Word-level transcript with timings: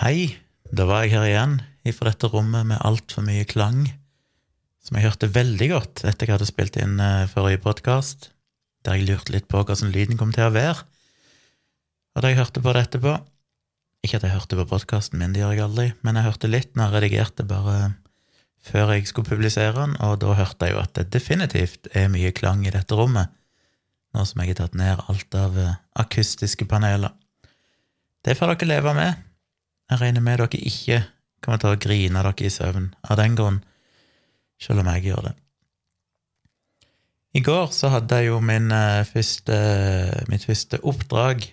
Hei, 0.00 0.38
da 0.72 0.86
var 0.88 1.02
jeg 1.04 1.12
her 1.12 1.26
igjen 1.28 1.58
ifra 1.84 2.08
dette 2.08 2.30
rommet 2.32 2.64
med 2.64 2.80
altfor 2.80 3.26
mye 3.26 3.44
klang, 3.44 3.82
som 4.80 4.96
jeg 4.96 5.04
hørte 5.04 5.28
veldig 5.34 5.66
godt 5.68 6.00
etter 6.08 6.30
jeg 6.30 6.32
hadde 6.38 6.46
spilt 6.48 6.78
inn 6.80 6.94
eh, 6.96 7.26
forrige 7.28 7.60
podkast, 7.60 8.30
der 8.88 8.96
jeg 8.96 9.10
lurte 9.10 9.34
litt 9.34 9.50
på 9.52 9.60
hvordan 9.60 9.90
lyden 9.92 10.16
kom 10.16 10.30
til 10.32 10.46
å 10.46 10.54
være. 10.54 10.86
Og 12.16 12.24
da 12.24 12.30
jeg 12.30 12.38
hørte 12.38 12.62
på 12.64 12.72
det 12.72 12.86
etterpå 12.86 13.12
Ikke 14.02 14.16
at 14.16 14.24
jeg 14.24 14.32
hørte 14.32 14.56
på 14.58 14.64
podkasten 14.70 15.20
min, 15.20 15.34
det 15.34 15.42
gjør 15.42 15.52
jeg 15.52 15.64
aldri, 15.66 15.84
men 16.00 16.16
jeg 16.16 16.26
hørte 16.26 16.50
litt 16.50 16.72
når 16.72 16.88
jeg 16.88 16.94
redigerte 16.96 17.46
bare 17.50 17.74
før 18.64 18.94
jeg 18.94 19.10
skulle 19.10 19.28
publisere 19.28 19.74
den, 19.76 19.92
og 20.00 20.14
da 20.24 20.32
hørte 20.38 20.70
jeg 20.70 20.72
jo 20.72 20.80
at 20.80 20.94
det 20.96 21.12
definitivt 21.12 21.90
er 21.92 22.08
mye 22.08 22.30
klang 22.32 22.64
i 22.64 22.72
dette 22.72 22.96
rommet, 22.96 23.28
nå 24.16 24.24
som 24.24 24.40
jeg 24.40 24.54
har 24.54 24.62
tatt 24.62 24.80
ned 24.80 25.04
alt 25.04 25.36
av 25.36 25.60
eh, 25.60 25.76
akustiske 26.00 26.64
paneler. 26.70 27.12
Det 28.24 28.38
får 28.40 28.54
dere 28.54 28.70
leve 28.72 28.96
med. 28.96 29.28
Jeg 29.92 30.00
regner 30.00 30.24
med 30.24 30.40
dere 30.40 30.56
ikke 30.56 31.02
kommer 31.44 31.60
til 31.60 31.74
å 31.74 31.80
grine 31.80 32.22
dere 32.24 32.46
i 32.46 32.50
søvn 32.52 32.86
av 33.04 33.18
den 33.20 33.34
grunn, 33.36 33.58
selv 34.62 34.80
om 34.80 34.88
jeg 34.94 35.10
gjør 35.10 35.26
det. 35.26 35.32
I 37.36 37.42
går 37.44 37.66
så 37.76 37.90
hadde 37.92 38.20
jeg 38.20 38.30
jo 38.30 38.38
min 38.44 38.72
eh, 38.72 39.04
første, 39.08 39.58
mitt 40.32 40.44
første 40.48 40.80
oppdrag 40.88 41.44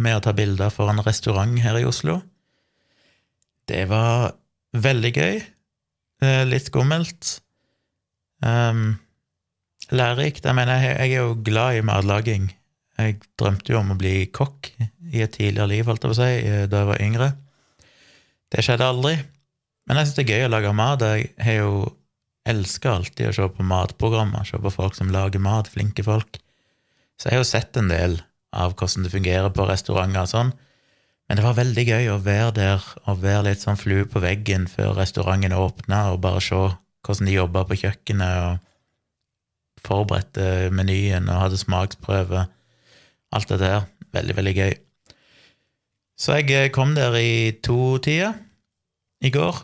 med 0.00 0.18
å 0.18 0.22
ta 0.24 0.34
bilder 0.36 0.72
for 0.72 0.92
en 0.92 1.00
restaurant 1.04 1.56
her 1.64 1.78
i 1.80 1.86
Oslo. 1.88 2.18
Det 3.68 3.86
var 3.88 4.34
veldig 4.76 5.12
gøy. 5.16 5.40
Eh, 6.24 6.44
litt 6.48 6.68
skummelt. 6.68 7.38
Um, 8.44 8.98
lærerikt. 9.92 10.44
Jeg 10.44 10.56
mener, 10.56 10.84
jeg, 10.84 11.16
er 11.16 11.24
jo 11.24 11.36
glad 11.44 11.80
i 11.80 11.84
matlaging. 11.84 12.50
Jeg 12.96 13.20
drømte 13.40 13.72
jo 13.72 13.80
om 13.80 13.92
å 13.92 13.98
bli 14.00 14.18
kokk 14.32 14.72
i 14.76 15.24
et 15.24 15.36
tidligere 15.36 15.68
liv, 15.72 15.88
holdt 15.88 16.04
jeg 16.04 16.12
på 16.12 16.16
å 16.16 16.20
si, 16.20 16.32
eh, 16.44 16.68
da 16.68 16.84
jeg 16.84 16.92
var 16.92 17.04
yngre. 17.08 17.32
Det 18.52 18.64
skjedde 18.64 18.86
aldri. 18.86 19.16
Men 19.86 20.00
jeg 20.00 20.08
syns 20.08 20.18
det 20.18 20.24
er 20.24 20.34
gøy 20.34 20.46
å 20.46 20.52
lage 20.52 20.74
mat. 20.76 21.04
Jeg 21.04 21.30
har 21.42 21.58
jo 21.60 21.72
elsker 22.46 22.92
alltid 22.92 23.30
å 23.30 23.34
se 23.36 23.48
på 23.56 23.66
matprogrammer, 23.66 24.46
se 24.46 24.58
på 24.62 24.72
folk 24.74 24.94
som 24.98 25.10
lager 25.14 25.42
mat, 25.42 25.70
flinke 25.70 26.04
folk. 26.06 26.38
Så 27.18 27.28
jeg 27.28 27.36
har 27.36 27.42
jo 27.42 27.48
sett 27.48 27.78
en 27.80 27.90
del 27.90 28.20
av 28.56 28.76
hvordan 28.76 29.06
det 29.06 29.12
fungerer 29.14 29.52
på 29.54 29.66
restauranter 29.68 30.22
og 30.22 30.30
sånn. 30.30 30.52
Men 31.26 31.38
det 31.38 31.46
var 31.46 31.58
veldig 31.58 31.84
gøy 31.88 32.10
å 32.12 32.20
være 32.22 32.52
der 32.54 32.84
og 33.10 33.22
være 33.24 33.48
litt 33.48 33.64
sånn 33.64 33.78
flue 33.80 34.06
på 34.06 34.22
veggen 34.22 34.68
før 34.70 34.94
restauranten 35.00 35.56
åpna, 35.56 36.12
og 36.14 36.22
bare 36.22 36.42
se 36.44 36.60
hvordan 37.06 37.30
de 37.30 37.34
jobba 37.34 37.64
på 37.66 37.78
kjøkkenet 37.82 38.44
og 38.44 39.82
forberedte 39.86 40.70
menyen 40.74 41.28
og 41.30 41.42
hadde 41.44 41.60
smaksprøve. 41.60 42.46
Alt 43.34 43.50
det 43.52 43.62
der. 43.62 43.86
Veldig, 44.14 44.36
veldig 44.38 44.54
gøy. 44.56 44.74
Så 46.16 46.38
jeg 46.40 46.72
kom 46.72 46.94
der 46.96 47.14
i 47.20 47.52
to-tida 47.60 48.32
i 49.24 49.30
går, 49.32 49.58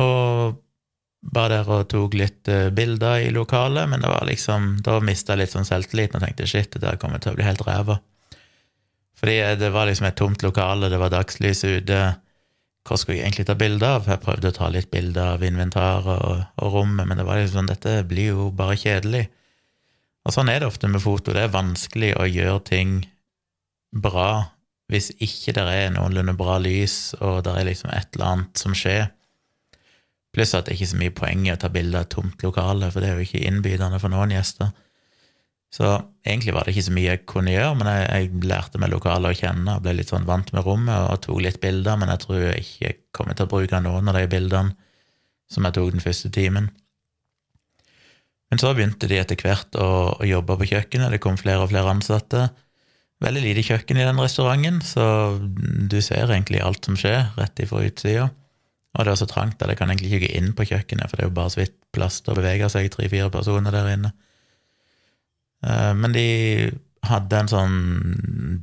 og 0.00 0.60
var 1.34 1.48
der 1.48 1.70
og 1.72 1.86
tok 1.88 2.16
litt 2.18 2.50
uh, 2.52 2.68
bilder 2.74 3.22
i 3.24 3.30
lokalet, 3.32 3.88
men 3.88 4.02
det 4.02 4.10
var 4.10 4.26
liksom, 4.28 4.74
da 4.84 4.98
mista 5.00 5.32
jeg 5.32 5.44
litt 5.44 5.54
sånn 5.54 5.68
selvtilliten 5.68 6.18
og 6.18 6.26
tenkte 6.26 6.48
shit, 6.48 6.68
det 6.74 6.82
der 6.84 7.00
kommer 7.00 7.22
til 7.22 7.32
å 7.32 7.38
bli 7.38 7.46
helt 7.46 7.64
ræva. 7.64 7.96
Fordi 9.16 9.38
det 9.56 9.70
var 9.72 9.88
liksom 9.88 10.10
et 10.10 10.18
tomt 10.20 10.44
lokale, 10.44 10.90
det 10.92 11.00
var 11.00 11.12
dagslys 11.14 11.64
ute. 11.64 12.00
Hva 12.84 12.98
skulle 13.00 13.16
jeg 13.16 13.30
egentlig 13.30 13.46
ta 13.48 13.56
bilde 13.56 13.88
av? 13.88 14.08
Jeg 14.10 14.20
prøvde 14.20 14.50
å 14.50 14.56
ta 14.58 14.68
litt 14.68 14.90
bilder 14.92 15.38
av 15.38 15.44
inventaret 15.46 16.18
og, 16.18 16.42
og, 16.60 16.74
rommet, 16.74 17.08
men 17.08 17.16
det 17.16 17.24
var 17.24 17.40
liksom 17.40 17.62
sånn, 17.62 17.70
dette 17.72 17.94
blir 18.10 18.34
jo 18.34 18.50
bare 18.52 18.76
kjedelig. 18.76 19.24
Og 20.28 20.34
sånn 20.34 20.50
er 20.52 20.60
det 20.60 20.68
ofte 20.68 20.90
med 20.92 21.00
foto. 21.04 21.32
Det 21.32 21.46
er 21.46 21.54
vanskelig 21.54 22.12
å 22.20 22.28
gjøre 22.28 22.60
ting 22.68 22.98
bra 23.94 24.50
hvis 24.92 25.10
ikke 25.16 25.54
det 25.56 25.64
er 25.64 25.92
noenlunde 25.94 26.36
bra 26.36 26.58
lys, 26.60 27.14
og 27.20 27.42
det 27.46 27.54
er 27.56 27.68
liksom 27.70 27.92
et 27.94 28.10
eller 28.14 28.30
annet 28.30 28.60
som 28.60 28.76
skjer. 28.76 29.08
Pluss 30.34 30.54
at 30.56 30.66
det 30.66 30.76
ikke 30.76 30.88
er 30.88 30.92
så 30.92 31.00
mye 31.00 31.14
poeng 31.14 31.44
i 31.46 31.52
å 31.54 31.58
ta 31.60 31.70
bilde 31.72 31.98
av 31.98 32.06
et 32.06 32.12
tomt 32.12 32.42
lokale, 32.44 32.90
for 32.92 33.00
det 33.00 33.10
er 33.10 33.20
jo 33.20 33.26
ikke 33.28 33.44
innbydende 33.48 34.00
for 34.02 34.12
noen 34.12 34.34
gjester. 34.34 34.74
Så 35.74 35.88
egentlig 36.22 36.54
var 36.54 36.66
det 36.66 36.74
ikke 36.74 36.86
så 36.86 36.94
mye 36.94 37.08
jeg 37.08 37.24
kunne 37.30 37.54
gjøre, 37.54 37.74
men 37.80 37.90
jeg, 37.90 38.04
jeg 38.12 38.46
lærte 38.50 38.78
meg 38.82 38.92
lokalet 38.92 39.32
å 39.32 39.38
kjenne 39.38 39.74
og 39.74 39.82
ble 39.82 39.96
litt 39.98 40.12
sånn 40.12 40.28
vant 40.28 40.52
med 40.54 40.66
rommet 40.66 41.08
og 41.10 41.22
tok 41.24 41.40
litt 41.42 41.58
bilder, 41.62 41.98
men 41.98 42.12
jeg 42.12 42.22
tror 42.22 42.42
jeg 42.44 42.62
ikke 42.62 42.92
kommer 43.16 43.38
til 43.38 43.48
å 43.48 43.50
bruke 43.50 43.80
noen 43.82 44.10
av 44.12 44.18
de 44.18 44.28
bildene 44.30 44.76
som 45.50 45.66
jeg 45.66 45.76
tok 45.76 45.90
den 45.94 46.04
første 46.04 46.30
timen. 46.34 46.68
Men 48.52 48.60
så 48.62 48.70
begynte 48.70 49.08
de 49.10 49.18
etter 49.18 49.40
hvert 49.40 49.74
å, 49.80 49.88
å 50.14 50.28
jobbe 50.28 50.54
på 50.60 50.68
kjøkkenet, 50.70 51.10
det 51.10 51.22
kom 51.22 51.38
flere 51.40 51.64
og 51.64 51.72
flere 51.72 51.90
ansatte. 51.90 52.46
Veldig 53.24 53.40
lite 53.40 53.64
kjøkken 53.64 53.98
i 53.98 54.06
den 54.06 54.20
restauranten, 54.20 54.80
så 54.84 55.04
du 55.40 55.96
ser 56.04 56.28
egentlig 56.28 56.60
alt 56.60 56.84
som 56.84 56.96
skjer, 56.98 57.30
rett 57.38 57.62
ifra 57.64 57.84
utsida. 57.86 58.28
Og 58.94 59.06
det 59.06 59.14
er 59.14 59.18
så 59.18 59.28
trangt 59.30 59.62
at 59.62 59.72
jeg 59.72 59.80
kan 59.80 59.90
egentlig 59.90 60.12
ikke 60.12 60.26
gå 60.26 60.34
inn 60.38 60.52
på 60.54 60.66
kjøkkenet, 60.68 61.10
for 61.10 61.18
det 61.18 61.24
er 61.24 61.30
jo 61.30 61.38
bare 61.38 61.52
så 61.54 61.62
vidt 61.62 61.78
plass 61.94 62.20
til 62.22 62.34
å 62.34 62.38
bevege 62.38 62.68
seg 62.70 62.90
tre-fire 62.92 63.30
personer 63.32 63.74
der 63.74 63.90
inne. 63.94 64.12
Eh, 65.64 65.92
men 65.98 66.14
de 66.14 66.26
hadde 67.04 67.40
en 67.40 67.50
sånn 67.50 67.78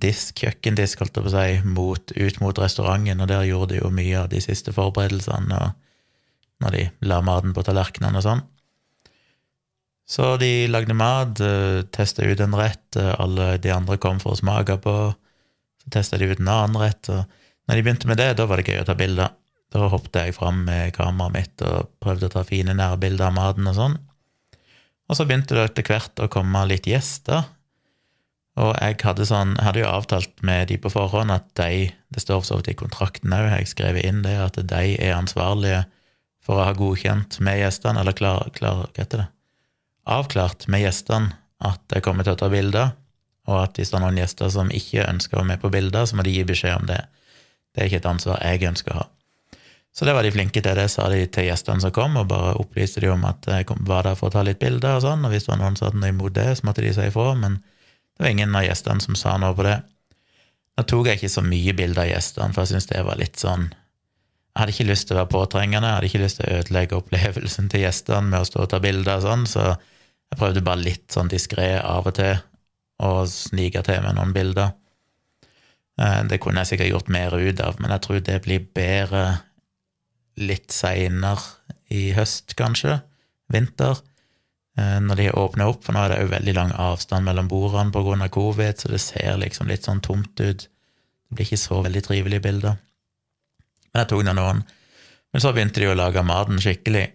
disk, 0.02 0.40
kjøkkendisk, 0.42 1.02
holdt 1.02 1.18
jeg 1.18 1.26
på 1.26 1.32
å 1.32 1.36
si, 1.36 1.74
mot, 1.76 2.14
ut 2.16 2.40
mot 2.42 2.62
restauranten, 2.64 3.22
og 3.22 3.30
der 3.30 3.46
gjorde 3.50 3.76
de 3.76 3.82
jo 3.82 3.92
mye 3.94 4.24
av 4.24 4.32
de 4.32 4.42
siste 4.44 4.74
forberedelsene, 4.76 5.58
og 5.58 6.64
når 6.64 6.78
de 6.78 6.88
la 7.10 7.20
maten 7.26 7.54
på 7.58 7.66
tallerkenene 7.66 8.22
og 8.22 8.26
sånn. 8.26 8.44
Så 10.12 10.34
de 10.42 10.68
lagde 10.68 10.96
mat, 10.98 11.40
eh, 11.40 11.82
testa 11.96 12.26
ut 12.28 12.40
en 12.44 12.56
rett, 12.60 12.96
eh, 13.00 13.14
alle 13.20 13.58
de 13.64 13.72
andre 13.72 13.98
kom 13.98 14.20
for 14.20 14.34
å 14.34 14.40
smake 14.40 14.76
på. 14.84 14.96
Så 15.82 15.92
testa 15.94 16.18
de 16.20 16.28
ut 16.28 16.40
en 16.40 16.52
annen 16.52 16.82
rett, 16.82 17.10
og 17.10 17.26
når 17.68 17.76
de 17.76 17.84
begynte 17.86 18.10
med 18.10 18.20
det, 18.20 18.36
da 18.36 18.46
var 18.46 18.60
det 18.60 18.68
gøy 18.68 18.82
å 18.82 18.86
ta 18.86 18.96
bilder. 19.00 19.32
Da 19.72 19.88
hoppet 19.88 20.20
jeg 20.20 20.36
fram 20.36 20.66
med 20.66 20.92
kameraet 20.98 21.34
mitt 21.34 21.64
og 21.64 21.88
prøvde 22.04 22.28
å 22.28 22.34
ta 22.34 22.44
fine 22.44 22.76
nærbilder 22.76 23.30
av 23.30 23.38
maten 23.38 23.72
og 23.72 23.78
sånn. 23.78 23.98
Og 25.08 25.16
så 25.16 25.26
begynte 25.26 25.56
det 25.56 25.70
etter 25.70 25.88
hvert 25.88 26.20
å 26.20 26.30
komme 26.32 26.68
litt 26.68 26.84
gjester, 26.84 27.46
og 28.60 28.76
jeg 28.82 28.98
hadde, 29.00 29.24
sånn, 29.24 29.56
hadde 29.64 29.80
jo 29.80 29.88
avtalt 29.88 30.44
med 30.44 30.68
de 30.68 30.76
på 30.78 30.92
forhånd 30.92 31.32
at 31.32 31.48
de 31.56 31.94
Det 32.12 32.20
står 32.20 32.42
så 32.44 32.58
vidt 32.60 32.68
i 32.68 32.76
kontrakten 32.76 33.32
òg, 33.32 33.46
jeg 33.48 33.70
skrev 33.72 33.96
inn 33.96 34.20
det, 34.26 34.36
at 34.36 34.60
de 34.60 34.98
er 35.00 35.16
ansvarlige 35.16 35.86
for 36.44 36.60
å 36.60 36.66
ha 36.68 36.74
godkjent 36.76 37.40
med 37.40 37.62
gjestene, 37.62 38.02
eller 38.02 38.12
klar, 38.12 38.50
klar 38.52 38.90
Hva 38.92 39.06
heter 39.06 39.24
det? 39.24 39.28
Avklart 40.10 40.68
med 40.72 40.84
gjestene 40.86 41.38
at 41.62 41.94
jeg 41.94 42.04
kommer 42.06 42.26
til 42.26 42.34
å 42.34 42.40
ta 42.40 42.50
bilder, 42.50 42.94
og 43.50 43.58
at 43.64 43.78
hvis 43.78 43.92
det 43.92 43.98
er 43.98 44.04
noen 44.06 44.20
gjester 44.22 44.52
som 44.54 44.70
ikke 44.74 45.08
ønsker 45.08 45.38
å 45.38 45.42
være 45.42 45.52
med 45.54 45.62
på 45.64 45.72
bilder, 45.74 46.06
så 46.06 46.18
må 46.18 46.26
de 46.26 46.34
gi 46.34 46.46
beskjed 46.48 46.78
om 46.78 46.88
det. 46.90 47.02
Det 47.72 47.82
er 47.82 47.90
ikke 47.90 48.02
et 48.02 48.12
ansvar 48.12 48.42
jeg 48.46 48.70
ønsker 48.70 48.96
å 48.96 49.02
ha. 49.02 49.08
Så 49.92 50.08
det 50.08 50.14
var 50.16 50.24
de 50.24 50.32
flinke 50.32 50.62
til. 50.64 50.78
Det 50.78 50.88
sa 50.88 51.10
de 51.12 51.26
til 51.28 51.50
gjestene 51.50 51.84
som 51.84 51.92
kom, 51.96 52.16
og 52.18 52.30
bare 52.32 52.56
opplyste 52.62 53.04
de 53.04 53.12
om 53.12 53.26
at 53.28 53.48
jeg 53.48 53.68
var 53.88 54.08
der 54.08 54.16
for 54.16 54.30
å 54.30 54.36
ta 54.36 54.44
litt 54.48 54.62
bilder 54.62 54.98
og 54.98 55.06
sånn, 55.06 55.26
og 55.28 55.34
hvis 55.34 55.48
det 55.48 55.54
var 55.54 55.62
noen 55.62 55.78
som 55.78 55.90
hadde 55.90 56.02
noe 56.04 56.14
imot 56.14 56.36
det, 56.38 56.48
så 56.58 56.68
måtte 56.68 56.86
de 56.86 56.94
si 56.96 57.08
ifra, 57.10 57.34
men 57.40 57.60
det 57.60 58.24
var 58.24 58.32
ingen 58.32 58.56
av 58.56 58.66
gjestene 58.66 59.04
som 59.04 59.20
sa 59.20 59.36
noe 59.42 59.58
på 59.58 59.68
det. 59.68 59.78
Nå 60.80 60.88
tok 60.88 61.12
jeg 61.12 61.20
ikke 61.20 61.34
så 61.34 61.44
mye 61.44 61.76
bilder 61.76 62.06
av 62.06 62.12
gjestene, 62.14 62.56
for 62.56 62.64
jeg 62.64 62.72
syntes 62.72 62.90
det 62.94 63.04
var 63.08 63.20
litt 63.20 63.42
sånn 63.42 63.68
Jeg 64.52 64.60
hadde 64.60 64.74
ikke 64.76 64.90
lyst 64.90 65.08
til 65.08 65.16
å 65.16 65.22
være 65.22 65.32
påtrengende, 65.32 65.88
jeg 65.88 65.96
hadde 65.96 66.08
ikke 66.10 66.22
lyst 66.26 66.40
til 66.40 66.48
å 66.48 66.60
ødelegge 66.60 66.98
opplevelsen 66.98 67.70
til 67.72 67.86
gjestene 67.86 68.34
med 68.34 68.44
å 68.44 68.48
stå 68.50 68.66
og 68.66 68.72
ta 68.74 68.82
bilder 68.84 69.22
og 69.22 69.24
sånn, 69.24 69.46
så 69.48 69.64
jeg 69.72 70.40
prøvde 70.40 70.64
bare 70.66 70.84
litt 70.84 71.08
sånn 71.12 71.32
diskré 71.32 71.70
av 71.80 72.10
og 72.12 72.18
til 72.20 72.36
å 73.02 73.12
snike 73.28 73.84
til 73.88 74.04
med 74.04 74.18
noen 74.18 74.34
bilder. 74.36 74.74
Eh, 76.02 76.20
det 76.28 76.42
kunne 76.44 76.64
jeg 76.64 76.74
sikkert 76.74 76.92
gjort 76.92 77.14
mer 77.14 77.36
ut 77.36 77.64
av, 77.64 77.80
men 77.80 77.96
jeg 77.96 78.06
tror 78.06 78.22
det 78.28 78.38
blir 78.46 78.68
bedre 78.76 79.24
litt 80.42 80.72
seinere 80.76 81.42
i 81.92 82.12
høst, 82.16 82.56
kanskje. 82.60 83.00
Vinter. 83.52 84.00
Eh, 84.80 85.00
når 85.04 85.20
de 85.20 85.32
åpner 85.36 85.72
opp, 85.72 85.84
for 85.86 85.96
nå 85.96 86.06
er 86.06 86.14
det 86.14 86.22
jo 86.22 86.32
veldig 86.32 86.56
lang 86.56 86.72
avstand 86.80 87.28
mellom 87.28 87.50
bordene 87.52 87.92
pga. 87.92 88.30
covid, 88.32 88.80
så 88.80 88.92
det 88.92 89.02
ser 89.04 89.38
liksom 89.38 89.68
litt 89.68 89.84
sånn 89.88 90.02
tomt 90.02 90.40
ut. 90.40 90.68
Det 90.68 91.36
blir 91.36 91.46
ikke 91.46 91.68
så 91.68 91.82
veldig 91.84 92.04
trivelige 92.04 92.44
bilder. 92.48 92.80
Men 93.92 94.04
jeg 94.04 94.12
tok 94.12 94.24
nå 94.28 94.36
noen. 94.38 94.62
Men 95.32 95.44
så 95.44 95.54
begynte 95.56 95.82
de 95.84 95.90
å 95.92 95.98
lage 95.98 96.24
maten 96.28 96.60
skikkelig, 96.62 97.06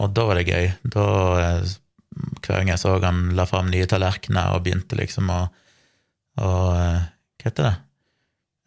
og 0.00 0.12
da 0.16 0.24
var 0.28 0.40
det 0.40 0.48
gøy. 0.48 0.70
Da 0.94 1.06
eh, 1.40 1.72
hver 2.40 2.56
gang 2.56 2.72
jeg 2.72 2.82
så 2.82 2.96
han 3.02 3.30
la 3.38 3.46
fram 3.48 3.70
nye 3.72 3.88
tallerkener 3.88 4.56
og 4.56 4.64
begynte 4.64 4.98
liksom 4.98 5.30
å, 5.32 5.40
å 6.40 6.50
eh, 6.74 7.08
Hva 7.40 7.48
heter 7.48 7.68
det? 7.68 7.76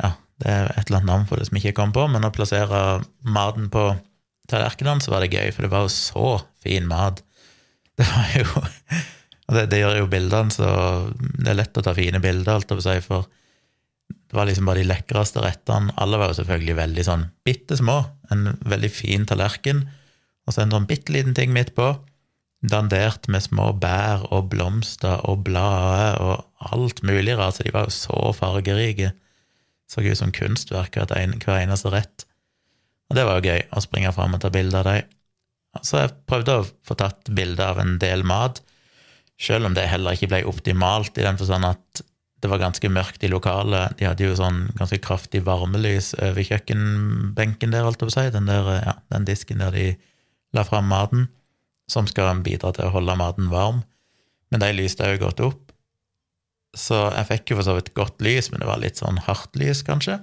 Ja, 0.01 0.09
det 0.41 0.49
er 0.49 0.71
et 0.71 0.87
eller 0.87 1.01
annet 1.01 1.11
navn 1.11 1.27
for 1.29 1.37
det 1.37 1.49
som 1.49 1.59
ikke 1.59 1.75
kom 1.77 1.93
på, 1.93 2.07
men 2.09 2.25
å 2.25 2.33
plassere 2.33 3.03
maten 3.21 3.67
på 3.73 3.91
tallerkenene, 4.49 5.03
så 5.03 5.13
var 5.13 5.23
det 5.23 5.33
gøy, 5.33 5.51
for 5.53 5.65
det 5.65 5.73
var 5.73 5.85
jo 5.85 5.93
så 5.93 6.31
fin 6.63 6.89
mat. 6.89 7.21
Det 7.93 8.07
var 8.09 8.31
jo 8.33 8.47
Og 9.43 9.53
det, 9.53 9.67
det 9.69 9.79
gjør 9.83 9.99
jo 9.99 10.07
bildene 10.09 10.49
så 10.49 10.67
Det 11.13 11.51
er 11.51 11.57
lett 11.59 11.77
å 11.77 11.83
ta 11.85 11.91
fine 11.93 12.17
bilder, 12.23 12.55
alt 12.55 12.71
jeg 12.73 12.81
seg, 12.81 13.03
for 13.05 13.27
det 14.33 14.39
var 14.39 14.47
liksom 14.49 14.65
bare 14.65 14.81
de 14.81 14.89
lekreste 14.89 15.41
rettene. 15.43 15.93
Alle 16.01 16.17
var 16.17 16.31
jo 16.31 16.39
selvfølgelig 16.39 16.73
veldig 16.79 17.03
sånn 17.05 17.27
bitte 17.45 17.75
små. 17.77 17.99
En 18.33 18.55
veldig 18.65 18.89
fin 18.89 19.27
tallerken, 19.29 19.83
og 20.47 20.55
så 20.55 20.63
en 20.63 20.73
sånn 20.73 20.87
bitte 20.89 21.13
liten 21.13 21.35
ting 21.37 21.51
midt 21.53 21.75
på 21.77 21.91
dandert 22.65 23.27
med 23.29 23.43
små 23.43 23.67
bær 23.77 24.23
og 24.33 24.47
blomster 24.53 25.21
og 25.27 25.43
blader 25.45 26.17
og 26.23 26.71
alt 26.73 27.03
mulig 27.05 27.35
rart, 27.37 27.59
så 27.59 27.65
de 27.67 27.73
var 27.75 27.85
jo 27.85 27.93
så 27.93 28.21
fargerike. 28.33 29.11
Så 29.85 30.01
ut 30.01 30.17
som 30.17 30.31
kunstverk 30.33 30.97
hver 30.97 31.59
eneste 31.59 31.91
rett. 31.93 32.25
Og 33.11 33.19
det 33.19 33.27
var 33.27 33.37
jo 33.37 33.51
gøy, 33.51 33.67
å 33.69 33.83
springe 33.83 34.13
fram 34.15 34.33
og 34.33 34.41
ta 34.41 34.49
bilde 34.49 34.79
av 34.79 34.87
dem. 34.87 35.11
Så 35.85 35.99
jeg 36.01 36.15
prøvde 36.25 36.55
å 36.57 36.65
få 36.85 36.97
tatt 36.97 37.29
bilde 37.29 37.61
av 37.69 37.77
en 37.85 37.99
del 38.01 38.25
mat, 38.25 38.63
selv 39.37 39.69
om 39.69 39.77
det 39.77 39.85
heller 39.91 40.17
ikke 40.17 40.31
ble 40.31 40.41
optimalt, 40.49 41.13
i 41.21 41.25
den 41.25 41.37
forstand 41.37 41.69
at 41.69 42.03
det 42.43 42.49
var 42.51 42.59
ganske 42.59 42.89
mørkt 42.91 43.23
i 43.23 43.29
lokalet. 43.31 43.95
De 43.99 44.07
hadde 44.07 44.25
jo 44.25 44.35
sånn 44.35 44.65
ganske 44.75 44.99
kraftig 45.03 45.45
varmelys 45.47 46.11
over 46.17 46.43
kjøkkenbenken 46.43 47.71
der, 47.71 47.85
holdt 47.87 48.03
jeg 48.03 48.09
på 48.09 48.15
si, 48.17 48.25
den, 48.35 48.49
der, 48.51 48.67
ja, 48.81 48.95
den 49.15 49.27
disken 49.29 49.63
der 49.63 49.71
de 49.75 49.85
la 50.53 50.65
fram 50.67 50.89
maten, 50.91 51.29
som 51.89 52.07
skal 52.09 52.43
bidra 52.43 52.73
til 52.75 52.89
å 52.89 52.93
holde 52.97 53.15
maten 53.19 53.47
varm. 53.53 53.81
Men 54.51 54.61
de 54.61 54.73
lyste 54.75 55.07
òg 55.07 55.23
godt 55.23 55.41
opp. 55.47 55.71
Så 56.75 56.99
jeg 57.13 57.29
fikk 57.29 57.53
jo 57.53 57.59
for 57.59 57.69
så 57.69 57.77
vidt 57.77 57.93
godt 57.97 58.21
lys, 58.25 58.51
men 58.51 58.61
det 58.61 58.69
var 58.69 58.81
litt 58.81 58.99
sånn 58.99 59.21
hardt 59.25 59.55
lys, 59.57 59.85
kanskje. 59.87 60.19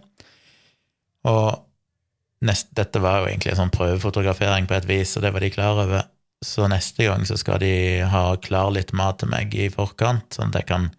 Og 1.31 1.61
nest, 2.46 2.70
dette 2.76 3.02
var 3.02 3.22
jo 3.22 3.31
egentlig 3.31 3.55
en 3.55 3.62
sånn 3.64 3.75
prøvefotografering 3.75 4.69
på 4.69 4.76
et 4.76 4.88
vis, 4.90 5.17
og 5.17 5.25
det 5.25 5.32
var 5.34 5.44
de 5.44 5.52
klar 5.55 5.84
over. 5.87 6.08
Så 6.44 6.69
neste 6.72 7.08
gang 7.08 7.26
så 7.28 7.37
skal 7.40 7.61
de 7.62 7.75
ha 8.08 8.25
klar 8.44 8.72
litt 8.76 8.94
mat 8.96 9.20
til 9.20 9.32
meg 9.32 9.55
i 9.56 9.69
forkant, 9.72 10.28
sånn 10.37 10.52
at 10.52 10.62
jeg 10.62 10.70
kan 10.70 10.90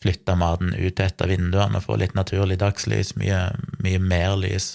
flytte 0.00 0.36
maten 0.38 0.74
ut 0.74 1.00
etter 1.00 1.28
vinduene 1.28 1.80
og 1.80 1.86
få 1.86 1.98
litt 2.00 2.16
naturlig 2.16 2.58
dagslys, 2.60 3.14
mye, 3.20 3.50
mye 3.84 4.00
mer 4.00 4.36
lys. 4.40 4.74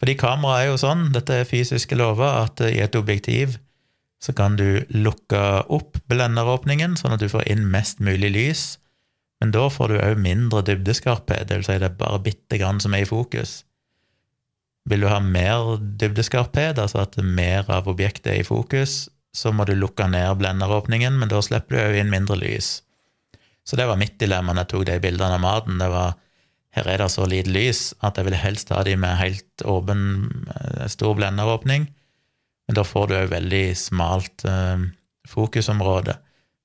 Fordi 0.00 0.16
kamera 0.20 0.60
er 0.60 0.70
jo 0.70 0.80
sånn, 0.80 1.08
dette 1.14 1.40
er 1.40 1.48
fysiske 1.48 1.96
lover, 1.96 2.42
at 2.44 2.60
i 2.68 2.82
et 2.84 2.98
objektiv 2.98 3.56
så 4.22 4.32
kan 4.36 4.56
du 4.58 4.82
lukke 4.92 5.40
opp 5.72 6.00
blenderåpningen, 6.10 6.96
sånn 7.00 7.14
at 7.16 7.22
du 7.22 7.30
får 7.32 7.46
inn 7.52 7.64
mest 7.72 8.02
mulig 8.04 8.32
lys, 8.34 8.64
men 9.40 9.52
da 9.52 9.66
får 9.72 9.92
du 9.92 9.98
òg 10.00 10.20
mindre 10.20 10.62
dybdeskarphet, 10.64 11.52
vil 11.52 11.64
si 11.64 11.76
det 11.80 11.90
er 11.90 11.98
bare 12.00 12.22
bitte 12.24 12.60
grann 12.60 12.80
som 12.80 12.96
er 12.96 13.04
i 13.04 13.08
fokus. 13.08 13.60
Vil 14.88 15.02
du 15.02 15.10
ha 15.10 15.18
mer 15.20 15.76
dybdeskarphet, 16.00 16.78
altså 16.80 17.02
at 17.04 17.18
mer 17.20 17.68
av 17.72 17.88
objektet 17.90 18.32
er 18.32 18.40
i 18.40 18.46
fokus, 18.46 19.06
så 19.36 19.52
må 19.52 19.66
du 19.68 19.74
lukke 19.76 20.06
ned 20.08 20.38
blenderåpningen, 20.40 21.18
men 21.20 21.32
da 21.32 21.42
slipper 21.44 21.76
du 21.76 21.82
òg 21.82 22.00
inn 22.00 22.12
mindre 22.12 22.38
lys. 22.40 22.78
Så 23.66 23.78
det 23.78 23.88
var 23.88 23.98
mitt 23.98 24.14
dilemma 24.20 24.54
når 24.54 24.64
jeg 24.64 24.72
tok 24.72 24.86
de 24.88 25.00
bildene 25.02 25.38
av 25.38 25.42
maten. 25.42 25.80
Det 25.82 25.88
var 25.90 26.14
her 26.76 26.90
er 26.92 27.00
det 27.00 27.08
så 27.12 27.24
lite 27.28 27.52
lys 27.52 27.94
at 28.04 28.18
jeg 28.18 28.28
vil 28.28 28.36
helst 28.36 28.70
ha 28.74 28.82
de 28.84 28.94
med 29.00 29.16
helt 29.16 29.64
åpen, 29.64 30.00
eh, 30.52 30.86
stor 30.92 31.16
blenderåpning, 31.16 31.86
men 32.66 32.76
da 32.76 32.84
får 32.84 33.08
du 33.08 33.14
òg 33.16 33.30
veldig 33.32 33.64
smalt 33.78 34.44
eh, 34.44 34.84
fokusområde, 35.26 36.18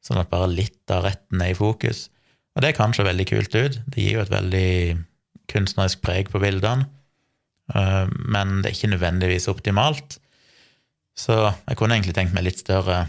sånn 0.03 0.19
at 0.19 0.31
bare 0.33 0.51
litt 0.51 0.91
av 0.91 1.05
retten 1.07 1.41
er 1.41 1.53
i 1.53 1.57
fokus. 1.57 2.09
Og 2.57 2.65
det 2.65 2.75
kan 2.75 2.91
se 2.93 3.05
veldig 3.07 3.27
kult 3.29 3.55
ut. 3.55 3.79
Det 3.87 4.03
gir 4.03 4.17
jo 4.17 4.25
et 4.25 4.33
veldig 4.33 4.71
kunstnerisk 5.51 6.01
preg 6.03 6.31
på 6.33 6.41
bildene. 6.43 6.89
Eh, 7.71 8.11
men 8.11 8.59
det 8.59 8.71
er 8.71 8.75
ikke 8.75 8.91
nødvendigvis 8.91 9.47
optimalt. 9.51 10.19
Så 11.15 11.37
jeg 11.47 11.79
kunne 11.79 11.95
egentlig 11.95 12.17
tenkt 12.17 12.35
meg 12.35 12.49
litt 12.49 12.59
større 12.59 13.05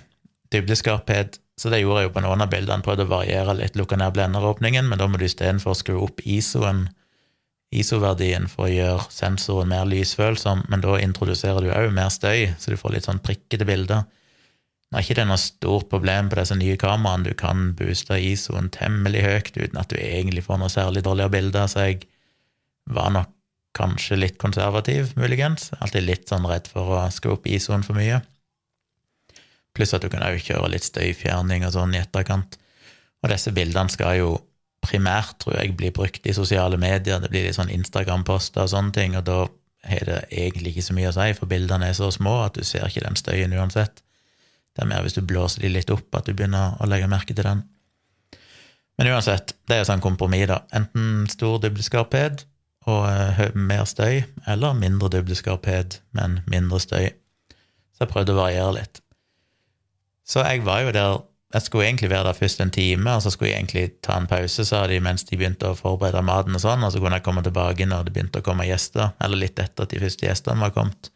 dybdeskarphet, 0.55 1.42
så 1.61 1.71
det 1.71 1.83
gjorde 1.83 2.03
jeg 2.03 2.09
jo 2.09 2.15
på 2.15 2.23
noen 2.25 2.45
av 2.45 2.51
bildene. 2.53 2.85
Prøvde 2.85 3.07
å 3.07 3.13
variere 3.13 3.55
litt, 3.59 3.77
lukke 3.79 3.99
ned 4.01 4.15
blenderåpningen, 4.17 4.89
men 4.89 5.01
da 5.01 5.09
må 5.09 5.21
du 5.21 5.27
istedenfor 5.27 5.77
skru 5.79 5.99
opp 6.03 6.23
ISO-en, 6.25 6.87
ISO-verdien, 7.73 8.49
for 8.53 8.67
å 8.67 8.73
gjøre 8.73 9.07
sensoren 9.13 9.71
mer 9.73 9.87
lysfølsom, 9.89 10.67
men 10.73 10.83
da 10.85 10.99
introduserer 11.01 11.65
du 11.65 11.71
òg 11.73 11.93
mer 11.97 12.11
støy, 12.13 12.51
så 12.61 12.73
du 12.73 12.81
får 12.81 12.97
litt 12.97 13.09
sånn 13.09 13.23
prikkete 13.25 13.69
bilder. 13.69 14.09
Nå 14.93 14.99
er 14.99 15.07
ikke 15.07 15.17
det 15.23 15.29
noe 15.29 15.41
stort 15.41 15.89
problem 15.89 16.29
på 16.29 16.37
disse 16.37 16.57
nye 16.59 16.77
kameraene, 16.81 17.31
du 17.31 17.37
kan 17.39 17.71
booste 17.79 18.19
ISO-en 18.21 18.69
temmelig 18.73 19.25
høyt 19.25 19.55
uten 19.57 19.81
at 19.81 19.93
du 19.93 19.97
egentlig 20.01 20.45
får 20.45 20.61
noe 20.61 20.73
særlig 20.73 21.05
dårligere 21.07 21.33
bilder, 21.33 21.71
så 21.71 21.89
jeg 21.89 22.03
var 22.93 23.15
nok 23.15 23.33
Kanskje 23.73 24.19
litt 24.19 24.35
konservativ, 24.41 25.15
muligens. 25.17 25.71
Alltid 25.81 26.05
litt 26.05 26.29
sånn 26.29 26.45
redd 26.45 26.67
for 26.69 26.93
å 26.93 27.05
skru 27.13 27.39
opp 27.39 27.47
ISO-en 27.49 27.85
for 27.87 27.97
mye. 27.97 28.19
Pluss 29.77 29.95
at 29.97 30.05
du 30.05 30.11
kan 30.13 30.25
òg 30.27 30.41
kjøre 30.45 30.71
litt 30.75 30.87
støyfjerning 30.87 31.65
og 31.67 31.75
sånn 31.77 31.95
i 31.97 32.03
etterkant. 32.03 32.59
Og 33.23 33.31
disse 33.33 33.53
bildene 33.55 33.93
skal 33.93 34.19
jo 34.19 34.33
primært, 34.83 35.39
tror 35.43 35.57
jeg, 35.61 35.77
bli 35.79 35.93
brukt 35.95 36.27
i 36.27 36.35
sosiale 36.35 36.79
medier. 36.81 37.21
Det 37.23 37.31
blir 37.33 37.47
litt 37.47 37.57
sånn 37.57 37.73
Instagram-poster 37.73 38.65
og 38.65 38.73
sånne 38.73 38.95
ting, 38.97 39.17
og 39.19 39.27
da 39.29 39.45
har 39.89 40.07
det 40.07 40.21
egentlig 40.31 40.75
ikke 40.75 40.87
så 40.89 40.97
mye 40.97 41.11
å 41.11 41.17
si, 41.17 41.29
for 41.39 41.51
bildene 41.51 41.89
er 41.91 41.99
så 41.99 42.11
små 42.15 42.41
at 42.45 42.59
du 42.59 42.67
ser 42.67 42.87
ikke 42.87 43.05
den 43.07 43.19
støyen 43.19 43.55
uansett. 43.57 44.03
Det 44.73 44.85
er 44.85 44.89
mer 44.89 45.05
hvis 45.05 45.17
du 45.19 45.23
blåser 45.27 45.65
de 45.65 45.73
litt 45.73 45.91
opp, 45.93 46.09
at 46.17 46.27
du 46.27 46.35
begynner 46.35 46.79
å 46.81 46.89
legge 46.89 47.11
merke 47.11 47.35
til 47.35 47.47
den. 47.47 47.65
Men 48.99 49.13
uansett, 49.13 49.55
det 49.69 49.81
er 49.81 49.89
sånn 49.89 50.03
kompromiss, 50.05 50.49
da. 50.51 50.63
Enten 50.77 51.27
stor 51.33 51.59
dybdeskarphet, 51.63 52.47
og 52.91 53.05
uh, 53.07 53.43
mer 53.55 53.85
støy, 53.87 54.23
eller 54.51 54.75
mindre 54.79 55.11
dybdeskarphet, 55.13 56.01
men 56.17 56.41
mindre 56.51 56.81
støy. 56.83 57.13
Så 57.95 58.05
jeg 58.05 58.13
prøvde 58.13 58.35
å 58.35 58.41
variere 58.41 58.75
litt. 58.81 59.02
Så 60.33 60.41
jeg 60.47 60.65
var 60.65 60.87
jo 60.87 60.97
der 60.97 61.21
Jeg 61.53 61.67
skulle 61.67 61.85
egentlig 61.85 62.09
være 62.09 62.25
der 62.25 62.33
først 62.33 62.63
en 62.65 62.71
time, 62.73 63.13
og 63.13 63.23
så 63.23 63.31
skulle 63.31 63.51
jeg 63.51 63.59
egentlig 63.59 63.91
ta 64.01 64.15
en 64.17 64.27
pause, 64.27 64.65
sa 64.65 64.87
de, 64.89 64.97
mens 65.05 65.27
de 65.29 65.37
begynte 65.37 65.69
å 65.69 65.77
forberede 65.77 66.23
maten 66.25 66.57
og 66.57 66.63
sånn, 66.63 66.81
og 66.81 66.95
så 66.95 67.01
kunne 67.03 67.19
jeg 67.19 67.25
komme 67.27 67.43
tilbake 67.45 67.85
når 67.85 68.07
det 68.07 68.13
begynte 68.15 68.41
å 68.41 68.47
komme 68.47 68.65
gjester, 68.65 69.11
eller 69.21 69.37
litt 69.43 69.61
etter 69.61 69.85
at 69.85 69.91
de 69.93 70.01
første 70.01 70.25
gjestene 70.25 70.65
var 70.65 70.73
kommet. 70.73 71.11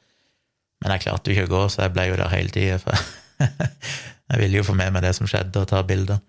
Men 0.85 0.93
jeg 0.93 1.07
klarte 1.07 1.33
jo 1.33 1.39
ikke 1.39 1.49
å 1.49 1.53
gå, 1.55 1.63
så 1.73 1.87
jeg 1.87 1.95
ble 1.95 2.05
jo 2.11 2.19
der 2.21 2.35
hele 2.35 2.53
tida, 2.53 2.77
for 2.83 3.01
jeg 4.35 4.43
ville 4.43 4.61
jo 4.61 4.67
få 4.67 4.75
med 4.77 4.93
meg 4.93 5.07
det 5.07 5.15
som 5.17 5.31
skjedde, 5.31 5.62
og 5.62 5.71
ta 5.71 5.81
bilder. 5.89 6.21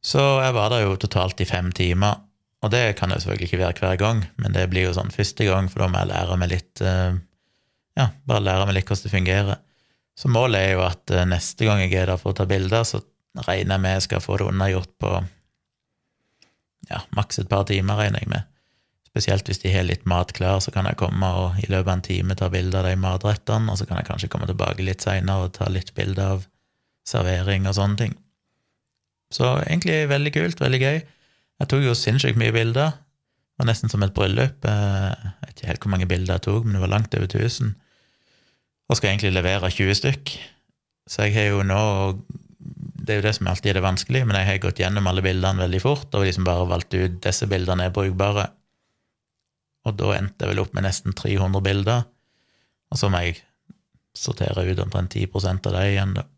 Så 0.00 0.24
jeg 0.40 0.54
var 0.56 0.72
der 0.72 0.86
jo 0.86 0.96
totalt 1.04 1.44
i 1.44 1.48
fem 1.50 1.68
timer, 1.76 2.22
og 2.64 2.72
det 2.72 2.86
kan 2.96 3.12
jo 3.12 3.18
selvfølgelig 3.20 3.50
ikke 3.50 3.60
være 3.66 3.84
hver 3.84 4.00
gang, 4.00 4.24
men 4.40 4.56
det 4.56 4.64
blir 4.72 4.88
jo 4.88 4.94
sånn 4.96 5.12
første 5.12 5.44
gang, 5.44 5.68
for 5.68 5.84
da 5.84 5.90
må 5.92 6.00
jeg 6.00 6.12
lære 6.14 6.40
meg 6.40 6.54
litt 6.54 6.80
eh, 6.80 7.20
Ja, 8.00 8.08
bare 8.24 8.46
lære 8.48 8.64
meg 8.70 8.78
litt 8.78 8.88
hvordan 8.88 9.04
det 9.04 9.14
fungerer. 9.18 9.60
Så 10.18 10.28
målet 10.28 10.60
er 10.60 10.72
jo 10.76 10.84
at 10.84 11.10
eh, 11.10 11.26
neste 11.28 11.66
gang 11.68 11.82
jeg 11.84 11.94
er 11.96 12.12
der 12.12 12.20
for 12.20 12.32
å 12.32 12.38
ta 12.38 12.46
bilder, 12.48 12.84
så 12.84 13.00
regner 13.46 13.76
jeg 13.78 13.84
med 13.84 13.96
jeg 13.96 14.06
skal 14.08 14.24
få 14.24 14.38
det 14.40 14.48
unnagjort 14.50 14.90
på 15.00 15.12
ja, 16.90 17.04
maks 17.16 17.40
et 17.40 17.50
par 17.50 17.64
timer, 17.68 18.00
regner 18.00 18.24
jeg 18.24 18.32
med. 18.32 18.48
Spesielt 19.12 19.48
hvis 19.48 19.60
de 19.60 19.72
har 19.72 19.84
litt 19.84 20.06
mat 20.08 20.32
klar, 20.36 20.60
så 20.64 20.72
kan 20.72 20.88
jeg 20.88 20.98
komme 21.00 21.28
og 21.36 21.60
i 21.60 21.68
løpet 21.68 21.88
av 21.88 21.94
en 21.98 22.04
time 22.04 22.36
ta 22.38 22.48
bilde 22.52 22.78
av 22.80 22.88
de 22.88 22.96
matrettene, 23.00 23.72
og 23.72 23.80
så 23.80 23.88
kan 23.88 24.00
jeg 24.00 24.08
kanskje 24.08 24.30
komme 24.32 24.48
tilbake 24.48 24.84
litt 24.84 25.04
seinere 25.04 25.48
og 25.48 25.54
ta 25.58 25.68
litt 25.72 25.92
bilde 25.96 26.28
av 26.36 26.46
servering 27.08 27.68
og 27.68 27.76
sånne 27.76 28.00
ting. 28.00 28.16
Så 29.32 29.48
egentlig 29.64 29.98
veldig 30.10 30.32
kult, 30.32 30.60
veldig 30.60 30.80
gøy. 30.80 30.98
Jeg 31.62 31.70
tok 31.70 31.84
jo 31.84 31.94
sinnssykt 31.96 32.40
mye 32.40 32.54
bilder. 32.54 32.96
Det 32.96 33.62
var 33.62 33.68
nesten 33.68 33.92
som 33.92 34.04
et 34.04 34.14
bryllup. 34.16 34.64
Jeg 34.64 35.32
vet 35.44 35.54
ikke 35.54 35.70
helt 35.70 35.84
hvor 35.84 35.92
mange 35.94 36.08
bilder 36.08 36.36
jeg 36.36 36.44
tok, 36.48 36.64
men 36.66 36.76
det 36.76 36.82
var 36.84 36.92
langt 36.92 37.16
over 37.16 37.28
1000. 37.28 37.72
Og 38.92 38.98
skal 38.98 39.14
egentlig 39.14 39.32
levere 39.32 39.70
20 39.72 39.96
stykk. 39.96 40.30
Så 41.08 41.24
jeg 41.24 41.36
har 41.38 41.46
jo 41.54 41.62
nå 41.64 41.82
Det 43.02 43.14
er 43.14 43.18
jo 43.18 43.24
det 43.24 43.32
som 43.34 43.48
alltid 43.50 43.72
er 43.72 43.80
det 43.80 43.82
vanskelig, 43.82 44.20
men 44.28 44.36
jeg 44.38 44.46
har 44.46 44.58
gått 44.62 44.78
gjennom 44.78 45.08
alle 45.10 45.24
bildene 45.24 45.64
veldig 45.64 45.80
fort 45.82 46.12
og 46.14 46.22
liksom 46.22 46.44
bare 46.46 46.68
valgt 46.70 46.94
ut 46.94 47.16
disse 47.24 47.48
bildene 47.50 47.88
er 47.88 47.94
brukbare. 47.96 48.44
Og 49.88 49.96
da 49.98 50.12
endte 50.14 50.44
jeg 50.44 50.52
vel 50.52 50.60
opp 50.62 50.76
med 50.76 50.86
nesten 50.86 51.16
300 51.18 51.64
bilder. 51.66 52.04
Og 52.94 53.00
så 53.00 53.10
må 53.10 53.24
jeg 53.24 53.40
sortere 54.14 54.62
ut 54.68 54.84
omtrent 54.84 55.16
10 55.18 55.34
av 55.34 55.72
dem 55.72 55.88
igjen, 55.88 56.14
da. 56.14 56.28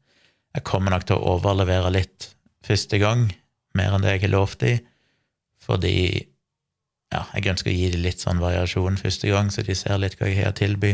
Jeg 0.57 0.65
kommer 0.65 0.95
nok 0.95 1.05
til 1.05 1.19
å 1.19 1.35
overlevere 1.35 1.93
litt 1.93 2.31
første 2.65 2.97
gang, 3.03 3.27
mer 3.77 3.93
enn 3.93 4.07
det 4.07 4.15
jeg 4.15 4.25
har 4.25 4.37
lovt 4.39 4.65
i 4.65 4.79
fordi 5.65 5.97
ja, 7.13 7.23
jeg 7.33 7.49
ønsker 7.55 7.73
å 7.73 7.75
gi 7.75 7.91
dem 7.95 8.03
litt 8.05 8.21
sånn 8.21 8.41
variasjon 8.43 8.99
første 9.01 9.31
gang, 9.33 9.51
så 9.53 9.65
de 9.65 9.77
ser 9.77 10.01
litt 10.01 10.17
hva 10.21 10.29
jeg 10.29 10.43
har 10.43 10.53
å 10.53 10.59
tilby, 10.59 10.93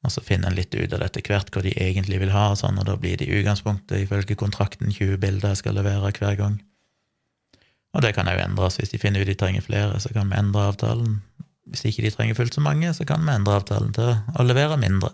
og 0.00 0.12
så 0.14 0.22
finner 0.24 0.48
en 0.48 0.56
litt 0.56 0.74
ut 0.74 0.92
av 0.96 1.02
dette 1.02 1.22
hvert 1.26 1.50
hva 1.52 1.62
de 1.64 1.74
egentlig 1.76 2.20
vil 2.22 2.32
ha, 2.32 2.50
og 2.52 2.58
sånn, 2.60 2.78
og 2.80 2.86
da 2.88 2.96
blir 3.00 3.20
det 3.20 3.28
i 3.28 3.40
utgangspunktet 3.40 4.06
ifølge 4.06 4.38
kontrakten 4.40 4.92
20 4.92 5.20
bilder 5.20 5.52
jeg 5.52 5.60
skal 5.60 5.76
levere 5.76 6.12
hver 6.16 6.38
gang. 6.38 6.56
Og 7.90 8.04
det 8.04 8.14
kan 8.16 8.28
jo 8.30 8.38
endres. 8.38 8.78
Hvis 8.78 8.94
de 8.94 9.00
finner 9.02 9.20
ut 9.20 9.28
de 9.28 9.36
trenger 9.36 9.66
flere, 9.66 9.98
så 10.00 10.12
kan 10.14 10.30
vi 10.30 10.38
endre 10.38 10.68
avtalen. 10.70 11.18
Hvis 11.70 11.84
ikke 11.90 12.04
de 12.06 12.12
trenger 12.14 12.38
fullt 12.38 12.56
så 12.56 12.62
mange, 12.64 12.92
så 12.94 13.04
kan 13.06 13.24
vi 13.26 13.34
endre 13.34 13.58
avtalen 13.58 13.92
til 13.96 14.14
å 14.14 14.46
levere 14.46 14.78
mindre. 14.80 15.12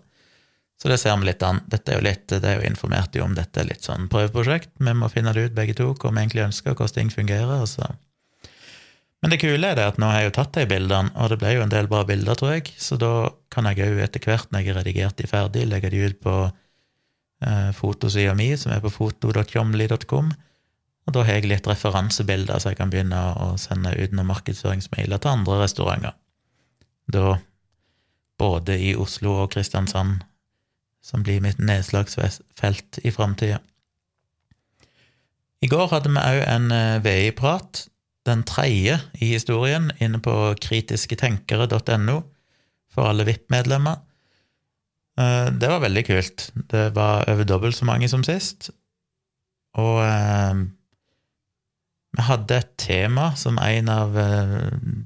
Så 0.76 0.90
det 0.92 0.98
ser 1.00 1.16
vi 1.16 1.30
litt 1.30 1.42
an. 1.42 1.62
Dette 1.72 1.92
er 1.92 1.98
jo 1.98 2.04
litt, 2.04 2.26
det 2.28 2.44
er 2.44 2.60
jo 2.60 2.68
informert 2.68 3.16
om 3.24 3.34
dette 3.34 3.62
er 3.62 3.70
litt 3.70 3.86
sånn 3.86 4.10
prøveprosjekt. 4.12 4.74
Vi 4.76 4.92
må 4.92 5.08
finne 5.08 5.32
det 5.32 5.48
ut 5.48 5.56
begge 5.56 5.76
to, 5.78 5.94
hva 5.96 6.12
vi 6.12 6.20
egentlig 6.20 6.44
ønsker, 6.50 6.76
hvordan 6.76 6.98
ting 6.98 7.12
fungerer. 7.14 7.64
og 7.64 7.70
så 7.72 7.88
men 9.22 9.32
det 9.32 9.40
kule 9.40 9.70
er 9.70 9.78
det 9.78 9.86
at 9.88 9.98
nå 10.00 10.08
har 10.10 10.22
jeg 10.22 10.30
jo 10.30 10.36
tatt 10.38 10.58
de 10.58 10.66
bildene, 10.70 11.12
og 11.16 11.32
det 11.32 11.38
ble 11.40 11.54
jo 11.56 11.64
en 11.64 11.72
del 11.72 11.88
bra 11.90 12.02
bilder, 12.08 12.36
tror 12.38 12.56
jeg, 12.56 12.74
så 12.78 12.98
da 13.00 13.12
kan 13.52 13.68
jeg 13.70 13.86
òg 13.86 14.02
etter 14.04 14.28
hvert, 14.28 14.50
når 14.52 14.62
jeg 14.62 14.72
har 14.72 14.80
redigert 14.82 15.18
de 15.18 15.30
ferdig, 15.30 15.64
legge 15.70 15.90
de 15.94 16.02
ut 16.04 16.20
på 16.22 16.34
eh, 16.46 17.70
fotosida 17.76 18.36
mi, 18.38 18.50
som 18.60 18.74
er 18.76 18.84
på 18.84 18.92
foto.tjomli.com, 18.92 20.30
og 21.06 21.14
da 21.14 21.24
har 21.24 21.38
jeg 21.38 21.48
litt 21.48 21.68
referansebilder, 21.70 22.60
så 22.60 22.72
jeg 22.72 22.80
kan 22.80 22.92
begynne 22.92 23.18
å 23.40 23.52
sende 23.60 23.94
ut 23.94 24.14
noen 24.14 24.30
markedsføringsmailer 24.32 25.22
til 25.22 25.32
andre 25.32 25.60
restauranter. 25.62 26.16
Da 27.14 27.36
både 28.38 28.76
i 28.82 28.92
Oslo 28.98 29.32
og 29.44 29.52
Kristiansand, 29.54 30.20
som 31.06 31.22
blir 31.22 31.40
mitt 31.40 31.60
nedslagsfelt 31.62 32.98
i 33.06 33.12
framtida. 33.14 33.60
I 35.62 35.70
går 35.70 35.88
hadde 35.92 36.10
vi 36.12 36.20
òg 36.20 36.40
en 36.44 36.72
eh, 36.74 36.98
VI-prat 37.04 37.86
den 38.26 38.44
tredje 38.46 38.98
i 39.20 39.32
historien 39.32 39.90
inne 40.02 40.20
på 40.22 40.34
kritisketenkere.no. 40.62 42.20
for 42.92 43.10
alle 43.10 43.26
VIP-medlemmer. 43.28 44.02
Eh, 45.20 45.48
det 45.52 45.68
var 45.70 45.84
veldig 45.84 46.06
kult. 46.06 46.50
Det 46.54 46.90
var 46.96 47.28
over 47.30 47.44
dobbelt 47.48 47.76
så 47.76 47.88
mange 47.88 48.08
som 48.08 48.24
sist. 48.26 48.70
Og 49.76 50.00
eh, 50.04 50.66
vi 52.16 52.24
hadde 52.24 52.60
et 52.60 52.72
tema 52.80 53.30
som 53.36 53.58
en 53.60 53.90
av 53.92 54.16
eh, 54.20 54.56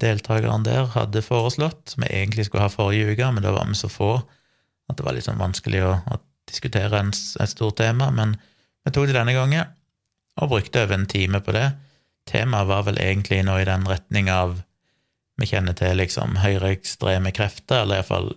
deltakerne 0.02 0.62
der 0.66 0.90
hadde 0.94 1.24
foreslått, 1.26 1.94
som 1.94 2.04
vi 2.06 2.12
egentlig 2.20 2.46
skulle 2.46 2.66
ha 2.66 2.72
forrige 2.72 3.14
uke, 3.14 3.32
men 3.34 3.46
da 3.46 3.54
var 3.54 3.66
vi 3.70 3.78
så 3.78 3.90
få 3.90 4.16
at 4.90 4.98
det 4.98 5.06
var 5.06 5.14
litt 5.14 5.26
sånn 5.26 5.40
vanskelig 5.40 5.84
å, 5.86 5.92
å 6.02 6.18
diskutere 6.50 6.98
en, 6.98 7.12
et 7.14 7.50
stort 7.52 7.78
tema. 7.78 8.10
Men 8.14 8.34
vi 8.86 8.94
tok 8.94 9.10
det 9.10 9.18
denne 9.18 9.34
gangen, 9.36 9.76
og 10.40 10.50
brukte 10.50 10.84
over 10.84 10.96
en 10.96 11.10
time 11.10 11.42
på 11.44 11.54
det. 11.54 11.68
Temaet 12.28 12.68
var 12.68 12.84
vel 12.86 13.00
egentlig 13.00 13.40
noe 13.46 13.62
i 13.62 13.68
den 13.68 13.86
retning 13.88 14.30
av 14.32 14.60
vi 15.40 15.48
kjenner 15.48 15.72
til 15.76 15.96
liksom 15.96 16.36
høyreekstreme 16.42 17.32
krefter, 17.32 17.82
eller 17.82 18.00
iallfall 18.00 18.28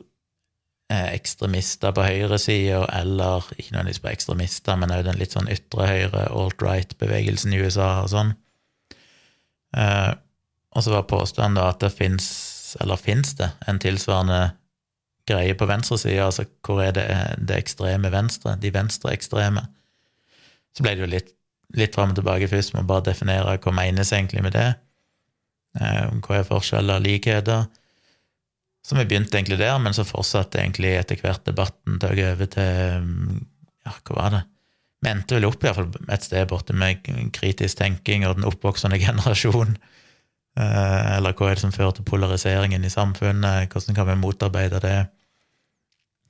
eh, 0.93 1.09
ekstremister 1.11 1.91
på 1.95 2.05
høyresida, 2.05 2.85
eller 2.95 3.43
ikke 3.57 3.73
nødvendigvis 3.73 4.03
på 4.05 4.11
ekstremister, 4.13 4.79
men 4.79 4.93
òg 4.95 5.03
den 5.09 5.19
litt 5.19 5.35
sånn 5.35 5.51
ytre 5.51 5.89
høyre, 5.89 6.29
alt-right-bevegelsen 6.31 7.55
i 7.55 7.59
USA 7.59 7.89
og 8.05 8.11
sånn. 8.13 8.33
Eh, 9.75 10.11
og 10.73 10.85
så 10.85 10.95
var 10.95 11.09
påstanden 11.09 11.59
da 11.59 11.69
at 11.73 11.83
det 11.83 11.91
fins, 11.93 12.27
eller 12.81 13.01
fins 13.01 13.35
det, 13.37 13.51
en 13.67 13.81
tilsvarende 13.83 14.53
greie 15.29 15.55
på 15.55 15.67
venstresida, 15.69 16.27
altså 16.27 16.47
hvor 16.65 16.81
er 16.83 16.95
det 16.95 17.07
det 17.37 17.59
ekstreme 17.59 18.11
venstre, 18.11 18.55
de 18.59 18.71
venstreekstreme? 18.73 19.67
Så 20.73 20.85
ble 20.85 20.95
det 20.95 21.03
jo 21.03 21.11
litt, 21.11 21.35
litt 21.77 21.95
fram 21.95 22.13
og 22.13 22.19
tilbake 22.19 22.49
først 22.51 22.75
med 22.75 22.85
å 22.85 22.89
bare 22.91 23.07
definere 23.09 23.57
hva 23.61 23.75
menes 23.75 24.11
egentlig 24.13 24.43
med 24.45 24.55
det. 24.55 24.69
Eh, 25.79 26.09
hva 26.21 26.39
er 26.39 26.47
forskjeller 26.47 27.01
og 27.01 27.07
likheter? 27.07 27.67
Så 28.83 28.97
vi 28.97 29.05
begynte 29.07 29.39
egentlig 29.39 29.61
der, 29.61 29.77
men 29.79 29.95
så 29.95 30.03
fortsatte 30.05 30.59
egentlig 30.59 30.91
etter 30.97 31.19
hvert 31.21 31.45
debatten 31.47 32.01
til 32.01 32.11
å 32.11 32.31
over 32.33 32.51
til 32.51 33.07
Ja, 33.83 33.95
hva 34.07 34.15
var 34.15 34.35
det? 34.35 34.43
Vi 35.03 35.11
endte 35.11 35.35
vel 35.35 35.47
opp 35.49 35.63
i 35.63 35.67
hvert 35.67 35.79
fall 35.79 36.13
et 36.15 36.23
sted 36.23 36.47
borte 36.47 36.75
med 36.75 37.03
kritisk 37.35 37.79
tenking 37.79 38.23
og 38.27 38.37
den 38.37 38.47
oppvoksende 38.47 38.99
generasjon. 39.05 39.75
Eh, 40.59 41.09
eller 41.17 41.35
hva 41.35 41.49
er 41.49 41.57
det 41.57 41.63
som 41.65 41.73
fører 41.75 41.97
til 41.97 42.07
polariseringen 42.07 42.85
i 42.85 42.91
samfunnet? 42.93 43.71
Hvordan 43.73 43.97
kan 43.97 44.09
vi 44.11 44.19
motarbeide 44.21 44.79
det? 44.83 44.97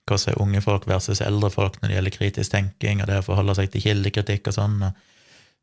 Hvordan 0.07 0.33
er 0.33 0.41
unge 0.41 0.61
folk 0.63 0.87
versus 0.89 1.21
eldre 1.23 1.51
folk 1.53 1.77
når 1.79 1.89
det 1.89 1.97
gjelder 1.97 2.17
kritisk 2.17 2.51
tenking, 2.51 3.01
og 3.01 3.09
det 3.09 3.21
å 3.21 3.27
forholde 3.27 3.55
seg 3.59 3.69
til 3.71 3.85
kildekritikk 3.85 4.49
og 4.51 4.57
sånn? 4.57 4.79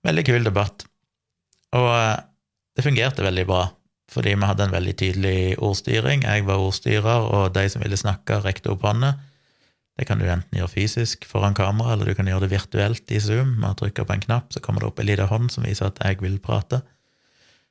Veldig 0.07 0.25
kul 0.27 0.47
debatt. 0.47 0.87
Og 1.77 1.89
eh, 1.93 2.21
det 2.77 2.87
fungerte 2.87 3.25
veldig 3.25 3.47
bra, 3.49 3.65
fordi 4.11 4.35
vi 4.35 4.49
hadde 4.49 4.67
en 4.67 4.75
veldig 4.75 4.95
tydelig 5.03 5.41
ordstyring. 5.63 6.25
Jeg 6.25 6.47
var 6.49 6.63
ordstyrer, 6.63 7.27
og 7.29 7.53
de 7.55 7.67
som 7.71 7.85
ville 7.85 7.99
snakke, 8.01 8.41
rekte 8.45 8.73
opp 8.73 8.87
hånda. 8.87 9.15
Det 10.01 10.07
kan 10.09 10.23
du 10.23 10.25
enten 10.25 10.57
gjøre 10.57 10.73
fysisk 10.73 11.27
foran 11.29 11.57
kamera, 11.57 11.93
eller 11.93 12.09
du 12.09 12.17
kan 12.17 12.29
gjøre 12.31 12.47
det 12.47 12.55
virtuelt 12.55 13.13
i 13.13 13.21
Zoom. 13.21 13.59
Med 13.61 13.75
å 13.75 13.79
trykke 13.83 14.07
på 14.09 14.17
en 14.17 14.25
knapp, 14.25 14.49
så 14.55 14.63
kommer 14.65 14.81
det 14.81 14.89
opp 14.89 15.03
en 15.03 15.11
liten 15.11 15.29
hånd 15.29 15.51
som 15.53 15.67
viser 15.67 15.91
at 15.91 16.01
jeg 16.01 16.23
vil 16.23 16.39
prate. 16.41 16.81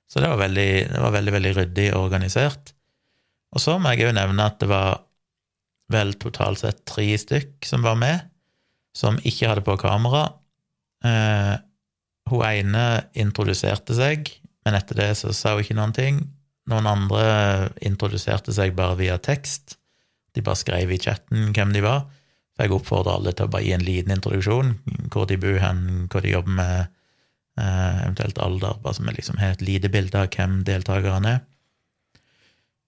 Så 0.10 0.22
det 0.22 0.30
var 0.30 0.42
veldig, 0.42 0.70
det 0.92 1.02
var 1.02 1.14
veldig, 1.16 1.34
veldig 1.38 1.54
ryddig 1.58 1.88
og 1.94 2.04
organisert. 2.08 2.74
Og 3.54 3.62
så 3.64 3.78
må 3.82 3.94
jeg 3.94 4.10
òg 4.10 4.18
nevne 4.18 4.46
at 4.46 4.60
det 4.62 4.70
var 4.70 5.02
vel 5.90 6.14
totalt 6.22 6.62
sett 6.62 6.84
tre 6.90 7.08
stykk 7.18 7.66
som 7.66 7.86
var 7.86 7.98
med, 7.98 8.28
som 8.94 9.18
ikke 9.26 9.50
hadde 9.50 9.66
på 9.66 9.78
kamera. 9.82 10.28
Eh, 11.06 11.56
hun 12.32 12.46
ene 12.46 12.86
introduserte 13.18 13.96
seg, 13.98 14.30
men 14.66 14.78
etter 14.78 15.00
det 15.00 15.10
så 15.20 15.34
sa 15.36 15.56
hun 15.56 15.64
ikke 15.64 15.78
noen 15.78 15.96
ting. 15.96 16.22
Noen 16.70 16.88
andre 16.90 17.24
introduserte 17.86 18.54
seg 18.54 18.76
bare 18.78 18.98
via 19.00 19.18
tekst. 19.22 19.78
De 20.36 20.44
bare 20.46 20.60
skrev 20.60 20.92
i 20.94 21.02
chatten 21.02 21.50
hvem 21.56 21.74
de 21.74 21.84
var. 21.86 22.06
For 22.54 22.68
jeg 22.68 22.76
oppfordrer 22.76 23.16
alle 23.16 23.34
til 23.34 23.48
å 23.48 23.54
bare 23.54 23.66
gi 23.66 23.76
en 23.76 23.86
liten 23.88 24.14
introduksjon. 24.14 24.74
Hvor 25.10 25.30
de 25.30 25.40
bor 25.42 25.58
hen, 25.64 25.84
hvor 26.12 26.26
de 26.26 26.34
jobber 26.36 26.58
med, 26.60 26.90
eh, 27.58 28.02
eventuelt 28.04 28.42
alder, 28.44 28.82
bare 28.84 28.98
så 28.98 29.06
vi 29.06 29.16
liksom 29.16 29.40
har 29.40 29.56
et 29.56 29.66
lite 29.66 29.90
bilde 29.90 30.20
av 30.20 30.30
hvem 30.30 30.64
deltakerne 30.68 31.36
er. 31.38 31.40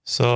Så 0.04 0.28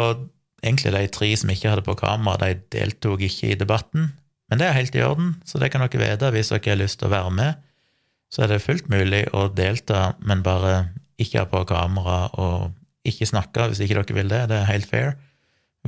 egentlig 0.62 0.92
de 0.94 1.06
tre 1.12 1.36
som 1.36 1.50
ikke 1.50 1.70
hadde 1.70 1.86
på 1.86 1.98
kamera, 1.98 2.38
de 2.38 2.62
deltok 2.72 3.20
ikke 3.20 3.52
i 3.52 3.58
debatten. 3.60 4.12
Men 4.48 4.58
det 4.58 4.66
er 4.66 4.78
helt 4.78 4.94
i 4.94 5.02
orden, 5.02 5.36
så 5.44 5.58
det 5.58 5.72
kan 5.72 5.82
dere 5.82 6.02
vite 6.02 6.30
hvis 6.34 6.52
dere 6.54 6.70
har 6.70 6.80
lyst 6.80 7.00
til 7.00 7.08
å 7.08 7.14
være 7.14 7.32
med. 7.34 7.62
Så 8.36 8.44
er 8.44 8.50
det 8.52 8.60
fullt 8.60 8.90
mulig 8.92 9.22
å 9.32 9.46
delta, 9.48 10.10
men 10.20 10.42
bare 10.44 10.90
ikke 11.16 11.40
ha 11.40 11.48
på 11.48 11.62
kamera 11.70 12.26
og 12.36 12.74
ikke 13.08 13.28
snakke 13.30 13.70
hvis 13.70 13.80
ikke 13.80 14.02
dere 14.02 14.16
vil 14.18 14.28
det. 14.28 14.42
Det 14.50 14.58
er 14.58 14.68
helt 14.68 14.88
fair. 14.90 15.14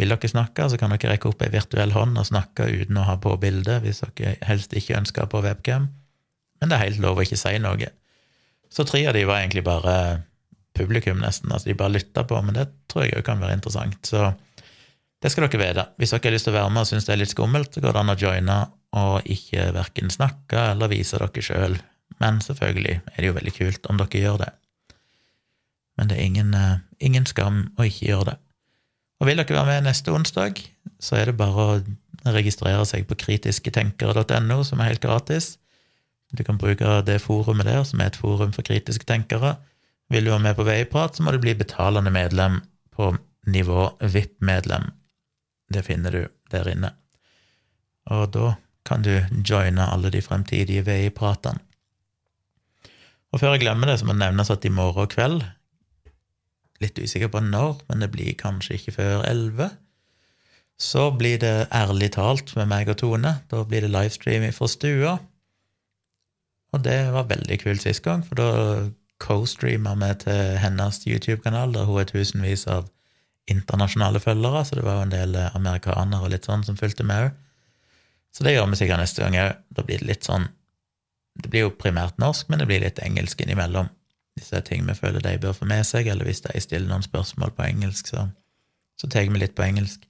Vil 0.01 0.15
dere 0.15 0.31
snakke, 0.33 0.71
så 0.73 0.79
kan 0.81 0.95
dere 0.95 1.11
rekke 1.13 1.29
opp 1.29 1.45
ei 1.45 1.51
virtuell 1.53 1.93
hånd 1.93 2.17
og 2.17 2.25
snakke 2.25 2.71
uten 2.71 2.97
å 2.97 3.05
ha 3.05 3.19
på 3.21 3.35
bilde, 3.43 3.83
hvis 3.85 4.01
dere 4.01 4.39
helst 4.49 4.73
ikke 4.73 4.97
ønsker 4.97 5.29
på 5.29 5.43
webcam. 5.45 5.91
Men 6.63 6.73
det 6.73 6.79
er 6.79 6.87
helt 6.87 7.03
lov 7.05 7.21
å 7.21 7.27
ikke 7.27 7.37
si 7.37 7.53
noe. 7.61 7.91
Så 8.73 8.87
tre 8.89 9.03
av 9.11 9.19
de 9.19 9.27
var 9.29 9.43
egentlig 9.43 9.67
bare 9.69 9.99
publikum, 10.79 11.21
nesten. 11.21 11.53
Altså 11.53 11.69
de 11.69 11.77
bare 11.77 11.99
lytta 11.99 12.25
på, 12.25 12.41
men 12.47 12.57
det 12.57 12.65
tror 12.89 13.05
jeg 13.05 13.19
òg 13.19 13.29
kan 13.29 13.45
være 13.45 13.59
interessant. 13.59 14.01
Så 14.09 14.31
det 15.21 15.35
skal 15.35 15.51
dere 15.51 15.61
vite. 15.67 15.87
Hvis 16.01 16.17
dere 16.17 16.31
har 16.31 16.37
lyst 16.39 16.49
til 16.49 16.57
å 16.57 16.61
være 16.63 16.73
med 16.73 16.87
og 16.87 16.91
syns 16.95 17.11
det 17.11 17.13
er 17.13 17.23
litt 17.27 17.37
skummelt, 17.37 17.77
så 17.77 17.85
går 17.85 17.93
det 17.93 18.03
an 18.07 18.17
å 18.17 18.19
joine 18.25 18.59
og 18.97 19.29
ikke 19.29 19.69
verken 19.77 20.09
snakke 20.09 20.71
eller 20.73 20.97
vise 20.97 21.21
dere 21.21 21.45
sjøl. 21.45 21.81
Men 22.21 22.41
selvfølgelig 22.45 23.01
er 23.01 23.19
det 23.19 23.31
jo 23.31 23.37
veldig 23.37 23.55
kult 23.57 23.87
om 23.91 24.01
dere 24.01 24.23
gjør 24.25 24.41
det 24.45 24.53
men 25.99 26.09
det 26.09 26.19
er 26.19 26.29
ingen, 26.31 26.55
eh, 26.55 26.79
ingen, 27.03 27.27
skam 27.27 27.73
å 27.77 27.87
ikke 27.87 28.07
gjøre 28.07 28.31
det. 28.31 28.37
Og 29.19 29.27
vil 29.27 29.41
dere 29.41 29.57
være 29.57 29.67
med 29.67 29.89
neste 29.89 30.15
onsdag, 30.15 30.61
så 31.03 31.19
er 31.19 31.31
det 31.31 31.41
bare 31.41 31.65
å 31.65 31.81
registrere 32.39 32.85
seg 32.87 33.09
på 33.09 33.19
kritisketenkere.no, 33.19 34.63
som 34.65 34.81
er 34.81 34.93
helt 34.93 35.03
gratis. 35.03 35.57
Du 36.31 36.45
kan 36.47 36.61
bruke 36.61 37.01
det 37.03 37.19
forumet 37.25 37.67
der, 37.67 37.83
som 37.89 38.01
er 38.01 38.13
et 38.13 38.21
forum 38.21 38.55
for 38.55 38.63
kritiske 38.63 39.09
tenkere. 39.09 39.57
Vil 40.09 40.25
du 40.25 40.31
være 40.31 40.47
med 40.47 40.57
på 40.57 40.67
Veiprat, 40.69 41.17
så 41.17 41.25
må 41.25 41.35
du 41.35 41.41
bli 41.43 41.57
betalende 41.59 42.15
medlem 42.15 42.61
på 42.95 43.17
nivå 43.51 43.91
VIP-medlem. 43.99 44.93
Det 45.73 45.83
finner 45.85 46.15
du 46.15 46.23
der 46.53 46.71
inne. 46.71 46.93
Og 48.15 48.31
da 48.33 48.55
kan 48.87 49.03
du 49.03 49.19
joine 49.43 49.91
alle 49.91 50.13
de 50.15 50.23
fremtidige 50.23 50.87
Veipratene. 50.87 51.68
Og 53.33 53.43
før 53.43 53.55
jeg 53.55 53.67
glemmer 53.67 53.91
det, 53.91 53.99
så 54.01 54.09
må 54.09 54.15
det 54.17 54.23
nevnes 54.23 54.51
at 54.53 54.65
i 54.65 54.73
morgen 54.73 55.11
kveld 55.13 55.43
litt 56.83 56.99
usikker 56.99 57.31
på 57.33 57.43
når, 57.43 57.81
men 57.89 58.05
det 58.05 58.11
blir 58.15 58.37
kanskje 58.39 58.79
ikke 58.79 58.95
før 59.01 59.25
elleve. 59.27 59.73
Så 60.79 61.09
blir 61.11 61.41
det 61.43 61.67
Ærlig 61.75 62.13
talt 62.15 62.55
med 62.57 62.69
meg 62.71 62.91
og 62.93 63.01
Tone. 63.01 63.33
Da 63.51 63.65
blir 63.67 63.83
det 63.83 63.91
livestream 63.91 64.47
fra 64.55 64.69
stua. 64.71 65.17
Og 66.73 66.85
det 66.85 67.01
var 67.15 67.27
veldig 67.31 67.59
kult 67.65 67.83
sist 67.83 68.05
gang, 68.05 68.23
for 68.23 68.39
da 68.39 68.49
co-streama 69.19 69.97
vi 69.99 70.13
til 70.23 70.59
hennes 70.63 71.01
YouTube-kanal, 71.09 71.75
der 71.75 71.89
hun 71.89 72.01
er 72.01 72.07
tusenvis 72.07 72.67
av 72.71 72.87
internasjonale 73.49 74.21
følgere, 74.21 74.65
så 74.65 74.77
det 74.77 74.85
var 74.85 74.99
jo 74.99 75.07
en 75.07 75.15
del 75.15 75.37
amerikanere 75.49 76.27
og 76.27 76.31
litt 76.35 76.47
sånn 76.47 76.63
som 76.67 76.77
fulgte 76.79 77.07
med 77.09 77.29
òg. 77.29 77.37
Så 78.37 78.45
det 78.45 78.53
gjør 78.53 78.69
vi 78.71 78.79
sikkert 78.79 79.03
neste 79.03 79.25
gang 79.25 79.39
òg. 79.41 79.63
Da 79.75 79.85
blir 79.89 80.03
det 80.03 80.11
litt 80.11 80.29
sånn 80.29 80.47
Det 81.39 81.51
blir 81.53 81.67
jo 81.67 81.77
primært 81.77 82.19
norsk, 82.19 82.49
men 82.49 82.61
det 82.61 82.67
blir 82.71 82.83
litt 82.83 82.99
engelsk 83.05 83.41
innimellom 83.45 83.91
hvis 84.39 84.53
det 84.53 84.59
er 84.61 84.67
ting 84.69 84.87
vi 84.87 84.95
føler 84.95 85.23
de 85.25 85.39
bør 85.43 85.57
få 85.57 85.67
med 85.69 85.87
seg, 85.87 86.07
eller 86.07 86.29
hvis 86.29 86.45
de 86.45 86.61
stiller 86.63 86.89
noen 86.91 87.03
spørsmål 87.03 87.51
på 87.57 87.67
engelsk, 87.67 88.13
så, 88.13 88.29
så 89.01 89.11
tar 89.11 89.27
vi 89.27 89.41
litt 89.43 89.57
på 89.59 89.67
engelsk. 89.67 90.05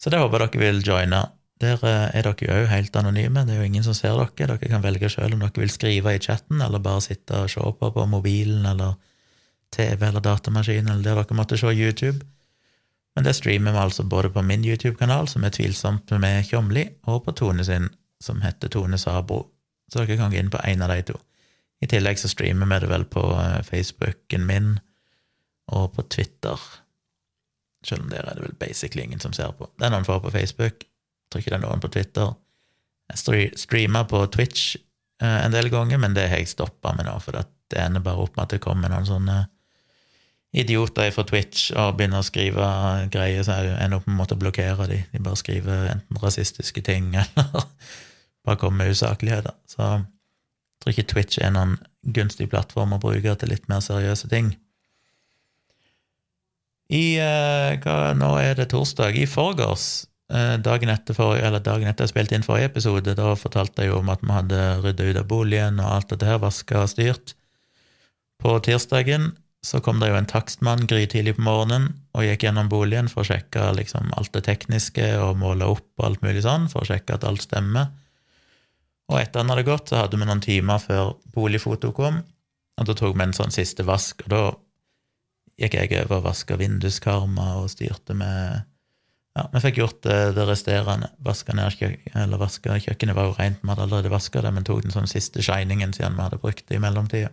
Så 0.00 0.12
det 0.12 0.20
håper 0.20 0.44
dere 0.44 0.62
vil 0.62 0.80
joine. 0.84 1.22
Der 1.60 1.80
eh, 1.88 2.16
er 2.16 2.26
dere 2.26 2.60
jo 2.62 2.70
helt 2.70 2.96
anonyme, 2.96 3.44
det 3.44 3.54
er 3.54 3.62
jo 3.62 3.68
ingen 3.68 3.84
som 3.84 3.96
ser 3.96 4.16
dere. 4.16 4.56
Dere 4.56 4.70
kan 4.72 4.84
velge 4.84 5.10
sjøl 5.12 5.36
om 5.36 5.44
dere 5.44 5.62
vil 5.62 5.72
skrive 5.72 6.16
i 6.16 6.22
chatten, 6.22 6.62
eller 6.64 6.82
bare 6.84 7.04
sitte 7.04 7.44
og 7.44 7.52
se 7.52 7.60
på 7.80 7.92
på 7.92 8.06
mobilen 8.08 8.66
eller 8.68 8.96
TV 9.72 10.08
eller 10.08 10.24
datamaskin, 10.24 10.88
eller 10.88 11.04
der 11.04 11.22
dere 11.22 11.36
måtte 11.36 11.60
se 11.60 11.72
YouTube. 11.72 12.24
Men 13.16 13.24
det 13.24 13.36
streamer 13.38 13.72
vi 13.72 13.80
altså 13.80 14.04
både 14.04 14.30
på 14.30 14.44
min 14.44 14.64
YouTube-kanal, 14.64 15.28
som 15.28 15.44
er 15.44 15.52
tvilsomt 15.56 16.12
med 16.20 16.44
Tjomli, 16.44 16.84
og 17.08 17.24
på 17.24 17.32
Tone 17.32 17.64
sin, 17.64 17.88
som 18.20 18.42
heter 18.44 18.68
Tone 18.68 18.98
Sabro. 19.00 19.46
Så 19.92 20.02
dere 20.02 20.18
kan 20.18 20.32
gå 20.32 20.40
inn 20.40 20.50
på 20.52 20.60
en 20.64 20.82
av 20.82 20.90
de 20.92 21.02
to. 21.12 21.18
I 21.84 21.88
tillegg 21.90 22.18
så 22.18 22.30
streamer 22.32 22.68
vi 22.70 22.80
det 22.82 22.90
vel 22.90 23.04
på 23.10 23.22
eh, 23.36 23.60
Facebooken 23.66 24.46
min 24.48 24.74
og 25.76 25.92
på 25.96 26.06
Twitter. 26.14 26.60
Selv 27.86 28.06
om 28.06 28.10
der 28.10 28.26
er 28.26 28.38
det 28.38 28.46
vel 28.46 28.56
basically 28.58 29.04
ingen 29.04 29.22
som 29.22 29.34
ser 29.36 29.52
på. 29.58 29.68
Det 29.78 29.86
er 29.86 29.94
noen 29.94 30.06
få 30.06 30.18
på 30.22 30.32
Facebook. 30.34 30.86
Jeg 30.86 31.30
tror 31.30 31.42
ikke 31.42 31.52
det 31.52 31.58
er 31.58 31.66
noen 31.66 31.82
på 31.82 31.92
Twitter. 31.92 32.32
Jeg 33.12 33.52
streamer 33.60 34.06
på 34.10 34.24
Twitch 34.34 34.76
eh, 35.22 35.42
en 35.44 35.54
del 35.54 35.70
ganger, 35.70 36.00
men 36.02 36.16
det 36.16 36.30
har 36.30 36.42
jeg 36.42 36.54
stoppa 36.54 36.94
med 36.96 37.06
nå, 37.06 37.18
for 37.22 37.36
det 37.36 37.82
ender 37.82 38.02
bare 38.02 38.24
opp 38.24 38.34
med 38.36 38.46
at 38.46 38.56
det 38.56 38.64
kommer 38.64 38.90
noen 38.90 39.06
sånne 39.06 39.44
idioter 40.56 41.10
fra 41.12 41.24
Twitch 41.26 41.68
og 41.76 41.96
begynner 41.98 42.22
å 42.22 42.26
skrive 42.26 42.66
greier, 43.12 43.44
så 43.44 43.58
jeg 43.60 43.76
ender 43.82 44.00
opp 44.00 44.08
med 44.08 44.32
å 44.32 44.38
blokkere 44.40 44.88
de. 44.90 45.00
De 45.12 45.22
bare 45.22 45.38
skriver 45.38 45.90
enten 45.92 46.20
rasistiske 46.22 46.82
ting 46.86 47.12
eller 47.20 47.58
bare 48.46 48.60
kommer 48.60 48.84
med 48.84 48.94
usakligheter. 48.94 49.56
Så 49.68 49.90
tror 50.80 50.94
ikke 50.94 51.08
Twitch 51.10 51.40
er 51.42 51.52
noen 51.54 51.76
gunstig 52.16 52.48
plattform 52.52 52.94
å 52.94 53.02
bruke 53.02 53.34
til 53.34 53.50
litt 53.52 53.66
mer 53.70 53.82
seriøse 53.84 54.30
ting. 54.30 54.54
I 56.92 57.18
eh, 57.18 57.78
hva, 57.82 58.12
Nå 58.14 58.36
er 58.38 58.54
det 58.58 58.68
torsdag. 58.70 59.16
I 59.18 59.26
forgårs, 59.26 60.06
eh, 60.32 60.54
dagen 60.62 60.92
etter, 60.92 61.16
for, 61.18 61.34
eller 61.38 61.64
dagen 61.64 61.90
etter 61.90 62.06
jeg 62.06 62.14
spilte 62.14 62.38
inn 62.38 62.46
forrige 62.46 62.70
episode, 62.70 63.16
da 63.18 63.32
fortalte 63.38 63.82
jeg 63.82 63.90
jo 63.90 63.98
om 64.02 64.12
at 64.14 64.22
vi 64.22 64.36
hadde 64.36 64.62
rydda 64.84 65.10
ut 65.10 65.20
av 65.22 65.26
boligen 65.32 65.82
og 65.82 65.90
alt 65.96 66.14
dette 66.14 66.30
her, 66.30 66.38
vaska 66.42 66.84
og 66.84 66.92
styrt. 66.94 67.34
På 68.42 68.54
tirsdagen 68.62 69.32
så 69.66 69.80
kom 69.82 69.98
det 69.98 70.12
jo 70.12 70.18
en 70.20 70.28
takstmann 70.30 70.86
grytidlig 70.86 71.34
på 71.38 71.42
morgenen 71.42 71.88
og 72.14 72.22
gikk 72.22 72.44
gjennom 72.46 72.68
boligen 72.70 73.08
for 73.10 73.24
å 73.24 73.30
sjekke 73.32 73.72
liksom, 73.74 74.12
alt 74.14 74.30
det 74.36 74.44
tekniske 74.46 75.08
og 75.18 75.40
måle 75.40 75.66
opp 75.74 75.88
og 75.98 76.04
alt 76.06 76.22
mulig 76.22 76.44
sånn, 76.44 76.68
for 76.70 76.84
å 76.84 76.90
sjekke 76.92 77.16
at 77.16 77.26
alt 77.26 77.42
stemmer. 77.42 77.90
Og 79.06 79.20
etter 79.20 79.42
han 79.42 79.50
hadde 79.52 79.66
gått, 79.66 79.88
så 79.90 80.02
hadde 80.02 80.18
vi 80.18 80.26
noen 80.26 80.42
timer 80.42 80.78
før 80.82 81.14
boligfoto 81.34 81.92
kom, 81.94 82.16
og 82.76 82.88
da 82.88 82.94
tok 82.96 83.14
vi 83.16 83.22
en 83.24 83.36
sånn 83.36 83.54
siste 83.54 83.86
vask, 83.86 84.24
og 84.26 84.32
da 84.32 84.40
gikk 85.60 85.74
jeg 85.78 86.04
over 86.04 86.18
og 86.18 86.26
vaska 86.26 86.58
vinduskarmer 86.60 87.62
og 87.62 87.70
styrte 87.72 88.14
med 88.16 88.64
Ja, 89.36 89.42
vi 89.52 89.60
fikk 89.60 89.76
gjort 89.82 89.98
det, 90.06 90.32
det 90.32 90.44
resterende. 90.48 91.10
Vaska 91.20 91.52
ned 91.52 91.74
kjøkken, 91.74 92.14
eller 92.22 92.40
vaska 92.40 92.78
Kjøkkenet 92.80 93.16
var 93.18 93.26
jo 93.28 93.34
rent, 93.36 93.58
vi 93.60 93.68
hadde 93.68 93.84
allerede 93.84 94.08
vaska 94.08 94.40
det, 94.40 94.52
men 94.56 94.64
tok 94.64 94.80
den 94.86 94.94
sånn 94.94 95.10
siste 95.10 95.44
shiningen 95.44 95.92
siden 95.92 96.16
vi 96.16 96.24
hadde 96.24 96.40
brukt 96.40 96.64
det 96.64 96.78
i 96.78 96.80
mellomtida. 96.80 97.28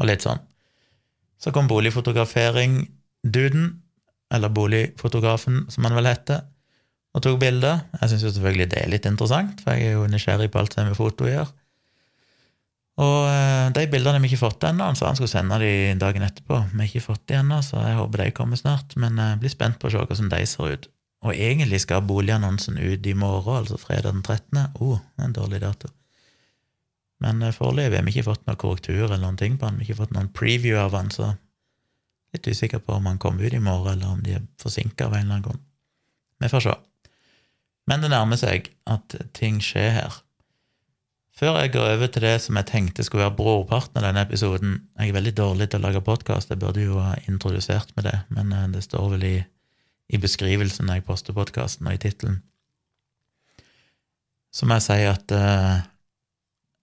Og 0.00 0.08
litt 0.08 0.24
sånn. 0.24 0.40
Så 1.36 1.52
kom 1.52 1.68
boligfotografering-duden, 1.68 3.64
eller 4.32 4.48
boligfotografen, 4.56 5.68
som 5.68 5.84
han 5.84 5.98
vel 6.00 6.08
heter, 6.08 6.48
og 7.12 7.24
tok 7.24 7.40
bilder. 7.42 7.82
Jeg 8.00 8.12
syns 8.12 8.24
selvfølgelig 8.36 8.68
det 8.72 8.78
er 8.80 8.92
litt 8.92 9.08
interessant, 9.08 9.60
for 9.60 9.76
jeg 9.76 9.90
er 9.90 9.98
jo 9.98 10.06
nysgjerrig 10.08 10.48
på 10.52 10.62
alt 10.62 10.78
har 10.78 10.88
med 10.88 10.96
foto 10.98 11.26
å 11.26 11.32
gjøre. 11.32 11.50
Og 13.02 13.18
eh, 13.24 13.68
de 13.72 13.84
bildene 13.92 14.18
har 14.18 14.24
vi 14.24 14.30
ikke 14.32 14.42
fått 14.42 14.66
ennå. 14.68 14.88
Han 14.90 14.98
sa 14.98 15.08
han 15.08 15.18
skulle 15.18 15.32
sende 15.32 15.58
de 15.62 15.72
dagen 16.00 16.24
etterpå. 16.26 16.58
Vi 16.72 16.80
har 16.80 16.88
ikke 16.88 17.06
fått 17.06 17.24
de 17.30 17.38
ennå, 17.40 17.60
så 17.64 17.80
jeg 17.80 17.98
håper 17.98 18.24
de 18.24 18.34
kommer 18.36 18.60
snart. 18.60 18.96
Men 19.00 19.16
jeg 19.20 19.40
blir 19.40 19.52
spent 19.52 19.80
på 19.80 19.88
å 19.88 19.94
se 19.94 20.02
hvordan 20.02 20.32
de 20.32 20.42
ser 20.48 20.76
ut. 20.76 20.90
Og 21.22 21.38
egentlig 21.38 21.82
skal 21.84 22.02
boligannonsen 22.04 22.80
ut 22.82 23.06
i 23.06 23.14
morgen, 23.14 23.60
altså 23.60 23.78
fredag 23.78 24.10
den 24.10 24.24
13. 24.26 24.58
Å, 24.58 24.70
oh, 24.82 25.02
en 25.22 25.36
dårlig 25.36 25.62
dato. 25.62 25.92
Men 27.22 27.44
eh, 27.44 27.54
foreløpig 27.54 28.00
har 28.00 28.06
vi 28.08 28.16
ikke 28.16 28.28
fått 28.32 28.46
noen 28.48 28.60
korrektur 28.60 29.04
eller 29.06 29.22
noen 29.22 29.40
ting 29.40 29.56
på 29.56 29.68
den. 29.68 29.80
Vi 29.80 29.86
har 29.86 29.92
ikke 29.92 30.02
fått 30.04 30.16
noen 30.16 30.32
preview 30.34 30.80
av 30.82 30.96
den, 30.96 31.12
så 31.14 31.34
litt 32.32 32.48
usikker 32.48 32.80
på 32.82 32.96
om 32.96 33.10
han 33.10 33.20
kommer 33.22 33.44
ut 33.44 33.56
i 33.56 33.62
morgen, 33.62 33.92
eller 33.94 34.16
om 34.16 34.24
de 34.24 34.38
er 34.38 34.48
forsinka 34.60 35.06
av 35.06 35.14
en 35.16 35.26
eller 35.26 35.38
annen 35.38 35.46
grunn. 35.46 35.62
Vi 36.42 36.50
får 36.50 36.64
se. 36.64 36.74
Men 37.90 38.04
det 38.04 38.12
nærmer 38.12 38.38
seg 38.38 38.68
at 38.90 39.16
ting 39.34 39.58
skjer 39.62 39.90
her. 39.96 40.20
Før 41.42 41.56
jeg 41.58 41.72
går 41.74 41.94
over 41.96 42.10
til 42.12 42.22
det 42.22 42.36
som 42.44 42.58
jeg 42.60 42.68
tenkte 42.68 43.04
skulle 43.06 43.24
være 43.24 43.38
brorparten 43.38 43.98
av 43.98 44.04
denne 44.04 44.22
episoden 44.22 44.74
Jeg 45.00 45.10
er 45.10 45.16
veldig 45.16 45.32
dårlig 45.38 45.70
til 45.72 45.80
å 45.80 45.86
lage 45.86 46.04
podkast, 46.04 46.52
jeg 46.52 46.60
burde 46.60 46.84
jo 46.84 47.00
ha 47.00 47.16
introdusert 47.26 47.90
med 47.96 48.06
det, 48.06 48.18
men 48.28 48.52
eh, 48.52 48.68
det 48.74 48.84
står 48.84 49.08
vel 49.14 49.24
i, 49.26 49.36
i 50.12 50.20
beskrivelsen 50.20 50.86
når 50.86 51.00
jeg 51.00 51.06
poster 51.08 51.36
podkasten, 51.36 51.88
og 51.88 51.96
i 51.96 52.02
tittelen. 52.02 52.42
Så 54.52 54.68
må 54.68 54.76
jeg 54.76 54.84
si 54.84 54.98
at 55.08 55.32
uh, 55.32 55.80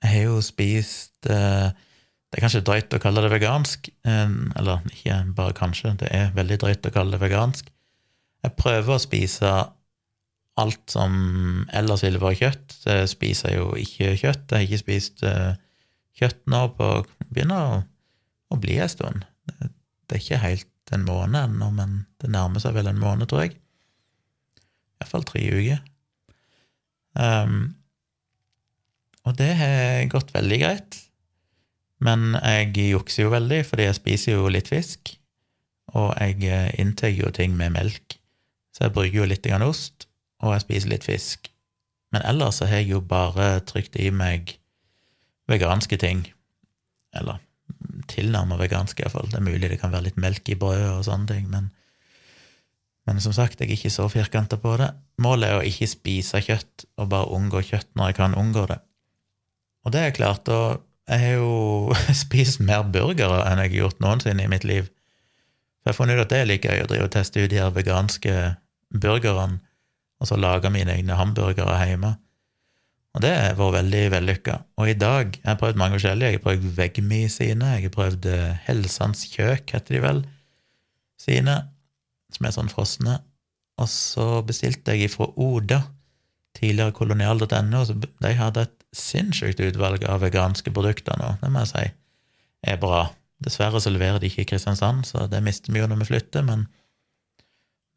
jeg 0.01 0.12
har 0.15 0.24
jo 0.25 0.39
spist 0.41 1.29
uh, 1.29 1.70
Det 1.70 2.39
er 2.39 2.41
kanskje 2.41 2.63
drøyt 2.65 2.96
å 2.98 3.01
kalle 3.01 3.22
det 3.22 3.29
vegansk, 3.36 3.91
uh, 4.10 4.32
eller 4.58 4.82
ikke 4.89 5.20
bare 5.38 5.58
kanskje, 5.58 5.94
det 6.01 6.10
er 6.10 6.34
veldig 6.34 6.58
drøyt 6.63 6.89
å 6.89 6.94
kalle 6.96 7.13
det 7.13 7.22
vegansk. 7.22 7.70
Jeg 8.44 8.58
prøver 8.58 8.96
å 8.96 9.03
spise 9.03 9.53
alt 10.60 10.92
som 10.92 11.13
ellers 11.75 12.04
ville 12.06 12.22
vært 12.22 12.42
kjøtt. 12.44 12.75
Jeg 12.86 13.10
spiser 13.12 13.56
jo 13.56 13.72
ikke 13.80 14.16
kjøtt. 14.20 14.51
Jeg 14.51 14.58
har 14.58 14.68
ikke 14.68 14.82
spist 14.82 15.24
uh, 15.25 15.54
kjøtt 16.20 16.44
nå 16.51 16.66
på 16.78 16.92
Begynner 17.30 17.75
å, 17.75 17.82
å 18.50 18.58
bli 18.62 18.80
en 18.82 18.89
stund. 18.89 19.25
Det, 19.46 19.70
det, 19.70 20.16
er 20.16 20.24
ikke 20.24 20.42
helt 20.42 20.94
en 20.96 21.06
måned 21.06 21.38
ennå, 21.44 21.68
men 21.78 22.00
det 22.22 22.32
nærmer 22.34 22.63
seg 22.63 22.74
vel 22.74 22.89
en 22.89 23.01
måned, 23.01 23.30
tror 23.30 23.46
jeg. 23.46 23.60
Iallfall 25.00 25.28
tre 25.30 25.44
uker. 25.46 25.84
Um, 27.13 27.76
og 29.30 29.38
det 29.38 29.52
har 29.60 30.10
gått 30.10 30.34
veldig 30.34 30.60
greit. 30.63 31.00
Men 32.02 32.34
jeg 32.39 32.74
jukser 32.95 33.28
jo 33.28 33.34
veldig, 33.36 33.62
fordi 33.67 33.86
jeg 33.86 34.00
spiser 34.00 34.38
jo 34.39 34.50
litt 34.50 34.72
fisk. 34.72 35.13
Og 35.93 36.13
jeg 36.17 36.45
eh, 36.48 36.69
inntar 36.82 37.12
jo 37.12 37.30
ting 37.36 37.56
med 37.60 37.76
melk. 37.76 38.17
Så 38.74 38.88
jeg 38.88 38.95
bruker 38.95 39.22
jo 39.22 39.30
litt 39.30 39.45
ost 39.65 40.09
og 40.43 40.56
jeg 40.56 40.65
spiser 40.65 40.93
litt 40.93 41.08
fisk. 41.08 41.49
Men 42.13 42.25
ellers 42.25 42.60
så 42.60 42.67
har 42.69 42.82
jeg 42.82 42.93
jo 42.93 43.02
bare 43.06 43.60
trykt 43.69 43.97
i 43.99 44.10
meg 44.13 44.56
veganske 45.49 45.99
ting. 46.02 46.23
Eller 47.15 47.41
tilnærmet 48.10 48.62
veganske, 48.62 49.04
iallfall. 49.04 49.30
Det 49.30 49.39
er 49.39 49.45
mulig 49.45 49.69
det 49.69 49.80
kan 49.82 49.93
være 49.93 50.10
litt 50.10 50.21
melk 50.21 50.49
i 50.49 50.58
brødet 50.60 50.89
og 50.93 51.06
sånne 51.08 51.30
ting, 51.30 51.47
men, 51.52 51.69
men 53.08 53.21
som 53.23 53.34
sagt, 53.36 53.62
jeg 53.62 53.69
er 53.69 53.78
ikke 53.78 53.93
så 53.93 54.08
firkanta 54.12 54.60
på 54.62 54.75
det. 54.82 54.91
Målet 55.21 55.49
er 55.49 55.60
å 55.60 55.65
ikke 55.65 55.89
spise 55.89 56.41
kjøtt, 56.45 56.88
og 56.97 57.12
bare 57.13 57.30
unngå 57.36 57.63
kjøtt 57.69 57.91
når 57.97 58.12
jeg 58.12 58.19
kan 58.21 58.38
unngå 58.38 58.65
det. 58.71 58.80
Og 59.86 59.93
det 59.95 60.06
er 60.06 60.15
klart, 60.15 60.49
og 60.52 60.82
jeg 61.10 61.25
har 61.25 61.38
jo 61.41 61.97
spist 62.23 62.62
mer 62.63 62.86
burgere 62.89 63.43
enn 63.45 63.62
jeg 63.63 63.73
har 63.73 63.82
gjort 63.84 64.04
noensinne 64.04 64.45
i 64.45 64.52
mitt 64.52 64.67
liv. 64.67 64.89
For 65.80 65.91
jeg 65.91 65.93
har 65.93 65.99
funnet 66.02 66.19
ut 66.19 66.25
at 66.25 66.34
det 66.34 66.41
er 66.41 66.49
like 66.49 66.69
gøy 66.69 66.84
å 66.84 66.89
drive 66.89 67.08
og 67.08 67.15
teste 67.15 67.43
ut 67.43 67.52
de 67.52 67.62
her 67.62 67.73
veganske 67.73 68.36
burgerne 68.89 69.62
og 70.19 70.27
så 70.27 70.38
lage 70.39 70.71
mine 70.73 70.93
egne 70.95 71.17
hamburgere 71.19 71.77
hjemme. 71.88 72.15
Og 73.17 73.23
det 73.23 73.32
har 73.34 73.55
vært 73.58 73.77
veldig 73.79 74.01
vellykka. 74.13 74.58
Og 74.77 74.91
i 74.91 74.97
dag 74.99 75.32
jeg 75.34 75.47
har 75.47 75.58
prøvd 75.60 75.79
mange 75.82 75.97
forskjellige. 75.97 76.29
Jeg 76.29 76.39
har 76.39 76.43
prøvd 76.45 76.67
Vegmi 76.77 77.21
sine, 77.32 77.71
jeg 77.75 77.88
har 77.88 77.95
prøvd 77.95 78.27
eh, 78.29 78.60
Helsans 78.67 79.23
kjøk, 79.32 79.73
heter 79.73 79.95
de 79.95 80.03
vel, 80.03 80.19
sine, 81.19 81.55
som 82.36 82.45
er 82.45 82.55
sånn 82.55 82.71
frosne. 82.71 83.17
Og 83.79 83.89
så 83.89 84.27
bestilte 84.45 84.93
jeg 84.93 85.10
ifra 85.10 85.29
Oda, 85.39 85.82
tidligere 86.60 86.93
kolonial.no, 86.95 87.86
så 87.88 87.95
de 87.97 88.34
hadde 88.36 88.67
et 88.67 88.75
sinnssykt 88.95 89.62
utvalg 89.63 90.03
av 90.10 90.23
veganske 90.25 90.73
produkter 90.73 91.17
nå, 91.21 91.36
det 91.41 91.51
må 91.53 91.63
jeg 91.63 91.71
si 91.71 91.88
er 92.67 92.79
bra. 92.82 93.05
Dessverre 93.39 93.79
så 93.79 93.91
leverer 93.93 94.19
de 94.19 94.27
ikke 94.27 94.43
i 94.43 94.49
Kristiansand, 94.49 95.05
så 95.08 95.27
det 95.32 95.39
mister 95.45 95.71
vi 95.71 95.79
jo 95.79 95.88
når 95.88 96.01
vi 96.01 96.10
flytter, 96.12 96.43
men 96.43 96.65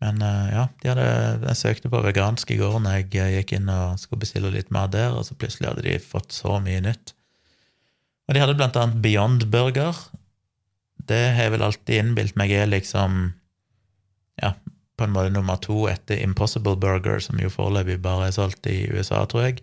men 0.02 0.18
uh, 0.18 0.48
ja, 0.50 0.62
de 0.82 0.90
hadde, 0.90 1.08
jeg 1.46 1.58
søkte 1.60 1.90
på 1.92 2.00
vegansk 2.02 2.50
i 2.50 2.58
går 2.58 2.80
når 2.82 2.96
jeg 2.96 3.20
eh, 3.22 3.34
gikk 3.36 3.52
inn 3.54 3.68
og 3.70 4.00
skulle 4.02 4.24
bestille 4.24 4.50
litt 4.50 4.72
mer 4.74 4.88
der, 4.90 5.14
og 5.14 5.28
så 5.28 5.36
plutselig 5.38 5.68
hadde 5.68 5.84
de 5.86 5.98
fått 6.02 6.34
så 6.34 6.56
mye 6.64 6.80
nytt. 6.82 7.12
Og 8.26 8.34
de 8.34 8.42
hadde 8.42 8.56
blant 8.58 8.78
annet 8.80 8.98
Beyond 9.04 9.46
Burger. 9.52 9.94
Det 11.06 11.20
har 11.36 11.46
jeg 11.46 11.54
vel 11.54 11.66
alltid 11.68 12.00
innbilt 12.00 12.38
meg 12.38 12.54
er 12.54 12.70
liksom 12.70 13.20
ja, 14.42 14.56
på 14.98 15.06
en 15.06 15.14
måte 15.14 15.34
nummer 15.34 15.60
to 15.62 15.84
etter 15.90 16.18
Impossible 16.18 16.74
Burger, 16.82 17.22
som 17.22 17.38
jo 17.38 17.52
foreløpig 17.52 18.00
bare 18.02 18.26
er 18.30 18.34
solgt 18.34 18.66
i 18.70 18.80
USA, 18.90 19.22
tror 19.30 19.46
jeg, 19.46 19.62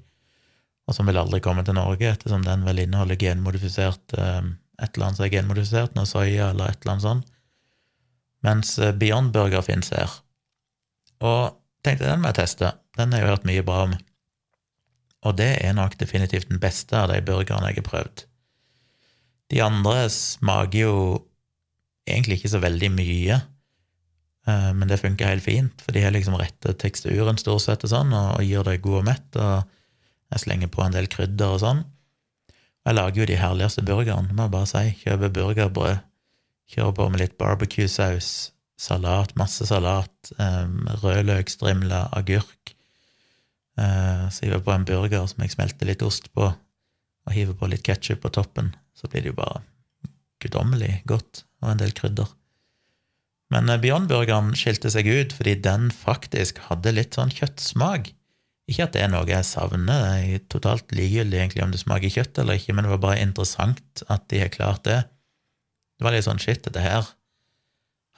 og 0.88 0.96
som 0.96 1.10
vil 1.10 1.20
aldri 1.20 1.42
komme 1.44 1.66
til 1.68 1.76
Norge, 1.76 2.14
ettersom 2.16 2.48
den 2.48 2.64
vel 2.68 2.80
inneholder 2.86 3.20
genmodifisert 3.20 4.16
um, 4.16 4.56
et 4.80 4.94
eller 4.94 5.10
annet 5.10 5.20
som 5.20 5.28
er 5.28 5.36
genmodifisert, 5.36 6.00
noe 6.00 6.08
soya 6.08 6.54
eller 6.54 6.72
et 6.72 6.80
eller 6.80 6.96
annet 6.96 7.08
sånt. 7.10 7.30
Mens 8.48 8.78
Beyond 8.96 9.34
Burger 9.36 9.64
fins 9.68 9.92
her. 9.92 10.22
Og 11.26 11.58
tenkte 11.86 12.08
den 12.08 12.22
må 12.24 12.32
jeg 12.32 12.42
teste. 12.42 12.74
Den 12.98 13.14
har 13.14 13.24
jeg 13.24 13.32
hørt 13.34 13.48
mye 13.48 13.66
bra 13.66 13.84
om. 13.88 13.96
Og 15.28 15.36
det 15.36 15.52
er 15.66 15.76
nok 15.76 15.98
definitivt 16.00 16.50
den 16.52 16.62
beste 16.64 16.96
av 16.96 17.10
de 17.12 17.20
burgerne 17.26 17.72
jeg 17.72 17.82
har 17.82 17.88
prøvd. 17.88 18.26
De 19.50 19.62
andre 19.66 20.06
smaker 20.14 20.80
jo 20.80 20.96
egentlig 22.10 22.40
ikke 22.40 22.52
så 22.54 22.62
veldig 22.62 22.90
mye, 22.94 23.40
eh, 24.48 24.70
men 24.78 24.90
det 24.90 25.02
funker 25.02 25.30
helt 25.30 25.46
fint, 25.46 25.82
for 25.82 25.96
de 25.96 26.04
har 26.06 26.14
liksom 26.14 26.38
rette 26.40 26.74
teksturen 26.82 27.38
stort 27.42 27.66
sett 27.66 27.86
og 27.86 27.92
sånn, 27.92 28.14
og 28.16 28.46
gir 28.46 28.66
deg 28.66 28.84
god 28.86 29.02
og 29.02 29.08
mett, 29.10 29.40
og 29.42 29.66
jeg 30.34 30.44
slenger 30.46 30.72
på 30.74 30.86
en 30.86 30.96
del 30.96 31.10
krydder 31.12 31.56
og 31.56 31.64
sånn. 31.64 31.84
Jeg 32.86 32.96
lager 32.96 33.22
jo 33.22 33.30
de 33.30 33.40
herligste 33.42 33.84
burgerne, 33.86 34.34
må 34.34 34.48
jeg 34.48 34.54
bare 34.54 34.70
si. 34.70 34.84
Kjøper 35.04 35.34
burgerbrød, 35.36 36.06
kjører 36.74 36.96
på 36.96 37.10
med 37.10 37.22
litt 37.22 37.38
barbecue-saus, 37.42 38.30
salat, 38.80 39.36
masse 39.40 39.68
salat, 39.68 40.32
um, 40.40 40.88
rødløk, 41.04 41.52
strimler, 41.52 42.08
agurk. 42.16 42.74
Uh, 43.80 44.28
så 44.32 44.46
hiver 44.46 44.60
jeg 44.60 44.66
på 44.66 44.76
en 44.76 44.88
burger 44.88 45.28
som 45.32 45.44
jeg 45.44 45.56
smelter 45.56 45.90
litt 45.90 46.04
ost 46.06 46.32
på, 46.36 46.50
og 46.50 47.36
hiver 47.36 47.58
på 47.60 47.70
litt 47.72 47.84
ketsjup 47.88 48.24
på 48.24 48.34
toppen. 48.40 48.74
Så 48.96 49.12
blir 49.12 49.26
det 49.26 49.34
jo 49.34 49.40
bare 49.40 49.64
guddommelig 50.44 51.02
godt, 51.10 51.44
og 51.64 51.74
en 51.74 51.82
del 51.82 51.96
krydder. 51.96 52.32
Men 53.54 53.72
uh, 53.72 53.80
Beyond-burgeren 53.82 54.56
skilte 54.58 54.92
seg 54.94 55.10
ut 55.10 55.36
fordi 55.36 55.58
den 55.66 55.92
faktisk 55.94 56.64
hadde 56.70 56.96
litt 56.96 57.20
sånn 57.20 57.34
kjøttsmak. 57.36 58.14
Ikke 58.70 58.86
at 58.86 58.94
det 58.94 59.02
er 59.02 59.12
noe 59.12 59.26
jeg 59.28 59.48
savner, 59.50 60.04
det 60.06 60.34
er 60.40 60.50
totalt 60.54 60.92
likegyldig 60.94 61.40
egentlig 61.42 61.64
om 61.66 61.72
det 61.74 61.82
smaker 61.82 62.12
kjøtt 62.14 62.38
eller 62.40 62.60
ikke, 62.60 62.76
men 62.78 62.86
det 62.86 62.94
var 62.94 63.08
bare 63.08 63.24
interessant 63.24 64.04
at 64.08 64.28
de 64.30 64.44
har 64.44 64.54
klart 64.54 64.84
det. 64.86 65.00
Det 65.98 66.06
var 66.06 66.14
litt 66.14 66.28
sånn 66.28 66.40
shit, 66.40 66.62
dette 66.64 66.84
her 66.84 67.10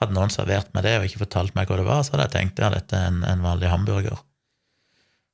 hadde 0.02 0.16
noen 0.16 0.34
servert 0.34 0.72
meg 0.74 0.86
det 0.86 0.96
og 0.98 1.06
ikke 1.08 1.22
fortalt 1.24 1.56
meg 1.56 1.70
hva 1.70 1.78
det 1.80 1.86
var, 1.88 2.02
så 2.04 2.14
hadde 2.14 2.28
jeg 2.28 2.34
tenkt 2.36 2.60
ja, 2.62 2.72
dette 2.74 2.98
er 2.98 3.08
en, 3.10 3.22
en 3.28 3.44
vanlig 3.44 3.70
hamburger. 3.72 4.20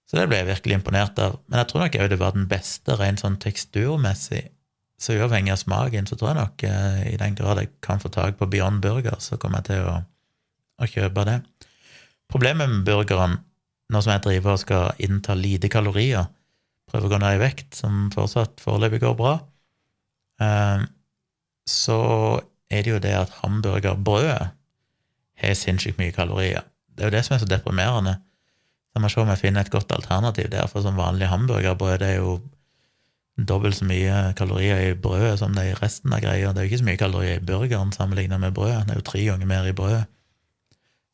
Så 0.08 0.16
det 0.16 0.28
ble 0.30 0.38
jeg 0.40 0.48
virkelig 0.48 0.78
imponert 0.78 1.18
av. 1.20 1.40
Men 1.48 1.60
jeg 1.60 1.70
tror 1.70 1.84
nok 1.84 1.98
òg 2.00 2.12
det 2.12 2.20
var 2.20 2.36
den 2.36 2.46
beste 2.48 2.96
rent 2.96 3.20
sånn 3.20 3.36
teksturmessig. 3.42 4.46
Så 4.98 5.14
uavhengig 5.14 5.52
av 5.52 5.60
smaken, 5.60 6.08
så 6.08 6.16
tror 6.18 6.32
jeg 6.32 6.38
nok 6.40 6.62
eh, 6.66 7.02
i 7.12 7.18
den 7.20 7.36
grad 7.38 7.60
jeg 7.60 7.74
kan 7.84 8.00
få 8.02 8.10
tak 8.10 8.38
på 8.38 8.48
Beyond 8.50 8.80
Burger, 8.82 9.18
så 9.22 9.36
kommer 9.38 9.60
jeg 9.60 9.68
til 9.68 9.90
å 9.90 9.98
å 10.78 10.88
kjøpe 10.88 11.26
det. 11.28 11.38
Problemet 12.30 12.70
med 12.70 12.84
burgeren, 12.86 13.38
nå 13.88 14.02
som 14.04 14.14
jeg 14.14 14.24
driver 14.26 14.54
og 14.54 14.62
skal 14.62 15.00
innta 15.04 15.36
lite 15.38 15.70
kalorier, 15.72 16.28
prøver 16.88 17.08
å 17.08 17.12
gå 17.12 17.20
ned 17.22 17.38
i 17.38 17.42
vekt, 17.42 17.72
som 17.76 18.08
fortsatt 18.14 18.62
foreløpig 18.62 19.02
går 19.02 19.16
bra, 19.18 19.34
eh, 20.44 20.84
så 21.68 21.98
er 22.68 22.84
det 22.84 22.94
jo 22.94 23.02
det 23.02 23.14
at 23.16 23.34
hamburgerbrødet 23.42 24.54
har 25.40 25.54
sinnssykt 25.58 25.98
mye 26.00 26.14
kalorier. 26.14 26.66
Det 26.94 27.04
er 27.04 27.10
jo 27.10 27.16
det 27.16 27.24
som 27.26 27.36
er 27.36 27.42
så 27.42 27.48
deprimerende. 27.50 28.18
Så 28.92 29.02
må 29.02 29.10
se 29.12 29.20
om 29.22 29.30
jeg 29.30 29.42
finner 29.42 29.64
et 29.64 29.72
godt 29.72 29.92
alternativ 29.94 30.50
der, 30.50 30.66
for 30.66 30.82
som 30.82 30.98
vanlig 30.98 31.28
hamburgerbrød 31.30 31.98
det 32.02 32.08
er 32.08 32.22
jo 32.22 32.38
dobbelt 33.38 33.76
så 33.78 33.86
mye 33.86 34.32
kalorier 34.38 34.80
i 34.88 34.94
brødet 34.98 35.38
som 35.38 35.52
det 35.54 35.64
er 35.64 35.76
i 35.76 35.78
resten 35.78 36.12
av 36.12 36.22
greia. 36.24 36.50
Det 36.50 36.62
er 36.62 36.66
jo 36.66 36.72
ikke 36.72 36.80
så 36.80 36.88
mye 36.88 37.00
kalorier 37.00 37.38
i 37.38 37.44
burgeren 37.50 37.92
sammenlignet 37.94 38.40
med 38.42 38.54
brødet. 38.56 38.86
Det 38.88 38.96
er 38.96 38.98
jo 38.98 39.06
tre 39.06 39.24
ganger 39.28 39.46
mer 39.46 39.68
i 39.68 39.76
brødet. 39.76 40.04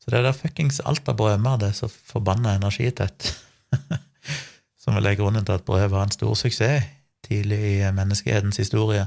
Så 0.01 0.13
det 0.13 0.23
der 0.25 0.37
fuckings 0.37 0.81
alt 0.85 1.07
av 1.09 1.17
brødmer, 1.17 1.57
det 1.61 1.69
er 1.69 1.77
så 1.77 1.89
forbanna 1.89 2.55
energitett. 2.57 3.29
som 4.81 4.97
vel 4.97 5.09
er 5.09 5.17
grunnen 5.17 5.45
til 5.45 5.57
at 5.57 5.65
brød 5.65 5.87
var 5.93 6.05
en 6.05 6.13
stor 6.13 6.33
suksess 6.37 6.85
tidlig 7.25 7.57
i 7.57 7.91
menneskehetens 7.91 8.57
historie. 8.61 9.05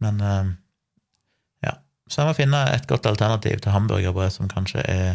Men 0.00 0.20
eh, 0.20 0.52
så 2.12 2.20
jeg 2.20 2.28
må 2.28 2.36
finne 2.36 2.58
et 2.74 2.84
godt 2.88 3.08
alternativ 3.08 3.62
til 3.64 3.72
hamburgerbrød 3.72 4.34
som 4.34 4.50
kanskje 4.50 4.84
er 4.84 5.14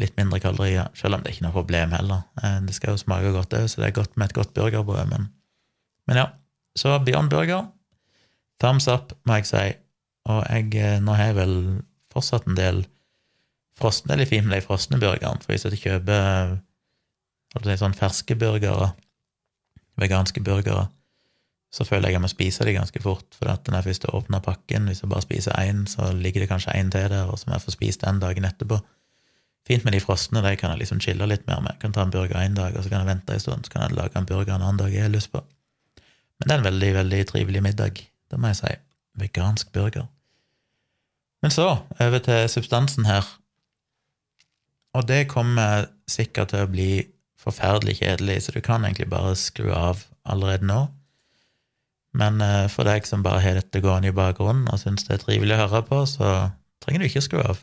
litt 0.00 0.16
mindre 0.18 0.40
kalorier, 0.42 0.88
selv 0.98 1.18
om 1.18 1.22
det 1.22 1.30
er 1.30 1.36
ikke 1.36 1.44
noe 1.46 1.54
problem 1.54 1.92
heller. 1.94 2.24
Eh, 2.40 2.58
det 2.66 2.74
skal 2.74 2.94
jo 2.94 3.02
smake 3.02 3.32
godt 3.34 3.54
òg, 3.54 3.68
så 3.68 3.82
det 3.82 3.90
er 3.90 3.98
godt 4.00 4.16
med 4.16 4.30
et 4.30 4.38
godt 4.40 4.54
burgerbrød, 4.56 5.04
men 5.12 5.28
men 6.04 6.18
ja, 6.20 6.24
så 6.76 6.98
Beyond 7.00 7.30
Burger, 7.32 7.68
thumbs 8.60 8.88
up, 8.92 9.14
må 9.24 9.38
jeg 9.38 9.46
si. 9.48 9.62
Og 10.28 10.42
jeg, 10.50 10.74
eh, 10.76 10.98
nå 11.00 11.14
har 11.16 11.30
jeg 11.30 11.36
vel 11.38 11.54
fortsatt 12.12 12.48
en 12.48 12.58
del 12.58 12.82
frosne, 13.78 14.12
eller 14.12 14.28
fint 14.28 14.46
med 14.46 14.58
de 14.58 14.66
frosne 14.66 15.00
burgerne, 15.00 15.40
for 15.40 15.54
hvis 15.54 15.64
jeg 15.64 15.80
kjøper 15.80 16.58
si, 17.64 17.78
sånn 17.80 17.96
ferske 17.96 18.36
burgere, 18.38 18.92
veganske 20.00 20.42
burgere, 20.44 20.88
så 21.74 21.82
føler 21.82 22.08
jeg 22.08 22.18
jeg 22.18 22.22
må 22.22 22.30
spise 22.30 22.64
de 22.66 22.76
ganske 22.76 23.00
fort, 23.02 23.26
for 23.34 23.50
at 23.50 23.66
når 23.66 23.80
jeg 23.80 23.86
først 23.88 24.04
åpner 24.14 24.42
pakken, 24.44 24.86
hvis 24.86 25.02
jeg 25.02 25.10
bare 25.10 25.24
spiser 25.24 25.56
én, 25.58 25.80
så 25.90 26.12
ligger 26.14 26.44
det 26.44 26.50
kanskje 26.52 26.76
én 26.78 26.92
til 26.94 27.08
der, 27.10 27.26
og 27.26 27.40
så 27.40 27.48
må 27.48 27.56
jeg 27.56 27.64
få 27.64 27.74
spist 27.74 28.04
den 28.04 28.20
dagen 28.22 28.46
etterpå. 28.46 28.78
Fint 29.66 29.84
med 29.84 29.96
de 29.96 30.00
frosne, 30.04 30.42
de 30.44 30.54
kan 30.60 30.70
jeg 30.70 30.84
liksom 30.84 31.00
chille 31.02 31.26
litt 31.26 31.46
mer 31.48 31.64
med. 31.64 31.74
Jeg 31.74 31.82
kan 31.82 31.96
ta 31.96 32.04
en 32.04 32.12
burger 32.14 32.38
én 32.38 32.54
dag, 32.54 32.76
og 32.76 32.84
så 32.84 32.92
kan 32.92 33.02
jeg 33.02 33.10
vente 33.10 33.34
en 33.34 33.42
stund, 33.42 33.66
så 33.66 33.74
kan 33.74 33.86
jeg 33.86 33.98
lage 33.98 34.20
en 34.20 34.28
burger 34.28 34.54
en 34.54 34.62
annen 34.62 34.78
dag 34.78 34.94
jeg 34.94 35.08
har 35.08 35.14
lyst 35.14 35.32
på. 35.32 35.42
Men 36.38 36.46
det 36.46 36.54
er 36.54 36.60
en 36.60 36.68
veldig, 36.68 36.90
veldig 37.00 37.22
trivelig 37.32 37.62
middag, 37.64 38.02
det 38.30 38.38
må 38.38 38.52
jeg 38.52 38.60
si. 38.60 38.74
Vegansk 39.18 39.72
burger. 39.72 40.06
Men 41.42 41.50
så, 41.50 41.68
over 42.00 42.22
til 42.24 42.48
substansen 42.48 43.08
her. 43.08 43.26
Og 44.94 45.08
det 45.08 45.26
kommer 45.28 45.88
sikkert 46.08 46.54
til 46.54 46.64
å 46.64 46.70
bli 46.70 46.90
forferdelig 47.40 47.98
kjedelig, 47.98 48.44
så 48.44 48.54
du 48.54 48.62
kan 48.64 48.86
egentlig 48.86 49.10
bare 49.10 49.34
skru 49.36 49.72
av 49.74 50.06
allerede 50.22 50.70
nå. 50.70 50.84
Men 52.18 52.42
eh, 52.44 52.66
for 52.70 52.86
deg 52.86 53.06
som 53.08 53.24
bare 53.24 53.42
har 53.42 53.58
dette 53.58 53.82
gående 53.82 54.12
i 54.12 54.16
bakgrunnen 54.16 54.68
og 54.70 54.80
syns 54.80 55.06
det 55.08 55.16
er 55.16 55.24
trivelig 55.24 55.56
å 55.56 55.64
høre 55.64 55.82
på, 55.88 56.02
så 56.08 56.34
trenger 56.84 57.02
du 57.02 57.08
ikke 57.08 57.24
skru 57.24 57.40
av. 57.42 57.62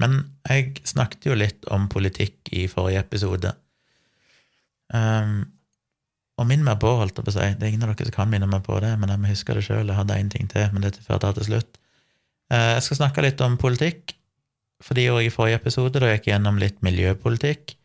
Men 0.00 0.22
jeg 0.48 0.84
snakket 0.88 1.26
jo 1.28 1.36
litt 1.36 1.66
om 1.74 1.88
politikk 1.92 2.48
i 2.54 2.68
forrige 2.70 3.02
episode. 3.02 3.52
Um, 4.92 5.42
og 6.40 6.48
minn 6.48 6.64
meg 6.64 6.78
på, 6.80 6.94
holdt 6.96 7.18
jeg 7.18 7.26
på 7.26 7.32
å 7.32 7.36
si. 7.36 7.50
Det 7.58 7.66
er 7.66 7.74
ingen 7.74 7.84
av 7.84 7.92
dere 7.92 8.08
som 8.08 8.16
kan 8.16 8.32
minne 8.32 8.48
meg 8.48 8.64
på 8.64 8.78
det, 8.82 8.94
men 9.00 9.12
jeg 9.12 9.20
må 9.20 9.30
huske 9.30 9.56
det 9.58 9.66
sjøl. 9.66 9.84
Jeg 9.84 9.98
hadde 9.98 10.16
én 10.22 10.32
ting 10.32 10.48
til, 10.50 10.64
men 10.72 10.84
det 10.84 10.94
er 10.96 11.12
jeg 11.12 11.36
til 11.38 11.48
slutt. 11.50 11.78
Uh, 12.52 12.72
jeg 12.78 12.86
skal 12.88 13.02
snakke 13.02 13.26
litt 13.26 13.44
om 13.44 13.60
politikk, 13.60 14.16
fordi 14.82 15.06
jeg 15.06 15.28
i 15.28 15.34
forrige 15.34 15.60
episode 15.60 16.00
da 16.02 16.14
gikk 16.14 16.32
gjennom 16.32 16.58
litt 16.62 16.80
miljøpolitikk. 16.82 17.76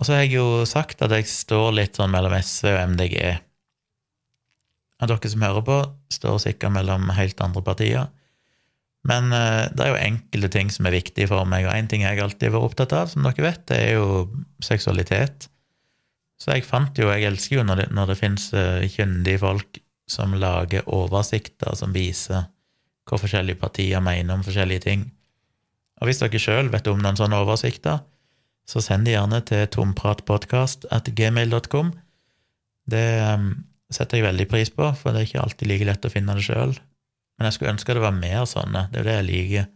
Og 0.00 0.06
så 0.06 0.14
har 0.14 0.24
jeg 0.24 0.38
jo 0.38 0.64
sagt 0.68 1.02
at 1.04 1.12
jeg 1.12 1.28
står 1.28 1.74
litt 1.76 1.98
sånn 1.98 2.12
mellom 2.12 2.32
SV 2.38 2.70
og 2.70 2.82
MDG. 2.94 3.16
Og 5.00 5.08
dere 5.08 5.32
som 5.32 5.44
hører 5.44 5.64
på, 5.64 5.76
står 6.12 6.40
sikkert 6.44 6.74
mellom 6.76 7.08
helt 7.16 7.40
andre 7.40 7.62
partier. 7.64 8.10
Men 9.08 9.32
uh, 9.32 9.68
det 9.72 9.84
er 9.84 9.94
jo 9.94 10.00
enkelte 10.00 10.50
ting 10.52 10.72
som 10.72 10.88
er 10.88 10.98
viktige 10.98 11.30
for 11.30 11.48
meg, 11.48 11.64
og 11.64 11.72
én 11.72 11.88
ting 11.88 12.04
jeg 12.04 12.20
alltid 12.20 12.50
har 12.50 12.58
vært 12.58 12.68
opptatt 12.68 12.96
av, 12.96 13.08
som 13.12 13.24
dere 13.24 13.46
vet, 13.46 13.62
det 13.70 13.78
er 13.80 13.94
jo 13.96 14.26
seksualitet. 14.64 15.48
Så 16.40 16.54
jeg 16.54 16.64
fant 16.64 16.96
jo 16.96 17.10
Jeg 17.12 17.26
elsker 17.28 17.58
jo 17.58 17.64
når 17.68 17.82
det, 17.82 17.86
når 17.96 18.12
det 18.12 18.20
finnes 18.20 18.50
uh, 18.56 18.84
kyndige 18.88 19.40
folk 19.40 19.80
som 20.10 20.34
lager 20.34 20.86
oversikter 20.90 21.76
som 21.78 21.92
viser 21.94 22.48
hva 23.06 23.18
forskjellige 23.18 23.60
partier 23.60 24.02
mener 24.02 24.34
om 24.34 24.44
forskjellige 24.44 24.84
ting. 24.86 25.08
Og 26.00 26.08
hvis 26.08 26.20
dere 26.22 26.40
sjøl 26.40 26.70
vet 26.72 26.88
om 26.90 27.00
noen 27.00 27.18
sånne 27.18 27.40
oversikter, 27.42 28.00
så 28.68 28.82
send 28.84 29.06
de 29.06 29.14
gjerne 29.16 29.40
til 29.48 29.66
tompratpodkast 29.74 30.86
at 30.94 31.10
gmail.com. 31.16 31.92
Det 32.90 33.06
um, 33.90 33.96
setter 33.96 34.20
jeg 34.20 34.28
veldig 34.28 34.46
pris 34.50 34.70
på, 34.70 34.86
for 34.96 35.12
det 35.12 35.20
er 35.20 35.28
ikke 35.28 35.42
alltid 35.42 35.68
like 35.70 35.90
lett 35.90 36.06
å 36.06 36.12
finne 36.12 36.38
det 36.38 36.46
sjøl. 36.46 36.76
Men 37.38 37.48
jeg 37.48 37.56
skulle 37.56 37.74
ønske 37.74 37.96
det 37.96 38.04
var 38.04 38.16
mer 38.16 38.46
sånne. 38.48 38.86
Det 38.90 39.00
er 39.00 39.02
jo 39.02 39.08
det 39.08 39.18
jeg 39.18 39.28
liker. 39.28 39.68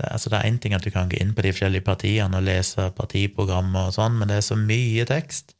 Det, 0.00 0.10
altså, 0.10 0.32
det 0.32 0.40
er 0.40 0.50
én 0.50 0.60
ting 0.60 0.74
at 0.74 0.84
du 0.84 0.90
kan 0.90 1.10
gå 1.12 1.20
inn 1.20 1.32
på 1.36 1.44
de 1.44 1.54
forskjellige 1.54 1.86
partiene 1.86 2.38
og 2.38 2.46
lese 2.46 2.90
partiprogrammer 2.96 3.90
og 3.90 3.96
sånn, 3.96 4.18
men 4.18 4.32
det 4.32 4.40
er 4.40 4.46
så 4.48 4.58
mye 4.58 5.06
tekst 5.08 5.54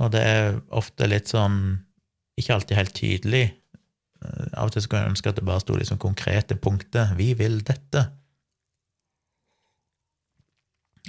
og 0.00 0.10
det 0.14 0.22
er 0.26 0.56
ofte 0.74 1.06
litt 1.10 1.30
sånn 1.30 1.60
ikke 2.40 2.56
alltid 2.56 2.78
helt 2.78 2.96
tydelig. 2.98 3.44
Eh, 4.24 4.46
av 4.58 4.68
og 4.68 4.74
til 4.74 4.82
skulle 4.82 5.04
jeg 5.04 5.14
ønske 5.14 5.30
at 5.30 5.38
det 5.38 5.46
bare 5.46 5.62
sto 5.62 5.76
liksom 5.78 6.00
konkrete 6.02 6.58
punkter. 6.58 7.14
'Vi 7.14 7.34
vil 7.38 7.60
dette'. 7.62 8.08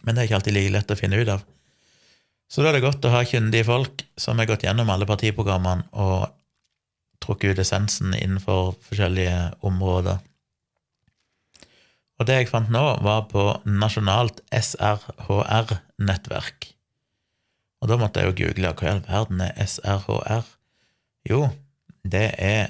Men 0.04 0.14
det 0.14 0.22
er 0.22 0.28
ikke 0.28 0.40
alltid 0.42 0.54
like 0.54 0.74
lett 0.76 0.92
å 0.92 1.00
finne 1.00 1.18
ut 1.18 1.30
av. 1.34 1.46
Så 2.52 2.62
da 2.62 2.68
er 2.70 2.76
det 2.78 2.86
godt 2.86 3.06
å 3.08 3.14
ha 3.14 3.22
kyndige 3.26 3.68
folk 3.68 3.96
som 4.20 4.40
har 4.40 4.50
gått 4.50 4.66
gjennom 4.68 4.90
alle 4.94 5.08
partiprogrammene 5.10 5.84
og 5.98 6.20
trukket 7.24 7.52
ut 7.56 7.62
essensen 7.64 8.10
innenfor 8.18 8.62
forskjellige 8.86 9.40
områder. 9.66 10.18
Og 12.16 12.24
det 12.30 12.36
jeg 12.38 12.52
fant 12.52 12.70
nå, 12.72 12.84
var 13.04 13.22
på 13.32 13.44
Nasjonalt 13.68 14.38
SRHR-nettverk. 14.54 16.60
Og 17.84 17.88
da 17.92 17.96
måtte 18.00 18.20
jeg 18.22 18.28
jo 18.30 18.40
google 18.40 18.72
hva 18.72 18.84
i 18.88 18.92
all 18.94 19.08
verden 19.08 19.38
er 19.44 19.54
SRHR? 19.66 20.46
Jo, 21.28 21.40
det 22.08 22.28
er 22.40 22.64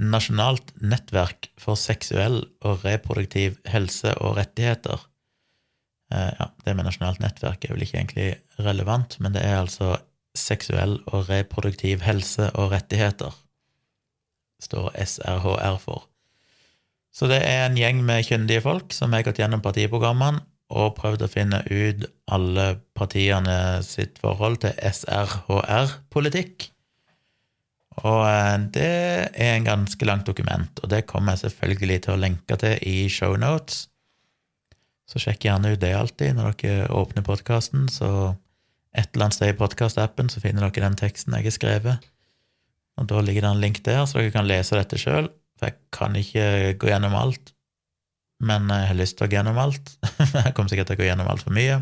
Nasjonalt 0.00 0.70
nettverk 0.80 1.50
for 1.60 1.76
seksuell 1.76 2.38
og 2.64 2.84
reproduktiv 2.86 3.58
helse 3.68 4.14
og 4.20 4.38
rettigheter. 4.38 4.96
Eh, 6.10 6.30
ja, 6.38 6.48
det 6.64 6.74
med 6.74 6.86
nasjonalt 6.88 7.20
nettverk 7.22 7.64
er 7.64 7.74
vel 7.74 7.84
ikke 7.86 8.00
egentlig 8.00 8.30
relevant, 8.58 9.18
men 9.22 9.34
det 9.36 9.44
er 9.46 9.60
altså 9.60 9.96
seksuell 10.36 10.98
og 11.10 11.28
reproduktiv 11.30 12.04
helse 12.06 12.50
og 12.58 12.72
rettigheter, 12.74 13.34
står 14.62 14.92
SRHR 14.98 15.78
for. 15.82 16.06
Så 17.14 17.26
det 17.30 17.40
er 17.42 17.66
en 17.66 17.78
gjeng 17.78 18.04
med 18.06 18.24
kyndige 18.26 18.62
folk 18.62 18.94
som 18.94 19.14
har 19.14 19.24
gått 19.26 19.40
gjennom 19.42 19.62
partiprogrammene 19.64 20.44
og 20.70 20.94
prøvd 20.98 21.24
å 21.26 21.30
finne 21.30 21.64
ut 21.66 22.04
alle 22.30 22.66
partiene 22.94 23.80
sitt 23.82 24.20
forhold 24.22 24.60
til 24.62 24.76
SRHR-politikk. 24.78 26.68
Og 28.06 28.22
eh, 28.22 28.58
det 28.74 28.90
er 29.34 29.56
en 29.56 29.66
ganske 29.66 30.06
langt 30.06 30.30
dokument, 30.30 30.70
og 30.82 30.90
det 30.92 31.08
kommer 31.10 31.34
jeg 31.34 31.50
selvfølgelig 31.50 32.02
til 32.06 32.14
å 32.14 32.20
lenke 32.22 32.58
til 32.62 32.78
i 32.86 33.08
shownotes. 33.10 33.89
Så 35.10 35.22
sjekk 35.22 35.48
gjerne 35.48 35.74
ut 35.74 35.82
det 35.82 35.90
alltid 35.96 36.36
når 36.38 36.54
dere 36.60 36.88
åpner 36.94 37.26
podkasten, 37.26 37.88
så 37.90 38.36
et 38.94 39.10
eller 39.12 39.26
annet 39.26 39.38
sted 39.38 39.52
i 39.52 39.58
podkastappen 39.58 40.30
så 40.30 40.42
finner 40.42 40.66
dere 40.66 40.86
den 40.86 40.98
teksten 40.98 41.34
jeg 41.36 41.48
har 41.48 41.56
skrevet. 41.56 42.10
Og 43.00 43.08
da 43.10 43.22
ligger 43.24 43.46
det 43.46 43.50
en 43.54 43.62
link 43.62 43.80
der, 43.86 44.04
så 44.06 44.20
dere 44.20 44.34
kan 44.34 44.48
lese 44.48 44.78
dette 44.78 44.98
sjøl, 45.00 45.30
for 45.58 45.70
jeg 45.70 45.78
kan 45.94 46.14
ikke 46.18 46.76
gå 46.80 46.92
gjennom 46.92 47.16
alt 47.18 47.54
men 48.40 48.70
jeg 48.72 48.88
har 48.88 48.96
lyst 48.98 49.18
til 49.18 49.26
å 49.26 49.30
gå 49.30 49.36
gjennom 49.36 49.60
alt. 49.60 49.94
jeg 50.46 50.54
kommer 50.56 50.72
sikkert 50.72 50.90
til 50.90 50.96
å 50.96 51.02
gå 51.02 51.08
gjennom 51.08 51.28
altfor 51.30 51.54
mye. 51.54 51.80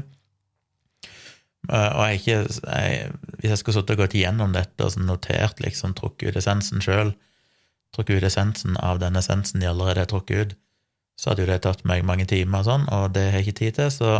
Eh, 1.68 1.90
og 1.94 2.02
jeg 2.02 2.20
ikke, 2.20 2.38
jeg, 2.42 3.10
hvis 3.38 3.52
jeg 3.52 3.60
skulle 3.62 3.78
sittet 3.78 3.94
og 3.94 4.02
gått 4.02 4.18
gjennom 4.18 4.54
dette 4.56 4.86
og 4.86 4.98
notert, 5.02 5.62
liksom 5.62 5.94
trukket 5.98 6.32
ut 6.32 6.40
essensen 6.42 6.82
sjøl, 6.84 7.14
trukket 7.94 8.18
ut 8.18 8.28
essensen 8.30 8.78
av 8.82 8.98
den 9.02 9.18
essensen 9.20 9.62
de 9.62 9.70
allerede 9.70 10.02
har 10.02 10.10
trukket 10.10 10.40
ut, 10.40 10.56
så 11.18 11.30
hadde 11.32 11.42
jo 11.42 11.50
det 11.50 11.62
tatt 11.64 11.82
meg 11.88 12.06
mange 12.06 12.28
timer, 12.30 12.62
og 12.62 12.68
sånn, 12.68 12.84
og 12.94 13.08
det 13.16 13.24
har 13.32 13.40
jeg 13.40 13.48
ikke 13.48 13.60
tid 13.60 13.78
til. 13.80 13.90
Så 13.90 14.10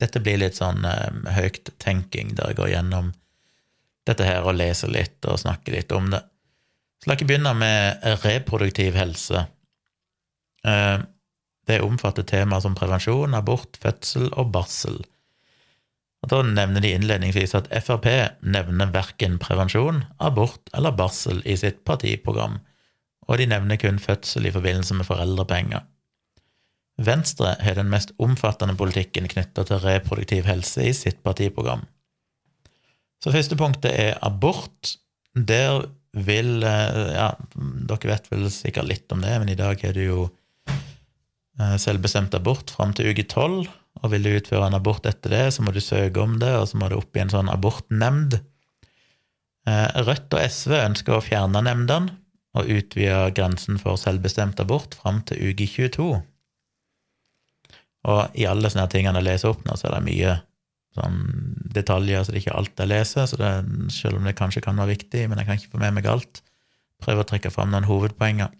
dette 0.00 0.22
blir 0.24 0.40
litt 0.40 0.56
sånn 0.56 0.86
eh, 0.88 1.34
høyt 1.36 1.74
tenking, 1.82 2.32
der 2.38 2.52
jeg 2.52 2.60
går 2.60 2.72
gjennom 2.72 3.12
dette 4.08 4.24
her 4.24 4.46
og 4.48 4.56
leser 4.56 4.88
litt 4.92 5.28
og 5.28 5.40
snakker 5.42 5.76
litt 5.76 5.92
om 5.92 6.08
det. 6.14 6.22
Så 6.98 7.10
la 7.10 7.18
ikke 7.18 7.28
begynne 7.28 7.52
med 7.58 8.06
reproduktiv 8.24 8.96
helse. 8.96 9.44
Eh, 10.64 10.96
det 11.68 11.82
omfatter 11.84 12.24
temaer 12.24 12.64
som 12.64 12.76
prevensjon, 12.78 13.36
abort, 13.36 13.76
fødsel 13.82 14.30
og 14.32 14.48
barsel. 14.54 15.02
Og 16.24 16.32
Da 16.32 16.40
nevner 16.42 16.82
de 16.82 16.94
innledningsvis 16.96 17.52
at 17.54 17.68
Frp 17.84 18.08
nevner 18.40 18.88
verken 18.94 19.36
prevensjon, 19.38 20.02
abort 20.18 20.72
eller 20.74 20.96
barsel 20.96 21.44
i 21.44 21.54
sitt 21.60 21.84
partiprogram, 21.84 22.58
og 23.28 23.38
de 23.38 23.46
nevner 23.52 23.76
kun 23.76 24.00
fødsel 24.02 24.48
i 24.48 24.54
forbindelse 24.54 24.96
med 24.96 25.06
foreldrepenger. 25.06 25.84
Venstre 26.98 27.54
har 27.62 27.78
den 27.78 27.90
mest 27.92 28.10
omfattende 28.18 28.74
politikken 28.78 29.28
knytta 29.30 29.64
til 29.68 29.82
reproduktiv 29.84 30.48
helse 30.48 30.88
i 30.88 30.94
sitt 30.96 31.22
partiprogram. 31.26 31.84
Så 33.22 33.34
første 33.34 33.58
punktet 33.58 33.94
er 33.94 34.18
abort. 34.22 34.96
Der 35.34 35.86
vil 36.18 36.64
eh, 36.66 37.14
Ja, 37.14 37.32
dere 37.54 38.14
vet 38.14 38.30
vel 38.32 38.48
sikkert 38.50 38.88
litt 38.90 39.12
om 39.14 39.22
det, 39.22 39.34
men 39.38 39.50
i 39.52 39.58
dag 39.58 39.82
er 39.84 39.94
det 39.94 40.08
jo 40.08 40.28
eh, 40.58 41.76
selvbestemt 41.78 42.34
abort 42.38 42.72
fram 42.74 42.94
til 42.96 43.12
uke 43.12 43.26
tolv. 43.30 43.68
Og 44.02 44.12
vil 44.12 44.26
du 44.26 44.30
utføre 44.36 44.68
en 44.68 44.78
abort 44.78 45.06
etter 45.10 45.32
det, 45.34 45.44
så 45.54 45.64
må 45.66 45.74
du 45.74 45.82
søke 45.82 46.22
om 46.22 46.38
det, 46.42 46.52
og 46.54 46.68
så 46.70 46.78
må 46.78 46.90
du 46.90 46.98
opp 47.00 47.18
i 47.18 47.22
en 47.22 47.32
sånn 47.32 47.50
abortnemnd. 47.50 48.38
Eh, 49.68 49.86
Rødt 50.06 50.34
og 50.34 50.42
SV 50.42 50.74
ønsker 50.80 51.18
å 51.18 51.24
fjerne 51.24 51.62
nemndene 51.66 52.14
og 52.58 52.70
utvide 52.72 53.28
grensen 53.36 53.78
for 53.78 53.98
selvbestemt 54.00 54.60
abort 54.62 54.96
fram 54.98 55.20
til 55.28 55.50
uke 55.50 55.66
22. 55.68 56.10
Og 58.06 58.38
i 58.38 58.46
alle 58.46 58.70
sånne 58.70 58.86
tingene 58.92 59.18
jeg 59.18 59.26
leser 59.26 59.50
opp 59.50 59.64
nå, 59.66 59.74
så 59.76 59.88
er 59.88 59.96
det 59.96 60.04
mye 60.06 60.36
sånn 60.98 61.18
detaljer, 61.74 62.22
så 62.22 62.32
det 62.32 62.38
er 62.38 62.44
ikke 62.44 62.58
alt 62.60 62.82
jeg 62.82 62.90
leser, 62.90 63.26
så 63.28 63.38
det, 63.40 63.50
selv 63.94 64.20
om 64.20 64.28
det 64.28 64.36
kanskje 64.38 64.62
kan 64.64 64.78
være 64.78 64.94
viktig, 64.94 65.26
men 65.28 65.40
jeg 65.40 65.48
kan 65.48 65.58
ikke 65.58 65.74
få 65.74 65.82
med 65.82 65.96
meg 65.98 66.08
alt. 66.10 66.42
Prøve 67.02 67.22
å 67.22 67.28
trekke 67.28 67.52
fram 67.54 67.72
noen 67.74 67.86
hovedpoenger. 67.88 68.54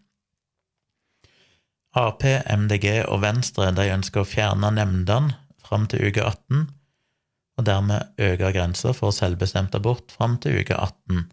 Ap, 1.99 2.23
MDG 2.23 3.09
og 3.09 3.23
Venstre 3.25 3.71
de 3.75 3.89
ønsker 3.91 4.23
å 4.23 4.29
fjerne 4.29 4.71
nemndene 4.75 5.39
fram 5.65 5.87
til 5.91 6.05
uke 6.09 6.23
18 6.25 6.67
og 7.59 7.67
dermed 7.67 8.21
øke 8.23 8.53
grensa 8.55 8.93
for 8.95 9.15
selvbestemt 9.15 9.75
abort 9.75 10.13
fram 10.15 10.37
til 10.43 10.61
uke 10.61 10.77
18. 10.79 11.25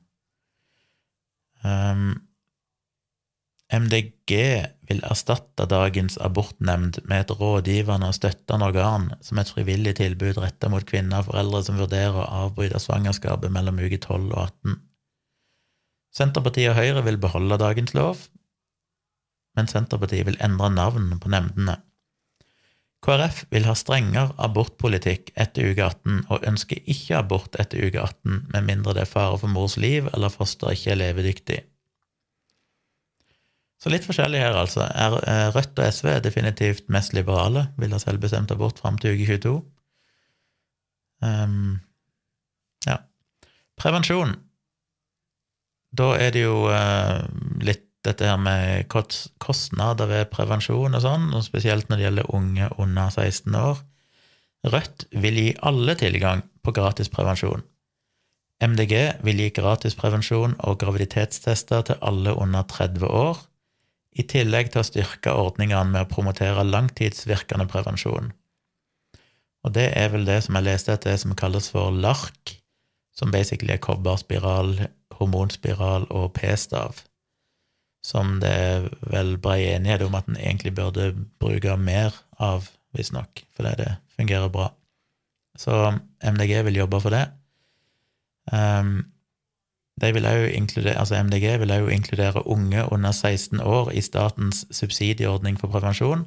Um, 1.65 2.07
MDG 3.73 4.33
vil 4.85 4.99
erstatte 5.09 5.65
dagens 5.65 6.19
abortnemnd 6.21 6.99
med 7.09 7.23
et 7.23 7.31
rådgivende 7.39 8.11
og 8.11 8.17
støttende 8.17 8.67
organ 8.69 9.07
som 9.25 9.41
et 9.41 9.49
frivillig 9.49 9.95
tilbud 9.97 10.37
rettet 10.37 10.69
mot 10.69 10.85
kvinner 10.85 11.23
og 11.23 11.31
foreldre 11.31 11.63
som 11.65 11.79
vurderer 11.81 12.19
å 12.21 12.27
avbryte 12.45 12.81
svangerskapet 12.83 13.53
mellom 13.53 13.81
uke 13.81 13.97
12 13.97 14.29
og 14.29 14.37
18. 14.43 14.77
Senterpartiet 16.15 16.71
og 16.71 16.77
Høyre 16.77 17.03
vil 17.09 17.17
beholde 17.19 17.57
dagens 17.59 17.95
lov, 17.97 18.21
men 19.57 19.67
Senterpartiet 19.71 20.29
vil 20.29 20.39
endre 20.45 20.69
navn 20.71 21.15
på 21.19 21.33
nemndene. 21.33 21.79
KrF 23.05 23.43
vil 23.53 23.67
ha 23.67 23.73
strengere 23.77 24.33
abortpolitikk 24.41 25.33
etter 25.41 25.73
uke 25.73 25.83
18 25.89 26.25
og 26.33 26.45
ønsker 26.47 26.85
ikke 26.89 27.19
abort 27.19 27.57
etter 27.61 27.81
uke 27.85 28.01
18 28.01 28.45
med 28.53 28.65
mindre 28.65 28.95
det 28.97 29.05
er 29.05 29.11
fare 29.11 29.37
for 29.41 29.51
mors 29.51 29.75
liv 29.77 30.07
eller 30.13 30.33
foster 30.33 30.73
ikke 30.73 30.93
er 30.93 31.01
levedyktig. 31.01 31.59
Så 33.85 33.91
litt 33.93 34.05
forskjellig 34.07 34.39
her, 34.41 34.55
altså. 34.57 34.81
Eh, 34.89 35.47
Rødt 35.53 35.77
og 35.77 35.93
SV 35.93 36.07
er 36.15 36.21
definitivt 36.25 36.87
mest 36.89 37.13
liberale, 37.13 37.67
vil 37.77 37.91
ha 37.93 37.99
selvbestemt 38.01 38.49
abort 38.55 38.81
fram 38.81 38.97
til 38.97 39.13
uke 39.13 39.37
22. 39.37 39.51
Um, 41.21 41.27
ehm, 41.29 41.67
ja. 42.87 42.97
Prevensjon. 43.77 44.33
Da 45.93 46.09
er 46.17 46.33
det 46.33 46.47
jo 46.47 46.65
uh, 46.65 47.29
litt 47.61 47.85
dette 48.09 48.25
her 48.25 48.41
med 48.41 48.89
kostnader 48.89 50.09
ved 50.09 50.33
prevensjon 50.33 50.97
og 50.97 51.05
sånn, 51.05 51.29
og 51.37 51.45
spesielt 51.45 51.85
når 51.85 52.01
det 52.01 52.09
gjelder 52.09 52.35
unge 52.41 52.73
under 52.81 53.13
16 53.13 53.61
år. 53.61 53.85
Rødt 54.65 55.09
vil 55.13 55.41
gi 55.43 55.49
alle 55.61 55.93
tilgang 56.01 56.41
på 56.65 56.73
gratis 56.73 57.13
prevensjon. 57.13 57.61
MDG 58.65 59.21
vil 59.29 59.45
gi 59.45 59.53
gratis 59.53 59.93
prevensjon 59.99 60.57
og 60.65 60.79
graviditetstester 60.81 61.85
til 61.85 62.01
alle 62.01 62.33
under 62.33 62.65
30 62.65 63.05
år, 63.05 63.45
i 64.15 64.23
tillegg 64.23 64.71
til 64.71 64.81
å 64.81 64.87
styrke 64.87 65.33
ordningene 65.35 65.91
med 65.91 66.05
å 66.05 66.11
promotere 66.11 66.63
langtidsvirkende 66.67 67.67
prevensjon. 67.71 68.31
Og 69.65 69.73
det 69.75 69.89
er 69.97 70.11
vel 70.13 70.27
det 70.27 70.41
som 70.45 70.55
jeg 70.57 70.67
leste 70.67 70.93
etter, 70.93 71.15
det 71.15 71.23
som 71.23 71.35
kalles 71.37 71.67
for 71.73 71.91
LARK, 71.91 72.55
som 73.15 73.31
basically 73.33 73.75
er 73.75 73.83
kobberspiral, 73.83 74.77
hormonspiral 75.17 76.07
og 76.13 76.31
p-stav 76.37 77.03
som 78.05 78.37
det 78.41 78.51
er 78.53 78.87
vel 79.09 79.35
brei 79.41 79.63
enighet 79.71 80.03
om 80.05 80.15
at 80.17 80.27
en 80.29 80.37
egentlig 80.37 80.75
burde 80.77 81.09
bruke 81.41 81.73
mer 81.81 82.13
av, 82.41 82.69
visstnok, 82.95 83.41
fordi 83.57 83.73
det 83.81 83.91
fungerer 84.15 84.51
bra. 84.53 84.69
Så 85.57 85.73
MDG 86.21 86.59
vil 86.67 86.81
jobbe 86.83 87.01
for 87.01 87.15
det. 87.15 87.25
Um, 88.51 88.99
de 90.01 90.11
vil 90.13 90.27
altså 90.27 91.21
MDG 91.23 91.59
vil 91.61 91.71
òg 91.71 91.91
inkludere 91.93 92.43
unge 92.47 92.83
under 92.91 93.11
16 93.11 93.61
år 93.63 93.93
i 93.95 94.01
statens 94.03 94.65
subsidieordning 94.71 95.59
for 95.59 95.71
prevensjon, 95.71 96.25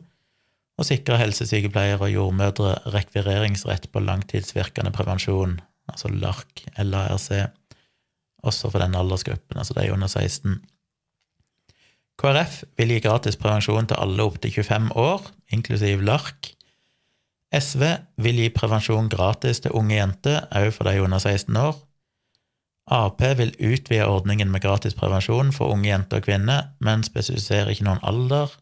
og 0.78 0.87
sikre 0.87 1.18
helsesykepleiere 1.18 2.07
og 2.07 2.12
jordmødre 2.12 2.74
rekvireringsrett 2.94 3.90
på 3.92 4.00
langtidsvirkende 4.00 4.92
prevensjon, 4.94 5.59
altså 5.88 6.09
LARC, 6.09 6.64
LARC, 6.78 7.28
også 8.42 8.70
for 8.70 8.78
den 8.78 8.94
aldersgruppen, 8.94 9.59
altså 9.59 9.74
de 9.74 9.92
under 9.92 10.07
16. 10.07 10.61
KrF 12.18 12.62
vil 12.78 12.94
gi 12.94 13.02
gratis 13.02 13.37
prevensjon 13.38 13.87
til 13.90 13.98
alle 14.00 14.22
opptil 14.22 14.52
25 14.54 14.94
år, 14.96 15.26
inklusiv 15.54 16.00
LARC. 16.02 16.54
SV 17.54 17.83
vil 18.22 18.40
gi 18.42 18.48
prevensjon 18.54 19.09
gratis 19.12 19.61
til 19.61 19.76
unge 19.76 19.96
jenter, 19.96 20.46
òg 20.54 20.72
for 20.74 20.88
de 20.88 21.02
under 21.02 21.18
16 21.18 21.57
år. 21.57 21.76
Ap 22.90 23.20
vil 23.20 23.53
utvide 23.61 24.07
ordningen 24.09 24.51
med 24.51 24.62
gratis 24.64 24.96
prevensjon 24.96 25.53
for 25.53 25.74
unge 25.74 25.90
jenter 25.90 26.22
og 26.22 26.24
kvinner, 26.24 26.70
men 26.81 27.05
spesifiserer 27.05 27.72
ikke 27.72 27.85
noen 27.85 28.01
alder. 28.03 28.55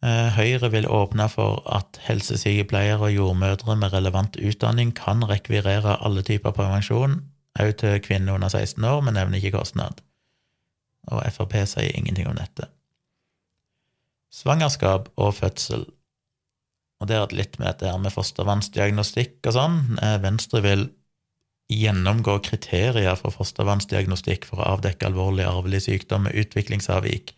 Eh, 0.00 0.32
Høyre 0.36 0.70
vil 0.72 0.88
åpne 0.88 1.28
for 1.28 1.60
at 1.68 2.00
helsesykepleiere 2.06 3.10
og 3.10 3.12
jordmødre 3.12 3.76
med 3.76 3.92
relevant 3.92 4.40
utdanning 4.40 4.94
kan 4.96 5.26
rekvirere 5.28 5.98
alle 6.00 6.24
typer 6.24 6.56
prevensjon, 6.56 7.20
også 7.60 7.76
til 7.82 8.00
kvinner 8.00 8.38
under 8.38 8.48
16 8.48 8.84
år, 8.84 9.02
men 9.04 9.18
nevner 9.18 9.36
ikke 9.36 9.58
kostnad 9.58 10.00
og 11.08 11.24
Frp 11.34 11.56
sier 11.68 11.96
ingenting 11.96 12.28
om 12.30 12.38
dette. 12.38 12.68
Svangerskap 14.30 15.10
og 15.18 15.34
fødsel. 15.40 15.86
Og 17.00 17.08
det 17.08 17.16
er 17.16 17.34
litt 17.34 17.56
med 17.58 17.70
dette 17.70 17.88
her 17.88 17.98
med 17.98 18.12
fostervannsdiagnostikk 18.14 19.48
og 19.48 19.56
sånn. 19.56 19.78
Eh, 19.98 20.18
Venstre 20.22 20.60
vil 20.64 20.86
gjennomgå 21.70 22.36
kriterier 22.46 23.14
for 23.18 23.34
fostervannsdiagnostikk 23.34 24.48
for 24.48 24.60
å 24.60 24.72
avdekke 24.76 25.06
alvorlig 25.06 25.46
arvelig 25.46 25.84
sykdom 25.86 26.26
med 26.26 26.38
utviklingsavvik. 26.42 27.34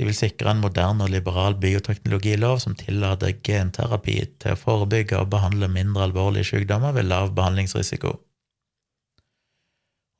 De 0.00 0.08
vil 0.08 0.16
sikre 0.16 0.50
en 0.50 0.62
moderne 0.62 1.04
og 1.04 1.12
liberal 1.12 1.54
bioteknologilov 1.60 2.62
som 2.64 2.74
tillater 2.78 3.36
genterapi 3.44 4.16
til 4.42 4.54
å 4.54 4.58
forebygge 4.58 5.20
og 5.20 5.30
behandle 5.34 5.68
mindre 5.70 6.08
alvorlige 6.08 6.48
sykdommer 6.54 6.96
ved 6.96 7.10
lav 7.10 7.34
behandlingsrisiko. 7.36 8.16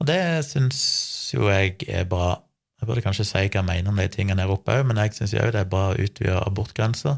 Og 0.03 0.09
det 0.11 0.21
syns 0.45 0.83
jo 1.33 1.49
jeg 1.49 1.79
er 1.89 2.05
bra. 2.11 2.35
Jeg 2.83 2.89
burde 2.91 3.05
kanskje 3.05 3.25
si 3.25 3.39
hva 3.39 3.61
jeg 3.61 3.67
mener 3.67 3.93
om 3.93 4.01
de 4.01 4.09
tingene 4.11 4.43
her 4.43 4.51
oppe 4.51 4.75
òg, 4.75 4.85
men 4.89 4.99
jeg 4.99 5.15
syns 5.17 5.37
òg 5.39 5.53
det 5.55 5.63
er 5.63 5.71
bra 5.71 5.93
å 5.93 5.99
utvide 6.03 6.41
abortgrensa. 6.43 7.17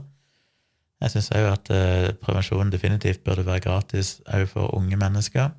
Jeg 1.03 1.15
syns 1.15 1.31
òg 1.35 1.49
at 1.51 1.69
prevensjonen 1.69 2.21
prevensjon 2.23 2.73
definitivt 2.73 3.25
burde 3.27 3.47
være 3.49 3.65
gratis 3.65 4.19
òg 4.29 4.47
for 4.53 4.77
unge 4.77 5.01
mennesker. 5.01 5.51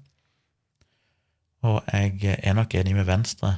Og 1.65 1.81
jeg 1.89 2.37
er 2.37 2.53
nok 2.57 2.75
enig 2.77 2.93
med 2.97 3.07
Venstre 3.07 3.57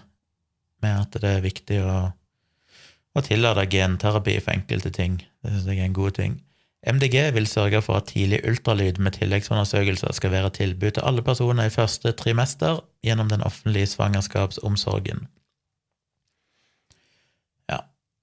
med 0.84 0.94
at 1.02 1.16
det 1.20 1.30
er 1.30 1.46
viktig 1.46 1.80
å, 1.84 1.96
å 3.18 3.24
tillate 3.26 3.66
genterapi 3.72 4.38
for 4.40 4.54
enkelte 4.54 4.92
ting. 4.94 5.18
Det 5.42 5.54
syns 5.54 5.72
jeg 5.72 5.82
er 5.82 5.90
en 5.90 5.98
god 5.98 6.20
ting. 6.20 6.38
MDG 6.88 7.34
vil 7.36 7.48
sørge 7.50 7.82
for 7.84 8.00
at 8.00 8.12
tidlig 8.14 8.44
ultralyd 8.48 9.00
med 9.04 9.18
tilleggsundersøkelser 9.18 10.14
skal 10.16 10.32
være 10.32 10.54
tilbud 10.56 10.94
til 10.96 11.04
alle 11.10 11.24
personer 11.26 11.68
i 11.68 11.74
første 11.74 12.14
trimester 12.16 12.80
gjennom 13.04 13.32
den 13.32 13.44
offentlige 13.44 13.90
svangerskapsomsorgen 13.96 15.26
Ja, 17.68 17.82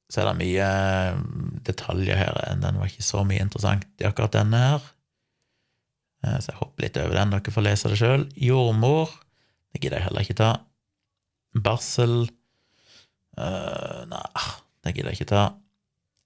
så 0.09 0.23
er 0.23 0.31
det 0.31 0.39
mye 0.39 0.71
eh, 0.71 1.19
detaljer 1.67 2.17
her. 2.17 2.41
Den 2.63 2.79
var 2.81 2.89
ikke 2.89 3.05
så 3.05 3.25
mye 3.27 3.43
interessant 3.43 3.85
i 4.01 4.07
akkurat 4.09 4.39
denne 4.39 4.63
her. 4.63 4.89
Eh, 6.25 6.39
så 6.39 6.55
jeg 6.55 6.61
hopper 6.63 6.87
litt 6.87 7.03
over 7.03 7.19
den, 7.19 7.35
dere 7.35 7.57
får 7.59 7.67
lese 7.67 7.93
det 7.93 8.01
sjøl. 8.01 8.29
Jordmor, 8.39 9.13
det 9.75 9.83
gidder 9.83 9.99
jeg 9.99 10.07
heller 10.07 10.25
ikke 10.25 10.39
ta. 10.39 10.53
Barsel 11.65 12.17
uh, 13.39 14.01
Nei, 14.07 14.47
det 14.87 14.95
gidder 14.95 15.11
jeg 15.11 15.21
ikke 15.21 15.33
ta. 15.35 15.45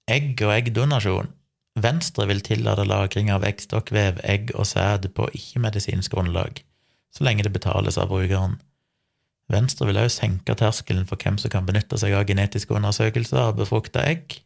Egg 0.09 0.41
og 0.45 0.53
eggdonasjon. 0.53 1.33
Venstre 1.79 2.25
vil 2.29 2.41
tillate 2.45 2.85
lagring 2.87 3.29
av 3.33 3.45
eggstokkvev, 3.47 4.21
egg 4.23 4.53
og 4.55 4.67
sæd 4.67 5.07
på 5.15 5.29
ikke-medisinsk 5.37 6.11
grunnlag, 6.11 6.63
så 7.13 7.23
lenge 7.23 7.45
det 7.45 7.53
betales 7.55 7.97
av 8.01 8.09
brukeren. 8.11 8.57
Venstre 9.49 9.87
vil 9.89 9.97
også 9.97 10.21
senke 10.21 10.55
terskelen 10.57 11.07
for 11.09 11.21
hvem 11.21 11.39
som 11.41 11.53
kan 11.53 11.65
benytte 11.65 11.97
seg 11.97 12.13
av 12.13 12.27
genetiske 12.29 12.73
undersøkelser 12.75 13.41
av 13.47 13.55
befrukta 13.57 14.03
egg. 14.05 14.41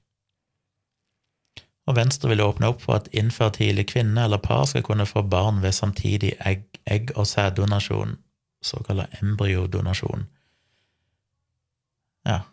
Og 1.90 1.98
Venstre 1.98 2.30
vil 2.32 2.44
åpne 2.44 2.70
opp 2.72 2.84
for 2.86 3.02
at 3.02 3.10
infertile 3.12 3.84
kvinner 3.84 4.30
eller 4.30 4.40
par 4.40 4.64
skal 4.70 4.86
kunne 4.88 5.08
få 5.08 5.26
barn 5.28 5.60
ved 5.64 5.76
samtidig 5.76 6.38
egg-, 6.40 6.80
egg 6.88 7.12
og 7.16 7.28
sæddonasjon, 7.28 8.16
såkalt 8.66 9.22
embryodonasjon. 9.22 10.28
Ja, 12.28 12.44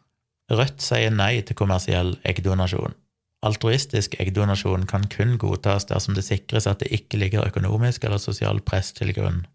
Rødt 0.50 0.82
sier 0.82 1.12
nei 1.14 1.42
til 1.46 1.56
kommersiell 1.58 2.16
eggdonasjon. 2.26 2.96
altruistisk 3.40 4.18
eggdonasjon 4.20 4.82
kan 4.86 5.06
kun 5.08 5.38
godtas 5.40 5.86
dersom 5.88 6.12
det 6.14 6.26
sikres 6.26 6.66
at 6.66 6.82
det 6.82 6.90
ikke 6.92 7.16
ligger 7.16 7.46
økonomisk 7.46 8.04
eller 8.04 8.18
sosial 8.20 8.60
press 8.60 8.92
til 8.92 9.14
grunn. 9.16 9.46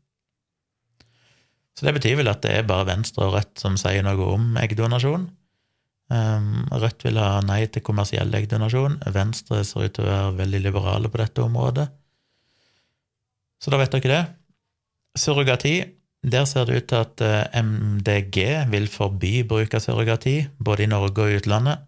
Så 1.78 1.86
det 1.86 1.94
betyr 1.94 2.16
vel 2.18 2.32
at 2.32 2.42
det 2.42 2.54
er 2.56 2.66
bare 2.66 2.88
Venstre 2.88 3.28
og 3.28 3.36
Rødt 3.36 3.60
som 3.62 3.76
sier 3.78 4.02
noe 4.08 4.30
om 4.34 4.56
eggdonasjon. 4.58 5.28
Um, 6.10 6.66
Rødt 6.72 7.04
vil 7.06 7.20
ha 7.20 7.42
nei 7.46 7.66
til 7.68 7.84
kommersiell 7.86 8.34
eggdonasjon. 8.34 9.00
Venstre 9.14 9.64
ser 9.68 9.86
ut 9.86 9.96
til 9.98 10.06
å 10.06 10.10
være 10.10 10.34
veldig 10.40 10.64
liberale 10.64 11.12
på 11.12 11.22
dette 11.22 11.44
området. 11.44 11.88
Så 13.62 13.74
da 13.74 13.80
vet 13.82 13.94
dere 13.98 14.12
det. 14.12 14.24
Surrogati. 15.20 15.76
Der 16.32 16.46
ser 16.50 16.66
det 16.66 16.78
ut 16.78 16.88
til 16.90 17.04
at 17.04 17.22
eh, 17.22 17.62
MDG 17.62 18.38
vil 18.72 18.88
forby 18.90 19.44
bruk 19.48 19.76
av 19.78 19.84
surrogati, 19.84 20.48
både 20.58 20.84
i 20.84 20.90
Norge 20.90 21.22
og 21.22 21.38
utlandet, 21.38 21.84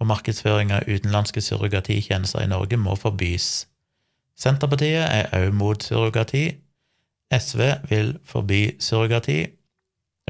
og 0.00 0.08
markedsføring 0.08 0.72
av 0.72 0.88
utenlandske 0.88 1.42
surrogatikjenester 1.44 2.40
i 2.40 2.48
Norge 2.48 2.78
må 2.80 2.96
forbys. 2.96 3.66
Senterpartiet 4.40 5.04
er 5.04 5.28
òg 5.36 5.52
mot 5.52 5.84
surrogati. 5.84 6.46
SV 7.36 7.60
vil 7.90 8.14
forby 8.24 8.62
surrogati. 8.80 9.42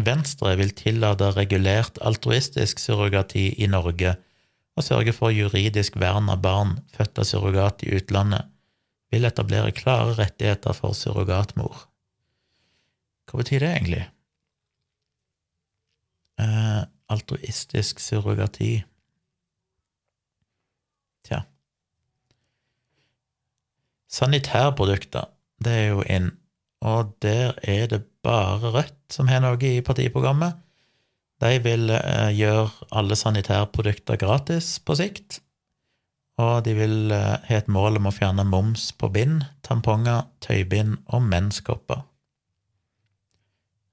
Venstre 0.00 0.56
vil 0.58 0.74
tillate 0.74 1.30
regulert 1.36 2.00
altruistisk 2.02 2.82
surrogati 2.82 3.52
i 3.62 3.68
Norge 3.70 4.16
og 4.78 4.86
sørge 4.86 5.12
for 5.14 5.34
juridisk 5.34 5.98
vern 6.00 6.30
av 6.32 6.42
barn 6.42 6.78
født 6.96 7.20
av 7.20 7.28
surrogat 7.28 7.84
i 7.84 7.92
utlandet, 7.98 8.48
vil 9.12 9.26
etablere 9.28 9.74
klare 9.76 10.16
rettigheter 10.18 10.74
for 10.76 10.96
surrogatmor. 10.96 11.89
Hva 13.30 13.38
betyr 13.38 13.62
det 13.62 13.70
egentlig? 13.70 14.04
Eh, 16.40 16.80
altruistisk 17.10 18.00
surrogati 18.02 18.80
Tja. 21.26 21.42
Sanitærprodukter, 24.10 25.28
det 25.62 25.74
er 25.76 25.86
jo 25.92 26.02
inn, 26.08 26.30
og 26.80 27.12
der 27.22 27.52
er 27.62 27.86
det 27.92 28.00
bare 28.24 28.72
Rødt 28.72 29.14
som 29.14 29.28
har 29.28 29.44
noe 29.44 29.60
i 29.68 29.82
partiprogrammet. 29.84 30.56
De 31.40 31.54
vil 31.62 31.92
eh, 31.94 32.32
gjøre 32.36 32.88
alle 32.92 33.16
sanitærprodukter 33.16 34.18
gratis 34.20 34.78
på 34.84 34.96
sikt. 34.98 35.40
Og 36.40 36.64
de 36.64 36.74
vil 36.76 37.12
eh, 37.14 37.36
ha 37.46 37.60
et 37.60 37.68
mål 37.68 38.00
om 38.00 38.10
å 38.10 38.14
fjerne 38.16 38.44
moms 38.48 38.90
på 38.96 39.12
bind, 39.12 39.44
tamponger, 39.66 40.26
tøybind 40.44 40.98
og 41.12 41.24
menskopper. 41.28 42.04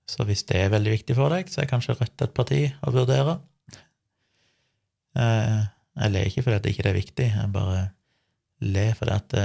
Så 0.07 0.23
hvis 0.27 0.45
det 0.47 0.59
er 0.61 0.71
veldig 0.71 0.93
viktig 0.93 1.15
for 1.17 1.33
deg, 1.33 1.49
så 1.51 1.61
er 1.61 1.71
kanskje 1.71 1.97
Rødt 1.99 2.23
et 2.23 2.35
parti 2.35 2.61
å 2.81 2.93
vurdere. 2.95 3.39
Eh, 5.17 5.65
jeg 5.97 6.13
ler 6.13 6.29
ikke 6.29 6.45
fordi 6.45 6.61
det 6.63 6.73
ikke 6.73 6.87
er 6.87 6.95
viktig, 6.99 7.27
jeg 7.33 7.51
bare 7.53 7.89
ler 8.61 8.93
fordi 8.97 9.17
at 9.17 9.35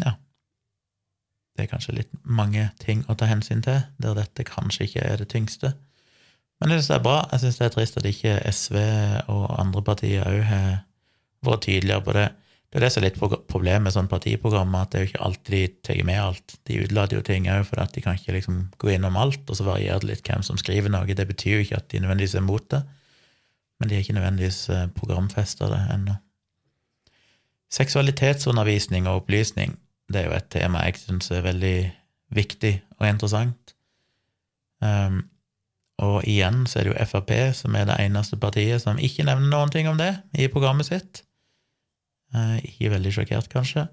Ja, 0.00 0.14
det 1.56 1.66
er 1.66 1.70
kanskje 1.70 1.98
litt 1.98 2.12
mange 2.24 2.70
ting 2.80 3.04
å 3.08 3.14
ta 3.20 3.28
hensyn 3.28 3.62
til, 3.62 3.82
der 4.00 4.16
dette 4.16 4.46
kanskje 4.48 4.88
ikke 4.88 5.04
er 5.04 5.20
det 5.20 5.28
tyngste. 5.28 5.74
Men 6.60 6.74
jeg 6.74 6.80
syns 6.80 6.90
det 6.90 6.96
er 6.98 7.04
bra. 7.04 7.16
Jeg 7.32 7.40
syns 7.40 7.58
det 7.58 7.66
er 7.66 7.74
trist 7.74 7.96
at 7.96 8.06
ikke 8.08 8.36
SV 8.52 8.76
og 9.32 9.44
andre 9.60 9.82
partier 9.84 10.26
òg 10.28 10.42
har 10.44 10.70
vært 11.46 11.64
tydeligere 11.64 12.04
på 12.04 12.16
det. 12.16 12.26
Det 12.70 12.78
er 12.78 12.84
det 12.84 12.92
som 12.94 13.02
er 13.02 13.08
litt 13.08 13.18
problemet 13.50 13.82
med 13.82 13.94
sånn 13.96 14.08
partiprogram, 14.10 14.74
at 14.78 14.92
det 14.92 14.98
er 14.98 15.02
jo 15.02 15.08
ikke 15.10 15.24
alltid 15.26 15.54
de 15.56 15.70
tar 15.88 16.02
med 16.06 16.20
alt. 16.22 16.52
De 16.68 16.78
utelater 16.84 17.18
jo 17.18 17.24
ting 17.26 17.48
òg, 17.50 17.64
for 17.66 17.82
at 17.82 17.96
de 17.96 18.02
kan 18.04 18.14
ikke 18.14 18.36
liksom 18.36 18.60
gå 18.78 18.92
innom 18.94 19.18
alt, 19.18 19.42
og 19.50 19.58
så 19.58 19.66
varierer 19.66 20.04
det 20.04 20.10
litt 20.12 20.28
hvem 20.28 20.44
som 20.46 20.58
skriver 20.60 20.92
noe. 20.92 21.16
Det 21.18 21.26
betyr 21.26 21.56
jo 21.56 21.64
ikke 21.64 21.80
at 21.80 21.88
de 21.90 22.02
nødvendigvis 22.04 22.36
er 22.38 22.44
mot 22.46 22.68
det, 22.70 22.84
men 23.80 23.90
de 23.90 23.96
er 23.96 24.04
ikke 24.04 24.14
nødvendigvis 24.14 24.60
eh, 24.70 24.86
programfesta 24.94 25.70
det 25.72 25.80
ennå. 25.96 26.14
Seksualitetsundervisning 27.74 29.08
og 29.10 29.24
opplysning 29.24 29.74
det 30.10 30.22
er 30.22 30.28
jo 30.28 30.36
et 30.36 30.48
tema 30.50 30.84
jeg 30.86 30.98
syns 31.04 31.30
er 31.30 31.44
veldig 31.46 31.74
viktig 32.34 32.72
og 32.98 33.06
interessant. 33.08 33.74
Um, 34.82 35.22
og 36.00 36.24
igjen 36.28 36.64
så 36.70 36.80
er 36.80 36.86
det 36.86 36.94
jo 36.94 37.08
Frp 37.10 37.32
som 37.58 37.74
er 37.76 37.86
det 37.90 37.98
eneste 38.00 38.38
partiet 38.40 38.82
som 38.82 38.98
ikke 38.98 39.26
nevner 39.28 39.50
noen 39.52 39.72
ting 39.74 39.90
om 39.90 39.98
det 40.00 40.14
i 40.38 40.48
programmet 40.50 40.88
sitt. 40.88 41.22
Uh, 42.34 42.58
ikke 42.62 42.92
veldig 42.94 43.14
sjokkert, 43.14 43.48
kanskje. 43.52 43.88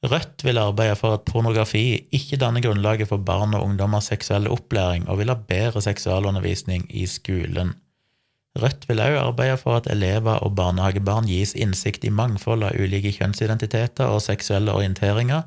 Rødt 0.00 0.44
vil 0.46 0.58
arbeide 0.58 0.96
for 0.96 1.12
at 1.12 1.26
pornografi 1.28 2.08
ikke 2.16 2.38
danner 2.40 2.64
grunnlaget 2.64 3.10
for 3.10 3.20
barn 3.20 3.52
og 3.54 3.66
ungdommers 3.66 4.08
seksuelle 4.08 4.50
opplæring, 4.50 5.08
og 5.08 5.20
vil 5.20 5.28
ha 5.28 5.36
bedre 5.36 5.82
seksualundervisning 5.84 6.86
i 6.88 7.04
skolen. 7.06 7.74
Rødt 8.58 8.88
vil 8.88 9.00
også 9.00 9.20
arbeide 9.20 9.56
for 9.56 9.76
at 9.76 9.86
elever 9.92 10.40
og 10.42 10.56
barnehagebarn 10.56 11.28
gis 11.28 11.52
innsikt 11.54 12.04
i 12.04 12.10
mangfold 12.10 12.64
av 12.66 12.80
ulike 12.80 13.12
kjønnsidentiteter 13.12 14.08
og 14.10 14.24
seksuelle 14.24 14.72
orienteringer, 14.72 15.42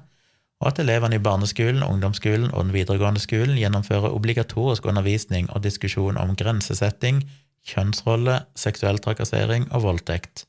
og 0.61 0.69
at 0.69 0.79
elevene 0.79 1.17
i 1.17 1.23
barneskolen, 1.23 1.83
ungdomsskolen 1.83 2.53
og 2.53 2.63
den 2.63 2.73
videregående 2.77 3.19
skolen 3.19 3.57
gjennomfører 3.59 4.13
obligatorisk 4.15 4.85
undervisning 4.85 5.49
og 5.51 5.65
diskusjon 5.65 6.17
om 6.21 6.37
grensesetting, 6.39 7.25
kjønnsrolle, 7.67 8.43
seksuell 8.55 9.01
trakassering 9.03 9.67
og 9.73 9.83
voldtekt. 9.89 10.45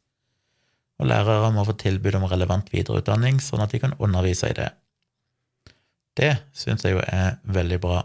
Og 1.04 1.10
lærere 1.10 1.52
må 1.52 1.66
få 1.68 1.74
tilbud 1.76 2.16
om 2.16 2.24
relevant 2.30 2.70
videreutdanning, 2.72 3.36
sånn 3.44 3.60
at 3.60 3.74
de 3.74 3.82
kan 3.82 3.92
undervise 4.00 4.48
i 4.48 4.56
det. 4.56 4.70
Det 6.16 6.32
syns 6.56 6.86
jeg 6.86 6.96
jo 6.96 7.02
er 7.04 7.36
veldig 7.44 7.78
bra. 7.82 7.98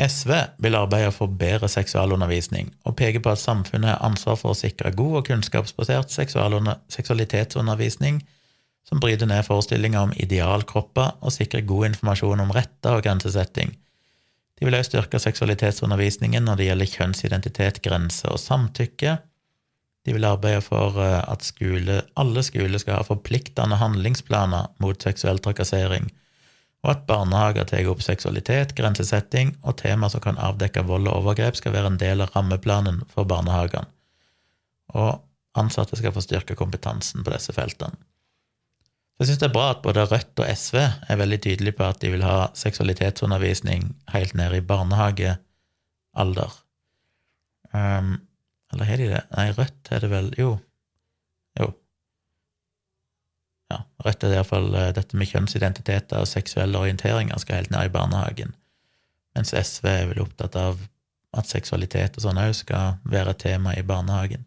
SV 0.00 0.30
vil 0.64 0.74
arbeide 0.74 1.12
for 1.14 1.30
bedre 1.30 1.68
seksualundervisning, 1.68 2.72
og 2.88 2.96
peker 2.98 3.20
på 3.22 3.34
at 3.34 3.42
samfunnet 3.42 3.92
har 3.92 4.08
ansvar 4.08 4.38
for 4.40 4.54
å 4.54 4.58
sikre 4.58 4.94
god 4.96 5.20
og 5.20 5.28
kunnskapsbasert 5.28 6.10
seksualitetsundervisning 6.10 8.24
som 8.88 9.00
bryter 9.00 9.28
ned 9.28 9.44
forestillinger 9.46 10.08
om 10.08 10.16
idealkropper 10.16 11.20
og 11.20 11.36
sikrer 11.36 11.68
god 11.68 11.92
informasjon 11.92 12.42
om 12.42 12.52
retter 12.56 12.96
og 12.96 13.04
grensesetting. 13.06 13.76
De 14.58 14.66
vil 14.66 14.76
også 14.78 14.94
styrke 14.94 15.20
seksualitetsundervisningen 15.22 16.42
når 16.46 16.58
det 16.58 16.68
gjelder 16.68 16.92
kjønnsidentitet, 16.96 17.80
grenser 17.84 18.34
og 18.34 18.42
samtykke. 18.42 19.18
De 20.04 20.12
vil 20.12 20.26
arbeide 20.28 20.60
for 20.64 20.98
eh, 21.00 21.22
at 21.22 21.46
skole, 21.46 22.02
alle 22.20 22.44
skoler 22.44 22.82
skal 22.82 23.00
ha 23.00 23.08
forpliktende 23.08 23.80
handlingsplaner 23.80 24.70
mot 24.84 25.08
seksuell 25.08 25.40
trakassering 25.44 26.10
og 26.84 26.90
at 26.92 27.04
barnehager 27.08 27.64
tar 27.68 27.86
opp 27.88 28.02
seksualitet, 28.04 28.74
grensesetting 28.76 29.54
og 29.64 29.78
tema 29.80 30.10
som 30.12 30.20
kan 30.24 30.36
avdekke 30.36 30.84
vold 30.84 31.08
og 31.08 31.22
overgrep, 31.22 31.56
skal 31.56 31.72
være 31.72 31.94
en 31.94 32.00
del 32.00 32.20
av 32.20 32.34
rammeplanen 32.34 33.00
for 33.12 33.24
barnehagene, 33.28 33.88
og 34.92 35.22
ansatte 35.56 35.96
skal 35.96 36.12
få 36.12 36.20
styrke 36.24 36.56
kompetansen 36.58 37.24
på 37.24 37.32
disse 37.32 37.56
feltene. 37.56 37.96
Jeg 39.14 39.30
syns 39.30 39.40
det 39.40 39.46
er 39.46 39.54
bra 39.54 39.68
at 39.70 39.82
både 39.84 40.04
Rødt 40.10 40.40
og 40.42 40.48
SV 40.58 40.76
er 40.82 41.20
veldig 41.20 41.38
tydelige 41.40 41.78
på 41.78 41.86
at 41.86 42.00
de 42.02 42.10
vil 42.12 42.24
ha 42.26 42.48
seksualitetsundervisning 42.58 43.86
helt 44.10 44.34
ned 44.36 44.56
i 44.58 44.64
barnehagealder. 44.66 46.56
Um, 47.70 48.18
eller 48.74 48.88
har 48.88 49.00
de 49.00 49.08
det? 49.12 49.22
Nei, 49.36 49.48
Rødt 49.56 49.90
er 49.94 50.04
det 50.04 50.10
vel 50.12 50.30
Jo, 50.38 50.52
Jo. 51.60 51.68
ja, 53.70 53.80
Rødt 54.04 54.24
er 54.24 54.32
det 54.32 54.38
iallfall 54.40 54.74
eh, 54.74 54.90
dette 54.96 55.16
med 55.18 55.30
kjønnsidentiteter 55.30 56.20
og 56.22 56.30
seksuelle 56.30 56.80
orienteringer 56.80 57.38
skal 57.42 57.62
helt 57.62 57.70
ned 57.74 57.88
i 57.88 57.94
barnehagen, 57.94 58.54
mens 59.34 59.54
SV 59.54 59.86
er 59.90 60.08
vel 60.12 60.24
opptatt 60.26 60.58
av 60.58 60.82
at 61.34 61.50
seksualitet 61.50 62.18
og 62.18 62.26
sånn 62.26 62.38
òg 62.38 62.52
skal 62.54 62.98
være 63.10 63.34
et 63.34 63.42
tema 63.42 63.74
i 63.74 63.82
barnehagen, 63.86 64.44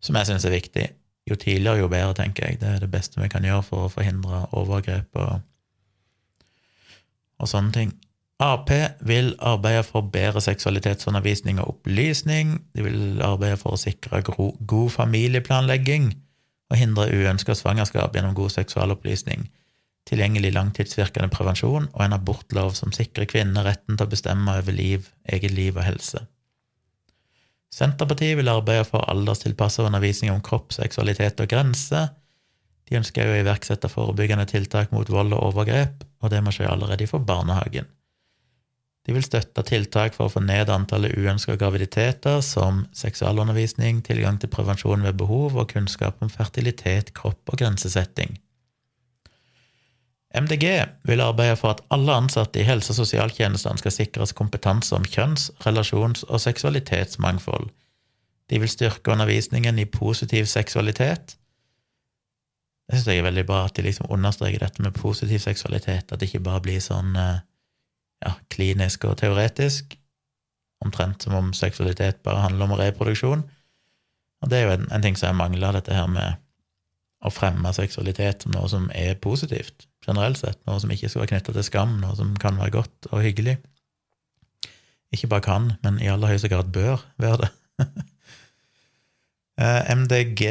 som 0.00 0.16
jeg 0.16 0.30
syns 0.30 0.46
er 0.48 0.54
viktig. 0.54 0.86
Jo 1.28 1.36
tidligere, 1.38 1.78
jo 1.78 1.88
bedre, 1.92 2.14
tenker 2.18 2.48
jeg. 2.48 2.58
Det 2.58 2.66
er 2.66 2.80
det 2.82 2.88
beste 2.90 3.20
vi 3.20 3.28
kan 3.30 3.44
gjøre 3.46 3.62
for 3.62 3.86
å 3.86 3.90
forhindre 3.92 4.40
overgrep 4.58 5.20
og, 5.22 5.44
og 7.38 7.50
sånne 7.50 7.70
ting. 7.76 7.92
Ap 8.42 8.70
vil 9.06 9.34
arbeide 9.38 9.84
for 9.86 10.08
bedre 10.10 10.40
seksualitetsundervisning 10.42 11.60
og 11.62 11.76
opplysning. 11.76 12.56
De 12.74 12.82
vil 12.82 13.22
arbeide 13.22 13.58
for 13.60 13.76
å 13.76 13.80
sikre 13.80 14.22
god 14.26 14.90
familieplanlegging 14.90 16.08
og 16.72 16.80
hindre 16.80 17.10
uønska 17.12 17.54
svangerskap 17.54 18.16
gjennom 18.16 18.34
god 18.34 18.50
seksualopplysning, 18.56 19.44
tilgjengelig 20.08 20.54
langtidsvirkende 20.56 21.30
prevensjon 21.30 21.86
og 21.92 22.02
en 22.02 22.16
abortlov 22.16 22.74
som 22.78 22.94
sikrer 22.96 23.28
kvinnene 23.30 23.62
retten 23.68 23.94
til 23.94 24.08
å 24.08 24.14
bestemme 24.16 24.58
over 24.58 24.74
liv, 24.74 25.12
eget 25.28 25.54
liv 25.54 25.76
og 25.76 25.86
helse. 25.86 26.24
Senterpartiet 27.72 28.36
vil 28.40 28.50
arbeide 28.52 28.88
for 28.88 29.06
alderstilpassa 29.08 29.86
undervisning 29.86 30.32
om 30.34 30.42
kropp, 30.44 30.74
seksualitet 30.74 31.40
og 31.40 31.52
grenser. 31.52 32.10
De 32.88 32.98
ønsker 32.98 33.28
å 33.28 33.38
iverksette 33.38 33.88
forebyggende 33.92 34.50
tiltak 34.50 34.90
mot 34.92 35.08
vold 35.08 35.32
og 35.36 35.52
overgrep, 35.52 36.02
og 36.20 36.32
det 36.34 36.42
må 36.44 36.52
skje 36.52 36.68
allerede 36.68 37.06
for 37.08 37.22
barnehagen. 37.24 37.86
De 39.02 39.14
vil 39.16 39.24
støtte 39.26 39.64
tiltak 39.66 40.14
for 40.14 40.28
å 40.28 40.32
få 40.36 40.44
ned 40.44 40.70
antallet 40.70 41.16
uønska 41.18 41.56
graviditeter, 41.58 42.38
som 42.46 42.84
seksualundervisning, 42.94 43.98
tilgang 44.06 44.38
til 44.38 44.52
prevensjon 44.52 45.02
ved 45.02 45.18
behov 45.18 45.58
og 45.58 45.72
kunnskap 45.74 46.22
om 46.22 46.30
fertilitet, 46.30 47.10
kropp 47.18 47.50
og 47.50 47.58
grensesetting. 47.58 48.38
MDG 50.32 50.64
vil 51.04 51.20
arbeide 51.20 51.58
for 51.60 51.74
at 51.74 51.82
alle 51.92 52.14
ansatte 52.14 52.62
i 52.62 52.64
helse- 52.64 52.94
og 52.94 53.02
sosialtjenestene 53.02 53.82
skal 53.82 53.92
sikres 53.92 54.32
kompetanse 54.32 54.94
om 54.96 55.04
kjønns-, 55.04 55.50
relasjons- 55.66 56.24
og 56.28 56.40
seksualitetsmangfold. 56.40 57.68
De 58.50 58.58
vil 58.62 58.70
styrke 58.70 59.12
undervisningen 59.12 59.78
i 59.78 59.84
positiv 59.84 60.46
seksualitet. 60.48 61.36
Det 62.88 62.98
syns 62.98 63.10
jeg 63.10 63.20
er 63.20 63.28
veldig 63.28 63.44
bra 63.48 63.64
at 63.66 63.76
de 63.76 63.84
liksom 63.86 64.10
understreker 64.14 64.62
dette 64.62 64.82
med 64.82 64.94
positiv 64.96 65.42
seksualitet, 65.42 66.12
at 66.12 66.20
det 66.20 66.30
ikke 66.30 66.46
bare 66.48 66.64
blir 66.64 66.80
sånn 66.80 67.16
eh, 67.16 67.42
ja, 68.22 68.36
klinisk 68.52 69.04
og 69.08 69.18
teoretisk, 69.20 69.96
omtrent 70.82 71.22
som 71.22 71.34
om 71.38 71.50
seksualitet 71.54 72.22
bare 72.26 72.42
handler 72.42 72.66
om 72.66 72.78
reproduksjon. 72.78 73.44
Og 74.42 74.50
det 74.50 74.58
er 74.58 74.66
jo 74.66 74.76
en, 74.76 74.88
en 74.94 75.04
ting 75.04 75.18
som 75.18 75.30
jeg 75.30 75.38
mangler, 75.38 75.76
dette 75.76 75.94
her 75.94 76.08
med 76.10 76.40
å 77.22 77.30
fremme 77.30 77.70
seksualitet 77.74 78.42
som 78.42 78.54
noe 78.54 78.66
som 78.70 78.88
er 78.98 79.14
positivt, 79.22 79.86
generelt 80.02 80.40
sett, 80.40 80.58
noe 80.66 80.80
som 80.82 80.90
ikke 80.90 81.10
skal 81.10 81.22
være 81.22 81.34
knytta 81.36 81.54
til 81.54 81.66
skam, 81.66 82.00
noe 82.02 82.16
som 82.18 82.32
kan 82.42 82.58
være 82.58 82.74
godt 82.80 83.10
og 83.12 83.22
hyggelig. 83.22 83.60
Ikke 85.14 85.28
bare 85.30 85.44
kan, 85.44 85.68
men 85.84 86.00
i 86.02 86.10
aller 86.10 86.32
høyeste 86.32 86.50
grad 86.50 86.72
bør 86.74 87.04
være 87.22 87.46
det. 87.46 87.52
Eh, 89.60 89.90
MDG 89.92 90.46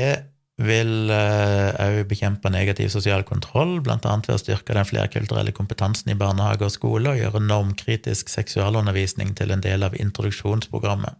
vil 0.65 1.11
òg 1.11 1.97
uh, 2.01 2.05
bekjempe 2.09 2.51
negativ 2.53 2.91
sosial 2.93 3.23
kontroll, 3.27 3.79
annet 3.81 4.29
ved 4.29 4.35
å 4.35 4.41
styrke 4.41 4.75
den 4.77 4.87
flerkulturelle 4.87 5.53
kompetansen 5.55 6.13
i 6.13 6.17
barnehage 6.17 6.67
og 6.67 6.73
skole 6.73 7.13
og 7.13 7.19
gjøre 7.21 7.43
normkritisk 7.45 8.29
seksualundervisning 8.31 9.35
til 9.37 9.53
en 9.55 9.63
del 9.63 9.87
av 9.87 9.97
introduksjonsprogrammet. 9.99 11.17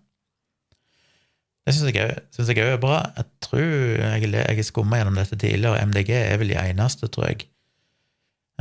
Det 1.62 1.76
syns 1.78 1.94
jeg 1.94 2.58
òg 2.64 2.74
er 2.74 2.82
bra. 2.82 3.00
Jeg 3.18 3.28
tror 3.46 3.62
jeg, 3.62 4.30
jeg 4.34 4.58
har 4.58 4.66
skumma 4.66 4.98
gjennom 4.98 5.18
dette 5.20 5.38
tidligere, 5.38 5.76
og 5.76 5.92
MDG 5.92 6.10
er 6.18 6.40
vel 6.42 6.50
de 6.50 6.58
eneste, 6.58 7.10
tror 7.14 7.28
jeg. 7.30 7.46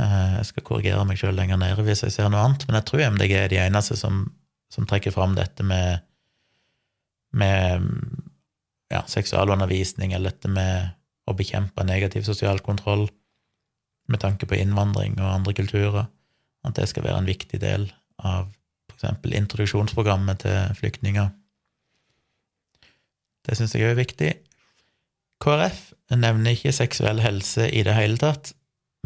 Eh, 0.01 0.29
jeg 0.37 0.49
skal 0.51 0.65
korrigere 0.67 1.05
meg 1.09 1.19
sjøl 1.19 1.35
lenger 1.37 1.59
nede 1.61 1.85
hvis 1.85 2.05
jeg 2.05 2.13
ser 2.15 2.29
noe 2.31 2.45
annet, 2.45 2.67
men 2.67 2.77
jeg 2.79 2.87
tror 2.89 3.05
MDG 3.15 3.33
er 3.39 3.49
de 3.51 3.59
eneste 3.63 3.97
som, 3.99 4.23
som 4.73 4.87
trekker 4.89 5.13
fram 5.15 5.33
dette 5.37 5.65
med, 5.65 6.05
med 7.33 7.89
ja, 8.91 9.01
seksualundervisning, 9.07 10.13
eller 10.13 10.33
dette 10.33 10.51
med 10.51 10.91
å 11.29 11.35
bekjempe 11.37 11.85
negativ 11.87 12.25
sosial 12.27 12.59
kontroll 12.63 13.07
med 14.11 14.21
tanke 14.23 14.47
på 14.49 14.57
innvandring 14.59 15.17
og 15.21 15.29
andre 15.31 15.55
kulturer. 15.55 16.09
At 16.67 16.77
det 16.77 16.89
skal 16.91 17.07
være 17.07 17.23
en 17.23 17.29
viktig 17.29 17.61
del 17.61 17.87
av 18.21 18.51
f.eks. 18.91 19.07
introduksjonsprogrammet 19.25 20.43
til 20.43 20.75
flyktninger. 20.77 21.31
Det 23.47 23.57
syns 23.57 23.73
jeg 23.73 23.89
er 23.89 23.97
viktig. 23.97 24.31
KrF 25.41 25.79
nevner 26.13 26.53
ikke 26.53 26.73
seksuell 26.75 27.21
helse 27.23 27.65
i 27.71 27.81
det 27.87 27.95
hele 27.97 28.19
tatt, 28.21 28.51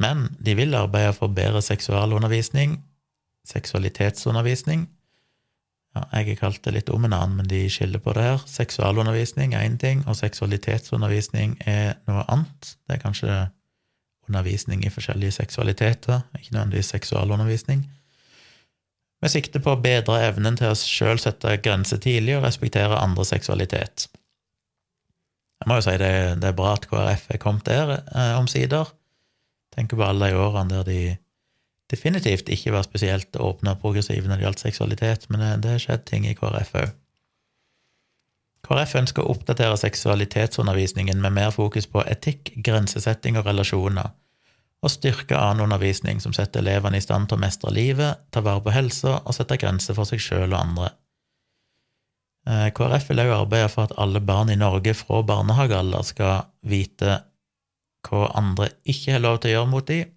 men 0.01 0.27
de 0.43 0.57
vil 0.59 0.75
arbeide 0.75 1.13
for 1.15 1.31
bedre 1.31 1.61
seksualundervisning, 1.63 2.81
seksualitetsundervisning. 3.47 4.89
Ja, 5.95 6.03
jeg 6.11 6.33
har 6.33 6.39
kalt 6.41 6.63
det 6.65 6.73
litt 6.75 6.89
om 6.91 7.05
en 7.07 7.15
annen, 7.15 7.37
men 7.39 7.47
de 7.47 7.61
skiller 7.71 8.01
på 8.03 8.13
det 8.17 8.23
her. 8.25 8.41
Seksualundervisning 8.51 9.55
er 9.55 9.63
én 9.63 9.77
ting, 9.79 10.03
og 10.07 10.17
seksualitetsundervisning 10.19 11.55
er 11.65 11.95
noe 12.09 12.25
annet. 12.27 12.75
Det 12.83 12.97
er 12.97 13.03
kanskje 13.03 13.35
undervisning 14.27 14.83
i 14.83 14.91
forskjellige 14.91 15.37
seksualiteter, 15.37 16.25
ikke 16.35 16.55
nødvendigvis 16.57 16.91
seksualundervisning 16.97 17.85
med 19.25 19.33
sikte 19.33 19.61
på 19.63 19.73
å 19.73 19.81
bedre 19.81 20.19
evnen 20.27 20.57
til 20.59 20.69
å 20.69 20.77
sjøl 20.77 21.17
sette 21.21 21.57
grenser 21.65 22.01
tidlig 22.03 22.37
og 22.37 22.45
respektere 22.45 22.99
andre 23.01 23.25
seksualitet. 23.25 24.07
Jeg 25.63 25.69
må 25.71 25.79
jo 25.79 25.85
si 25.87 25.95
det, 25.97 26.13
det 26.43 26.51
er 26.51 26.57
bra 26.57 26.75
at 26.75 26.85
KrF 26.91 27.29
er 27.33 27.41
kommet 27.41 27.65
der, 27.65 27.93
eh, 28.11 28.33
omsider. 28.37 28.91
Tenker 29.73 29.97
på 29.97 30.05
alle 30.05 30.29
de 30.29 30.37
årene 30.37 30.69
der 30.75 30.83
de 30.85 30.99
definitivt 31.91 32.49
ikke 32.49 32.73
var 32.75 32.85
spesielt 32.87 33.37
åpne 33.37 33.75
og 33.75 33.81
progressive 33.83 34.27
når 34.27 34.39
det 34.39 34.47
gjaldt 34.47 34.63
seksualitet, 34.65 35.27
men 35.29 35.43
det, 35.61 35.75
har 35.75 35.81
skjedd 35.81 36.05
ting 36.09 36.27
i 36.27 36.35
KrF 36.37 36.75
òg. 36.81 36.93
KrF 38.65 38.95
ønsker 38.97 39.21
å 39.21 39.35
oppdatere 39.35 39.77
seksualitetsundervisningen 39.77 41.19
med 41.21 41.35
mer 41.35 41.51
fokus 41.53 41.85
på 41.85 42.01
etikk, 42.09 42.55
grensesetting 42.65 43.37
og 43.37 43.45
relasjoner, 43.45 44.09
og 44.81 44.91
styrke 44.91 45.37
annen 45.37 45.67
undervisning 45.67 46.21
som 46.21 46.33
setter 46.33 46.63
elevene 46.63 46.97
i 46.97 47.05
stand 47.05 47.29
til 47.29 47.37
å 47.37 47.43
mestre 47.45 47.73
livet, 47.73 48.25
ta 48.33 48.41
vare 48.45 48.63
på 48.65 48.73
helsa 48.73 49.19
og 49.21 49.37
sette 49.37 49.57
grenser 49.61 49.97
for 49.97 50.09
seg 50.09 50.21
sjøl 50.21 50.49
og 50.49 50.59
andre. 50.59 50.89
Eh, 52.49 52.67
KrF 52.77 53.09
vil 53.09 53.21
også 53.23 53.37
arbeide 53.39 53.69
for 53.73 53.87
at 53.87 53.95
alle 54.01 54.21
barn 54.21 54.51
i 54.53 54.57
Norge 54.59 54.93
fra 54.97 55.21
barnehagealder 55.25 56.05
skal 56.05 56.49
vite 56.65 57.21
hva 58.05 58.27
andre 58.37 58.69
ikke 58.85 59.15
har 59.15 59.23
lov 59.23 59.39
til 59.41 59.51
å 59.51 59.55
gjøre 59.55 59.71
mot 59.71 59.87
dem. 59.89 60.11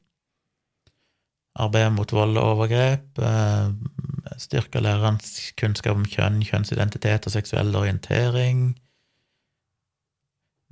Arbeide 1.59 1.91
mot 1.95 2.13
vold 2.15 2.39
og 2.39 2.55
overgrep. 2.55 3.19
Eh, 3.19 3.71
styrke 4.39 4.83
lærerens 4.85 5.53
kunnskap 5.59 5.97
om 5.97 6.07
kjønn, 6.07 6.41
kjønnsidentitet 6.47 7.27
og 7.27 7.35
seksuell 7.35 7.75
orientering. 7.77 8.77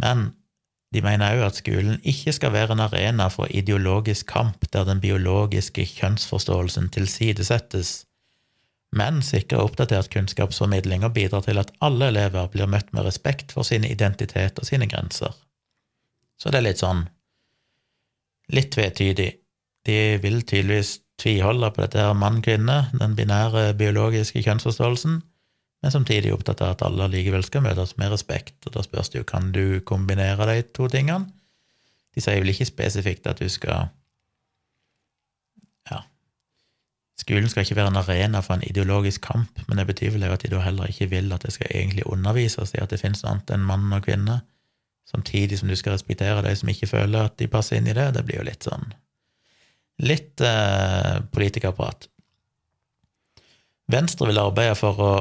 Men 0.03 0.29
de 0.95 1.03
mener 1.03 1.35
òg 1.37 1.49
at 1.49 1.59
skolen 1.59 1.99
ikke 2.07 2.35
skal 2.37 2.55
være 2.55 2.77
en 2.77 2.85
arena 2.85 3.27
for 3.33 3.51
ideologisk 3.51 4.29
kamp 4.31 4.69
der 4.73 4.87
den 4.87 5.03
biologiske 5.03 5.85
kjønnsforståelsen 5.97 6.93
tilsidesettes 6.95 8.07
men 8.97 9.23
sikre 9.25 9.61
oppdatert 9.61 10.11
kunnskapsformidling 10.13 11.05
og 11.07 11.15
bidra 11.17 11.43
til 11.45 11.61
at 11.61 11.73
alle 11.85 12.11
elever 12.13 12.49
blir 12.53 12.71
møtt 12.71 12.93
med 12.97 13.07
respekt 13.07 13.53
for 13.53 13.67
sin 13.67 13.85
identitet 13.85 14.61
og 14.61 14.69
sine 14.69 14.89
grenser. 14.91 15.35
Så 16.39 16.53
det 16.53 16.61
er 16.61 16.69
litt 16.69 16.83
sånn 16.83 17.07
litt 18.55 18.71
tvetydig. 18.77 19.33
De 19.87 20.19
vil 20.23 20.41
tydeligvis 20.43 21.01
tviholde 21.21 21.71
på 21.73 21.85
dette 21.85 22.03
her 22.03 22.17
mann-kvinne, 22.19 22.79
den 22.99 23.17
binære 23.17 23.71
biologiske 23.79 24.43
kjønnsforståelsen, 24.45 25.21
men 25.83 25.93
samtidig 25.93 26.33
opptatt 26.35 26.63
av 26.65 26.75
at 26.75 26.83
alle 26.87 27.09
likevel 27.13 27.45
skal 27.47 27.65
møtes 27.65 27.95
med 28.01 28.11
respekt, 28.13 28.59
og 28.67 28.75
da 28.75 28.83
spørs 28.85 29.13
det 29.13 29.21
jo 29.21 29.29
kan 29.29 29.53
du 29.55 29.81
kombinere 29.87 30.49
de 30.51 30.65
to 30.77 30.89
tingene. 30.93 31.31
De 32.17 32.25
sier 32.25 32.41
vel 32.41 32.51
ikke 32.53 32.69
spesifikt 32.69 33.29
at 33.31 33.41
du 33.43 33.49
skal 33.53 33.93
Skolen 37.17 37.49
skal 37.49 37.65
ikke 37.65 37.79
være 37.79 37.91
en 37.91 37.97
arena 37.97 38.41
for 38.45 38.55
en 38.55 38.67
ideologisk 38.69 39.25
kamp, 39.25 39.61
men 39.69 39.79
det 39.81 39.87
betyr 39.89 40.13
vel 40.15 40.27
at 40.29 40.43
de 40.45 40.51
da 40.53 40.61
heller 40.61 40.91
ikke 40.93 41.09
vil 41.11 41.33
at 41.33 41.47
det 41.47 41.55
skal 41.55 41.73
egentlig 41.73 42.05
undervises 42.07 42.75
i 42.77 42.83
at 42.83 42.93
det 42.93 43.01
finnes 43.01 43.23
noe 43.25 43.33
annet 43.33 43.53
enn 43.57 43.65
mann 43.65 43.95
og 43.97 44.05
kvinne, 44.05 44.37
samtidig 45.09 45.59
som 45.59 45.73
du 45.73 45.77
skal 45.81 45.97
respektere 45.97 46.45
de 46.45 46.53
som 46.61 46.69
ikke 46.69 46.91
føler 46.91 47.31
at 47.31 47.39
de 47.41 47.49
passer 47.49 47.81
inn 47.81 47.89
i 47.89 47.97
det. 47.97 48.11
Det 48.15 48.25
blir 48.29 48.43
jo 48.43 48.47
litt 48.51 48.69
sånn 48.69 48.93
litt 50.03 50.43
eh, 50.45 51.23
politikerprat. 51.33 52.09
Venstre 53.93 54.29
vil 54.31 54.43
arbeide 54.43 54.77
for 54.79 55.01
å 55.01 55.15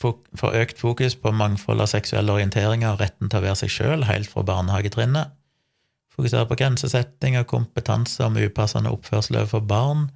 få 0.00 0.50
økt 0.56 0.78
fokus 0.80 1.16
på 1.20 1.32
mangfold 1.36 1.82
av 1.84 1.90
seksuelle 1.92 2.32
orienteringer 2.32 2.94
og 2.94 3.02
retten 3.02 3.28
til 3.28 3.40
å 3.40 3.44
være 3.44 3.58
seg 3.62 3.72
sjøl 3.74 4.06
helt 4.08 4.30
fra 4.32 4.44
barnehagetrinnet. 4.48 5.34
Fokusere 6.14 6.48
på 6.48 6.56
grensesetting 6.60 7.36
og 7.40 7.48
kompetanse 7.50 8.24
om 8.24 8.38
upassende 8.40 8.92
oppførsel 8.94 9.42
overfor 9.42 9.66
barn 9.68 10.08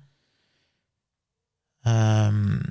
Um, 1.84 2.62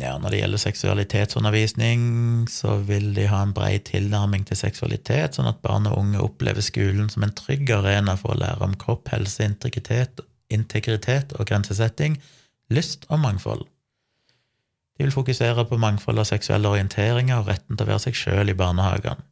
ja, 0.00 0.14
når 0.16 0.32
det 0.32 0.38
gjelder 0.38 0.60
seksualitetsundervisning, 0.62 2.04
så 2.48 2.78
vil 2.88 3.10
de 3.12 3.26
ha 3.28 3.42
en 3.44 3.52
brei 3.52 3.74
tilnærming 3.84 4.46
til 4.48 4.56
seksualitet, 4.56 5.36
sånn 5.36 5.50
at 5.50 5.60
barn 5.64 5.90
og 5.90 5.98
unge 6.00 6.22
opplever 6.24 6.64
skolen 6.64 7.10
som 7.12 7.26
en 7.26 7.34
trygg 7.36 7.68
arena 7.76 8.16
for 8.16 8.32
å 8.32 8.38
lære 8.40 8.64
om 8.64 8.76
kropp, 8.80 9.12
helse, 9.12 9.44
integritet, 9.44 10.24
integritet 10.52 11.34
og 11.38 11.48
grensesetting, 11.50 12.18
lyst 12.72 13.06
og 13.08 13.20
mangfold. 13.24 13.66
De 14.98 15.06
vil 15.06 15.14
fokusere 15.14 15.64
på 15.68 15.80
mangfold 15.80 16.20
av 16.20 16.28
seksuelle 16.28 16.68
orienteringer 16.68 17.40
og 17.40 17.48
retten 17.50 17.76
til 17.76 17.86
å 17.86 17.92
være 17.92 18.06
seg 18.06 18.18
sjøl 18.18 18.52
i 18.52 18.58
barnehagene. 18.58 19.24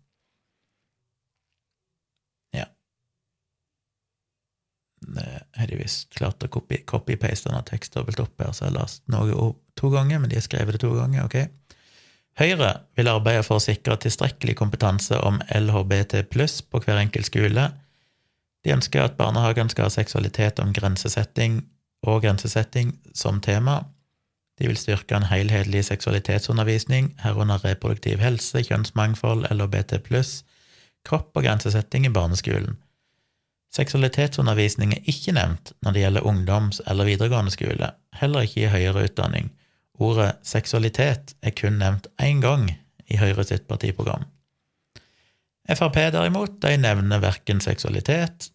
har 5.60 5.66
de 5.66 5.86
klart 6.14 6.44
å 6.44 6.50
copy-paste 6.50 7.48
denne 7.48 7.62
teksten 7.66 8.00
dobbelt 8.00 8.22
opp 8.22 8.42
her, 8.42 8.52
så 8.54 8.66
jeg 8.66 8.72
har 8.72 8.78
lest 8.78 9.02
noe 9.12 9.52
to 9.78 9.90
ganger, 9.92 10.20
men 10.20 10.30
de 10.30 10.38
har 10.38 10.46
skrevet 10.46 10.76
det 10.76 10.82
to 10.84 10.92
ganger, 10.96 11.26
ok. 11.26 11.38
Høyre 12.40 12.70
vil 12.96 13.10
arbeide 13.10 13.44
for 13.44 13.58
å 13.58 13.64
sikre 13.64 13.98
tilstrekkelig 14.00 14.54
kompetanse 14.58 15.18
om 15.26 15.40
LHBT 15.50 16.22
pluss 16.32 16.60
på 16.62 16.80
hver 16.84 17.00
enkelt 17.02 17.28
skole. 17.28 17.66
De 18.64 18.74
ønsker 18.74 19.02
at 19.04 19.16
barnehagen 19.16 19.70
skal 19.72 19.88
ha 19.88 19.94
seksualitet 19.94 20.60
om 20.60 20.74
grensesetting 20.76 21.62
og 22.06 22.22
grensesetting 22.24 22.94
som 23.14 23.40
tema. 23.40 23.80
De 24.60 24.68
vil 24.68 24.76
styrke 24.76 25.16
en 25.16 25.28
helhetlig 25.30 25.86
seksualitetsundervisning, 25.88 27.14
herunder 27.22 27.64
reproduktiv 27.64 28.20
helse, 28.20 28.60
kjønnsmangfold, 28.68 29.46
LHBT 29.52 30.02
pluss, 30.04 30.42
kropp 31.08 31.36
og 31.36 31.46
grensesetting 31.46 32.04
i 32.06 32.12
barneskolen. 32.12 32.76
Seksualitetsundervisning 33.72 34.92
er 34.96 35.08
ikke 35.08 35.32
nevnt 35.32 35.72
når 35.80 35.94
det 35.94 36.02
gjelder 36.02 36.26
ungdoms- 36.26 36.82
eller 36.90 37.08
videregående 37.08 37.54
skole, 37.54 37.92
heller 38.18 38.44
ikke 38.44 38.64
i 38.66 38.72
høyere 38.72 39.06
utdanning. 39.06 39.52
Ordet 40.00 40.34
seksualitet 40.42 41.34
er 41.42 41.54
kun 41.56 41.78
nevnt 41.78 42.08
én 42.20 42.42
gang 42.42 42.68
i 43.10 43.18
Høyre 43.20 43.44
sitt 43.44 43.68
partiprogram. 43.68 44.24
Frp 45.68 45.98
derimot, 46.14 46.56
de 46.62 46.76
nevner 46.80 47.20
verken 47.22 47.60
seksualitet 47.62 48.48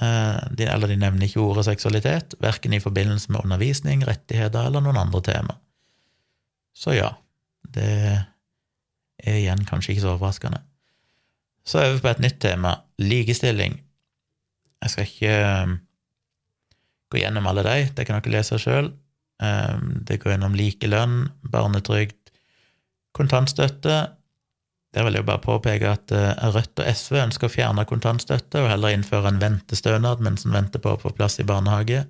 eh, 0.00 0.66
eller 0.66 0.90
de 0.90 0.98
nevner 1.00 1.26
ikke 1.26 1.42
ordet 1.42 1.66
seksualitet, 1.68 2.36
verken 2.42 2.74
i 2.76 2.82
forbindelse 2.82 3.32
med 3.32 3.44
undervisning, 3.44 4.04
rettigheter 4.06 4.68
eller 4.68 4.84
noen 4.84 5.00
andre 5.00 5.22
tema. 5.26 5.56
Så 6.76 6.94
ja, 6.96 7.10
det 7.74 7.90
er 9.20 9.36
igjen 9.36 9.64
kanskje 9.68 9.94
ikke 9.94 10.06
så 10.06 10.14
overraskende. 10.14 10.62
Så 11.66 11.82
over 11.82 12.00
på 12.02 12.12
et 12.12 12.22
nytt 12.24 12.40
tema, 12.42 12.74
likestilling. 13.02 13.76
Jeg 14.80 14.92
skal 14.92 15.08
ikke 15.08 15.34
um, 15.64 15.74
gå 17.12 17.20
gjennom 17.20 17.46
alle 17.50 17.66
de, 17.66 17.90
det 17.96 18.06
kan 18.08 18.16
dere 18.16 18.32
lese 18.38 18.58
sjøl. 18.60 18.88
Um, 19.40 20.00
det 20.08 20.20
går 20.22 20.34
gjennom 20.34 20.56
likelønn, 20.56 21.18
barnetrygd, 21.52 22.32
kontantstøtte. 23.16 23.98
Der 24.94 25.04
vil 25.06 25.14
jeg 25.14 25.26
bare 25.26 25.42
påpeke 25.42 25.92
at 25.92 26.10
uh, 26.10 26.54
Rødt 26.54 26.80
og 26.82 26.88
SV 26.96 27.20
ønsker 27.22 27.46
å 27.46 27.52
fjerne 27.52 27.86
kontantstøtte 27.86 28.64
og 28.64 28.70
heller 28.72 28.94
innføre 28.94 29.30
en 29.30 29.42
ventestønad 29.42 30.22
mens 30.24 30.46
en 30.46 30.56
venter 30.56 30.82
på 30.82 30.96
å 30.96 31.00
få 31.00 31.12
plass 31.14 31.38
i 31.38 31.46
barnehage. 31.46 32.04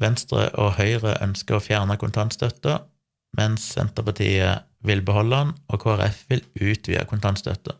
Venstre 0.00 0.50
og 0.60 0.76
Høyre 0.76 1.16
ønsker 1.24 1.56
å 1.56 1.64
fjerne 1.64 1.96
kontantstøtta, 2.00 2.82
mens 3.38 3.64
Senterpartiet 3.74 4.66
vil 4.86 5.02
beholde 5.04 5.38
den, 5.40 5.54
og 5.68 5.82
KrF 5.82 6.24
vil 6.30 6.44
utvide 6.60 7.04
kontantstøtta. 7.08 7.76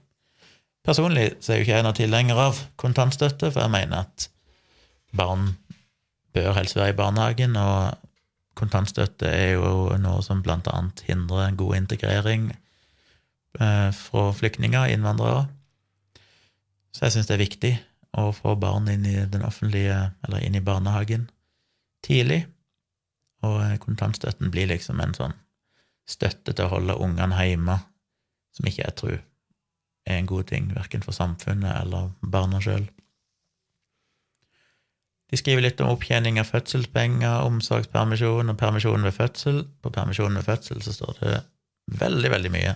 Personlig 0.84 1.34
så 1.40 1.52
er 1.52 1.60
jeg 1.60 1.64
jo 1.64 1.68
ikke 1.68 1.80
en 1.80 1.90
av 1.90 1.96
tilhenger 1.96 2.40
av 2.40 2.60
kontantstøtte, 2.80 3.50
for 3.52 3.62
jeg 3.62 3.72
mener 3.72 4.06
at 4.06 4.28
barn 5.16 5.52
bør 6.34 6.54
helst 6.56 6.76
være 6.78 6.94
i 6.94 6.98
barnehagen, 6.98 7.56
og 7.60 8.00
kontantstøtte 8.56 9.28
er 9.28 9.54
jo 9.58 9.98
noe 10.00 10.24
som 10.24 10.42
blant 10.44 10.68
annet 10.72 11.04
hindrer 11.08 11.52
god 11.58 11.76
integrering 11.82 12.50
eh, 12.50 12.60
fra 13.56 14.22
flyktninger 14.36 14.92
innvandrere. 14.94 15.48
Så 16.94 17.06
jeg 17.06 17.16
syns 17.16 17.30
det 17.30 17.34
er 17.34 17.42
viktig 17.42 17.72
å 18.18 18.30
få 18.34 18.54
barn 18.58 18.88
inn 18.90 19.06
i 19.06 19.16
den 19.30 19.44
offentlige, 19.46 20.12
eller 20.26 20.42
inn 20.42 20.58
i 20.58 20.64
barnehagen 20.64 21.28
tidlig, 22.04 22.44
og 23.46 23.60
eh, 23.62 23.78
kontantstøtten 23.80 24.50
blir 24.52 24.70
liksom 24.70 25.00
en 25.00 25.16
sånn 25.16 25.36
støtte 26.10 26.54
til 26.54 26.66
å 26.66 26.74
holde 26.74 26.98
ungene 27.00 27.38
hjemme, 27.46 27.76
som 28.56 28.66
ikke 28.66 28.82
jeg 28.82 28.96
tror 28.98 29.18
er 29.20 30.16
en 30.16 30.30
god 30.30 30.48
ting, 30.50 30.72
verken 30.74 31.04
for 31.04 31.14
samfunnet 31.14 31.70
eller 31.84 32.10
barna 32.20 32.60
sjøl. 32.64 32.88
De 35.30 35.38
skriver 35.38 35.62
litt 35.62 35.80
om 35.84 35.92
opptjening 35.92 36.40
av 36.42 36.48
fødselspenger, 36.50 37.44
omsorgspermisjon 37.46 38.50
og 38.50 38.56
permisjon 38.58 39.06
ved 39.06 39.14
fødsel. 39.14 39.60
På 39.78 39.92
permisjon 39.94 40.34
ved 40.34 40.42
fødsel 40.48 40.80
så 40.82 40.94
står 40.96 41.20
det 41.20 41.36
veldig, 42.00 42.32
veldig 42.32 42.50
mye. 42.50 42.72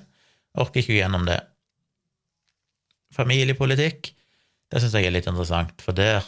Orker 0.61 0.83
ikke 0.83 0.99
gjennom 0.99 1.27
det. 1.27 1.41
Familiepolitikk, 3.15 4.13
det 4.71 4.83
syns 4.83 4.95
jeg 4.97 5.09
er 5.09 5.15
litt 5.15 5.29
interessant, 5.31 5.75
for 5.83 5.97
der 5.97 6.27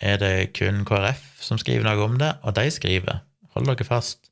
er 0.00 0.20
det 0.20 0.52
kun 0.56 0.84
KrF 0.88 1.22
som 1.40 1.60
skriver 1.60 1.86
noe 1.86 2.04
om 2.04 2.16
det, 2.20 2.34
og 2.44 2.56
de 2.56 2.66
skriver, 2.72 3.22
hold 3.56 3.68
dere 3.70 3.88
fast, 3.88 4.26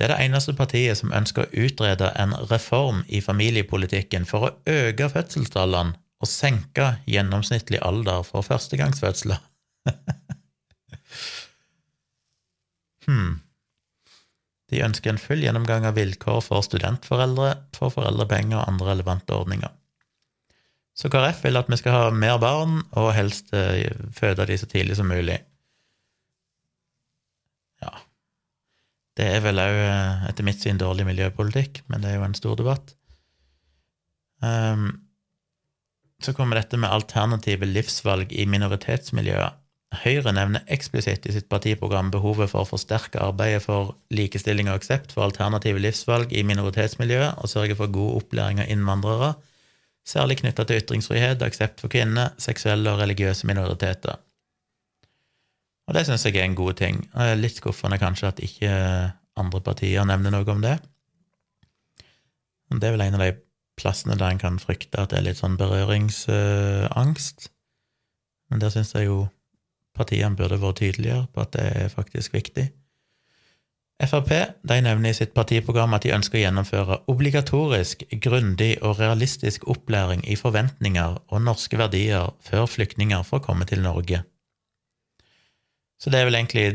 det 0.00 0.06
er 0.06 0.14
det 0.14 0.24
eneste 0.24 0.54
partiet 0.56 0.96
som 0.96 1.12
ønsker 1.12 1.44
å 1.44 1.64
utrede 1.66 2.06
en 2.16 2.30
reform 2.48 3.02
i 3.12 3.20
familiepolitikken 3.20 4.24
for 4.24 4.46
å 4.46 4.54
øke 4.72 5.10
fødselstallene 5.12 5.92
og 6.24 6.28
senke 6.28 6.86
gjennomsnittlig 7.04 7.82
alder 7.84 8.24
for 8.24 8.40
førstegangsfødsler. 8.46 9.36
hmm. 13.06 13.44
De 14.70 14.82
ønsker 14.86 15.12
en 15.12 15.20
full 15.20 15.42
gjennomgang 15.42 15.86
av 15.88 15.96
vilkår 15.98 16.40
for 16.46 16.62
studentforeldre, 16.62 17.54
for 17.76 17.92
foreldrepenger 17.94 18.60
og 18.60 18.68
andre 18.70 18.92
relevante 18.92 19.34
ordninger. 19.34 19.72
Så 20.94 21.10
KrF 21.10 21.44
vil 21.46 21.58
at 21.58 21.70
vi 21.70 21.78
skal 21.80 21.96
ha 21.96 22.08
mer 22.14 22.38
barn, 22.42 22.80
og 22.98 23.14
helst 23.16 23.54
eh, 23.56 23.90
føde 24.14 24.46
de 24.46 24.58
så 24.60 24.68
tidlig 24.70 24.98
som 24.98 25.10
mulig. 25.10 25.38
Ja 27.80 27.94
Det 29.16 29.26
er 29.26 29.44
vel 29.44 29.62
òg, 29.62 29.78
eh, 29.86 30.26
etter 30.30 30.46
mitt 30.46 30.62
syn, 30.62 30.80
dårlig 30.80 31.08
miljøpolitikk, 31.08 31.82
men 31.88 32.04
det 32.04 32.12
er 32.12 32.20
jo 32.20 32.26
en 32.28 32.38
stor 32.38 32.58
debatt. 32.60 32.94
Um, 34.40 34.90
så 36.20 36.32
kommer 36.36 36.56
dette 36.60 36.78
med 36.80 36.92
alternative 36.92 37.68
livsvalg 37.68 38.32
i 38.32 38.46
minoritetsmiljøer. 38.48 39.56
Høyre 39.90 40.30
nevner 40.32 40.62
eksplisitt 40.70 41.26
i 41.26 41.32
sitt 41.34 41.48
partiprogram 41.50 42.12
behovet 42.14 42.52
for 42.52 42.62
å 42.62 42.68
forsterke 42.68 43.18
arbeidet 43.20 43.64
for 43.64 43.96
likestilling 44.14 44.70
og 44.70 44.78
aksept 44.78 45.10
for 45.16 45.26
alternative 45.26 45.82
livsvalg 45.82 46.30
i 46.30 46.44
minoritetsmiljøet 46.46 47.42
og 47.42 47.50
sørge 47.50 47.74
for 47.78 47.90
god 47.90 48.20
opplæring 48.22 48.62
av 48.62 48.70
innvandrere 48.70 49.32
særlig 50.06 50.40
knytta 50.40 50.66
til 50.66 50.80
ytringsfrihet, 50.82 51.42
aksept 51.44 51.82
for 51.82 51.92
kvinner, 51.92 52.34
seksuelle 52.40 52.92
og 52.92 53.00
religiøse 53.02 53.48
minoriteter. 53.48 54.18
Og 55.88 55.96
det 55.96 56.06
syns 56.06 56.24
jeg 56.26 56.38
er 56.38 56.46
en 56.46 56.58
god 56.58 56.78
ting. 56.78 57.02
Og 57.14 57.20
det 57.20 57.34
er 57.34 57.40
litt 57.40 57.58
skuffende 57.58 57.98
kanskje 57.98 58.30
at 58.30 58.42
ikke 58.44 58.72
andre 59.40 59.60
partier 59.64 60.06
nevner 60.06 60.34
noe 60.34 60.46
om 60.52 60.62
det. 60.62 60.76
Det 62.70 62.86
er 62.86 62.94
vel 62.94 63.06
en 63.08 63.18
av 63.18 63.24
de 63.24 63.32
plassene 63.80 64.14
der 64.18 64.30
en 64.30 64.42
kan 64.42 64.60
frykte 64.62 65.00
at 65.00 65.10
det 65.10 65.18
er 65.18 65.26
litt 65.26 65.40
sånn 65.40 65.58
berøringsangst. 65.58 67.50
Men 68.50 68.62
der 68.62 68.74
syns 68.74 68.94
jeg 68.94 69.08
jo 69.08 69.24
partiene 70.00 70.36
burde 70.36 70.60
vært 70.60 70.80
tydeligere 70.80 71.26
på 71.30 71.44
at 71.44 71.52
det 71.56 71.66
er 71.84 71.92
faktisk 71.92 72.34
viktig. 72.34 72.70
Frp 74.00 74.30
de 74.64 74.78
nevner 74.80 75.12
i 75.12 75.16
sitt 75.16 75.34
partiprogram 75.36 75.92
at 75.92 76.06
de 76.06 76.14
ønsker 76.16 76.38
å 76.38 76.44
gjennomføre 76.44 76.96
obligatorisk, 77.12 78.06
grundig 78.24 78.72
og 78.80 78.96
realistisk 79.00 79.66
opplæring 79.68 80.24
i 80.24 80.38
forventninger 80.40 81.18
og 81.28 81.42
norske 81.44 81.76
verdier 81.76 82.32
før 82.44 82.64
flyktninger 82.70 83.26
får 83.28 83.44
komme 83.44 83.68
til 83.68 83.84
Norge. 83.84 84.22
Så 86.00 86.08
det 86.08 86.20
er 86.20 86.30
vel 86.30 86.38
egentlig 86.38 86.66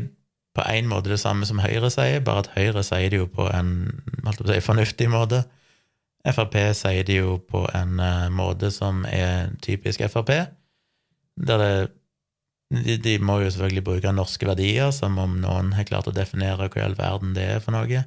på 0.54 0.62
en 0.70 0.86
måte 0.88 1.10
det 1.10 1.20
samme 1.20 1.46
som 1.48 1.58
Høyre 1.58 1.90
sier, 1.90 2.22
bare 2.24 2.44
at 2.44 2.52
Høyre 2.54 2.84
sier 2.86 3.10
det 3.10 3.18
jo 3.18 3.26
på 3.26 3.48
en 3.50 3.72
si, 4.38 4.60
fornuftig 4.62 5.10
måte. 5.10 5.42
Frp 6.26 6.56
sier 6.78 7.04
det 7.06 7.18
jo 7.18 7.36
på 7.42 7.66
en 7.74 8.00
uh, 8.00 8.28
måte 8.30 8.70
som 8.74 9.04
er 9.10 9.50
typisk 9.62 10.06
Frp, 10.10 10.32
der 11.36 11.58
det 11.62 11.74
de, 12.74 12.96
de, 12.98 13.18
må 13.22 13.38
jo 13.42 13.50
selvfølgelig 13.50 13.84
bruke 13.86 14.12
norske 14.14 14.48
verdier, 14.48 14.90
som 14.94 15.18
om 15.22 15.36
noen 15.42 15.72
har 15.76 15.86
klart 15.86 16.08
å 16.10 16.14
definere 16.14 16.66
hva 16.66 16.80
i 16.80 16.84
all 16.84 16.96
verden 16.98 17.36
det 17.36 17.46
er 17.56 17.62
for 17.62 17.76
noe. 17.76 18.02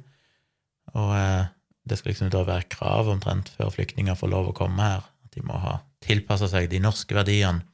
Og 0.92 1.14
eh, 1.16 1.48
det 1.88 1.98
skal 1.98 2.12
liksom 2.12 2.32
da 2.32 2.44
være 2.44 2.68
krav 2.72 3.08
omtrent 3.08 3.48
før 3.54 3.72
flyktninger 3.72 4.18
får 4.18 4.32
lov 4.32 4.50
å 4.50 4.56
komme 4.56 4.84
her, 4.84 5.08
at 5.24 5.32
de 5.36 5.44
må 5.46 5.56
ha 5.62 5.78
tilpassa 6.04 6.48
seg 6.50 6.68
de 6.72 6.82
norske 6.82 7.16
verdiene, 7.16 7.64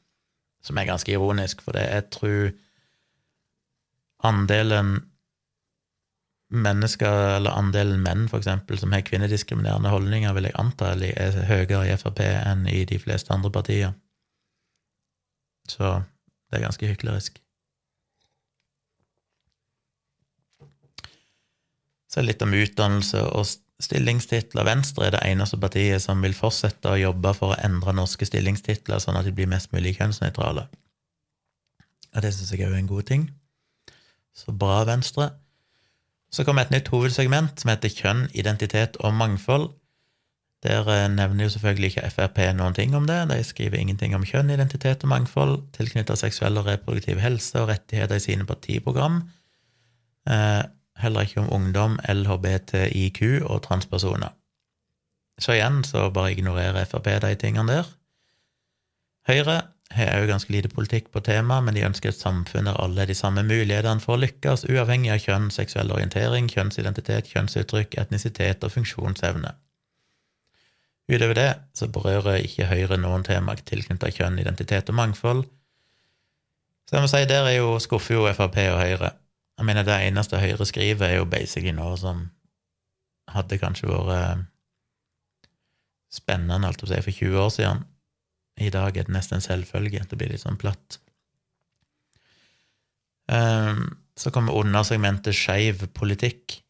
som 0.62 0.78
er 0.78 0.88
ganske 0.88 1.12
ironisk, 1.12 1.62
for 1.62 1.76
det 1.76 1.84
jeg 1.86 2.08
tror 2.14 2.54
andelen 4.26 4.96
mennesker, 6.54 7.36
eller 7.36 7.58
andelen 7.58 8.02
menn, 8.02 8.26
for 8.30 8.38
eksempel, 8.38 8.78
som 8.78 8.92
har 8.94 9.02
kvinnediskriminerende 9.06 9.90
holdninger, 9.90 10.34
vil 10.36 10.46
jeg 10.48 10.58
anta 10.62 10.92
er 10.94 11.38
høyere 11.48 11.86
i 11.90 11.96
Frp 11.98 12.22
enn 12.22 12.66
i 12.70 12.84
de 12.86 12.98
fleste 13.02 13.34
andre 13.34 13.50
partier. 13.50 13.96
Så 15.66 15.96
det 16.50 16.58
er 16.58 16.66
ganske 16.66 16.88
hyklerisk. 16.88 17.40
Så 22.10 22.22
litt 22.24 22.42
om 22.42 22.54
utdannelse 22.56 23.22
og 23.36 23.44
stillingstitler. 23.82 24.64
Venstre 24.64 25.08
er 25.08 25.16
det 25.16 25.24
eneste 25.28 25.58
partiet 25.60 26.00
som 26.04 26.22
vil 26.24 26.36
fortsette 26.36 26.92
å 26.92 27.00
jobbe 27.00 27.32
for 27.36 27.52
å 27.52 27.58
endre 27.66 27.92
norske 27.96 28.28
stillingstitler 28.28 29.02
sånn 29.02 29.18
at 29.20 29.26
de 29.26 29.34
blir 29.36 29.50
mest 29.50 29.74
mulig 29.76 29.96
kjønnsnøytrale. 29.98 30.68
Og 32.16 32.24
det 32.24 32.32
syns 32.32 32.54
jeg 32.54 32.64
er 32.64 32.78
en 32.78 32.88
god 32.88 33.10
ting. 33.10 33.26
Så 34.36 34.52
bra, 34.52 34.82
Venstre. 34.88 35.34
Så 36.32 36.44
kommer 36.44 36.64
et 36.64 36.72
nytt 36.72 36.88
hovedsegment 36.92 37.60
som 37.60 37.70
heter 37.72 37.92
Kjønn, 37.92 38.26
identitet 38.36 38.96
og 39.04 39.14
mangfold. 39.16 39.70
Der 40.64 40.88
eh, 40.88 41.08
nevner 41.12 41.44
jo 41.44 41.50
selvfølgelig 41.52 41.90
ikke 41.92 42.10
Frp 42.10 42.38
noen 42.56 42.74
ting 42.74 42.94
om 42.96 43.06
det. 43.06 43.18
De 43.30 43.42
skriver 43.44 43.78
ingenting 43.78 44.14
om 44.16 44.24
kjønn, 44.24 44.50
identitet 44.50 45.04
og 45.04 45.12
mangfold 45.12 45.58
tilknyttet 45.76 46.18
seksuell 46.22 46.56
og 46.58 46.66
reproduktiv 46.70 47.20
helse 47.20 47.60
og 47.60 47.68
rettigheter 47.68 48.16
i 48.16 48.24
sine 48.24 48.46
partiprogram. 48.48 49.20
Eh, 50.30 50.62
heller 51.02 51.28
ikke 51.28 51.40
om 51.44 51.52
ungdom, 51.52 52.00
LHBTIQ 52.08 53.44
og 53.44 53.62
transpersoner. 53.62 54.32
Så 55.38 55.52
igjen 55.52 55.82
så 55.84 56.08
bare 56.10 56.32
ignorerer 56.32 56.84
Frp 56.88 57.10
de 57.22 57.34
tingene 57.34 57.72
der. 57.72 57.88
Høyre 59.28 59.60
har 59.92 60.20
òg 60.20 60.30
ganske 60.30 60.52
lite 60.54 60.70
politikk 60.72 61.10
på 61.12 61.20
temaet, 61.20 61.66
men 61.66 61.76
de 61.76 61.84
ønsker 61.86 62.10
et 62.10 62.18
samfunn 62.18 62.66
der 62.66 62.78
alle 62.82 63.02
har 63.02 63.10
de 63.10 63.14
samme 63.14 63.44
mulighetene 63.46 64.02
for 64.02 64.16
å 64.16 64.22
lykkes, 64.22 64.64
uavhengig 64.70 65.12
av 65.12 65.22
kjønn, 65.22 65.50
seksuell 65.54 65.92
orientering, 65.94 66.48
kjønnsidentitet, 66.50 67.30
kjønnsuttrykk, 67.34 67.98
etnisitet 68.00 68.64
og 68.64 68.72
funksjonsevne. 68.74 69.52
Utover 71.06 71.38
det 71.38 71.50
så 71.78 71.86
berører 71.92 72.42
ikke 72.42 72.66
Høyre 72.66 72.98
noen 72.98 73.22
tema 73.26 73.54
tilknyttet 73.56 74.16
kjønn, 74.16 74.40
identitet 74.42 74.90
og 74.90 74.98
mangfold. 74.98 75.44
Så 76.86 76.96
jeg 76.96 77.02
må 77.04 77.10
si, 77.10 77.22
der 77.30 77.46
er 77.46 77.56
jo, 77.60 77.76
skuffer 77.82 78.18
jo 78.18 78.26
Frp 78.34 78.58
og 78.72 78.80
Høyre. 78.80 79.12
Jeg 79.56 79.66
mener, 79.66 79.86
det 79.86 80.00
eneste 80.06 80.40
Høyre 80.42 80.66
skriver, 80.66 81.06
er 81.06 81.20
jo 81.20 81.30
basically 81.30 81.74
noe 81.74 81.96
som 81.98 82.26
hadde 83.32 83.58
kanskje 83.58 83.88
vært 83.90 84.12
eh, 84.14 84.44
spennende, 86.14 86.68
alt 86.68 86.82
å 86.84 86.90
si, 86.90 87.00
for 87.02 87.22
20 87.22 87.42
år 87.42 87.54
siden. 87.54 87.82
I 88.62 88.70
dag 88.72 88.96
er 88.96 89.06
det 89.08 89.14
nesten 89.14 89.38
en 89.38 89.44
selvfølge. 89.44 90.04
Det 90.08 90.18
blir 90.18 90.30
litt 90.32 90.42
sånn 90.42 90.58
platt. 90.60 91.00
Um, 93.26 93.98
så 94.16 94.30
kommer 94.32 94.56
undersegmentet 94.56 95.36
skeiv 95.36 95.82
politikk. 95.96 96.60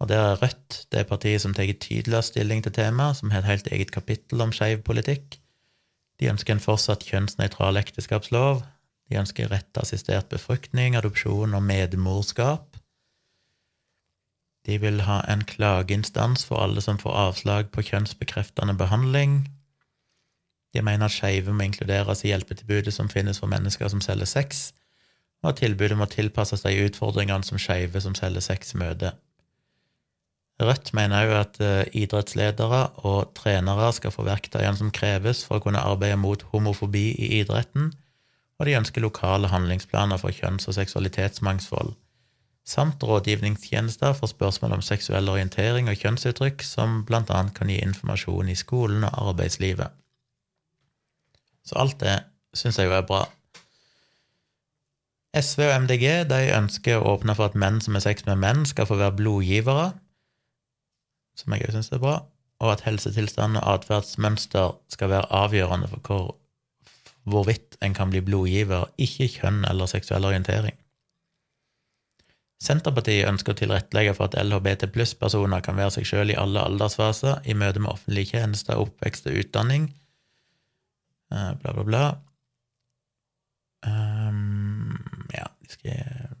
Og 0.00 0.08
der 0.08 0.18
er 0.32 0.42
Rødt 0.42 0.86
det 0.92 1.06
partiet 1.06 1.42
som 1.42 1.54
tar 1.54 1.68
tydeligere 1.72 2.22
stilling 2.22 2.62
til 2.64 2.72
temaet, 2.72 3.16
som 3.16 3.30
har 3.30 3.44
et 3.44 3.50
helt 3.50 3.68
eget 3.72 3.92
kapittel 3.92 4.40
om 4.40 4.52
skeiv 4.52 4.82
politikk. 4.82 5.36
De 6.20 6.28
ønsker 6.28 6.54
en 6.54 6.60
fortsatt 6.60 7.04
kjønnsnøytral 7.04 7.76
ekteskapslov. 7.80 8.62
De 9.10 9.16
ønsker 9.20 9.50
rett 9.52 9.78
assistert 9.80 10.28
befruktning, 10.28 10.96
adopsjon 10.96 11.54
og 11.54 11.62
medmorskap. 11.62 12.76
De 14.66 14.76
vil 14.80 15.00
ha 15.00 15.20
en 15.32 15.44
klageinstans 15.44 16.44
for 16.44 16.60
alle 16.64 16.80
som 16.84 16.98
får 17.00 17.16
avslag 17.16 17.70
på 17.72 17.82
kjønnsbekreftende 17.82 18.76
behandling. 18.76 19.48
De 20.74 20.82
mener 20.82 21.08
at 21.08 21.16
skeive 21.16 21.52
må 21.52 21.64
inkluderes 21.66 22.24
i 22.24 22.30
hjelpetilbudet 22.30 22.92
som 22.94 23.08
finnes 23.08 23.40
for 23.40 23.50
mennesker 23.50 23.88
som 23.88 24.00
selger 24.04 24.28
sex, 24.28 24.70
og 25.42 25.52
at 25.52 25.62
tilbudet 25.64 25.96
må 25.98 26.06
tilpasses 26.12 26.62
de 26.62 26.76
utfordringene 26.84 27.44
som 27.44 27.58
skeive 27.58 28.00
som 28.00 28.14
selger 28.14 28.44
sex, 28.44 28.74
møter. 28.74 29.16
Rødt 30.60 30.90
mener 30.92 31.24
òg 31.24 31.30
at 31.38 31.58
eh, 31.64 31.88
idrettsledere 32.02 32.82
og 33.08 33.30
trenere 33.38 33.86
skal 33.96 34.12
få 34.12 34.26
verktøyene 34.26 34.76
som 34.76 34.92
kreves 34.92 35.40
for 35.46 35.56
å 35.56 35.64
kunne 35.64 35.80
arbeide 35.80 36.18
mot 36.20 36.42
homofobi 36.52 37.06
i 37.16 37.30
idretten, 37.38 37.94
og 38.60 38.68
de 38.68 38.76
ønsker 38.76 39.00
lokale 39.00 39.48
handlingsplaner 39.48 40.20
for 40.20 40.36
kjønns- 40.36 40.68
og 40.68 40.76
seksualitetsmangfold, 40.76 41.94
samt 42.68 43.00
rådgivningstjenester 43.08 44.12
for 44.18 44.28
spørsmål 44.28 44.76
om 44.76 44.84
seksuell 44.84 45.32
orientering 45.32 45.88
og 45.88 45.96
kjønnsuttrykk, 45.96 46.60
som 46.66 47.00
blant 47.08 47.32
annet 47.32 47.56
kan 47.56 47.72
gi 47.72 47.80
informasjon 47.80 48.52
i 48.52 48.58
skolen 48.58 49.08
og 49.08 49.32
arbeidslivet. 49.32 49.96
Så 51.64 51.80
alt 51.80 51.96
det 52.04 52.18
syns 52.52 52.76
jeg 52.76 52.90
jo 52.90 52.98
er 52.98 53.08
bra. 53.08 53.24
SV 55.32 55.64
og 55.70 55.74
MDG 55.86 56.06
de 56.28 56.44
ønsker 56.58 56.98
å 56.98 57.14
åpne 57.14 57.32
for 57.38 57.48
at 57.48 57.56
menn 57.56 57.80
som 57.80 57.96
har 57.96 58.04
sex 58.04 58.28
med 58.28 58.42
menn, 58.42 58.64
skal 58.68 58.88
få 58.90 59.00
være 59.00 59.16
blodgivere, 59.22 59.92
som 61.40 61.54
jeg 61.56 61.66
òg 61.66 61.74
syns 61.74 61.90
er 61.94 62.02
bra, 62.02 62.18
og 62.60 62.74
at 62.74 62.84
helsetilstand 62.84 63.58
og 63.60 63.66
atferdsmønster 63.74 64.76
skal 64.92 65.12
være 65.12 65.30
avgjørende 65.32 65.88
for 65.90 66.04
hvor, 66.06 66.28
hvorvidt 67.24 67.78
en 67.84 67.96
kan 67.96 68.12
bli 68.12 68.22
blodgiver, 68.24 68.90
ikke 69.00 69.30
kjønn 69.38 69.64
eller 69.70 69.90
seksuell 69.90 70.28
orientering. 70.28 70.76
Senterpartiet 72.60 73.28
ønsker 73.28 73.54
å 73.54 73.56
tilrettelegge 73.56 74.12
for 74.16 74.28
at 74.28 74.36
LHBT 74.42 74.90
pluss-personer 74.92 75.62
kan 75.64 75.78
være 75.80 75.94
seg 75.94 76.08
sjøl 76.10 76.32
i 76.34 76.36
alle 76.36 76.60
aldersfaser 76.68 77.40
i 77.48 77.56
møte 77.56 77.80
med 77.80 77.94
offentlige 77.94 78.34
tjenester, 78.34 78.76
oppvekst 78.82 79.30
og 79.30 79.38
utdanning. 79.40 79.88
Uh, 81.32 81.54
bla, 81.62 81.72
bla, 81.72 81.86
bla. 81.88 82.02
Um, 83.88 84.98
ja, 85.32 85.46
skal 85.72 86.36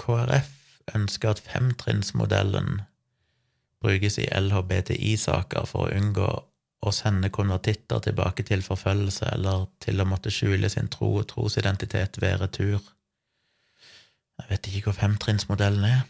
KrF 0.00 0.59
ønsker 0.94 1.34
at 1.34 1.42
femtrinnsmodellen 1.44 2.80
brukes 3.80 4.18
i 4.20 4.28
LHBTI-saker 4.36 5.66
for 5.68 5.88
å 5.88 5.96
unngå 5.96 6.28
å 6.80 6.92
sende 6.94 7.28
konvertitter 7.32 8.00
tilbake 8.04 8.44
til 8.48 8.62
forfølgelse 8.64 9.28
eller 9.34 9.66
til 9.84 10.00
å 10.00 10.08
måtte 10.08 10.32
skjule 10.32 10.68
sin 10.72 10.88
tro 10.92 11.12
og 11.20 11.28
trosidentitet 11.32 12.20
ved 12.22 12.40
retur. 12.40 12.80
Jeg 14.40 14.48
vet 14.48 14.70
ikke 14.70 14.88
hvor 14.88 14.98
femtrinnsmodellen 15.02 15.84
er. 15.84 16.00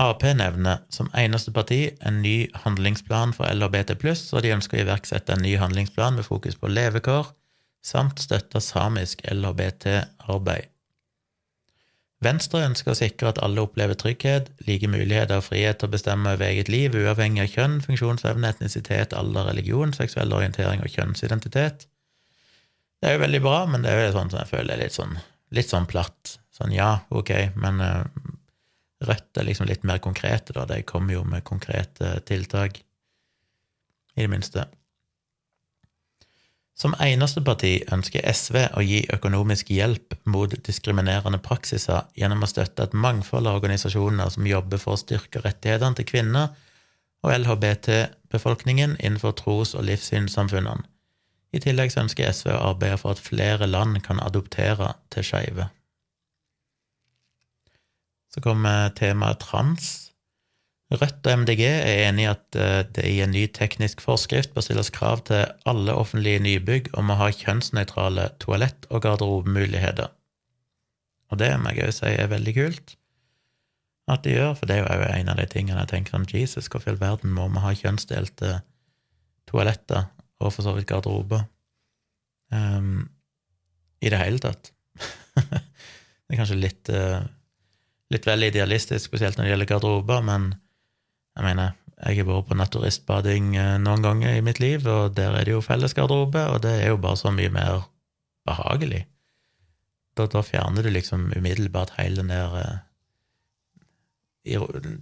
Ap 0.00 0.24
nevner 0.24 0.86
som 0.88 1.10
eneste 1.12 1.52
parti 1.52 1.82
en 2.00 2.22
ny 2.24 2.48
handlingsplan 2.64 3.34
for 3.36 3.44
LHBT+, 3.52 3.98
og 4.32 4.40
de 4.40 4.54
ønsker 4.54 4.78
å 4.78 4.84
iverksette 4.86 5.36
en 5.36 5.44
ny 5.44 5.58
handlingsplan 5.60 6.16
med 6.16 6.24
fokus 6.24 6.56
på 6.56 6.72
levekår, 6.72 7.28
samt 7.84 8.22
støtte 8.24 8.62
samisk 8.64 9.20
LHBT-arbeid. 9.28 10.71
Venstre 12.22 12.60
ønsker 12.68 12.92
å 12.92 12.98
sikre 12.98 13.32
at 13.32 13.40
alle 13.42 13.64
opplever 13.64 13.98
trygghet, 13.98 14.52
like 14.68 14.88
muligheter 14.90 15.40
og 15.40 15.48
frihet 15.48 15.80
til 15.80 15.88
å 15.90 15.94
bestemme 15.94 16.34
over 16.36 16.46
eget 16.46 16.70
liv, 16.70 16.94
uavhengig 16.94 17.42
av 17.42 17.56
kjønn, 17.56 17.80
funksjonsevne, 17.82 18.52
etnisitet, 18.54 19.16
alder, 19.18 19.48
religion, 19.50 19.94
seksuell 19.96 20.34
orientering 20.36 20.84
og 20.84 20.92
kjønnsidentitet. 20.92 21.88
Det 23.02 23.10
er 23.10 23.16
jo 23.16 23.24
veldig 23.24 23.42
bra, 23.42 23.64
men 23.66 23.82
det 23.82 23.90
er 23.90 24.06
jo 24.06 24.14
sånn 24.14 24.30
som 24.30 24.42
jeg 24.44 24.52
føler 24.52 24.76
er 24.76 24.84
litt 24.84 24.94
sånn, 24.94 25.16
litt 25.56 25.72
sånn 25.72 25.88
platt. 25.90 26.36
Sånn 26.54 26.74
ja, 26.76 26.92
ok, 27.10 27.32
men 27.58 27.82
uh, 27.82 28.04
Rødt 29.02 29.38
er 29.40 29.48
liksom 29.48 29.66
litt 29.66 29.82
mer 29.82 29.98
konkrete, 29.98 30.54
da. 30.54 30.62
De 30.70 30.82
kommer 30.86 31.16
jo 31.16 31.24
med 31.26 31.42
konkrete 31.42 32.20
tiltak, 32.28 32.78
i 34.14 34.22
det 34.22 34.30
minste. 34.30 34.68
Som 36.82 36.96
eneste 36.98 37.38
parti 37.46 37.76
ønsker 37.94 38.24
SV 38.26 38.56
å 38.74 38.82
gi 38.82 39.04
økonomisk 39.14 39.68
hjelp 39.70 40.16
mot 40.26 40.50
diskriminerende 40.66 41.38
praksiser 41.38 42.08
gjennom 42.18 42.42
å 42.42 42.48
støtte 42.50 42.88
et 42.88 42.96
mangfold 43.04 43.46
av 43.46 43.60
organisasjoner 43.60 44.32
som 44.34 44.48
jobber 44.50 44.82
for 44.82 44.96
å 44.96 44.98
styrke 44.98 45.44
rettighetene 45.44 46.00
til 46.00 46.08
kvinner 46.08 46.56
og 47.22 47.36
LHBT-befolkningen 47.36 48.96
innenfor 48.98 49.36
tros- 49.38 49.76
og 49.78 49.86
livssynssamfunnene. 49.86 50.82
I 51.54 51.60
tillegg 51.62 51.94
ønsker 52.02 52.32
SV 52.32 52.50
å 52.50 52.72
arbeide 52.72 52.98
for 52.98 53.14
at 53.14 53.22
flere 53.22 53.68
land 53.68 54.00
kan 54.02 54.18
adoptere 54.24 54.96
til 55.14 55.28
skeive. 55.28 55.68
Så 58.32 58.42
kommer 58.42 58.90
temaet 58.96 59.44
trans. 59.44 60.11
Rødt 60.92 61.24
og 61.24 61.38
MDG 61.40 61.62
er 61.64 62.02
enig 62.08 62.26
i 62.26 62.30
at 62.30 62.56
eh, 62.58 62.82
det 62.84 63.04
i 63.08 63.20
en 63.24 63.32
ny 63.32 63.46
teknisk 63.56 64.02
forskrift 64.04 64.52
bør 64.52 64.66
stilles 64.66 64.90
krav 64.92 65.22
til 65.28 65.46
alle 65.68 65.94
offentlige 65.96 66.42
nybygg 66.44 66.90
om 66.98 67.12
å 67.12 67.16
ha 67.16 67.30
kjønnsnøytrale 67.32 68.26
toalett- 68.42 68.88
og 68.90 69.04
garderobemuligheter. 69.06 70.10
Og 71.32 71.40
det 71.40 71.54
må 71.60 71.72
jeg 71.72 71.88
òg 71.88 71.96
si 71.96 72.10
er 72.12 72.28
veldig 72.28 72.54
kult 72.58 72.96
at 74.10 74.24
de 74.26 74.34
gjør, 74.34 74.56
for 74.58 74.68
det 74.68 74.80
er 74.80 74.98
jo 74.98 75.08
en 75.14 75.30
av 75.32 75.38
de 75.38 75.46
tingene 75.48 75.80
jeg 75.84 75.92
tenker 75.92 76.18
om 76.18 76.26
Jesus, 76.28 76.68
hvorfor 76.68 76.90
i 76.90 76.92
all 76.92 77.00
verden 77.00 77.32
må 77.32 77.46
vi 77.54 77.62
ha 77.62 77.72
kjønnsdelte 77.78 78.56
toaletter 79.48 80.08
og 80.42 80.50
for 80.50 80.66
så 80.66 80.74
vidt 80.74 80.88
garderober 80.90 81.44
um, 82.52 83.06
i 84.02 84.10
det 84.12 84.18
hele 84.20 84.42
tatt? 84.42 84.72
det 85.38 86.34
er 86.34 86.40
kanskje 86.40 86.58
litt, 86.58 86.90
uh, 86.90 87.22
litt 88.12 88.26
vel 88.28 88.48
idealistisk, 88.50 89.06
spesielt 89.06 89.38
når 89.38 89.46
det 89.46 89.54
gjelder 89.54 89.70
garderober, 89.70 90.26
men 90.26 90.50
jeg 91.36 91.46
mener, 91.46 91.72
jeg 92.02 92.18
har 92.18 92.28
vært 92.28 92.48
på 92.50 92.58
naturistbading 92.58 93.54
eh, 93.56 93.74
noen 93.80 94.04
ganger 94.04 94.36
i 94.36 94.44
mitt 94.44 94.60
liv, 94.62 94.86
og 94.90 95.14
der 95.16 95.36
er 95.38 95.46
det 95.46 95.54
jo 95.54 95.64
fellesgarderobe, 95.64 96.44
og 96.50 96.62
det 96.64 96.74
er 96.80 96.92
jo 96.92 97.00
bare 97.02 97.20
så 97.20 97.32
mye 97.34 97.52
mer 97.52 97.84
behagelig. 98.48 99.04
Da, 100.18 100.26
da 100.28 100.42
fjerner 100.44 100.84
du 100.84 100.90
liksom 100.92 101.30
umiddelbart 101.36 101.94
hele 101.96 102.20
den 102.20 102.32
der 102.34 102.56
eh, 102.60 102.80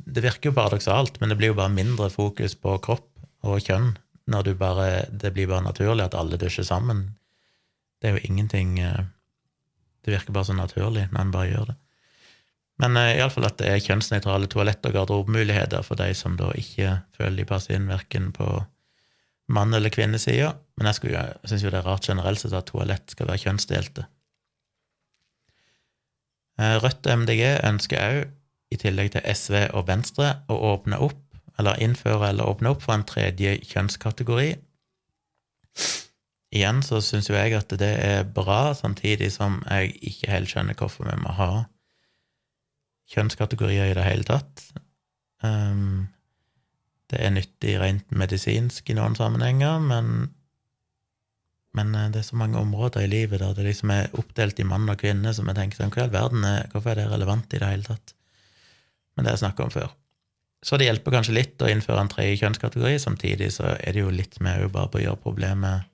Det 0.06 0.22
virker 0.22 0.50
jo 0.50 0.54
paradoksalt, 0.54 1.18
men 1.20 1.32
det 1.32 1.38
blir 1.40 1.50
jo 1.50 1.58
bare 1.58 1.72
mindre 1.72 2.10
fokus 2.12 2.54
på 2.54 2.76
kropp 2.84 3.08
og 3.42 3.64
kjønn 3.64 3.94
når 4.30 4.42
du 4.46 4.52
bare 4.54 5.08
Det 5.10 5.32
blir 5.34 5.48
bare 5.50 5.64
naturlig 5.64 6.04
at 6.04 6.14
alle 6.14 6.38
dusjer 6.38 6.68
sammen. 6.68 7.16
Det 7.98 8.10
er 8.10 8.18
jo 8.18 8.28
ingenting 8.28 8.78
eh, 8.78 9.08
Det 10.04 10.14
virker 10.14 10.36
bare 10.36 10.52
så 10.52 10.54
naturlig 10.54 11.08
når 11.10 11.20
en 11.24 11.34
bare 11.34 11.50
gjør 11.50 11.70
det. 11.72 11.79
Men 12.80 12.96
uh, 12.96 13.10
iallfall 13.12 13.48
at 13.48 13.58
det 13.60 13.68
er 13.68 13.82
kjønnsnøytrale 13.84 14.48
toalett- 14.50 14.86
og 14.88 14.94
garderobemuligheter 14.96 15.84
for 15.84 16.00
de 16.00 16.12
som 16.16 16.38
da 16.40 16.50
ikke 16.56 17.00
føler 17.16 17.42
de 17.42 17.48
passer 17.48 17.76
inn 17.76 17.90
verken 17.90 18.30
på 18.36 18.48
mann- 19.52 19.76
eller 19.76 19.92
kvinnesida. 19.92 20.54
Men 20.78 20.88
jeg, 20.88 21.12
jeg 21.12 21.50
syns 21.50 21.66
jo 21.66 21.72
det 21.72 21.82
er 21.82 21.88
rart 21.88 22.08
generelt 22.08 22.40
sett 22.40 22.56
at 22.56 22.70
toalett 22.70 23.12
skal 23.12 23.28
være 23.28 23.44
kjønnsdelte. 23.44 24.06
Uh, 26.60 26.76
Rødt 26.84 27.08
og 27.08 27.24
MDG 27.24 27.42
ønsker 27.68 28.04
òg, 28.04 28.36
i 28.70 28.78
tillegg 28.78 29.08
til 29.10 29.24
SV 29.26 29.64
og 29.74 29.88
Venstre, 29.88 30.28
å 30.46 30.54
åpne 30.70 31.00
opp, 31.02 31.18
eller 31.58 31.80
innføre 31.82 32.28
eller 32.30 32.46
åpne 32.46 32.70
opp 32.70 32.84
for 32.84 32.94
en 32.94 33.02
tredje 33.04 33.56
kjønnskategori. 33.66 34.52
Igjen 36.54 36.78
så 36.86 37.00
syns 37.02 37.28
jo 37.28 37.34
jeg 37.34 37.56
at 37.58 37.74
det 37.82 37.90
er 38.06 38.22
bra, 38.36 38.70
samtidig 38.78 39.32
som 39.34 39.58
jeg 39.66 39.96
ikke 40.12 40.30
helt 40.30 40.52
skjønner 40.52 40.78
hvorfor 40.78 41.10
vi 41.10 41.18
må 41.18 41.34
ha 41.34 41.50
kjønnskategorier 43.10 43.90
i 43.90 43.96
det 43.96 44.06
hele 44.06 44.26
tatt. 44.28 44.64
Um, 45.42 46.08
det 47.10 47.22
er 47.24 47.32
nyttig 47.34 47.78
rent 47.80 48.12
medisinsk 48.14 48.90
i 48.92 48.94
noen 48.94 49.16
sammenhenger, 49.18 49.80
men, 49.82 50.28
men 51.74 51.94
eh, 51.98 52.10
det 52.14 52.22
er 52.22 52.28
så 52.28 52.38
mange 52.38 52.60
områder 52.60 53.02
i 53.02 53.10
livet 53.10 53.42
der 53.42 53.56
det 53.56 53.66
liksom 53.66 53.90
er 53.94 54.12
oppdelt 54.20 54.60
i 54.62 54.66
mann 54.68 54.86
og 54.90 55.00
kvinne, 55.00 55.32
som 55.34 55.50
jeg 55.50 55.58
tenker 55.58 55.80
sånn, 55.80 55.90
hva 55.94 56.06
i 56.06 56.14
verden 56.14 56.46
er, 56.46 56.68
hvorfor 56.70 56.92
er 56.92 57.02
det 57.02 57.08
relevant 57.10 57.56
i 57.56 57.62
det 57.62 57.72
hele 57.72 57.88
tatt? 57.88 58.14
Men 59.14 59.24
det 59.24 59.32
har 59.32 59.38
jeg 59.38 59.44
snakket 59.44 59.64
om 59.66 59.74
før. 59.74 59.90
Så 60.62 60.76
det 60.76 60.86
hjelper 60.86 61.16
kanskje 61.16 61.34
litt 61.34 61.62
å 61.64 61.70
innføre 61.72 62.04
en 62.04 62.12
tredje 62.12 62.42
kjønnskategori, 62.42 62.98
samtidig 63.02 63.48
så 63.56 63.72
er 63.74 63.96
det 63.96 64.04
jo 64.04 64.12
litt 64.14 64.38
med 64.44 64.60
jo 64.62 64.70
bare 64.72 64.92
på 64.92 65.00
å 65.00 65.04
gjøre 65.06 65.22
problemet 65.24 65.88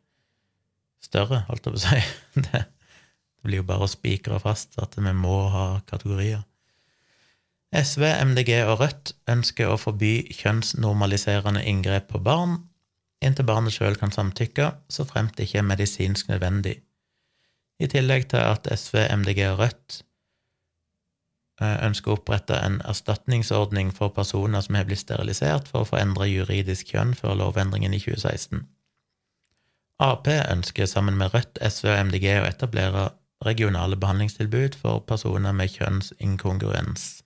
større, 1.06 1.44
holdt 1.48 1.68
jeg 1.68 1.76
på 1.76 1.80
å 1.80 1.84
si. 1.86 2.02
Det, 2.46 2.66
det 2.66 3.48
blir 3.48 3.62
jo 3.62 3.68
bare 3.68 3.86
å 3.86 3.88
spikre 3.88 4.40
fast 4.42 4.74
at 4.82 4.98
vi 4.98 5.12
må 5.14 5.36
ha 5.54 5.66
kategorier. 5.86 6.42
SV, 7.74 8.02
MDG 8.30 8.62
og 8.64 8.80
Rødt 8.80 9.12
ønsker 9.28 9.72
å 9.72 9.80
forby 9.80 10.28
kjønnsnormaliserende 10.34 11.64
inngrep 11.66 12.12
på 12.12 12.22
barn 12.22 12.60
inntil 13.24 13.46
barnet 13.48 13.74
sjøl 13.74 13.96
kan 13.98 14.12
samtykke, 14.12 14.70
så 14.92 15.06
fremt 15.08 15.36
det 15.36 15.48
ikke 15.48 15.62
er 15.62 15.70
medisinsk 15.70 16.28
nødvendig. 16.30 16.80
I 17.80 17.88
tillegg 17.92 18.28
til 18.32 18.40
at 18.40 18.68
SV, 18.72 19.02
MDG 19.20 19.42
og 19.50 19.58
Rødt 19.60 19.98
eh, 21.60 21.76
ønsker 21.86 22.12
å 22.12 22.16
opprette 22.16 22.56
en 22.56 22.80
erstatningsordning 22.88 23.92
for 23.96 24.14
personer 24.16 24.64
som 24.64 24.78
har 24.78 24.88
blitt 24.88 25.04
sterilisert, 25.04 25.68
for 25.68 25.84
å 25.84 25.90
få 25.90 26.00
endra 26.00 26.28
juridisk 26.28 26.94
kjønn 26.94 27.14
før 27.18 27.36
lovendringen 27.42 27.96
i 27.96 28.00
2016. 28.00 28.64
Ap 30.04 30.28
ønsker 30.28 30.88
sammen 30.88 31.16
med 31.20 31.32
Rødt, 31.32 31.60
SV 31.60 31.92
og 31.92 32.00
MDG 32.08 32.26
å 32.40 32.48
etablere 32.48 33.06
regionale 33.44 33.96
behandlingstilbud 34.00 34.76
for 34.80 35.04
personer 35.08 35.52
med 35.56 35.72
kjønnsinkongruens. 35.72 37.25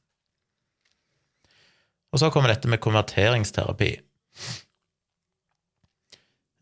Og 2.11 2.23
så 2.23 2.31
kommer 2.35 2.53
dette 2.53 2.71
med 2.71 2.83
konverteringsterapi. 2.83 3.91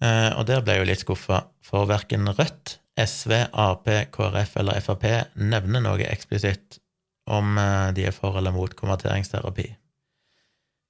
Eh, 0.04 0.30
og 0.36 0.44
der 0.46 0.62
ble 0.62 0.76
jeg 0.76 0.84
jo 0.84 0.90
litt 0.90 1.04
skuffa, 1.04 1.40
for 1.64 1.88
verken 1.90 2.28
Rødt, 2.30 2.78
SV, 2.98 3.34
Ap, 3.52 3.88
KrF 4.14 4.56
eller 4.60 4.80
Frp 4.82 5.06
nevner 5.38 5.82
noe 5.84 6.06
eksplisitt 6.08 6.80
om 7.30 7.58
eh, 7.60 7.90
de 7.96 8.08
er 8.08 8.16
for 8.16 8.38
eller 8.38 8.54
mot 8.54 8.74
konverteringsterapi. 8.76 9.68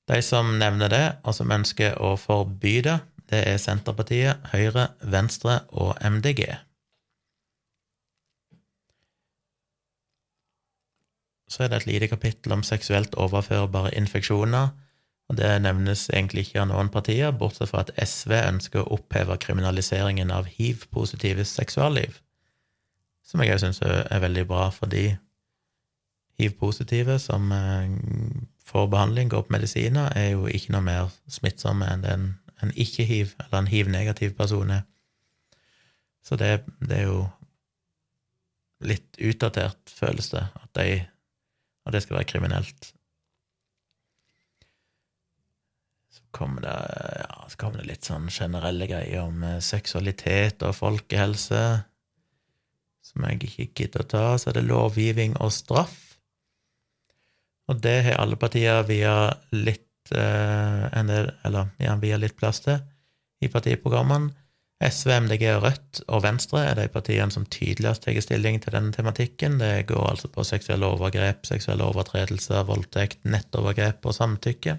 De 0.08 0.20
som 0.24 0.54
nevner 0.60 0.92
det, 0.92 1.06
og 1.28 1.36
som 1.36 1.52
ønsker 1.52 1.98
å 2.00 2.14
forby 2.20 2.78
det, 2.86 2.96
det 3.28 3.42
er 3.50 3.60
Senterpartiet, 3.60 4.46
Høyre, 4.54 4.88
Venstre 5.04 5.60
og 5.76 5.98
MDG. 6.00 6.46
Så 11.48 11.64
er 11.64 11.72
det 11.72 11.82
et 11.82 11.88
lite 11.88 12.08
kapittel 12.12 12.52
om 12.52 12.62
seksuelt 12.66 13.16
overførbare 13.16 13.94
infeksjoner 13.96 14.68
og 15.28 15.36
det 15.36 15.48
nevnes 15.60 16.06
egentlig 16.08 16.46
ikke 16.46 16.62
av 16.62 16.70
noen 16.70 16.88
partier, 16.92 17.34
bortsett 17.36 17.68
fra 17.68 17.84
at 17.84 17.92
SV 18.00 18.32
ønsker 18.38 18.80
å 18.80 18.96
oppheve 18.96 19.36
kriminaliseringen 19.42 20.32
av 20.32 20.48
hiv-positive 20.48 21.44
seksualliv, 21.44 22.16
som 23.28 23.42
jeg 23.44 23.52
òg 23.52 23.60
syns 23.60 23.82
er 23.84 24.22
veldig 24.24 24.46
bra 24.48 24.70
for 24.72 24.88
de 24.88 25.18
hiv-positive 26.40 27.18
som 27.20 27.52
eh, 27.52 27.90
får 28.64 28.88
behandling, 28.94 29.28
går 29.28 29.44
på 29.44 29.52
medisiner, 29.52 30.14
er 30.16 30.30
jo 30.32 30.48
ikke 30.48 30.72
noe 30.72 30.86
mer 30.86 31.12
smittsomme 31.28 31.90
enn 31.92 32.06
en, 32.08 32.28
en 32.64 32.72
ikke-hiv, 32.72 33.34
eller 33.44 33.58
en 33.60 33.68
hiv-negativ 33.68 34.32
person 34.38 34.72
er. 34.78 34.86
Så 36.24 36.40
det, 36.40 36.62
det, 36.80 37.02
er 37.02 37.04
jo 37.10 37.20
litt 38.80 39.20
utdatert, 39.20 39.92
føles 39.92 40.32
det, 40.32 40.46
at, 40.56 40.70
de, 40.78 41.02
at 41.88 41.96
det 41.96 42.04
skal 42.04 42.20
være 42.20 42.30
kriminelt. 42.30 42.92
kommer 46.30 46.60
det, 46.60 46.76
ja, 47.28 47.46
så 47.48 47.56
kommer 47.56 47.80
det 47.80 47.88
litt 47.88 48.08
sånn 48.08 48.28
generelle 48.32 48.88
greier 48.90 49.24
om 49.26 49.42
eh, 49.46 49.60
seksualitet 49.64 50.62
og 50.66 50.76
folkehelse, 50.76 51.62
som 53.08 53.24
jeg 53.26 53.40
ikke 53.48 53.68
gidder 53.82 54.04
å 54.04 54.10
ta. 54.12 54.26
Så 54.38 54.50
er 54.50 54.58
det 54.58 54.68
lovgivning 54.68 55.36
og 55.42 55.54
straff. 55.54 55.96
Og 57.68 57.80
det 57.84 57.98
har 58.06 58.20
alle 58.22 58.38
partier 58.40 58.84
via 58.88 59.16
litt 59.56 60.12
eh, 60.12 61.00
del, 61.08 61.32
eller 61.44 61.72
ja, 61.82 61.96
via 62.00 62.20
litt 62.20 62.36
plass 62.38 62.62
til 62.64 62.78
i 63.44 63.50
partiprogrammene. 63.52 64.32
SV, 64.78 65.10
MDG, 65.24 65.44
og 65.56 65.62
Rødt 65.64 66.00
og 66.06 66.22
Venstre 66.22 66.60
er 66.62 66.76
de 66.78 66.84
partiene 66.94 67.34
som 67.34 67.46
tydeligst 67.50 68.04
tar 68.04 68.20
stilling 68.22 68.60
til 68.62 68.76
denne 68.76 68.94
tematikken. 68.94 69.58
Det 69.58 69.88
går 69.88 70.04
altså 70.12 70.30
på 70.30 70.44
seksuelle 70.46 70.86
overgrep, 70.86 71.46
seksuelle 71.46 71.84
overtredelser, 71.84 72.62
voldtekt, 72.68 73.24
nettovergrep 73.26 74.06
og 74.06 74.14
samtykke. 74.14 74.76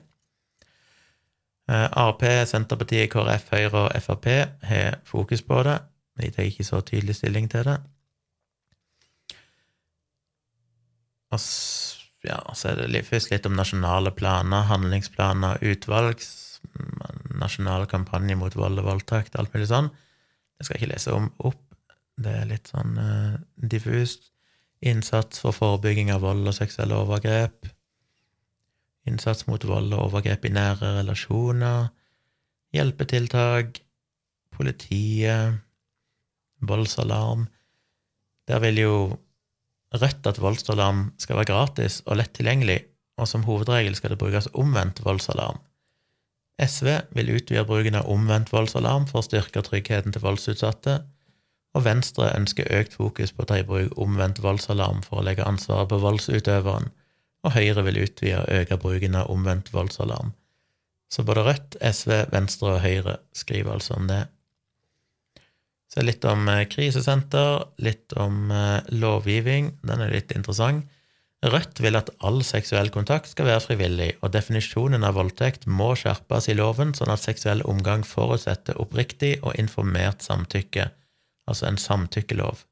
Eh, 1.69 1.87
Ap, 1.91 2.23
Senterpartiet, 2.47 3.11
KrF, 3.11 3.51
Høyre 3.51 3.85
og 3.89 4.01
Frp 4.01 4.27
har 4.71 4.99
fokus 5.05 5.43
på 5.43 5.63
det. 5.67 5.77
De 6.21 6.31
tar 6.31 6.47
ikke 6.47 6.67
så 6.67 6.79
tydelig 6.81 7.19
stilling 7.19 7.51
til 7.51 7.67
det. 7.67 7.77
Og 11.29 11.43
ja, 12.25 12.39
så 12.55 12.71
er 12.71 12.87
det 12.87 13.05
først 13.07 13.31
litt 13.31 13.45
om 13.45 13.55
nasjonale 13.59 14.11
planer, 14.15 14.65
handlingsplaner, 14.71 15.59
utvalg, 15.61 16.23
nasjonal 17.39 17.87
kampanje 17.89 18.37
mot 18.39 18.55
vold 18.55 18.81
og 18.81 18.87
voldtekt, 18.89 19.37
alt 19.39 19.53
mulig 19.55 19.69
sånn. 19.71 19.89
Det 20.57 20.67
skal 20.67 20.77
jeg 20.77 20.83
ikke 20.83 20.93
lese 20.93 21.15
om 21.15 21.31
opp. 21.49 21.63
Det 22.19 22.35
er 22.35 22.47
litt 22.49 22.69
sånn 22.71 22.97
uh, 22.99 23.35
diffust. 23.55 24.31
Innsats 24.83 25.41
for 25.43 25.55
forebygging 25.55 26.11
av 26.11 26.23
vold 26.23 26.47
og 26.47 26.55
seksuelle 26.55 26.97
overgrep 26.99 27.67
innsats 29.09 29.47
mot 29.49 29.63
vold 29.67 29.93
og 29.95 30.09
overgrep 30.09 30.45
i 30.47 30.53
nære 30.53 30.93
relasjoner, 30.99 31.89
hjelpetiltak, 32.75 33.81
politiet, 34.53 35.63
voldsalarm 36.59 37.47
Der 38.49 38.59
vil 38.59 38.79
jo 38.81 38.95
Rødt 39.89 40.27
at 40.29 40.37
voldsalarm 40.37 41.13
skal 41.17 41.39
være 41.39 41.49
gratis 41.49 41.95
og 42.05 42.19
lett 42.19 42.29
tilgjengelig, 42.37 42.83
og 43.17 43.25
som 43.25 43.41
hovedregel 43.47 43.95
skal 43.97 44.11
det 44.13 44.19
brukes 44.21 44.45
omvendt 44.53 44.99
voldsalarm. 45.01 45.57
SV 46.60 46.89
vil 47.16 47.32
utvide 47.38 47.66
bruken 47.68 47.95
av 47.99 48.10
omvendt 48.12 48.51
voldsalarm 48.53 49.07
for 49.10 49.22
å 49.22 49.28
styrke 49.28 49.64
tryggheten 49.66 50.16
til 50.16 50.24
voldsutsatte, 50.24 50.99
og 51.78 51.86
Venstre 51.86 52.32
ønsker 52.36 52.72
økt 52.80 52.95
fokus 52.97 53.32
på 53.32 53.45
å 53.45 53.49
ta 53.49 53.60
i 53.62 53.68
bruk 53.68 53.93
omvendt 54.01 54.41
voldsalarm 54.43 55.03
for 55.05 55.22
å 55.22 55.26
legge 55.26 55.45
ansvaret 55.45 55.91
på 55.91 56.01
voldsutøveren, 56.01 56.89
og 57.45 57.55
Høyre 57.55 57.86
vil 57.88 58.01
utvide 58.03 58.41
og 58.41 58.51
øke 58.62 58.80
bruken 58.82 59.16
av 59.16 59.30
omvendt 59.32 59.72
voldsalarm. 59.72 60.34
Så 61.10 61.24
både 61.26 61.45
Rødt, 61.47 61.78
SV, 61.82 62.12
Venstre 62.34 62.76
og 62.76 62.84
Høyre 62.84 63.16
skriver 63.34 63.78
altså 63.78 63.95
om 63.97 64.10
det. 64.10 64.26
Så 65.89 66.03
litt 66.05 66.26
om 66.30 66.45
eh, 66.51 66.68
krisesenter, 66.70 67.64
litt 67.82 68.14
om 68.20 68.51
eh, 68.53 68.91
lovgivning. 68.93 69.72
Den 69.82 70.03
er 70.05 70.14
litt 70.14 70.36
interessant. 70.36 70.86
Rødt 71.39 71.79
vil 71.79 71.95
at 71.95 72.09
all 72.19 72.41
seksuell 72.43 72.89
kontakt 72.91 73.29
skal 73.31 73.47
være 73.47 73.63
frivillig, 73.63 74.09
og 74.19 74.33
definisjonen 74.33 75.05
av 75.07 75.15
voldtekt 75.15 75.69
må 75.71 75.93
skjerpes 75.95 76.49
i 76.51 76.55
loven, 76.59 76.91
sånn 76.97 77.13
at 77.13 77.23
seksuell 77.23 77.63
omgang 77.63 78.03
forutsetter 78.03 78.79
oppriktig 78.83 79.37
og 79.39 79.55
informert 79.61 80.25
samtykke, 80.25 80.89
altså 81.47 81.69
en 81.69 81.79
samtykkelov. 81.79 82.65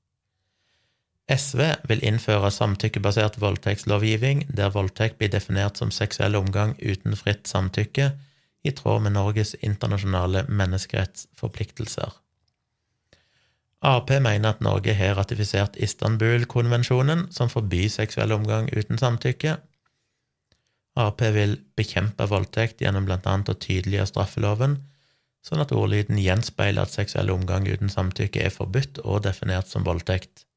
SV 1.32 1.64
vil 1.88 2.04
innføre 2.08 2.52
samtykkebasert 2.52 3.40
voldtektslovgivning, 3.40 4.46
der 4.52 4.76
voldtekt 4.76 5.18
blir 5.20 5.32
definert 5.32 5.80
som 5.80 5.92
seksuell 5.92 6.36
omgang 6.40 6.76
uten 6.80 7.16
fritt 7.20 7.48
samtykke, 7.48 8.12
i 8.68 8.72
tråd 8.76 9.04
med 9.06 9.16
Norges 9.16 9.54
internasjonale 9.64 10.44
menneskerettsforpliktelser. 10.52 12.16
Ap 13.86 14.10
mener 14.10 14.56
at 14.56 14.62
Norge 14.66 14.94
har 14.98 15.16
ratifisert 15.20 15.78
Istanbul-konvensjonen, 15.78 17.28
som 17.32 17.50
forbyr 17.50 17.90
seksuell 17.94 18.34
omgang 18.34 18.72
uten 18.74 18.98
samtykke. 18.98 19.58
Ap 20.98 21.22
vil 21.22 21.60
bekjempe 21.78 22.26
voldtekt 22.26 22.82
gjennom 22.82 23.06
annet 23.14 23.52
å 23.54 23.54
tydeliggjøre 23.54 24.10
straffeloven, 24.10 24.80
sånn 25.46 25.62
at 25.62 25.72
ordlyden 25.72 26.18
gjenspeiler 26.18 26.88
at 26.88 26.96
seksuell 26.96 27.30
omgang 27.32 27.68
uten 27.70 27.94
samtykke 27.94 28.42
er 28.48 28.54
forbudt 28.56 29.04
og 29.06 29.22
definert 29.28 29.70
som 29.70 29.86
voldtekt. 29.86 30.48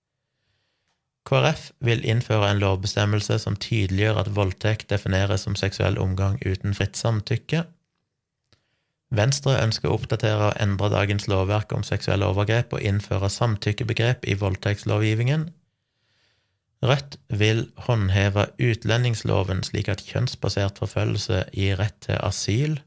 KrF 1.28 1.66
vil 1.84 2.00
innføre 2.08 2.48
en 2.48 2.62
lovbestemmelse 2.62 3.36
som 3.42 3.58
tydeliggjør 3.60 4.22
at 4.22 4.32
voldtekt 4.34 4.88
defineres 4.90 5.44
som 5.44 5.58
seksuell 5.58 6.00
omgang 6.00 6.40
uten 6.46 6.72
fritt 6.74 6.96
samtykke. 6.96 7.66
Venstre 9.10 9.56
ønsker 9.58 9.90
å 9.90 9.96
oppdatere 9.98 10.50
og 10.52 10.58
endre 10.62 10.90
dagens 10.92 11.26
lovverk 11.30 11.72
om 11.74 11.82
seksuelle 11.86 12.28
overgrep 12.30 12.76
og 12.76 12.84
innføre 12.86 13.30
samtykkebegrep 13.32 14.28
i 14.30 14.36
voldtektslovgivningen. 14.38 15.48
Rødt 16.86 17.18
vil 17.28 17.66
håndheve 17.88 18.46
utlendingsloven 18.62 19.64
slik 19.66 19.90
at 19.92 20.04
kjønnsbasert 20.06 20.78
forfølgelse 20.80 21.42
gir 21.52 21.76
rett 21.82 21.98
til 22.06 22.16
asyl. 22.22 22.78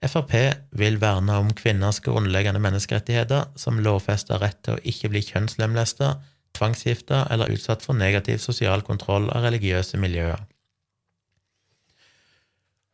Frp 0.00 0.32
vil 0.80 0.96
verne 1.02 1.36
om 1.36 1.52
kvinners 1.52 2.00
grunnleggende 2.00 2.62
menneskerettigheter, 2.64 3.52
som 3.60 3.78
lovfester 3.84 4.40
rett 4.40 4.62
til 4.64 4.78
å 4.78 4.84
ikke 4.88 5.12
bli 5.12 5.22
kjønnslemlesta 5.28 6.14
tvangsgifta 6.56 7.26
eller 7.30 7.52
utsatt 7.52 7.84
for 7.84 7.94
negativ 7.94 8.40
sosial 8.42 8.82
kontroll 8.82 9.28
av 9.30 9.44
religiøse 9.46 10.00
miljøer. 10.00 10.40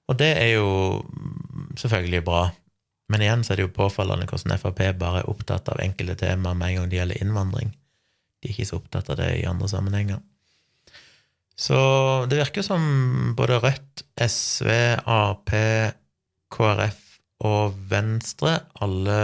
Og 0.07 0.19
det 0.21 0.33
er 0.39 0.53
jo 0.55 0.69
selvfølgelig 1.81 2.23
bra, 2.27 2.45
men 3.13 3.23
igjen 3.23 3.45
så 3.47 3.53
er 3.53 3.61
det 3.61 3.67
jo 3.69 3.77
påfallende 3.77 4.27
hvordan 4.29 4.59
Frp 4.59 4.81
bare 4.99 5.23
er 5.23 5.31
opptatt 5.31 5.69
av 5.71 5.83
enkelte 5.83 6.17
temaer 6.25 6.59
med 6.59 6.69
en 6.69 6.81
gang 6.81 6.89
det 6.91 7.01
gjelder 7.01 7.23
innvandring. 7.23 7.71
De 8.41 8.49
er 8.49 8.55
ikke 8.55 8.71
så 8.71 8.81
opptatt 8.81 9.11
av 9.13 9.17
det 9.21 9.31
i 9.39 9.47
andre 9.49 9.69
sammenhenger. 9.71 10.21
Så 11.57 11.79
det 12.29 12.41
virker 12.43 12.63
som 12.67 12.83
både 13.37 13.61
Rødt, 13.63 14.03
SV, 14.21 14.69
Ap, 15.09 15.53
KrF 16.53 16.99
og 17.47 17.79
Venstre 17.91 18.53
alle 18.85 19.21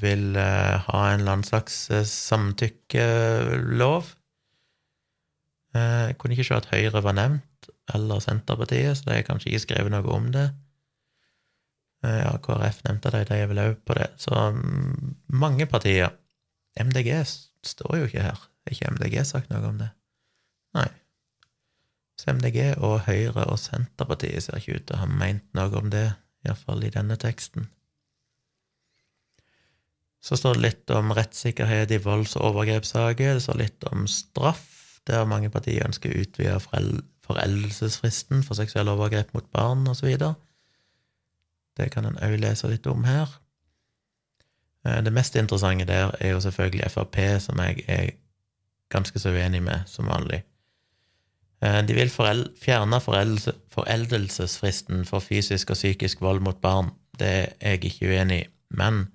vil 0.00 0.36
eh, 0.40 0.76
ha 0.80 1.00
en 1.10 1.20
eller 1.20 1.36
annen 1.36 1.46
slags 1.46 1.90
eh, 1.92 2.06
samtykkelov. 2.08 4.08
Eh, 5.76 6.04
jeg 6.08 6.16
kunne 6.18 6.36
ikke 6.36 6.46
se 6.48 6.56
at 6.56 6.70
Høyre 6.72 7.02
var 7.04 7.16
nevnt, 7.18 7.68
eller 7.92 8.22
Senterpartiet, 8.24 8.96
så 8.96 9.08
de 9.08 9.18
har 9.18 9.26
kanskje 9.28 9.52
ikke 9.52 9.66
skrevet 9.66 9.92
noe 9.92 10.16
om 10.16 10.30
det. 10.32 10.46
Ja, 12.04 12.34
KrF 12.42 12.82
nevnte 12.84 13.12
de, 13.14 13.22
de 13.28 13.38
er 13.40 13.48
vel 13.50 13.62
òg 13.62 13.78
på 13.86 13.96
det. 13.98 14.10
Så 14.20 14.34
mm, 14.34 15.14
mange 15.40 15.66
partier. 15.70 16.12
MDG 16.80 17.10
står 17.64 18.00
jo 18.00 18.08
ikke 18.08 18.24
her. 18.24 18.40
Har 18.64 18.74
ikke 18.74 18.90
MDG 18.96 19.20
sagt 19.28 19.52
noe 19.52 19.64
om 19.68 19.78
det? 19.80 19.90
Nei. 20.74 20.88
Så 22.20 22.34
MDG 22.34 22.76
og 22.78 23.04
Høyre 23.08 23.46
og 23.50 23.58
Senterpartiet 23.60 24.44
ser 24.44 24.58
ikke 24.58 24.78
ut 24.78 24.86
til 24.88 24.96
å 24.96 25.02
ha 25.04 25.08
meint 25.10 25.46
noe 25.56 25.80
om 25.80 25.90
det, 25.92 26.06
iallfall 26.46 26.84
i 26.86 26.92
denne 26.94 27.16
teksten. 27.20 27.68
Så 30.24 30.38
står 30.40 30.56
det 30.56 30.64
litt 30.64 30.92
om 30.94 31.12
rettssikkerhet 31.12 31.92
i 31.92 32.00
volds- 32.00 32.36
og 32.38 32.54
overgrepssaker. 32.54 33.36
Det 33.36 33.44
står 33.44 33.60
litt 33.60 33.84
om 33.90 34.06
straff, 34.08 35.00
der 35.04 35.26
mange 35.28 35.50
partier 35.52 35.84
ønsker 35.84 36.10
å 36.10 36.22
utvide 36.24 36.56
foreldelsesfristen 37.26 38.40
for 38.46 38.56
seksuelle 38.56 38.94
overgrep 38.96 39.34
mot 39.36 39.50
barn, 39.52 39.84
osv. 39.90 40.08
Det 41.76 41.90
kan 41.90 42.06
en 42.06 42.20
òg 42.22 42.38
lese 42.40 42.70
litt 42.70 42.86
om 42.86 43.04
her. 43.04 43.28
Eh, 44.86 45.00
det 45.04 45.12
mest 45.12 45.36
interessante 45.36 45.86
der 45.88 46.14
er 46.20 46.34
jo 46.34 46.40
selvfølgelig 46.40 46.90
Frp, 46.90 47.16
som 47.40 47.58
jeg 47.58 47.84
er 47.88 48.10
ganske 48.92 49.18
så 49.18 49.32
uenig 49.34 49.62
med, 49.62 49.80
som 49.86 50.06
vanlig. 50.06 50.44
Eh, 51.64 51.80
de 51.86 51.96
vil 51.96 52.10
fjerne 52.10 53.00
foreldelsesfristen 53.00 55.04
for 55.08 55.24
fysisk 55.24 55.70
og 55.70 55.80
psykisk 55.80 56.20
vold 56.20 56.40
mot 56.40 56.60
barn. 56.60 56.92
Det 57.18 57.56
er 57.60 57.70
jeg 57.70 57.84
ikke 57.84 58.12
uenig 58.12 58.44
i. 58.44 58.48
Men 58.70 59.06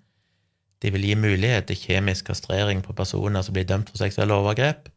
de 0.82 0.91
vil 0.91 1.10
gi 1.10 1.16
mulighet 1.16 1.68
til 1.68 1.78
kjemisk 1.78 2.32
kastrering 2.32 2.82
på 2.84 2.95
personer 2.95 3.43
som 3.43 3.53
blir 3.53 3.68
dømt 3.68 3.89
for 3.91 3.99
seksuelle 3.99 4.34
overgrep. 4.34 4.88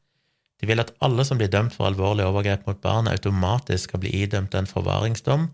De 0.63 0.69
vil 0.71 0.81
at 0.81 0.95
alle 1.03 1.25
som 1.27 1.41
blir 1.41 1.51
dømt 1.51 1.75
for 1.75 1.89
alvorlige 1.89 2.29
overgrep 2.31 2.67
mot 2.67 2.79
barn, 2.81 3.11
automatisk 3.11 3.91
skal 3.91 4.01
bli 4.05 4.13
idømt 4.23 4.55
en 4.55 4.71
forvaringsdom. 4.71 5.49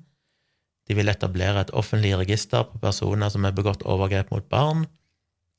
De 0.89 0.97
vil 0.97 1.13
etablere 1.13 1.61
et 1.63 1.75
offentlig 1.77 2.15
register 2.17 2.65
på 2.65 2.81
personer 2.81 3.29
som 3.33 3.45
har 3.45 3.57
begått 3.57 3.85
overgrep 3.85 4.33
mot 4.33 4.47
barn, 4.49 4.87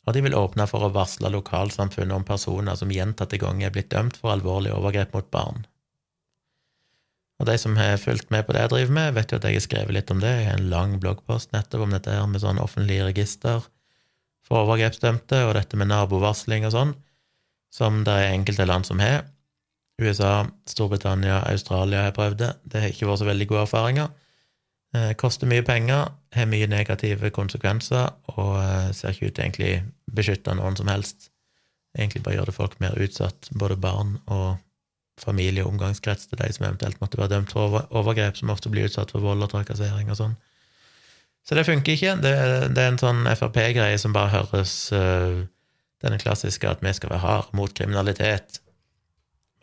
og 0.07 0.15
de 0.15 0.23
vil 0.25 0.37
åpne 0.37 0.65
for 0.69 0.81
å 0.81 0.93
varsle 0.93 1.29
lokalsamfunnet 1.29 2.15
om 2.15 2.25
personer 2.25 2.77
som 2.79 2.89
gjentatte 2.89 3.37
ganger 3.37 3.67
er 3.67 3.75
blitt 3.75 3.91
dømt 3.93 4.17
for 4.17 4.33
alvorlige 4.33 4.77
overgrep 4.77 5.13
mot 5.13 5.27
barn. 5.29 5.67
Og 7.39 7.47
de 7.47 7.55
som 7.61 7.77
har 7.79 7.99
fulgt 8.01 8.31
med 8.33 8.47
på 8.47 8.55
det 8.55 8.65
jeg 8.65 8.71
driver 8.73 8.95
med, 8.97 9.13
vet 9.15 9.31
jo 9.31 9.37
at 9.39 9.45
jeg 9.47 9.59
har 9.59 9.63
skrevet 9.63 9.95
litt 9.95 10.09
om 10.11 10.19
det. 10.23 10.31
Jeg 10.33 10.47
har 10.49 10.57
en 10.57 10.71
lang 10.73 10.95
bloggpost 10.99 11.53
nettopp 11.55 11.85
om 11.85 11.93
dette 11.95 12.11
her 12.11 12.25
med 12.27 12.41
sånn 12.43 12.59
offentlig 12.59 12.99
register 13.05 13.61
for 14.49 14.65
overgrepsdømte, 14.65 15.45
og 15.45 15.53
dette 15.55 15.77
med 15.79 15.91
nabovarsling 15.91 16.65
og 16.67 16.73
sånn, 16.73 16.95
som 17.71 18.01
det 18.03 18.15
er 18.17 18.33
enkelte 18.33 18.65
land 18.67 18.89
som 18.89 18.99
har. 19.03 19.27
USA, 20.01 20.47
Storbritannia, 20.67 21.43
Australia 21.51 22.07
har 22.07 22.15
prøvd 22.15 22.41
det. 22.41 22.51
Det 22.65 22.81
har 22.81 22.91
ikke 22.91 23.07
vært 23.07 23.21
så 23.21 23.29
veldig 23.29 23.47
gode 23.51 23.63
erfaringer. 23.67 24.11
Eh, 24.95 25.11
koster 25.13 25.49
mye 25.49 25.61
penger, 25.61 26.07
har 26.33 26.47
mye 26.49 26.67
negative 26.69 27.29
konsekvenser, 27.29 28.09
og 28.33 28.55
eh, 28.57 28.87
ser 28.97 29.13
ikke 29.13 29.29
ut 29.29 29.35
til 29.37 29.43
egentlig 29.43 29.73
beskytte 30.09 30.55
noen 30.57 30.77
som 30.79 30.89
helst. 30.89 31.29
Egentlig 31.97 32.23
bare 32.25 32.39
gjør 32.39 32.49
det 32.49 32.55
folk 32.57 32.79
mer 32.81 32.97
utsatt, 32.97 33.51
både 33.53 33.77
barn 33.77 34.17
og 34.25 34.57
familie 35.19 35.65
og 35.65 35.73
omgangskrets 35.73 36.29
til 36.29 36.39
de 36.41 36.49
som 36.55 36.65
eventuelt 36.65 37.01
måtte 37.01 37.19
være 37.19 37.35
dømt 37.35 37.53
for 37.53 37.83
overgrep, 37.89 38.37
som 38.39 38.49
ofte 38.53 38.71
blir 38.71 38.87
utsatt 38.89 39.13
for 39.13 39.21
vold 39.21 39.45
og 39.45 39.51
trakassering 39.51 40.09
og 40.09 40.17
sånn. 40.17 40.35
Så 41.45 41.57
det 41.57 41.67
funker 41.67 41.95
ikke. 41.95 42.15
Det, 42.23 42.33
det 42.75 42.83
er 42.83 42.93
en 42.93 43.01
sånn 43.01 43.27
Frp-greie 43.27 43.97
som 43.99 44.13
bare 44.13 44.31
høres 44.33 44.73
uh, 44.93 45.45
Denne 45.99 46.19
klassiske 46.21 46.67
at 46.69 46.83
vi 46.83 46.93
skal 46.95 47.11
være 47.11 47.23
harde 47.25 47.57
mot 47.57 47.73
kriminalitet. 47.75 48.61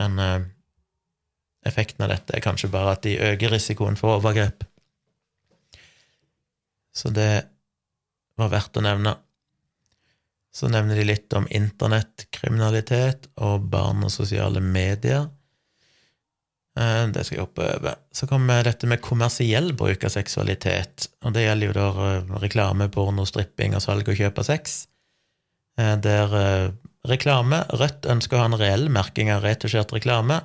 Men 0.02 0.18
uh, 0.20 0.40
effekten 1.64 2.04
av 2.04 2.12
dette 2.12 2.36
er 2.36 2.44
kanskje 2.44 2.68
bare 2.72 2.96
at 2.96 3.06
de 3.06 3.14
øker 3.30 3.54
risikoen 3.54 3.96
for 3.96 4.18
overgrep. 4.18 4.66
Så 6.96 7.12
det 7.12 7.44
var 8.40 8.52
verdt 8.52 8.78
å 8.80 8.84
nevne. 8.84 9.16
Så 10.56 10.70
nevner 10.72 10.96
de 10.96 11.04
litt 11.04 11.32
om 11.36 11.44
internettkriminalitet 11.52 13.28
og 13.44 13.66
barn 13.72 14.06
og 14.06 14.12
sosiale 14.12 14.62
medier. 14.64 15.26
Eh, 16.76 17.04
det 17.12 17.26
skal 17.26 17.36
jeg 17.36 17.44
hoppe 17.44 17.68
over. 17.76 18.00
Så 18.12 18.28
kommer 18.30 18.64
dette 18.64 18.88
med 18.88 19.04
kommersiell 19.04 19.74
bruk 19.76 20.08
av 20.08 20.12
seksualitet. 20.16 21.10
Og 21.24 21.36
det 21.36 21.44
gjelder 21.46 21.70
jo 21.70 21.76
da 21.76 21.86
eh, 22.08 22.34
reklame, 22.46 22.88
porno, 22.92 23.28
stripping 23.28 23.76
og 23.76 23.84
salg 23.84 24.08
og 24.08 24.16
kjøp 24.16 24.40
av 24.40 24.48
sex. 24.48 24.82
Eh, 25.80 25.94
der 26.00 26.36
reklame 27.06 27.62
Rødt 27.76 28.08
ønsker 28.10 28.38
å 28.38 28.44
ha 28.44 28.50
en 28.50 28.58
reell 28.58 28.88
merking 28.92 29.28
av 29.30 29.44
retusjert 29.44 29.92
reklame, 29.94 30.40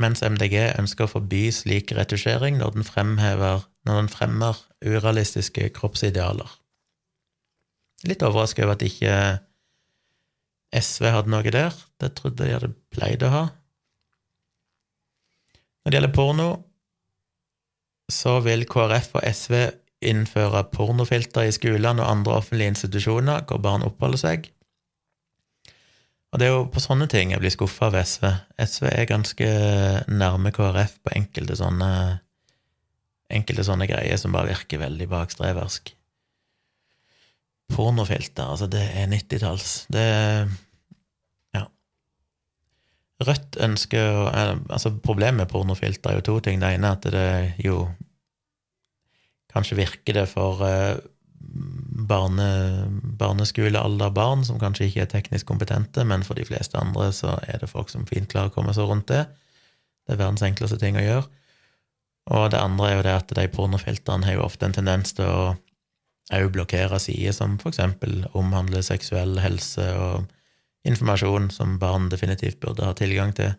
mens 0.00 0.22
MDG 0.26 0.74
ønsker 0.80 1.06
å 1.06 1.14
forby 1.14 1.46
slik 1.54 1.94
retusjering 1.96 2.58
når 2.58 2.74
den, 2.74 2.86
fremhever, 2.86 3.64
når 3.88 4.02
den 4.02 4.10
fremmer 4.12 4.58
urealistiske 4.84 5.70
kroppsidealer. 5.76 6.50
Litt 8.08 8.22
overraska 8.24 8.64
over 8.64 8.78
at 8.78 8.84
ikke 8.86 9.14
SV 10.76 11.10
hadde 11.10 11.32
noe 11.32 11.52
der. 11.52 11.74
Det 12.00 12.14
trodde 12.16 12.46
de 12.46 12.54
hadde 12.54 12.72
pleid 12.92 13.24
å 13.26 13.32
ha. 13.32 13.44
Når 15.80 15.92
det 15.92 15.98
gjelder 15.98 16.16
porno, 16.16 16.48
så 18.10 18.38
vil 18.44 18.66
KrF 18.68 19.14
og 19.16 19.26
SV 19.26 19.54
innføre 20.10 20.64
pornofilter 20.72 21.48
i 21.48 21.52
skolene 21.54 22.02
og 22.02 22.08
andre 22.08 22.38
offentlige 22.40 22.72
institusjoner 22.74 23.44
hvor 23.48 23.60
barn 23.62 23.84
oppholder 23.86 24.20
seg. 24.20 24.48
Og 26.30 26.38
det 26.38 26.46
er 26.46 26.54
jo 26.54 26.66
på 26.70 26.82
sånne 26.82 27.08
ting 27.10 27.32
jeg 27.32 27.42
blir 27.42 27.52
skuffa 27.52 27.88
av 27.90 27.98
SV. 28.06 28.26
SV 28.62 28.86
er 28.92 29.08
ganske 29.10 29.48
nærme 30.08 30.52
KrF 30.54 31.00
på 31.02 31.14
enkelte 31.18 31.58
sånne 31.58 31.90
enkelte 33.30 33.64
sånne 33.66 33.88
greier 33.90 34.18
som 34.20 34.34
bare 34.34 34.52
virker 34.52 34.82
veldig 34.82 35.08
bakstreversk. 35.10 35.94
Pornofilter, 37.70 38.50
altså, 38.50 38.66
det 38.70 38.82
er 38.82 39.10
90-talls. 39.10 39.86
Det 39.92 40.06
Ja. 41.54 41.64
Rødt 43.22 43.56
ønsker 43.60 44.30
Altså, 44.70 44.90
problemet 44.90 45.36
med 45.44 45.48
pornofilter 45.48 46.10
er 46.10 46.14
jo 46.18 46.26
to 46.26 46.40
ting. 46.40 46.60
Det 46.60 46.74
ene 46.74 46.86
er 46.86 46.98
at 46.98 47.10
det 47.12 47.54
jo 47.64 47.88
Kanskje 49.50 49.80
virker 49.80 50.14
det 50.14 50.28
for 50.30 50.62
eh, 50.62 51.00
barne, 52.10 52.46
barneskolealderbarn 53.18 54.44
som 54.46 54.60
kanskje 54.60 54.86
ikke 54.86 55.00
er 55.04 55.10
teknisk 55.10 55.48
kompetente, 55.50 56.04
men 56.06 56.22
for 56.22 56.38
de 56.38 56.44
fleste 56.46 56.78
andre 56.78 57.10
så 57.16 57.34
er 57.48 57.58
det 57.58 57.70
folk 57.70 57.90
som 57.90 58.06
fint 58.06 58.30
klarer 58.30 58.52
å 58.52 58.54
komme 58.54 58.74
seg 58.76 58.86
rundt 58.86 59.08
det. 59.10 59.24
Det 60.06 60.14
er 60.14 60.20
verdens 60.22 60.44
enkleste 60.46 60.78
ting 60.78 60.98
å 60.98 61.04
gjøre. 61.04 61.26
Og 62.30 62.50
det 62.52 62.60
andre 62.62 62.88
er 62.88 62.96
jo 62.96 63.06
det 63.06 63.16
at 63.16 63.32
de 63.36 63.46
pornofiltrene 63.50 64.26
har 64.28 64.38
jo 64.38 64.46
ofte 64.46 64.68
en 64.68 64.76
tendens 64.76 65.14
til 65.16 65.26
å 65.26 65.54
òg 66.30 66.52
blokkere 66.54 67.00
sider 67.02 67.34
som 67.34 67.56
eksempel 67.66 68.22
omhandler 68.38 68.84
seksuell 68.86 69.40
helse 69.42 69.86
og 69.98 70.28
informasjon 70.86 71.50
som 71.50 71.78
barn 71.82 72.08
definitivt 72.12 72.60
burde 72.62 72.86
ha 72.86 72.94
tilgang 72.96 73.34
til. 73.36 73.56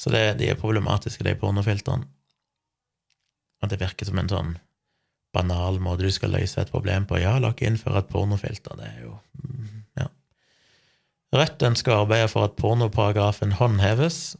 Så 0.00 0.10
det, 0.14 0.38
de 0.38 0.48
er 0.48 0.58
problematiske, 0.58 1.26
de 1.26 1.34
pornofiltrene. 1.38 2.06
At 3.62 3.72
det 3.72 3.80
virker 3.82 4.06
som 4.06 4.20
en 4.20 4.30
sånn 4.30 4.56
banal 5.34 5.80
måte 5.82 6.06
du 6.06 6.14
skal 6.14 6.32
løse 6.32 6.60
et 6.62 6.70
problem 6.72 7.04
på. 7.10 7.18
Ja, 7.20 7.36
la 7.42 7.50
ikke 7.52 7.66
innføre 7.68 8.00
et 8.00 8.10
pornofilter. 8.12 8.78
Det 8.78 8.88
er 8.88 9.00
jo 9.04 9.18
Ja. 9.98 10.06
Rødt 11.34 11.62
ønsker 11.62 11.92
å 11.92 12.04
arbeide 12.06 12.30
for 12.32 12.46
at 12.46 12.56
pornoparagrafen 12.56 13.58
håndheves. 13.58 14.36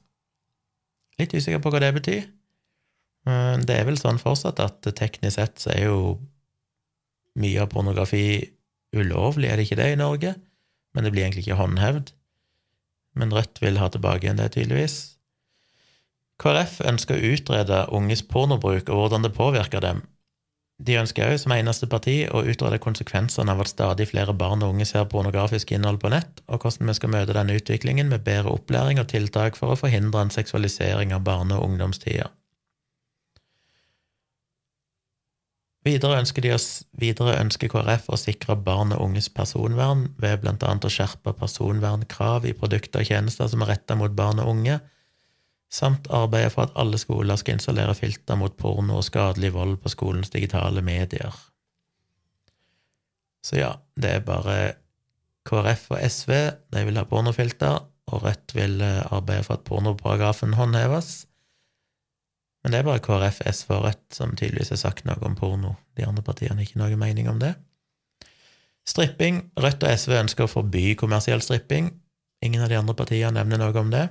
Litt 1.18 1.34
usikker 1.34 1.58
på 1.58 1.74
hva 1.74 1.82
det 1.82 1.94
betyr. 1.98 2.37
Det 3.26 3.74
er 3.74 3.84
vel 3.84 3.98
sånn 4.00 4.20
fortsatt 4.22 4.60
at 4.62 4.86
teknisk 4.96 5.34
sett 5.36 5.58
så 5.60 5.72
er 5.74 5.88
jo 5.88 5.98
mye 7.38 7.60
av 7.60 7.72
pornografi 7.72 8.40
ulovlig, 8.96 9.50
er 9.50 9.58
det 9.58 9.66
ikke 9.66 9.80
det 9.80 9.88
i 9.92 9.98
Norge? 10.00 10.34
men 10.98 11.04
det 11.04 11.12
blir 11.14 11.28
egentlig 11.28 11.46
ikke 11.46 11.60
håndhevd. 11.60 12.12
Men 13.18 13.32
Rødt 13.34 13.60
vil 13.62 13.78
ha 13.78 13.88
tilbake 13.92 14.26
igjen 14.26 14.40
det, 14.40 14.52
tydeligvis. 14.56 14.96
KrF 16.42 16.80
ønsker 16.86 17.18
å 17.18 17.32
utrede 17.34 17.84
unges 17.94 18.22
pornobruk 18.26 18.90
og 18.90 19.02
hvordan 19.02 19.26
det 19.26 19.34
påvirker 19.36 19.82
dem. 19.82 20.04
De 20.78 20.94
ønsker 20.98 21.26
òg, 21.26 21.36
som 21.42 21.54
eneste 21.54 21.88
parti, 21.90 22.20
å 22.30 22.44
utrede 22.46 22.78
konsekvensene 22.82 23.50
av 23.50 23.64
at 23.64 23.70
stadig 23.70 24.08
flere 24.10 24.34
barn 24.38 24.62
og 24.62 24.76
unge 24.76 24.86
ser 24.86 25.08
pornografisk 25.10 25.72
innhold 25.74 25.98
på 26.02 26.12
nett, 26.14 26.42
og 26.46 26.62
hvordan 26.62 26.90
vi 26.90 26.98
skal 26.98 27.14
møte 27.14 27.34
denne 27.34 27.56
utviklingen 27.58 28.10
med 28.10 28.22
bedre 28.26 28.54
opplæring 28.54 29.02
og 29.02 29.08
tiltak 29.10 29.58
for 29.58 29.74
å 29.74 29.78
forhindre 29.80 30.22
en 30.22 30.34
seksualisering 30.34 31.14
av 31.14 31.24
barne- 31.26 31.58
og 31.58 31.72
ungdomstida. 31.72 32.30
Videre 35.88 36.18
ønsker, 36.20 36.44
de, 36.44 36.52
videre 37.00 37.38
ønsker 37.40 37.70
KrF 37.72 38.10
å 38.12 38.18
sikre 38.20 38.58
barn 38.60 38.92
og 38.92 39.06
unges 39.06 39.30
personvern 39.32 40.08
ved 40.20 40.44
annet 40.44 40.84
å 40.84 40.92
skjerpe 40.92 41.32
personvernkrav 41.38 42.44
i 42.44 42.54
produkter 42.56 43.00
og 43.00 43.08
tjenester 43.08 43.48
som 43.48 43.64
er 43.64 43.72
retta 43.72 43.96
mot 43.96 44.12
barn 44.12 44.42
og 44.42 44.50
unge, 44.52 44.80
samt 45.72 46.08
arbeide 46.12 46.50
for 46.52 46.66
at 46.66 46.76
alle 46.80 47.00
skoler 47.00 47.40
skal 47.40 47.56
installere 47.56 47.96
filter 47.96 48.36
mot 48.40 48.56
porno 48.60 48.98
og 49.00 49.06
skadelig 49.06 49.52
vold 49.56 49.78
på 49.80 49.92
skolens 49.92 50.32
digitale 50.34 50.84
medier. 50.84 51.32
Så 53.44 53.60
ja, 53.60 53.72
det 53.96 54.12
er 54.18 54.26
bare 54.26 54.58
KrF 55.48 55.88
og 55.94 56.02
SV, 56.04 56.34
de 56.74 56.84
vil 56.84 57.00
ha 57.00 57.06
pornofilter, 57.08 57.80
og 58.08 58.24
Rødt 58.24 58.54
vil 58.56 58.80
eh, 58.84 59.04
arbeide 59.12 59.44
for 59.46 59.58
at 59.58 59.64
pornoparagrafen 59.68 60.56
håndheves. 60.56 61.26
Men 62.62 62.74
det 62.74 62.80
er 62.80 62.86
bare 62.88 63.02
KrF, 63.02 63.40
SV 63.46 63.72
og 63.76 63.84
Rødt 63.86 64.16
som 64.16 64.34
tydeligvis 64.36 64.72
har 64.74 64.80
sagt 64.80 65.06
noe 65.06 65.20
om 65.24 65.36
porno. 65.38 65.76
De 65.98 66.06
andre 66.06 66.24
partiene 66.26 66.58
har 66.58 66.66
ikke 66.66 66.80
noe 66.80 66.98
mening 67.00 67.30
om 67.30 67.38
det. 67.42 67.54
Stripping. 68.88 69.42
Rødt 69.60 69.84
og 69.84 69.92
SV 70.00 70.16
ønsker 70.22 70.46
å 70.46 70.50
forby 70.50 70.94
kommersiell 70.98 71.44
stripping. 71.44 71.92
Ingen 72.44 72.64
av 72.64 72.72
de 72.72 72.78
andre 72.78 72.96
partiene 72.98 73.34
nevner 73.36 73.62
noe 73.62 73.76
om 73.78 73.92
det. 73.92 74.08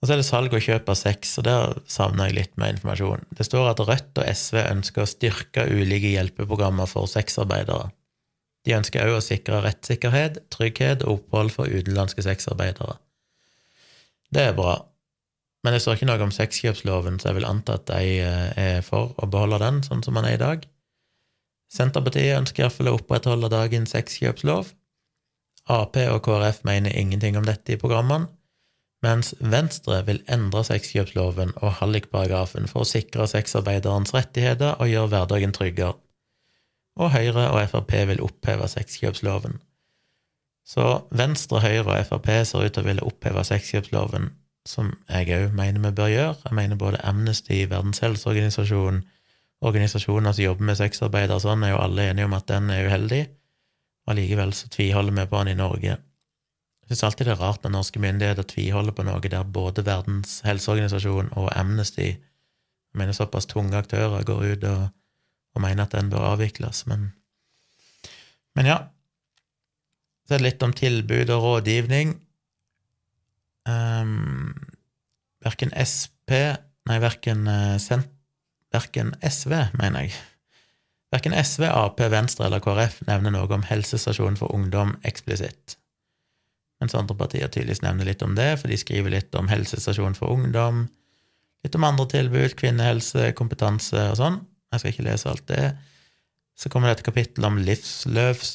Og 0.00 0.08
så 0.08 0.14
er 0.14 0.20
det 0.20 0.28
salg 0.28 0.52
og 0.52 0.62
kjøp 0.62 0.90
av 0.92 0.98
sex, 0.98 1.32
og 1.40 1.46
der 1.46 1.78
savner 1.90 2.28
jeg 2.28 2.36
litt 2.36 2.58
mer 2.60 2.74
informasjon. 2.74 3.24
Det 3.36 3.46
står 3.48 3.70
at 3.70 3.80
Rødt 3.80 4.20
og 4.20 4.28
SV 4.28 4.58
ønsker 4.62 5.04
å 5.04 5.08
styrke 5.08 5.64
ulike 5.70 6.12
hjelpeprogrammer 6.12 6.90
for 6.90 7.08
sexarbeidere. 7.10 7.88
De 8.66 8.74
ønsker 8.76 9.06
òg 9.06 9.20
å 9.20 9.24
sikre 9.24 9.62
rettssikkerhet, 9.64 10.42
trygghet 10.52 11.04
og 11.06 11.20
opphold 11.20 11.54
for 11.54 11.70
utenlandske 11.70 12.24
sexarbeidere. 12.26 12.98
Det 14.34 14.42
er 14.42 14.56
bra, 14.58 14.80
men 15.66 15.74
det 15.74 15.82
står 15.82 15.98
ikke 15.98 16.06
noe 16.06 16.22
om 16.22 16.32
sexkjøpsloven, 16.34 17.18
så 17.18 17.32
jeg 17.32 17.40
vil 17.40 17.48
anta 17.48 17.74
at 17.80 17.88
de 17.90 18.20
eh, 18.22 18.50
er 18.54 18.86
for 18.86 19.16
å 19.18 19.26
beholde 19.26 19.58
den 19.64 19.82
sånn 19.82 20.04
som 20.06 20.14
den 20.14 20.28
er 20.28 20.38
i 20.38 20.42
dag. 20.42 20.62
Senterpartiet 21.74 22.38
ønsker 22.38 22.62
iallfall 22.62 22.92
å 22.92 22.96
opprettholde 23.00 23.50
dagens 23.50 23.96
sexkjøpslov. 23.96 24.70
Ap 25.74 25.98
og 25.98 26.20
KrF 26.22 26.62
mener 26.68 26.94
ingenting 26.94 27.34
om 27.34 27.48
dette 27.48 27.74
i 27.74 27.80
programmene 27.80 28.30
mens 29.04 29.34
Venstre 29.40 30.00
vil 30.06 30.22
endre 30.32 30.62
sexkjøpsloven 30.66 31.52
og 31.60 31.76
hallikparagrafen 31.80 32.68
for 32.70 32.82
å 32.82 32.88
sikre 32.88 33.28
sexarbeiderens 33.30 34.14
rettigheter 34.16 34.80
og 34.80 34.90
gjøre 34.90 35.12
hverdagen 35.12 35.54
tryggere. 35.56 35.98
Og 36.96 37.12
Høyre 37.12 37.50
og 37.52 37.60
Frp 37.68 37.92
vil 38.08 38.22
oppheve 38.24 38.68
sexkjøpsloven. 38.72 39.58
Så 40.66 40.86
Venstre, 41.14 41.60
Høyre 41.62 41.84
og 41.84 42.08
Frp 42.08 42.30
ser 42.48 42.64
ut 42.64 42.74
til 42.74 42.82
å 42.82 42.88
ville 42.88 43.06
oppheve 43.06 43.44
sexkjøpsloven, 43.46 44.30
som 44.66 44.90
jeg 45.08 45.30
òg 45.36 45.54
mener 45.56 45.82
vi 45.84 45.92
bør 45.96 46.10
gjøre. 46.12 46.34
Jeg 46.44 46.56
mener 46.58 46.80
både 46.80 47.02
Amnesty, 47.06 47.62
Verdens 47.70 48.02
helseorganisasjon, 48.04 49.04
organisasjoner 49.66 50.34
som 50.34 50.44
jobber 50.44 50.68
med 50.68 50.78
sexarbeidere 50.80 51.38
og 51.38 51.44
sånn, 51.46 51.64
er 51.64 51.74
jo 51.74 51.82
alle 51.82 52.10
enige 52.10 52.28
om 52.28 52.36
at 52.36 52.48
den 52.50 52.70
er 52.74 52.90
uheldig, 52.90 53.22
og 54.06 54.14
allikevel 54.14 54.52
så 54.54 54.70
tviholder 54.72 55.16
vi 55.16 55.26
på 55.30 55.42
den 55.42 55.54
i 55.54 55.60
Norge. 55.60 55.96
Jeg 56.86 56.94
syns 56.94 57.06
alltid 57.08 57.26
det 57.26 57.34
er 57.34 57.42
rart 57.42 57.64
når 57.64 57.72
norske 57.74 58.02
myndigheter 58.02 58.46
tviholder 58.46 58.94
på 58.94 59.06
noe 59.06 59.20
der 59.26 59.46
både 59.56 59.82
Verdens 59.86 60.38
helseorganisasjon 60.46 61.32
og 61.34 61.48
Amnesty, 61.58 62.12
jeg 62.16 63.00
mener 63.00 63.16
såpass 63.16 63.48
tunge 63.50 63.76
aktører, 63.76 64.22
går 64.24 64.44
ut 64.52 64.62
og, 64.70 64.84
og 65.56 65.60
mener 65.60 65.84
at 65.84 65.92
den 65.92 66.10
bør 66.10 66.32
avvikles, 66.32 66.86
men 66.86 67.12
Men 68.56 68.66
ja. 68.66 68.76
Så 70.24 70.34
er 70.34 70.38
det 70.38 70.46
litt 70.46 70.62
om 70.64 70.72
tilbud 70.72 71.28
og 71.30 71.42
rådgivning. 71.42 72.14
Um, 73.68 74.55
verken 75.46 75.74
SP 75.78 76.36
Nei, 76.86 77.00
verken, 77.02 77.48
uh, 77.50 78.02
verken 78.70 79.08
SV, 79.18 79.50
mener 79.74 80.04
jeg. 80.04 80.12
Verken 81.10 81.34
SV, 81.34 81.64
Ap, 81.66 81.98
Venstre 82.12 82.46
eller 82.46 82.62
KrF 82.62 83.00
nevner 83.08 83.34
noe 83.34 83.50
om 83.56 83.64
helsestasjon 83.66 84.38
for 84.38 84.54
ungdom 84.54 84.92
eksplisitt 85.02 85.74
mens 86.82 86.96
andre 86.96 87.16
partier 87.16 87.48
tydeligvis 87.48 87.82
nevner 87.84 88.08
litt 88.08 88.22
om 88.24 88.36
det, 88.36 88.50
for 88.60 88.72
de 88.72 88.78
skriver 88.80 89.14
litt 89.14 89.34
om 89.38 89.48
helsestasjon 89.48 90.16
for 90.18 90.34
ungdom, 90.34 90.86
litt 91.64 91.76
om 91.78 91.86
andre 91.88 92.06
tilbud, 92.12 92.56
kvinnehelse, 92.58 93.30
kompetanse 93.38 94.10
og 94.12 94.18
sånn. 94.20 94.40
Jeg 94.74 94.82
skal 94.82 94.92
ikke 94.92 95.06
lese 95.06 95.30
alt 95.30 95.46
det. 95.48 95.64
Så 96.56 96.70
kommer 96.72 96.90
det 96.90 96.98
et 96.98 97.08
kapittel 97.08 97.46
om 97.48 97.58
livsløps, 97.60 98.52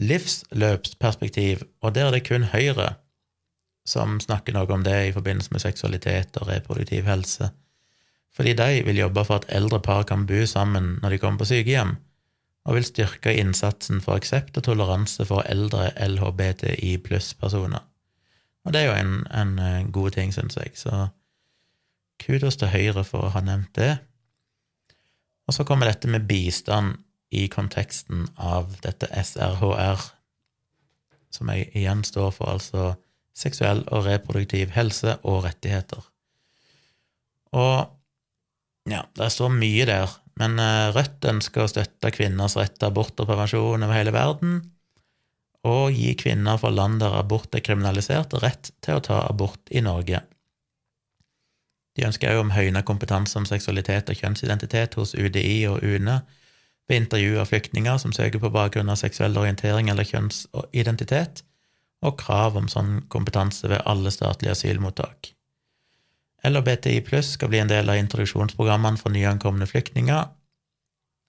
livsløpsperspektiv, 0.00 1.64
og 1.84 1.94
der 1.96 2.08
er 2.08 2.16
det 2.16 2.26
kun 2.28 2.48
Høyre 2.52 2.94
som 3.90 4.20
snakker 4.22 4.54
noe 4.54 4.70
om 4.70 4.84
det 4.86 4.96
i 5.08 5.14
forbindelse 5.14 5.50
med 5.54 5.64
seksualitet 5.64 6.38
og 6.38 6.48
reproduktiv 6.50 7.08
helse. 7.10 7.50
Fordi 8.30 8.54
de 8.54 8.84
vil 8.86 9.02
jobbe 9.02 9.24
for 9.26 9.40
at 9.40 9.50
eldre 9.50 9.80
par 9.82 10.06
kan 10.06 10.26
bo 10.26 10.44
sammen 10.46 10.98
når 11.02 11.14
de 11.14 11.18
kommer 11.18 11.42
på 11.42 11.50
sykehjem 11.50 11.96
og 12.68 12.76
vil 12.76 12.86
styrke 12.86 13.32
innsatsen 13.40 14.02
for 14.04 14.20
aksept 14.20 14.58
og 14.60 14.66
toleranse 14.66 15.24
for 15.26 15.42
eldre 15.48 15.90
LHBTI 15.96 16.98
pluss-personer. 17.04 17.82
Og 18.64 18.74
det 18.74 18.82
er 18.82 18.90
jo 18.90 18.96
en, 19.00 19.14
en 19.32 19.58
eh, 19.58 19.88
god 19.92 20.10
ting, 20.16 20.34
syns 20.34 20.58
jeg, 20.60 20.74
så 20.76 21.08
kudos 22.20 22.60
til 22.60 22.68
Høyre 22.68 23.04
for 23.08 23.26
å 23.26 23.32
ha 23.34 23.40
nevnt 23.44 23.72
det. 23.78 23.94
Og 25.48 25.56
så 25.56 25.64
kommer 25.64 25.88
dette 25.88 26.10
med 26.12 26.28
bistand 26.28 27.00
i 27.32 27.46
konteksten 27.48 28.26
av 28.36 28.76
dette 28.84 29.08
SRHR, 29.08 30.04
som 31.32 31.50
jeg 31.54 31.70
igjen 31.78 32.04
står 32.04 32.30
for, 32.36 32.58
altså 32.58 32.92
seksuell 33.40 33.82
og 33.88 34.04
reproduktiv 34.06 34.74
helse 34.76 35.16
og 35.24 35.44
rettigheter. 35.46 36.04
Og 37.56 37.76
ja, 38.90 39.04
det 39.16 39.32
står 39.32 39.52
mye 39.54 39.86
der 39.88 40.20
men 40.40 40.58
eh, 40.58 40.90
Rødt 40.94 41.26
ønsker 41.28 41.64
å 41.64 41.70
støtte 41.70 42.12
kvinners 42.14 42.56
rett 42.58 42.78
til 42.78 42.88
abort 42.88 43.18
og 43.20 43.28
prevensjon 43.28 43.84
over 43.84 43.96
hele 43.96 44.14
verden, 44.16 44.60
og 45.68 45.92
gi 45.92 46.14
kvinner 46.16 46.56
fra 46.60 46.70
land 46.72 47.02
der 47.02 47.18
abort 47.18 47.52
er 47.54 47.64
kriminalisert, 47.64 48.32
rett 48.40 48.72
til 48.80 48.96
å 48.96 49.04
ta 49.04 49.20
abort 49.26 49.68
i 49.68 49.82
Norge. 49.84 50.22
De 51.98 52.06
ønsker 52.06 52.32
òg 52.32 52.46
om 52.46 52.54
høyna 52.54 52.80
kompetanse 52.86 53.36
om 53.36 53.44
seksualitet 53.48 54.08
og 54.08 54.16
kjønnsidentitet 54.16 54.96
hos 54.96 55.12
UDI 55.18 55.66
og 55.68 55.84
UNE 55.84 56.20
ved 56.88 57.02
intervju 57.02 57.36
av 57.42 57.50
flyktninger 57.50 57.98
som 58.00 58.14
søker 58.16 58.40
på 58.40 58.52
bakgrunn 58.54 58.88
av 58.88 58.96
seksuell 59.02 59.36
orientering 59.36 59.90
eller 59.92 60.08
kjønnsidentitet, 60.08 61.44
og 62.00 62.16
krav 62.20 62.56
om 62.56 62.68
sånn 62.72 63.02
kompetanse 63.12 63.68
ved 63.68 63.82
alle 63.88 64.12
statlige 64.14 64.54
asylmottak. 64.56 65.32
LHBTI 66.48 67.00
pluss 67.04 67.34
skal 67.36 67.50
bli 67.52 67.60
en 67.60 67.68
del 67.68 67.90
av 67.92 68.00
introduksjonsprogrammene 68.00 69.00
for 69.00 69.12
nyankomne 69.12 69.68
flyktninger, 69.68 70.28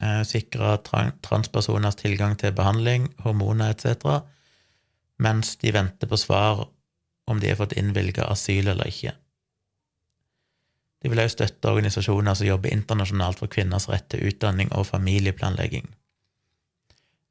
eh, 0.02 0.22
sikre 0.24 0.78
transpersoners 1.22 2.00
tilgang 2.00 2.38
til 2.38 2.56
behandling, 2.56 3.10
hormoner 3.26 3.76
etc., 3.76 4.22
mens 5.20 5.56
de 5.58 5.72
venter 5.72 6.08
på 6.08 6.18
svar 6.18 6.68
om 7.28 7.40
de 7.40 7.50
har 7.50 7.60
fått 7.60 7.78
innvilget 7.78 8.26
asyl 8.26 8.68
eller 8.68 8.88
ikke. 8.88 9.14
De 11.02 11.10
vil 11.10 11.20
også 11.20 11.36
støtte 11.36 11.70
organisasjoner 11.70 12.38
som 12.38 12.48
jobber 12.48 12.74
internasjonalt 12.74 13.42
for 13.42 13.52
kvinners 13.52 13.88
rett 13.90 14.08
til 14.10 14.28
utdanning 14.30 14.72
og 14.72 14.88
familieplanlegging. 14.90 15.88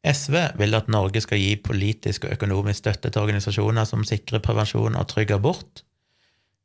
SV 0.07 0.37
vil 0.57 0.77
at 0.79 0.89
Norge 0.89 1.21
skal 1.21 1.41
gi 1.43 1.55
politisk 1.61 2.25
og 2.25 2.39
økonomisk 2.39 2.81
støtte 2.81 3.11
til 3.11 3.21
organisasjoner 3.21 3.85
som 3.89 4.07
sikrer 4.09 4.41
prevensjon 4.45 4.97
og 4.97 5.09
trygg 5.11 5.35
abort, 5.37 5.83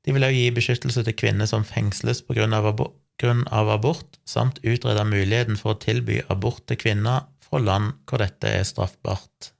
de 0.05 0.13
vil 0.13 0.23
også 0.23 0.38
gi 0.38 0.53
beskyttelse 0.53 1.03
til 1.03 1.17
kvinner 1.17 1.49
som 1.49 1.65
fengsles 1.65 2.21
på 2.25 2.36
grunn 2.38 2.53
av, 2.53 2.67
abort, 2.69 2.93
grunn 3.21 3.41
av 3.49 3.71
abort, 3.73 4.19
samt 4.29 4.59
utrede 4.61 5.05
muligheten 5.09 5.57
for 5.57 5.73
å 5.73 5.81
tilby 5.81 6.19
abort 6.29 6.61
til 6.69 6.77
kvinner 6.77 7.25
fra 7.41 7.61
land 7.61 7.95
hvor 8.05 8.21
dette 8.21 8.51
er 8.59 8.67
straffbart. 8.67 9.51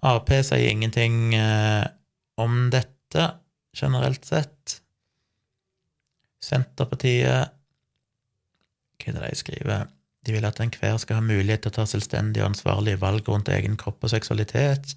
Ap 0.00 0.32
sier 0.32 0.70
ingenting 0.70 1.34
eh, 1.36 1.84
om 2.40 2.70
dette 2.72 3.26
generelt 3.76 4.24
sett. 4.24 4.80
Senterpartiet 6.40 7.52
Hva 9.00 9.12
er 9.12 9.18
det 9.18 9.28
de 9.28 9.36
skriver? 9.36 9.84
De 10.26 10.34
vil 10.36 10.44
at 10.44 10.60
enhver 10.60 10.98
skal 11.00 11.20
ha 11.20 11.24
mulighet 11.24 11.64
til 11.64 11.72
å 11.72 11.78
ta 11.78 11.86
selvstendige 11.88 12.44
og 12.44 12.52
ansvarlige 12.52 13.00
valg 13.00 13.28
rundt 13.28 13.48
egen 13.52 13.78
kropp 13.80 14.04
og 14.04 14.12
seksualitet. 14.12 14.94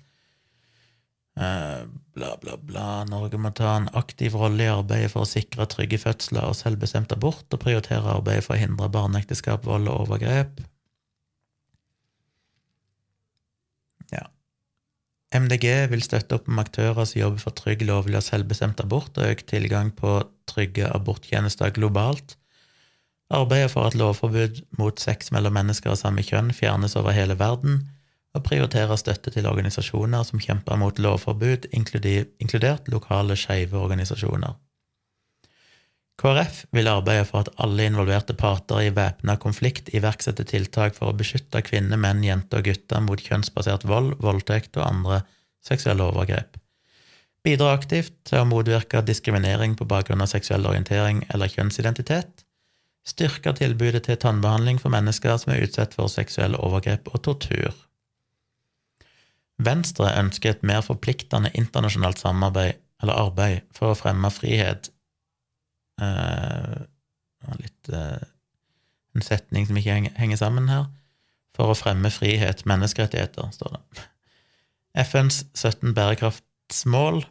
Eh, 1.36 1.86
bla, 2.14 2.38
bla, 2.42 2.58
bla. 2.58 2.88
Norge 3.10 3.40
må 3.42 3.50
ta 3.58 3.72
en 3.80 3.88
aktiv 3.98 4.36
rolle 4.38 4.68
i 4.68 4.74
arbeidet 4.74 5.10
for 5.16 5.26
å 5.26 5.30
sikre 5.30 5.66
trygge 5.70 5.98
fødsler 6.04 6.46
og 6.46 6.58
selvbestemt 6.60 7.16
abort, 7.16 7.48
og 7.50 7.64
prioritere 7.64 8.18
arbeidet 8.20 8.46
for 8.46 8.58
å 8.58 8.62
hindre 8.62 8.92
barneekteskap, 8.94 9.66
vold 9.66 9.90
og 9.90 10.06
overgrep. 10.06 10.62
Ja. 14.14 14.28
MDG 15.34 15.66
vil 15.90 16.06
støtte 16.06 16.38
opp 16.38 16.52
om 16.52 16.62
aktører 16.62 17.08
som 17.10 17.24
jobber 17.24 17.42
for 17.48 17.58
trygg, 17.58 17.88
lovlig 17.90 18.20
og 18.20 18.28
selvbestemt 18.28 18.84
abort 18.84 19.18
og 19.18 19.32
økt 19.32 19.50
tilgang 19.50 19.90
på 19.98 20.20
trygge 20.52 20.92
aborttjenester 20.94 21.74
globalt. 21.74 22.38
Arbeider 23.34 23.72
for 23.72 23.90
at 23.90 23.98
lovforbud 23.98 24.62
mot 24.78 25.00
sex 25.02 25.32
mellom 25.34 25.56
mennesker 25.58 25.94
av 25.94 25.98
samme 25.98 26.22
kjønn 26.26 26.52
fjernes 26.54 26.94
over 27.00 27.16
hele 27.18 27.38
verden 27.40 27.82
og 28.34 28.44
prioriterer 28.46 28.98
støtte 28.98 29.34
til 29.34 29.48
organisasjoner 29.50 30.26
som 30.26 30.42
kjemper 30.42 30.78
mot 30.82 31.00
lovforbud, 31.02 31.68
inkludert 31.74 32.90
lokale 32.94 33.38
skeive 33.38 33.78
organisasjoner. 33.78 34.56
KrF 36.22 36.64
vil 36.72 36.90
arbeide 36.90 37.26
for 37.26 37.42
at 37.42 37.50
alle 37.62 37.88
involverte 37.90 38.36
parter 38.38 38.84
i 38.86 38.92
væpna 38.94 39.36
konflikt 39.42 39.90
iverksetter 39.98 40.46
tiltak 40.50 40.98
for 40.98 41.10
å 41.10 41.18
beskytte 41.18 41.64
kvinner, 41.66 41.98
menn, 41.98 42.22
jenter 42.26 42.62
og 42.62 42.70
gutter 42.70 43.02
mot 43.02 43.22
kjønnsbasert 43.22 43.86
vold, 43.90 44.14
voldtekt 44.22 44.78
og 44.78 44.86
andre 44.86 45.24
seksuelle 45.66 46.06
overgrep. 46.06 46.60
Bidra 47.44 47.74
aktivt 47.76 48.14
til 48.30 48.40
å 48.40 48.48
motvirke 48.48 49.02
diskriminering 49.04 49.74
på 49.76 49.90
bakgrunn 49.90 50.22
av 50.24 50.30
seksuell 50.32 50.70
orientering 50.70 51.26
eller 51.34 51.52
kjønnsidentitet. 51.52 52.43
Styrke 53.04 53.52
tilbudet 53.58 54.06
til 54.08 54.20
tannbehandling 54.20 54.80
for 54.80 54.94
mennesker 54.94 55.36
som 55.42 55.52
er 55.52 55.66
utsatt 55.66 55.96
for 55.98 56.12
seksuelle 56.12 56.60
overgrep 56.64 57.10
og 57.12 57.24
tortur. 57.26 57.74
Venstre 59.64 60.08
ønsker 60.20 60.54
et 60.54 60.64
mer 60.64 60.82
forpliktende 60.86 61.52
internasjonalt 61.54 62.22
samarbeid 62.22 62.80
eller 63.04 63.20
arbeid 63.20 63.68
for 63.76 63.92
å 63.92 64.00
fremme 64.00 64.32
frihet. 64.32 64.90
Uh, 66.02 66.88
litt 67.60 67.92
uh, 67.94 68.24
En 69.14 69.22
setning 69.22 69.68
som 69.70 69.78
ikke 69.78 69.94
henger 70.18 70.38
sammen 70.40 70.72
her. 70.72 70.88
For 71.54 71.70
å 71.70 71.78
fremme 71.78 72.10
frihet, 72.10 72.64
menneskerettigheter, 72.66 73.52
står 73.54 73.76
det. 73.76 74.06
FNs 75.06 75.44
17 75.54 75.94
bærekraftsmål 75.94 77.22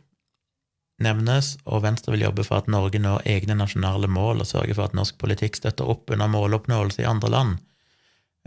nevnes, 1.05 1.57
og 1.67 1.83
Venstre 1.85 2.15
vil 2.15 2.25
jobbe 2.27 2.45
for 2.47 2.63
at 2.63 2.71
Norge 2.71 3.01
når 3.03 3.27
egne 3.29 3.57
nasjonale 3.59 4.09
mål 4.11 4.45
og 4.45 4.49
sørge 4.49 4.77
for 4.79 4.89
at 4.89 4.97
norsk 4.97 5.19
politikk 5.21 5.59
støtter 5.59 5.89
opp 5.91 6.11
under 6.15 6.31
måloppnåelse 6.31 7.03
i 7.03 7.09
andre 7.09 7.31
land. 7.35 7.61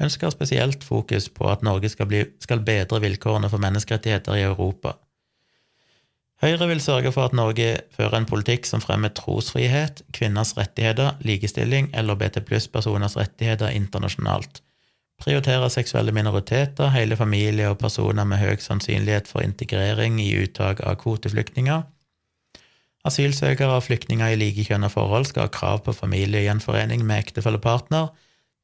Ønsker 0.01 0.33
spesielt 0.33 0.83
fokus 0.83 1.29
på 1.31 1.47
at 1.47 1.63
Norge 1.63 1.89
skal, 1.91 2.09
bli, 2.11 2.25
skal 2.43 2.63
bedre 2.67 2.99
vilkårene 3.03 3.49
for 3.51 3.63
menneskerettigheter 3.63 4.35
i 4.35 4.43
Europa. 4.47 4.97
Høyre 6.43 6.67
vil 6.67 6.81
sørge 6.83 7.13
for 7.15 7.29
at 7.29 7.35
Norge 7.37 7.69
fører 7.95 8.17
en 8.19 8.27
politikk 8.27 8.67
som 8.67 8.83
fremmer 8.83 9.13
trosfrihet, 9.15 10.01
kvinners 10.13 10.51
rettigheter, 10.57 11.15
likestilling 11.23 11.87
eller 11.95 12.19
BT 12.19 12.43
pluss-personers 12.47 13.15
rettigheter 13.15 13.71
internasjonalt. 13.71 14.59
Prioriterer 15.23 15.71
seksuelle 15.71 16.11
minoriteter, 16.11 16.89
hele 16.91 17.15
familier 17.15 17.71
og 17.71 17.79
personer 17.79 18.27
med 18.27 18.41
høy 18.41 18.59
sannsynlighet 18.59 19.29
for 19.31 19.45
integrering 19.47 20.19
i 20.19 20.33
uttak 20.43 20.83
av 20.83 20.97
kvoteflyktninger. 20.99 21.85
Asylsøkere 23.05 23.77
og 23.77 23.83
flyktninger 23.85 24.33
i 24.33 24.37
likekjønna 24.39 24.89
forhold 24.89 25.27
skal 25.29 25.45
ha 25.45 25.53
krav 25.53 25.83
på 25.85 25.93
familiegjenforening 25.93 27.05
med 27.05 27.21
ektefellepartner, 27.21 28.09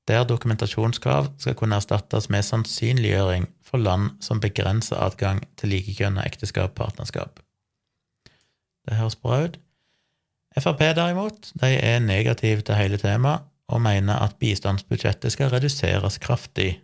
der 0.09 0.25
dokumentasjonskrav 0.25 1.27
skal 1.37 1.55
kunne 1.55 1.77
erstattes 1.77 2.29
med 2.33 2.43
sannsynliggjøring 2.43 3.45
for 3.65 3.77
land 3.77 4.09
som 4.25 4.41
begrenser 4.41 4.97
adgang 4.97 5.43
til 5.61 5.75
likekjønna 5.75 6.25
ekteskap-partnerskap. 6.25 7.39
Det 8.87 8.97
høres 8.97 9.15
bra 9.15 9.43
ut. 9.45 9.59
Frp, 10.57 10.81
derimot, 10.97 11.51
de 11.61 11.75
er 11.77 12.01
negative 12.03 12.65
til 12.65 12.75
hele 12.75 12.97
temaet 12.99 13.45
og 13.71 13.81
mener 13.81 14.19
at 14.19 14.35
bistandsbudsjettet 14.39 15.31
skal 15.31 15.53
reduseres 15.53 16.17
kraftig. 16.17 16.81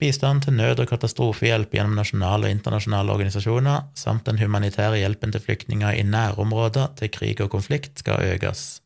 Bistand 0.00 0.46
til 0.46 0.56
nød- 0.56 0.80
og 0.80 0.88
katastrofehjelp 0.88 1.74
gjennom 1.76 1.98
nasjonale 1.98 2.48
og 2.48 2.54
internasjonale 2.54 3.12
organisasjoner 3.12 3.90
samt 3.98 4.26
den 4.26 4.40
humanitære 4.40 5.02
hjelpen 5.02 5.34
til 5.34 5.44
flyktninger 5.44 5.98
i 5.98 6.06
nærområder 6.08 6.94
til 7.00 7.12
krig 7.12 7.40
og 7.44 7.50
konflikt 7.52 8.00
skal 8.00 8.24
økes. 8.34 8.80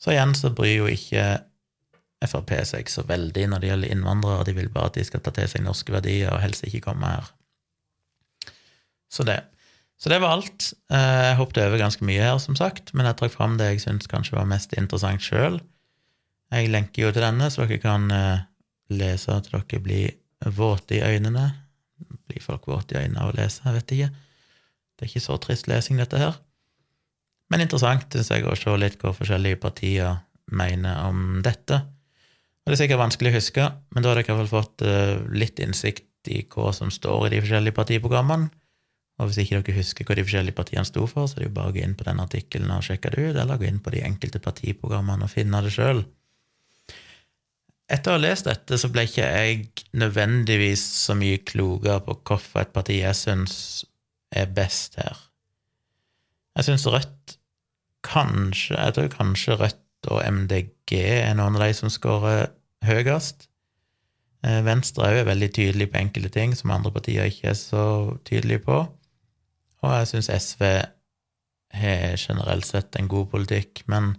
Så 0.00 0.14
igjen 0.14 0.34
så 0.36 0.52
bryr 0.54 0.80
jo 0.80 0.88
ikke 0.92 1.26
Frp 2.24 2.54
seg 2.64 2.88
så 2.88 3.04
veldig 3.04 3.42
når 3.52 3.60
det 3.60 3.68
gjelder 3.68 3.92
innvandrere, 3.92 4.46
de 4.48 4.54
vil 4.56 4.70
bare 4.72 4.88
at 4.88 4.96
de 4.96 5.04
skal 5.04 5.20
ta 5.20 5.34
til 5.36 5.50
seg 5.52 5.62
norske 5.62 5.92
verdier 5.92 6.32
og 6.32 6.40
helst 6.40 6.64
ikke 6.64 6.80
komme 6.88 7.10
her. 7.12 7.28
Så 9.12 9.26
det. 9.28 9.42
Så 10.00 10.08
det 10.12 10.22
var 10.24 10.36
alt. 10.36 10.72
Eh, 10.92 11.22
jeg 11.28 11.36
hoppet 11.36 11.62
over 11.62 11.80
ganske 11.80 12.04
mye 12.04 12.24
her, 12.24 12.38
som 12.42 12.56
sagt, 12.56 12.94
men 12.94 13.06
jeg 13.08 13.18
trakk 13.20 13.36
fram 13.36 13.56
det 13.60 13.68
jeg 13.68 13.84
syns 13.84 14.08
kanskje 14.10 14.36
var 14.36 14.48
mest 14.48 14.72
interessant 14.76 15.24
sjøl. 15.24 15.60
Jeg 16.52 16.72
lenker 16.72 17.06
jo 17.06 17.12
til 17.12 17.24
denne, 17.24 17.48
så 17.52 17.64
dere 17.64 17.80
kan 17.82 18.10
eh, 18.12 18.44
lese 18.92 19.34
at 19.34 19.48
dere 19.50 19.80
blir 19.82 20.14
våte 20.56 20.98
i 20.98 21.04
øynene. 21.04 21.48
Blir 22.28 22.44
folk 22.44 22.68
våte 22.68 22.96
i 22.96 23.04
øynene 23.04 23.22
av 23.24 23.32
å 23.32 23.36
lese? 23.36 23.64
Jeg 23.64 23.78
vet 23.78 23.96
ikke. 23.96 24.10
Det 24.96 25.04
er 25.04 25.10
ikke 25.10 25.26
så 25.26 25.38
trist 25.42 25.68
lesing, 25.68 26.00
dette 26.00 26.20
her. 26.20 26.38
Men 27.52 27.62
interessant, 27.62 28.08
syns 28.10 28.32
jeg, 28.32 28.46
å 28.46 28.56
se 28.58 28.74
litt 28.80 28.98
hva 29.02 29.12
forskjellige 29.14 29.60
partier 29.62 30.22
mener 30.52 31.04
om 31.06 31.42
dette. 31.44 31.82
Og 32.66 32.72
Det 32.72 32.74
er 32.74 32.82
sikkert 32.82 33.02
vanskelig 33.04 33.30
å 33.30 33.36
huske, 33.36 33.64
men 33.94 34.02
da 34.02 34.10
har 34.10 34.18
dere 34.18 34.32
iallfall 34.32 34.50
fått 34.50 34.82
uh, 34.82 35.22
litt 35.30 35.60
innsikt 35.62 36.30
i 36.32 36.40
hva 36.50 36.72
som 36.74 36.90
står 36.90 37.28
i 37.28 37.36
de 37.36 37.42
forskjellige 37.44 37.76
partiprogrammene. 37.76 38.50
Og 39.16 39.30
hvis 39.30 39.38
ikke 39.44 39.60
dere 39.62 39.78
husker 39.78 40.08
hva 40.08 40.16
de 40.18 40.24
forskjellige 40.26 40.56
partiene 40.58 40.88
sto 40.88 41.06
for, 41.08 41.28
så 41.28 41.38
er 41.38 41.44
det 41.44 41.50
jo 41.50 41.56
bare 41.56 41.70
å 41.70 41.76
gå 41.76 41.84
inn 41.84 41.94
på 41.96 42.04
den 42.08 42.20
artikkelen 42.20 42.72
og 42.74 42.84
sjekke 42.84 43.12
det 43.14 43.22
ut, 43.22 43.38
eller 43.38 43.60
gå 43.60 43.68
inn 43.68 43.78
på 43.84 43.94
de 43.94 44.02
enkelte 44.04 44.42
partiprogrammene 44.44 45.24
og 45.24 45.32
finne 45.32 45.62
det 45.64 45.72
sjøl. 45.76 46.02
Etter 47.86 48.10
å 48.10 48.16
ha 48.16 48.22
lest 48.22 48.48
dette, 48.48 48.78
så 48.80 48.90
ble 48.90 49.04
ikke 49.06 49.26
jeg 49.26 49.66
nødvendigvis 49.94 50.82
så 51.04 51.14
mye 51.18 51.38
klokere 51.46 52.00
på 52.02 52.16
hvorfor 52.26 52.64
et 52.64 52.72
parti 52.74 52.98
jeg 52.98 53.14
syns 53.18 53.56
er 54.34 54.50
best 54.50 54.98
her. 54.98 55.20
Jeg 56.56 56.70
syns 56.70 56.86
Rødt 56.88 57.36
kanskje 58.06 58.78
Jeg 58.78 58.94
tror 58.96 59.08
kanskje 59.12 59.58
Rødt 59.60 60.10
og 60.10 60.22
MDG 60.24 60.98
er 60.98 61.34
noen 61.38 61.58
av 61.58 61.66
de 61.66 61.76
som 61.78 61.90
scorer 61.92 62.48
høyest. 62.86 63.48
Eh, 64.46 64.60
Venstre 64.66 65.06
er 65.06 65.18
jo 65.20 65.30
veldig 65.30 65.48
tydelig 65.54 65.88
på 65.90 66.00
enkelte 66.00 66.32
ting 66.34 66.54
som 66.58 66.74
andre 66.74 66.92
partier 66.94 67.30
ikke 67.30 67.50
er 67.52 67.58
så 67.58 67.86
tydelige 68.26 68.62
på. 68.66 68.82
Og 69.82 69.96
jeg 69.98 70.10
syns 70.12 70.30
SV 70.30 70.62
har 71.76 72.16
generelt 72.18 72.66
sett 72.66 72.96
en 72.98 73.10
god 73.10 73.30
politikk, 73.34 73.82
men 73.90 74.14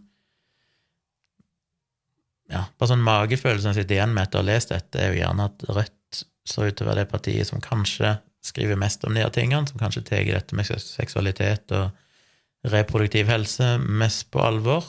ja, 2.52 2.64
bare 2.78 2.92
sånn 2.94 3.04
magefølelsen 3.04 3.74
jeg 3.74 3.84
sitter 3.84 3.98
igjen 3.98 4.14
med 4.16 4.28
etter 4.28 4.40
å 4.40 4.44
ha 4.44 4.48
lest 4.48 4.72
dette, 4.72 5.02
er 5.02 5.12
jo 5.12 5.22
gjerne 5.22 5.48
at 5.50 5.66
Rødt 5.68 6.22
så 6.48 6.64
ut 6.64 6.78
til 6.78 6.86
å 6.86 6.90
være 6.90 7.04
det 7.04 7.12
partiet 7.12 7.50
som 7.50 7.64
kanskje 7.64 8.14
skriver 8.48 8.80
mest 8.80 9.04
om 9.04 9.16
de 9.16 9.24
her 9.24 9.34
tingene, 9.36 9.68
som 9.68 9.80
kanskje 9.82 10.06
tar 10.08 10.28
dette 10.30 10.56
med 10.56 10.70
seksualitet 10.70 11.74
og 11.76 12.70
reproduktiv 12.72 13.28
helse 13.28 13.74
mest 13.84 14.30
på 14.32 14.40
alvor. 14.44 14.86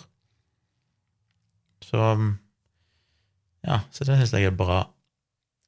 Så 1.82 1.98
ja, 3.66 3.80
så 3.90 4.06
det 4.06 4.20
syns 4.20 4.34
jeg 4.36 4.52
er 4.52 4.54
bra. 4.54 4.84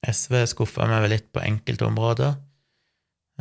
SV 0.06 0.44
skuffa 0.48 0.86
meg 0.88 1.02
vel 1.04 1.14
litt 1.16 1.28
på 1.34 1.42
enkelte 1.42 1.88
områder. 1.88 2.38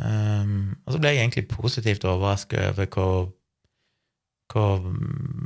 Um, 0.00 0.76
og 0.86 0.94
så 0.94 1.00
ble 1.00 1.12
jeg 1.12 1.22
egentlig 1.22 1.46
positivt 1.52 2.06
overrasket 2.08 2.72
over 2.72 2.88
hva, 2.94 3.06
hva 4.50 4.78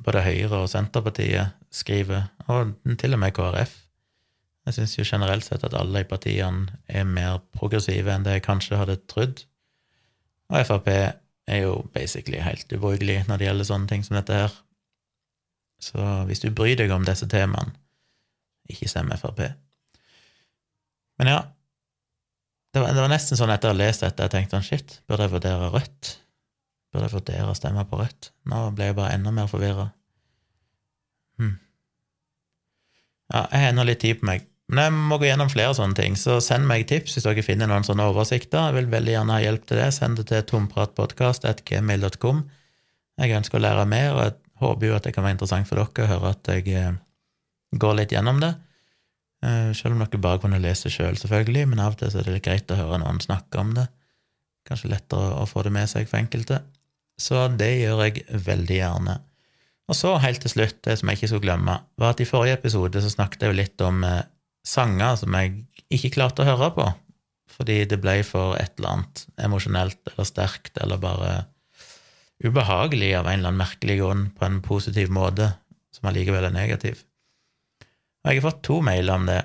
både 0.05 0.23
Høyre 0.25 0.63
og 0.65 0.71
Senterpartiet 0.73 1.57
skriver, 1.75 2.31
og 2.49 2.75
til 3.01 3.17
og 3.17 3.21
med 3.21 3.35
KrF. 3.37 3.75
Jeg 4.65 4.77
syns 4.79 4.95
jo 4.97 5.05
generelt 5.05 5.45
sett 5.45 5.65
at 5.67 5.77
alle 5.77 6.01
i 6.01 6.09
partiene 6.09 6.79
er 6.89 7.05
mer 7.05 7.43
progressive 7.53 8.13
enn 8.13 8.25
det 8.25 8.39
jeg 8.39 8.47
kanskje 8.47 8.79
hadde 8.81 9.03
trodd. 9.11 9.43
Og 10.49 10.65
Frp 10.65 10.89
er 10.95 11.59
jo 11.61 11.83
basically 11.93 12.41
helt 12.41 12.73
ubrukelig 12.73 13.25
når 13.29 13.41
det 13.41 13.49
gjelder 13.49 13.69
sånne 13.69 13.91
ting 13.91 14.05
som 14.07 14.17
dette 14.17 14.39
her. 14.39 14.55
Så 15.85 16.01
hvis 16.31 16.41
du 16.41 16.49
bryr 16.55 16.79
deg 16.81 16.93
om 16.95 17.05
disse 17.05 17.29
temaene, 17.29 17.77
ikke 18.73 18.89
stem 18.89 19.13
Frp. 19.21 19.43
Men 21.21 21.29
ja, 21.29 21.41
det 22.75 22.83
var, 22.83 22.95
det 22.97 23.03
var, 23.05 23.13
nesten 23.13 23.39
sånn 23.39 23.53
etter 23.53 23.71
å 23.71 23.75
ha 23.75 23.79
lest 23.79 24.03
dette, 24.03 24.25
jeg 24.25 24.33
tenkte 24.33 24.57
sånn 24.57 24.67
shit, 24.67 24.97
burde 25.07 25.29
jeg 25.29 25.35
vurdere 25.37 25.69
Rødt? 25.71 26.15
Burde 26.95 27.09
jeg 27.09 27.17
vurdere 27.17 27.51
å 27.51 27.59
stemme 27.59 27.83
på 27.91 27.99
Rødt? 27.99 28.31
Nå 28.47 28.69
ble 28.79 28.93
jeg 28.93 28.95
bare 28.95 29.17
enda 29.17 29.33
mer 29.35 29.49
forvirra. 29.51 29.89
Hm. 31.43 31.57
Ja, 33.33 33.41
jeg 33.51 33.63
har 33.65 33.73
ennå 33.73 33.87
litt 33.89 34.05
tid 34.05 34.21
på 34.21 34.29
meg. 34.31 34.45
Men 34.71 34.87
jeg 34.87 34.93
må 35.11 35.19
gå 35.19 35.27
gjennom 35.27 35.51
flere 35.51 35.75
sånne 35.77 35.99
ting, 35.99 36.15
så 36.17 36.39
send 36.41 36.69
meg 36.71 36.87
tips 36.89 37.17
hvis 37.17 37.27
dere 37.27 37.43
finner 37.45 37.69
noen 37.69 37.85
sånne 37.85 38.07
oversikter. 38.13 38.71
Jeg 38.71 38.77
vil 38.79 38.93
veldig 38.95 39.13
gjerne 39.17 39.35
ha 39.35 39.43
hjelp 39.43 39.67
til 39.67 39.81
det. 39.83 39.89
Send 39.97 40.21
det 40.21 40.29
til 40.31 40.45
tompratpodkast.gmail.com. 40.53 42.45
Jeg 43.25 43.37
ønsker 43.41 43.59
å 43.59 43.65
lære 43.65 43.89
mer, 43.91 44.13
og 44.15 44.23
jeg 44.23 44.37
håper 44.63 44.89
jo 44.89 44.95
at 44.95 45.09
det 45.09 45.15
kan 45.17 45.27
være 45.27 45.37
interessant 45.37 45.69
for 45.69 45.83
dere 45.83 46.07
å 46.07 46.13
høre 46.15 46.31
at 46.31 46.53
jeg 46.55 46.79
eh, 46.79 46.95
går 47.83 47.99
litt 47.99 48.15
gjennom 48.15 48.39
det. 48.43 48.55
Eh, 49.45 49.75
selv 49.77 49.99
om 49.99 50.07
dere 50.07 50.23
bare 50.23 50.41
kunne 50.47 50.63
lese 50.63 50.87
sjøl, 50.87 51.13
selv, 51.13 51.27
selvfølgelig, 51.27 51.67
men 51.75 51.83
av 51.83 51.99
og 51.99 52.01
til 52.01 52.15
er 52.15 52.31
det 52.31 52.39
litt 52.39 52.47
greit 52.47 52.71
å 52.71 52.79
høre 52.79 53.03
noen 53.03 53.21
snakke 53.23 53.61
om 53.61 53.75
det. 53.77 53.89
Kanskje 54.65 54.95
lettere 54.95 55.43
å 55.43 55.45
få 55.51 55.67
det 55.67 55.75
med 55.75 55.91
seg 55.91 56.09
for 56.09 56.23
enkelte. 56.23 56.63
Så 57.21 57.47
det 57.55 57.71
gjør 57.79 58.03
jeg 58.07 58.25
veldig 58.45 58.77
gjerne. 58.81 59.19
Og 59.91 59.97
så, 59.99 60.15
helt 60.23 60.41
til 60.41 60.53
slutt, 60.55 60.81
det 60.87 60.97
som 60.99 61.11
jeg 61.11 61.19
ikke 61.19 61.31
skulle 61.31 61.45
glemme, 61.45 61.77
var 62.01 62.15
at 62.15 62.23
i 62.25 62.29
forrige 62.29 62.57
episode 62.57 63.03
så 63.05 63.13
snakket 63.13 63.45
jeg 63.45 63.53
jo 63.53 63.59
litt 63.59 63.85
om 63.85 64.05
eh, 64.09 64.23
sanger 64.65 65.19
som 65.21 65.37
jeg 65.37 65.59
ikke 65.93 66.15
klarte 66.17 66.43
å 66.43 66.49
høre 66.49 66.71
på, 66.75 66.87
fordi 67.55 67.83
det 67.91 68.01
ble 68.03 68.17
for 68.27 68.57
et 68.59 68.73
eller 68.79 68.95
annet 68.95 69.27
emosjonelt 69.45 70.15
eller 70.15 70.29
sterkt 70.29 70.81
eller 70.81 71.03
bare 71.03 71.35
ubehagelig 72.45 73.13
av 73.19 73.29
en 73.29 73.39
eller 73.39 73.53
annen 73.53 73.61
merkelig 73.61 73.99
grunn 74.01 74.25
på 74.35 74.47
en 74.49 74.63
positiv 74.65 75.13
måte, 75.15 75.53
som 75.95 76.09
allikevel 76.11 76.49
er 76.49 76.57
negativ. 76.57 77.05
Og 78.25 78.33
jeg 78.33 78.41
har 78.41 78.49
fått 78.49 78.65
to 78.67 78.81
mailer 78.85 79.21
om 79.21 79.29
det. 79.29 79.43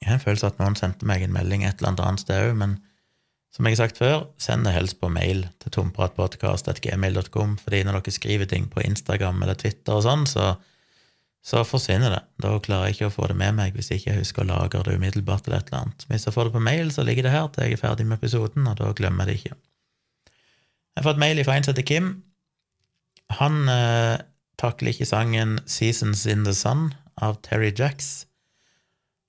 Jeg 0.00 0.08
har 0.08 0.20
en 0.20 0.22
følelse 0.22 0.52
at 0.52 0.60
noen 0.62 0.78
sendte 0.78 1.08
meg 1.08 1.26
en 1.26 1.34
melding 1.34 1.66
et 1.66 1.82
eller 1.82 2.06
annet 2.06 2.22
sted 2.22 2.52
òg, 2.52 2.54
men 2.62 2.78
som 3.54 3.64
jeg 3.64 3.76
har 3.76 3.86
sagt 3.86 4.00
før, 4.00 4.24
send 4.42 4.66
det 4.66 4.74
helst 4.74 4.98
på 5.00 5.08
mail 5.12 5.46
til 5.62 5.72
tompratpodkast.gmail.com, 5.78 7.56
fordi 7.62 7.82
når 7.86 8.00
dere 8.00 8.14
skriver 8.14 8.48
ting 8.50 8.66
på 8.72 8.82
Instagram 8.84 9.40
eller 9.42 9.56
Twitter 9.60 9.96
og 9.96 10.04
sånn, 10.04 10.26
så, 10.28 10.50
så, 11.40 11.62
forsvinner 11.64 12.12
det. 12.12 12.20
Da 12.42 12.52
klarer 12.60 12.90
jeg 12.90 12.98
ikke 12.98 13.08
å 13.08 13.14
få 13.14 13.30
det 13.32 13.38
med 13.40 13.56
meg 13.56 13.78
hvis 13.78 13.90
jeg 13.92 14.02
ikke 14.02 14.18
husker 14.18 14.44
å 14.44 14.50
lagre 14.50 14.84
det 14.84 14.98
umiddelbart 14.98 15.48
eller 15.48 15.62
et 15.62 15.72
eller 15.72 15.86
annet. 15.86 16.06
Hvis 16.10 16.28
jeg 16.28 16.36
får 16.36 16.50
det 16.50 16.56
på 16.58 16.64
mail, 16.68 16.92
så 16.92 17.06
ligger 17.06 17.28
det 17.28 17.32
her 17.32 17.48
til 17.54 17.64
jeg 17.64 17.78
er 17.78 17.82
ferdig 17.86 18.08
med 18.10 18.20
episoden, 18.20 18.68
og 18.68 18.78
da 18.82 18.92
glemmer 18.98 19.24
jeg 19.24 19.32
det 19.32 19.40
ikke. 19.40 19.58
Jeg 20.96 21.02
har 21.02 21.10
fått 21.10 21.24
mail 21.24 21.44
fra 21.44 21.56
en 21.56 21.64
som 21.64 21.72
heter 21.74 21.88
Kim. 21.88 22.12
Han 23.40 23.68
eh, 23.72 24.16
takler 24.60 24.92
ikke 24.92 25.08
sangen 25.08 25.58
Seasons 25.64 26.26
in 26.28 26.44
the 26.44 26.54
Sun 26.56 26.90
av 27.20 27.40
Terry 27.44 27.72
Jacks. 27.72 28.26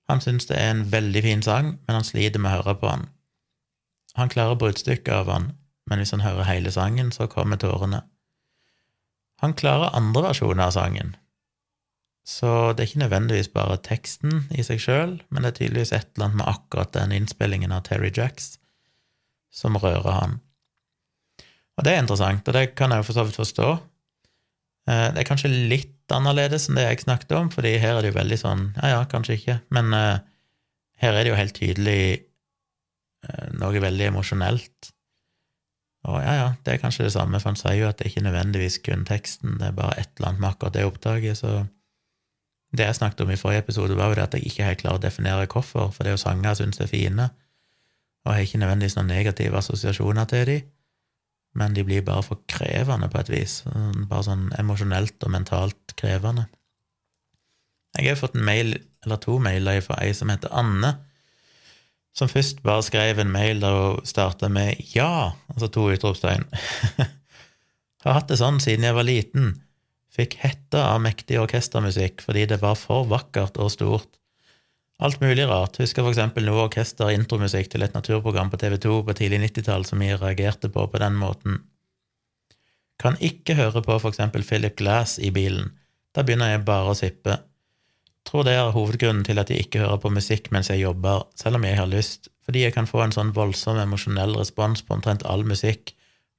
Han 0.08 0.20
syns 0.24 0.48
det 0.48 0.56
er 0.56 0.70
en 0.72 0.86
veldig 0.92 1.22
fin 1.24 1.42
sang, 1.44 1.78
men 1.84 1.98
han 1.98 2.06
sliter 2.06 2.40
med 2.40 2.52
å 2.52 2.62
høre 2.62 2.76
på 2.80 2.92
den. 2.92 3.08
Han 4.18 4.30
klarer 4.32 4.58
bruddstykket 4.58 5.14
av 5.14 5.30
han, 5.32 5.52
men 5.88 6.02
hvis 6.02 6.12
han 6.14 6.24
hører 6.24 6.48
hele 6.48 6.72
sangen, 6.74 7.12
så 7.14 7.28
kommer 7.30 7.60
tårene. 7.60 8.02
Han 9.38 9.54
klarer 9.54 9.94
andre 9.94 10.24
versjoner 10.26 10.66
av 10.66 10.74
sangen, 10.74 11.14
så 12.28 12.74
det 12.76 12.82
er 12.82 12.88
ikke 12.90 13.04
nødvendigvis 13.06 13.48
bare 13.54 13.78
teksten 13.80 14.42
i 14.52 14.64
seg 14.66 14.82
sjøl, 14.84 15.14
men 15.32 15.44
det 15.44 15.52
er 15.52 15.58
tydeligvis 15.62 15.94
et 15.96 16.10
eller 16.12 16.26
annet 16.26 16.40
med 16.42 16.50
akkurat 16.50 16.90
den 16.92 17.14
innspillingen 17.16 17.72
av 17.72 17.86
Terry 17.86 18.10
Jacks 18.12 18.58
som 19.54 19.78
rører 19.80 20.12
han. 20.12 20.34
Og 21.78 21.86
det 21.86 21.94
er 21.94 22.02
interessant, 22.02 22.44
og 22.44 22.56
det 22.58 22.74
kan 22.76 22.92
jeg 22.92 23.00
jo 23.00 23.06
for 23.08 23.16
så 23.16 23.24
vidt 23.24 23.38
forstå. 23.38 23.68
Eh, 24.90 25.06
det 25.14 25.22
er 25.22 25.28
kanskje 25.30 25.52
litt 25.72 26.12
annerledes 26.12 26.68
enn 26.68 26.76
det 26.76 26.84
jeg 26.84 27.06
snakket 27.06 27.32
om, 27.38 27.48
fordi 27.54 27.78
her 27.80 27.96
er 27.96 28.04
det 28.04 28.12
jo 28.12 28.18
veldig 28.18 28.38
sånn 28.40 28.66
Ja, 28.76 28.92
ja, 28.92 29.00
kanskje 29.08 29.38
ikke, 29.38 29.58
men 29.76 29.92
uh, 29.96 30.20
her 31.00 31.14
er 31.14 31.24
det 31.24 31.32
jo 31.32 31.38
helt 31.38 31.56
tydelig 31.56 32.02
noe 33.58 33.82
veldig 33.82 34.12
emosjonelt. 34.12 34.92
Og 36.08 36.20
ja, 36.22 36.34
ja, 36.38 36.46
det 36.64 36.74
er 36.74 36.80
kanskje 36.82 37.08
det 37.08 37.12
samme, 37.12 37.40
for 37.42 37.52
han 37.52 37.58
sier 37.58 37.80
jo 37.80 37.88
at 37.88 37.98
det 37.98 38.06
er 38.06 38.12
ikke 38.12 38.28
nødvendigvis 38.28 38.78
kun 38.86 39.02
teksten, 39.08 39.58
det 39.58 39.66
er 39.70 39.76
bare 39.76 39.98
et 39.98 40.12
eller 40.16 40.30
annet 40.30 40.44
med 40.44 40.50
akkurat 40.52 40.76
det 40.76 40.86
opptaket, 40.86 41.40
så 41.40 41.66
det 42.76 42.84
jeg 42.84 42.98
snakket 43.00 43.24
om 43.24 43.32
i 43.32 43.40
forrige 43.40 43.64
episode, 43.64 43.96
var 43.96 44.12
jo 44.12 44.18
det 44.18 44.26
at 44.28 44.36
jeg 44.36 44.46
ikke 44.46 44.68
helt 44.68 44.82
klarer 44.82 45.00
å 45.00 45.02
definere 45.02 45.48
hvorfor, 45.50 45.90
for 45.92 46.04
det 46.04 46.12
er 46.12 46.16
jo 46.16 46.22
sanger 46.22 46.50
jeg 46.50 46.60
syns 46.60 46.80
er 46.84 46.90
fine, 46.90 47.28
og 48.24 48.30
jeg 48.30 48.38
har 48.38 48.46
ikke 48.46 48.60
nødvendigvis 48.62 48.96
noen 48.98 49.10
negative 49.10 49.58
assosiasjoner 49.58 50.30
til 50.30 50.44
de, 50.52 50.58
men 51.58 51.74
de 51.74 51.84
blir 51.84 52.06
bare 52.06 52.22
for 52.22 52.44
krevende 52.48 53.08
på 53.10 53.20
et 53.22 53.32
vis, 53.32 53.58
bare 53.66 54.26
sånn 54.28 54.48
emosjonelt 54.60 55.26
og 55.26 55.34
mentalt 55.34 55.96
krevende. 55.98 56.46
Jeg 57.98 58.12
har 58.12 58.20
fått 58.20 58.36
en 58.38 58.46
mail, 58.46 58.76
eller 59.02 59.18
to 59.24 59.38
mailer 59.42 59.80
fra 59.82 59.98
ei 60.04 60.12
som 60.14 60.30
heter 60.30 60.52
Anne, 60.54 60.92
som 62.18 62.30
først 62.30 62.64
bare 62.66 62.82
skrev 62.82 63.20
en 63.22 63.30
mail 63.30 63.62
der 63.62 63.76
hun 63.78 64.06
starta 64.06 64.50
med 64.50 64.76
'ja', 64.90 65.32
altså 65.54 65.68
to 65.70 65.88
utropstegn. 65.92 66.44
har 68.08 68.20
hatt 68.20 68.30
det 68.30 68.38
sånn 68.40 68.60
siden 68.62 68.86
jeg 68.88 68.96
var 68.96 69.06
liten. 69.06 69.50
Fikk 70.14 70.38
hetta 70.42 70.88
av 70.94 71.02
mektig 71.04 71.38
orkestermusikk 71.40 72.22
fordi 72.24 72.46
det 72.50 72.60
var 72.62 72.78
for 72.78 73.06
vakkert 73.10 73.58
og 73.62 73.70
stort. 73.74 74.18
Alt 74.98 75.20
mulig 75.22 75.44
rart. 75.46 75.78
Husker 75.78 76.02
for 76.02 76.10
eksempel 76.10 76.48
noe 76.48 76.64
orkester-intromusikk 76.66 77.68
til 77.70 77.84
et 77.86 77.94
naturprogram 77.94 78.50
på 78.50 78.58
TV2 78.58 79.02
på 79.06 79.14
tidlig 79.20 79.44
90-tall 79.44 79.86
som 79.86 80.02
jeg 80.02 80.18
reagerte 80.18 80.70
på 80.74 80.86
på 80.90 81.02
den 81.02 81.18
måten. 81.20 81.60
Kan 82.98 83.14
ikke 83.22 83.54
høre 83.54 83.84
på 83.84 83.98
for 84.00 84.10
eksempel 84.10 84.42
Philip 84.42 84.74
Glass 84.80 85.20
i 85.22 85.30
bilen. 85.30 85.70
Da 86.10 86.24
begynner 86.26 86.50
jeg 86.50 86.66
bare 86.66 86.90
å 86.90 86.98
sippe. 86.98 87.36
Tror 88.28 88.44
det 88.44 88.58
er 88.58 88.74
hovedgrunnen 88.74 89.24
til 89.24 89.40
at 89.40 89.48
jeg 89.48 89.64
ikke 89.64 89.80
hører 89.80 90.00
på 90.02 90.10
musikk 90.12 90.50
mens 90.52 90.68
jeg 90.68 90.82
jobber, 90.82 91.22
selv 91.38 91.56
om 91.56 91.64
jeg 91.64 91.78
har 91.78 91.88
lyst, 91.88 92.28
fordi 92.44 92.66
jeg 92.66 92.74
kan 92.74 92.88
få 92.88 93.00
en 93.00 93.14
sånn 93.14 93.32
voldsom 93.36 93.80
emosjonell 93.80 94.36
respons 94.36 94.82
på 94.84 94.98
omtrent 94.98 95.24
all 95.24 95.46
musikk, 95.48 95.94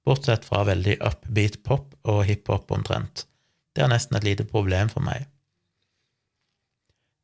bortsett 0.05 0.45
fra 0.45 0.61
veldig 0.69 0.99
upbeat 1.01 1.57
pop 1.65 1.95
og 2.05 2.21
hiphop 2.29 2.69
omtrent. 2.77 3.25
Det 3.73 3.81
er 3.81 3.89
nesten 3.89 4.19
et 4.19 4.27
lite 4.27 4.45
problem 4.45 4.91
for 4.93 5.01
meg. 5.05 5.25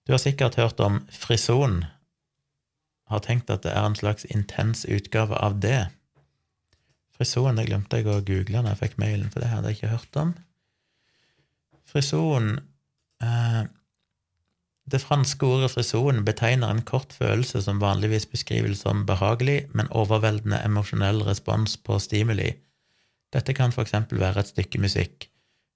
Du 0.06 0.14
har 0.14 0.22
sikkert 0.22 0.58
hørt 0.58 0.82
om 0.82 1.00
frison. 1.14 1.84
Har 3.10 3.22
tenkt 3.26 3.54
at 3.54 3.66
det 3.66 3.74
er 3.74 3.86
en 3.86 3.98
slags 3.98 4.26
intens 4.34 4.86
utgave 4.90 5.38
av 5.46 5.62
det. 5.62 5.92
Frison 7.14 7.58
det 7.58 7.70
glemte 7.70 8.02
jeg 8.02 8.10
å 8.10 8.22
google 8.26 8.62
når 8.62 8.74
jeg 8.74 8.82
fikk 8.82 9.00
mailen, 9.02 9.30
for 9.30 9.46
det 9.46 9.54
hadde 9.54 9.70
jeg 9.70 9.80
ikke 9.80 9.94
hørt 9.94 10.22
om. 10.22 10.36
Frison 11.86 12.56
eh, 13.22 13.66
Det 14.91 15.02
franske 15.02 15.45
ordet 15.45 15.72
frison 15.74 16.22
betegner 16.26 16.70
en 16.70 16.84
kort 16.86 17.14
følelse 17.14 17.62
som 17.66 17.82
vanligvis 17.82 18.28
beskrives 18.30 18.84
som 18.86 19.06
behagelig, 19.06 19.66
men 19.74 19.90
overveldende 19.90 20.62
emosjonell 20.66 21.24
respons 21.26 21.78
på 21.78 21.98
stimuli. 21.99 22.52
Dette 23.34 23.56
kan 23.57 23.74
eksempel 23.74 24.22
være 24.22 24.44
et 24.44 24.53
stykke 24.53 24.82
musikk. 24.84 25.30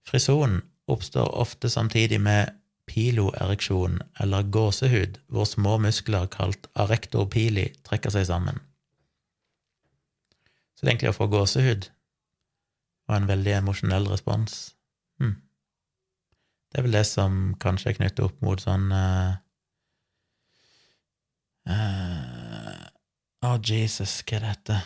Frison 0.08 0.62
oppstår 0.88 1.34
ofte 1.42 1.70
samtidig 1.70 2.22
med 2.22 2.54
piloereksjon 2.90 4.00
eller 4.20 4.44
gåsehud, 4.44 5.18
hvor 5.28 5.46
små 5.46 5.78
muskler 5.78 6.30
kalt 6.30 6.70
arektor 6.76 7.26
pili 7.30 7.70
trekker 7.86 8.14
seg 8.14 8.26
sammen. 8.30 8.62
Så 10.76 10.86
det 10.86 10.88
er 10.88 10.94
egentlig 10.94 11.12
å 11.12 11.18
få 11.18 11.28
gåsehud 11.34 11.90
og 13.10 13.16
en 13.18 13.28
veldig 13.30 13.54
emosjonell 13.58 14.06
respons. 14.10 14.76
Hm. 15.20 15.36
Det 16.70 16.80
er 16.80 16.86
vel 16.86 16.94
det 16.94 17.06
som 17.10 17.38
kanskje 17.62 17.92
er 17.92 17.98
knyttet 17.98 18.22
opp 18.28 18.42
mot 18.46 18.62
sånn 18.62 18.92
uh, 18.94 19.32
uh, 21.66 22.84
oh, 23.48 23.58
Jesus, 23.58 24.20
hva 24.22 24.38
er 24.38 24.46
dette? 24.46 24.78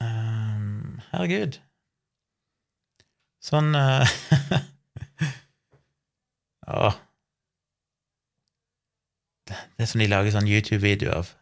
Um, 0.00 1.02
herregud. 1.10 1.60
Sånn 3.44 3.76
uh, 3.76 4.16
oh. 6.72 6.96
Det 9.50 9.84
er 9.84 9.88
som 9.90 10.00
de 10.00 10.08
lager 10.08 10.32
sånn 10.32 10.48
YouTube-video 10.48 11.12
av. 11.20 11.36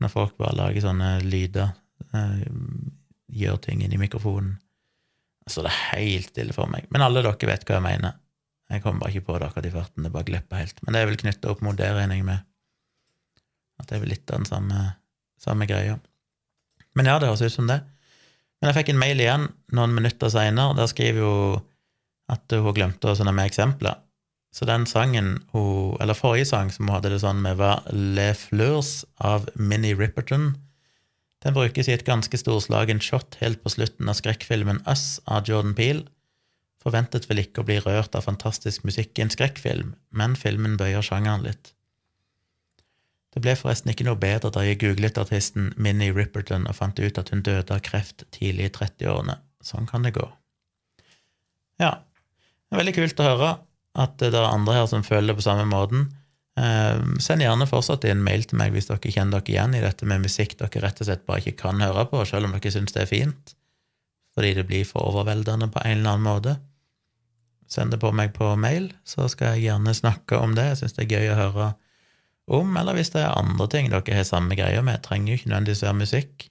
Når 0.00 0.14
folk 0.14 0.38
bare 0.38 0.58
lager 0.58 0.86
sånne 0.86 1.12
lyder. 1.26 1.74
Uh, 2.14 2.42
gjør 3.30 3.58
ting 3.62 3.82
inni 3.82 3.98
mikrofonen. 3.98 4.58
Så 5.50 5.64
det 5.66 5.72
er 5.72 5.98
helt 5.98 6.30
stille 6.32 6.54
for 6.56 6.70
meg. 6.70 6.86
Men 6.94 7.04
alle 7.04 7.24
dere 7.24 7.50
vet 7.50 7.66
hva 7.66 7.78
jeg 7.78 7.86
mener. 7.86 8.18
Jeg 8.70 8.84
kommer 8.84 9.02
bare 9.02 9.14
ikke 9.14 9.26
på 9.26 9.38
det 9.38 9.48
akkurat 9.48 9.66
i 9.66 9.74
farten. 9.74 10.04
Det 10.06 10.12
bare 10.14 10.28
glipper 10.28 10.62
helt. 10.62 10.82
Men 10.84 10.94
det 10.94 11.00
er 11.00 11.08
vel 11.10 11.18
knytta 11.20 11.50
opp 11.50 11.62
mot 11.66 11.78
det, 11.78 11.88
regner 11.96 12.20
jeg 12.20 12.26
med. 12.28 12.44
At 13.80 13.88
det 13.90 13.96
er 13.96 14.04
vel 14.04 14.12
litt 14.14 14.30
av 14.30 14.42
den 14.42 14.50
samme, 14.50 14.84
samme 15.42 15.66
greia. 15.66 15.96
Men 16.94 17.10
ja, 17.10 17.16
det 17.18 17.30
høres 17.30 17.42
ut 17.42 17.56
som 17.56 17.70
det. 17.70 17.80
Men 18.60 18.70
jeg 18.70 18.78
fikk 18.78 18.92
en 18.92 19.00
mail 19.00 19.22
igjen 19.22 19.48
noen 19.74 19.96
minutter 19.96 20.30
seinere. 20.30 20.76
Der 20.78 20.90
skriver 20.90 21.26
hun 21.26 21.66
at 22.30 22.54
hun 22.54 22.76
glemte 22.76 23.10
å 23.10 23.16
sende 23.18 23.34
med 23.34 23.50
eksempler. 23.50 23.98
Så 24.54 24.66
den 24.66 24.86
sangen 24.90 25.36
hun 25.52 25.96
Eller 26.02 26.18
forrige 26.18 26.48
sang 26.50 26.70
som 26.74 26.88
hun 26.88 26.96
hadde 26.96 27.12
det 27.12 27.20
sånn 27.22 27.42
med, 27.42 27.58
var 27.58 27.86
Le 27.90 28.32
Fleurs 28.38 29.04
av 29.18 29.48
Minnie 29.54 29.96
Ripperton. 29.98 30.52
Den 31.40 31.56
brukes 31.56 31.88
i 31.88 31.94
et 31.96 32.04
ganske 32.04 32.36
storslagent 32.36 33.04
shot 33.04 33.38
helt 33.40 33.62
på 33.64 33.72
slutten 33.72 34.08
av 34.12 34.18
skrekkfilmen 34.18 34.82
Us 34.90 35.22
av 35.24 35.48
Jordan 35.48 35.74
Peel. 35.76 36.02
Forventet 36.80 37.28
vel 37.28 37.42
ikke 37.44 37.62
å 37.62 37.68
bli 37.68 37.78
rørt 37.80 38.16
av 38.16 38.26
fantastisk 38.28 38.84
musikk 38.88 39.18
i 39.18 39.24
en 39.24 39.32
skrekkfilm, 39.32 39.94
men 40.16 40.36
filmen 40.36 40.76
bøyer 40.80 41.04
sjangeren 41.04 41.44
litt. 41.44 41.72
Det 43.30 43.42
ble 43.44 43.54
forresten 43.54 43.92
ikke 43.92 44.04
noe 44.08 44.18
bedre 44.18 44.50
da 44.52 44.64
jeg 44.66 44.80
googlet 44.82 45.18
artisten 45.20 45.70
Minnie 45.78 46.12
Ripperton 46.12 46.66
og 46.66 46.76
fant 46.80 46.98
ut 46.98 47.18
at 47.20 47.30
hun 47.30 47.44
døde 47.46 47.76
av 47.76 47.82
kreft 47.86 48.24
tidlig 48.34 48.68
i 48.68 48.74
30-årene. 48.74 49.38
Sånn 49.62 49.86
kan 49.88 50.04
det 50.04 50.16
gå. 50.16 50.26
Ja, 51.80 52.00
det 52.00 52.74
er 52.74 52.82
veldig 52.82 52.96
kult 52.96 53.22
å 53.22 53.28
høre 53.28 53.50
at 54.00 54.16
det 54.20 54.32
er 54.34 54.48
andre 54.48 54.80
her 54.80 54.88
som 54.90 55.06
føler 55.06 55.32
det 55.32 55.38
på 55.40 55.46
samme 55.46 55.68
måten. 55.70 56.08
Eh, 56.60 57.02
send 57.22 57.44
gjerne 57.44 57.68
fortsatt 57.68 58.04
en 58.10 58.24
mail 58.24 58.44
til 58.44 58.58
meg 58.60 58.74
hvis 58.74 58.90
dere 58.90 59.12
kjenner 59.14 59.38
dere 59.38 59.54
igjen 59.54 59.76
i 59.78 59.84
dette 59.84 60.08
med 60.08 60.24
musikk 60.26 60.58
dere 60.60 60.82
rett 60.84 61.00
og 61.00 61.08
slett 61.08 61.22
bare 61.28 61.40
ikke 61.40 61.62
kan 61.62 61.80
høre 61.80 62.04
på, 62.10 62.20
selv 62.28 62.48
om 62.48 62.56
dere 62.56 62.72
syns 62.74 62.92
det 62.96 63.04
er 63.04 63.08
fint, 63.10 63.54
fordi 64.36 64.52
det 64.58 64.66
blir 64.68 64.84
for 64.88 65.08
overveldende 65.08 65.70
på 65.72 65.80
en 65.84 66.00
eller 66.00 66.16
annen 66.16 66.26
måte. 66.26 66.56
Send 67.70 67.94
det 67.94 68.00
på 68.02 68.10
meg 68.12 68.34
på 68.34 68.50
mail, 68.58 68.90
så 69.06 69.28
skal 69.30 69.54
jeg 69.54 69.70
gjerne 69.70 69.94
snakke 69.94 70.40
om 70.42 70.56
det. 70.58 70.72
Jeg 70.72 70.80
syns 70.80 70.96
det 70.96 71.04
er 71.06 71.14
gøy 71.14 71.30
å 71.30 71.38
høre 71.38 71.68
om, 72.50 72.72
eller 72.76 72.98
hvis 72.98 73.12
det 73.14 73.22
er 73.22 73.36
andre 73.38 73.68
ting 73.70 73.92
dere 73.92 74.16
har 74.16 74.26
samme 74.26 74.58
greia 74.58 74.82
med. 74.82 75.04
Trenger 75.06 75.32
jo 75.32 75.38
ikke 75.38 75.52
nødvendigvis 75.52 75.84
være 75.86 76.00
musikk. 76.00 76.48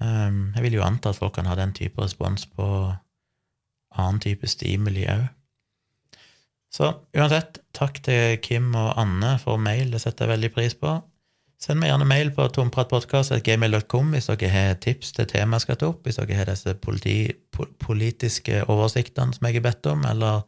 Um, 0.00 0.54
jeg 0.54 0.64
vil 0.64 0.78
jo 0.78 0.86
anta 0.86 1.10
at 1.10 1.18
folk 1.18 1.34
kan 1.36 1.50
ha 1.50 1.58
den 1.58 1.74
type 1.76 2.00
respons 2.00 2.46
på 2.54 2.64
annen 3.98 4.22
type 4.22 4.48
stimuli 4.48 5.04
òg. 5.10 5.26
Så 6.70 6.92
uansett, 7.16 7.58
takk 7.74 7.98
til 8.06 8.36
Kim 8.44 8.70
og 8.78 8.92
Anne 9.00 9.34
for 9.42 9.58
mail, 9.58 9.90
det 9.90 10.02
setter 10.04 10.26
jeg 10.28 10.36
veldig 10.36 10.50
pris 10.54 10.76
på. 10.78 11.00
Send 11.60 11.82
meg 11.82 11.90
gjerne 11.90 12.06
mail 12.08 12.30
på 12.32 12.46
tompratpodkast.gmail.com 12.56 14.14
hvis 14.14 14.30
dere 14.30 14.52
har 14.54 14.78
tips 14.80 15.10
til 15.16 15.26
tema 15.28 15.58
jeg 15.58 15.66
skal 15.66 15.78
ta 15.80 15.90
opp, 15.90 16.06
hvis 16.06 16.16
dere 16.16 16.38
har 16.38 16.48
disse 16.48 16.72
politi, 16.80 17.18
politiske 17.82 18.62
oversiktene 18.72 19.36
som 19.36 19.48
jeg 19.48 19.58
har 19.58 19.66
bedt 19.66 19.90
om, 19.90 20.06
eller 20.08 20.46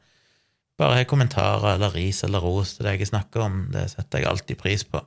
bare 0.81 1.03
har 1.03 1.11
kommentarer 1.11 1.74
eller 1.74 1.93
ris 1.93 2.23
eller 2.24 2.40
ros 2.40 2.78
til 2.78 2.89
det 2.89 2.94
jeg 2.97 3.11
snakker 3.11 3.44
om. 3.44 3.59
Det 3.74 3.90
setter 3.93 4.23
jeg 4.23 4.31
alltid 4.31 4.61
pris 4.62 4.86
på. 4.89 5.03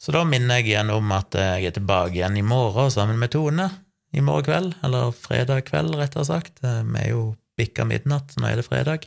Så 0.00 0.14
da 0.14 0.24
minner 0.26 0.62
jeg 0.62 0.72
igjen 0.72 0.92
om 0.94 1.12
at 1.16 1.36
jeg 1.36 1.68
er 1.68 1.76
tilbake 1.76 2.16
igjen 2.16 2.38
i 2.40 2.46
morgen 2.46 2.90
sammen 2.92 3.20
med 3.20 3.34
Tone. 3.34 3.68
I 4.14 4.22
morgen 4.24 4.46
kveld, 4.46 4.74
eller 4.86 5.12
fredag 5.12 5.66
kveld, 5.68 5.94
rettere 5.98 6.24
sagt. 6.28 6.62
Vi 6.62 7.00
er 7.02 7.10
jo 7.10 7.34
bikka 7.58 7.84
midnatt, 7.88 8.32
så 8.32 8.40
nå 8.40 8.50
er 8.50 8.60
det 8.60 8.66
fredag. 8.66 9.06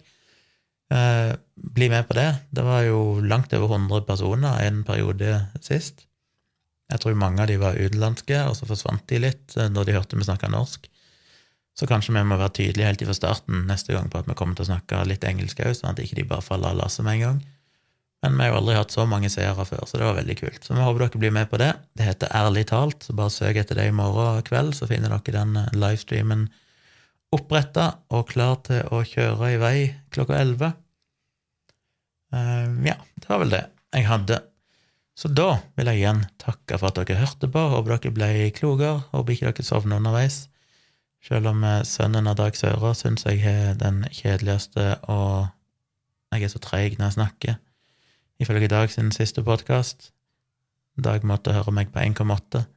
Eh, 0.94 1.36
bli 1.56 1.90
med 1.90 2.08
på 2.08 2.16
det. 2.16 2.30
Det 2.50 2.64
var 2.64 2.84
jo 2.88 3.20
langt 3.20 3.54
over 3.54 3.76
100 3.76 4.06
personer 4.08 4.62
en 4.68 4.84
periode 4.88 5.40
sist. 5.62 6.06
Jeg 6.88 7.04
tror 7.04 7.20
mange 7.20 7.44
av 7.44 7.50
de 7.52 7.58
var 7.60 7.76
utenlandske, 7.76 8.38
og 8.48 8.56
så 8.56 8.68
forsvant 8.70 9.04
de 9.12 9.20
litt 9.20 9.58
eh, 9.58 9.68
når 9.72 9.90
de 9.90 9.98
hørte 9.98 10.20
vi 10.20 10.28
snakka 10.28 10.52
norsk. 10.54 10.88
Så 11.78 11.86
kanskje 11.90 12.16
vi 12.16 12.24
må 12.26 12.40
være 12.40 12.56
tydelige 12.58 12.88
helt 12.88 13.04
fra 13.06 13.18
starten 13.18 13.68
neste 13.70 13.94
gang 13.94 14.08
på 14.10 14.22
at 14.22 14.30
vi 14.30 14.36
kommer 14.38 14.58
til 14.58 14.66
å 14.66 14.72
snakke 14.72 15.04
litt 15.06 15.28
engelsk 15.28 15.60
òg, 15.62 15.76
sånn 15.78 15.92
at 15.92 16.02
ikke 16.02 16.18
de 16.22 16.26
bare 16.32 16.46
faller 16.46 16.74
av 16.74 16.80
lasset 16.80 17.06
med 17.06 17.20
en 17.20 17.26
gang. 17.26 17.42
Men 18.24 18.34
vi 18.34 18.48
har 18.48 18.50
jo 18.50 18.62
aldri 18.64 18.78
hatt 18.80 18.96
så 18.96 19.04
mange 19.06 19.30
seere 19.30 19.66
før, 19.68 19.84
så 19.86 20.00
det 20.00 20.08
var 20.08 20.18
veldig 20.18 20.38
kult. 20.40 20.64
Så 20.66 20.74
vi 20.74 20.82
håper 20.82 21.04
dere 21.04 21.22
blir 21.22 21.36
med 21.36 21.52
på 21.52 21.60
det. 21.62 21.70
Det 21.94 22.08
heter 22.08 22.34
Ærlig 22.34 22.64
talt, 22.72 23.06
så 23.06 23.14
bare 23.14 23.34
søk 23.36 23.60
etter 23.62 23.78
det 23.78 23.92
i 23.92 23.94
morgen 23.94 24.42
kveld, 24.48 24.74
så 24.74 24.90
finner 24.90 25.14
dere 25.14 25.36
den 25.36 25.60
eh, 25.60 25.76
livestreamen 25.78 26.48
oppretta 27.36 27.88
og 28.14 28.30
klar 28.32 28.60
til 28.68 28.86
å 28.94 29.02
kjøre 29.06 29.54
i 29.54 29.62
vei 29.62 29.78
klokka 30.14 30.38
elleve. 30.40 30.74
Uh, 32.34 32.68
ja, 32.88 32.98
det 33.16 33.30
var 33.30 33.42
vel 33.44 33.56
det 33.56 33.64
jeg 33.96 34.08
hadde. 34.08 34.40
Så 35.18 35.32
da 35.34 35.48
vil 35.78 35.90
jeg 35.90 36.04
igjen 36.04 36.20
takke 36.38 36.78
for 36.78 36.92
at 36.92 37.00
dere 37.00 37.24
hørte 37.24 37.50
på. 37.50 37.64
Håper 37.74 37.96
dere 37.96 38.14
ble 38.14 38.30
klokere. 38.54 39.00
Håper 39.14 39.34
ikke 39.34 39.50
dere 39.50 39.66
sovner 39.66 39.98
underveis. 39.98 40.44
Selv 41.26 41.50
om 41.50 41.64
eh, 41.66 41.82
sønnen 41.88 42.30
av 42.30 42.38
Dag 42.38 42.56
Søra 42.56 42.94
syns 42.96 43.26
jeg 43.26 43.42
er 43.50 43.74
den 43.80 44.04
kjedeligste 44.14 45.00
og 45.10 45.50
Jeg 46.36 46.44
er 46.44 46.52
så 46.52 46.60
treig 46.60 47.00
når 47.00 47.06
jeg 47.08 47.16
snakker. 47.16 47.58
Ifølge 48.44 48.68
Dag 48.70 48.92
sin 48.92 49.10
siste 49.16 49.42
podkast. 49.44 50.12
Dag 51.00 51.24
måtte 51.26 51.56
høre 51.56 51.72
meg 51.74 51.90
på 51.94 52.04
1,8. 52.04 52.68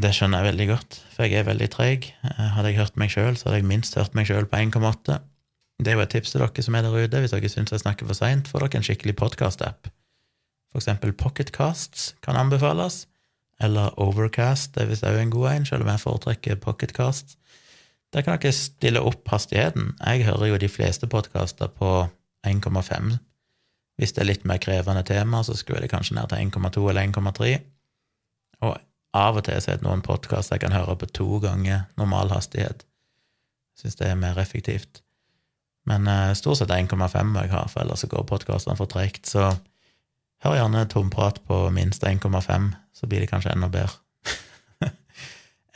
Det 0.00 0.08
skjønner 0.16 0.40
jeg 0.40 0.52
veldig 0.52 0.66
godt, 0.70 0.96
for 1.12 1.28
jeg 1.28 1.42
er 1.42 1.48
veldig 1.50 1.68
treig. 1.72 2.06
Eh, 2.24 2.46
hadde 2.56 2.70
jeg 2.70 2.78
hørt 2.80 2.96
meg 2.96 3.12
sjøl, 3.12 3.36
så 3.36 3.48
hadde 3.48 3.60
jeg 3.60 3.68
minst 3.68 3.96
hørt 3.98 4.14
meg 4.16 4.28
sjøl 4.28 4.46
på 4.48 4.56
1,8. 4.56 5.18
Det 5.82 5.92
er 5.92 5.98
jo 5.98 6.04
et 6.04 6.12
tips 6.14 6.32
til 6.32 6.40
dere 6.40 6.64
som 6.64 6.76
er 6.78 6.86
der 6.86 6.94
ute. 6.96 7.20
Hvis 7.20 7.34
dere 7.34 7.50
syns 7.52 7.74
jeg 7.74 7.82
snakker 7.82 8.08
for 8.08 8.16
seint, 8.16 8.48
får 8.48 8.64
dere 8.64 8.80
en 8.80 8.86
skikkelig 8.86 9.14
podkast-app. 9.20 9.90
For 10.72 10.80
eksempel 10.80 11.12
Pocketcasts 11.12 12.14
kan 12.24 12.38
anbefales, 12.40 13.06
eller 13.60 13.92
Overcast 14.00 14.72
det 14.74 14.86
er 14.86 14.88
visst 14.90 15.04
òg 15.06 15.18
en 15.20 15.34
god 15.34 15.50
en, 15.50 15.66
selv 15.68 15.84
om 15.84 15.90
jeg 15.92 16.02
foretrekker 16.02 16.60
Pocketcast. 16.62 17.36
Der 18.16 18.24
kan 18.24 18.40
dere 18.40 18.54
stille 18.56 19.02
opp 19.04 19.28
hastigheten. 19.28 19.92
Jeg 20.00 20.24
hører 20.24 20.54
jo 20.54 20.62
de 20.62 20.70
fleste 20.72 21.08
podkaster 21.08 21.68
på 21.68 21.92
1,5. 22.48 23.12
Hvis 24.00 24.16
det 24.16 24.24
er 24.24 24.30
litt 24.30 24.48
mer 24.48 24.60
krevende 24.62 25.04
tema, 25.04 25.42
så 25.44 25.56
skulle 25.56 25.84
det 25.84 25.92
kanskje 25.92 26.16
ned 26.16 26.32
til 26.32 26.48
1,2 26.48 26.88
eller 26.88 27.12
1,3. 27.12 27.52
Og 28.64 28.80
av 29.14 29.36
og 29.36 29.44
til 29.46 29.60
så 29.60 29.72
er 29.72 29.80
det 29.80 29.86
noen 29.86 30.04
podkaster 30.04 30.56
jeg 30.56 30.64
kan 30.64 30.76
høre 30.76 30.96
på 30.96 31.08
to 31.12 31.38
ganger 31.42 31.86
normal 32.00 32.32
hastighet. 32.32 32.86
Syns 33.78 33.98
det 33.98 34.08
er 34.08 34.20
mer 34.20 34.38
effektivt. 34.40 35.02
Men 35.88 36.06
uh, 36.06 36.32
stort 36.38 36.60
sett 36.60 36.70
1,5 36.70 37.36
jeg 37.40 37.50
har, 37.52 37.68
for 37.68 37.82
ellers 37.82 38.04
går 38.08 38.28
podkastene 38.28 38.78
for 38.78 38.90
tregt. 38.90 39.26
Så 39.26 39.50
Hør 40.42 40.56
gjerne 40.58 40.88
tomprat 40.90 41.38
på 41.46 41.56
minst 41.70 42.02
1,5, 42.02 42.72
så 42.94 43.06
blir 43.06 43.22
det 43.22 43.28
kanskje 43.30 43.52
enda 43.54 43.68
bedre. 43.70 43.94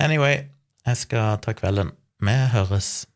anyway, 0.05 0.41
jeg 0.87 0.97
skal 0.97 1.39
ta 1.39 1.55
kvelden. 1.55 1.93
Vi 2.19 2.35
høres. 2.51 3.07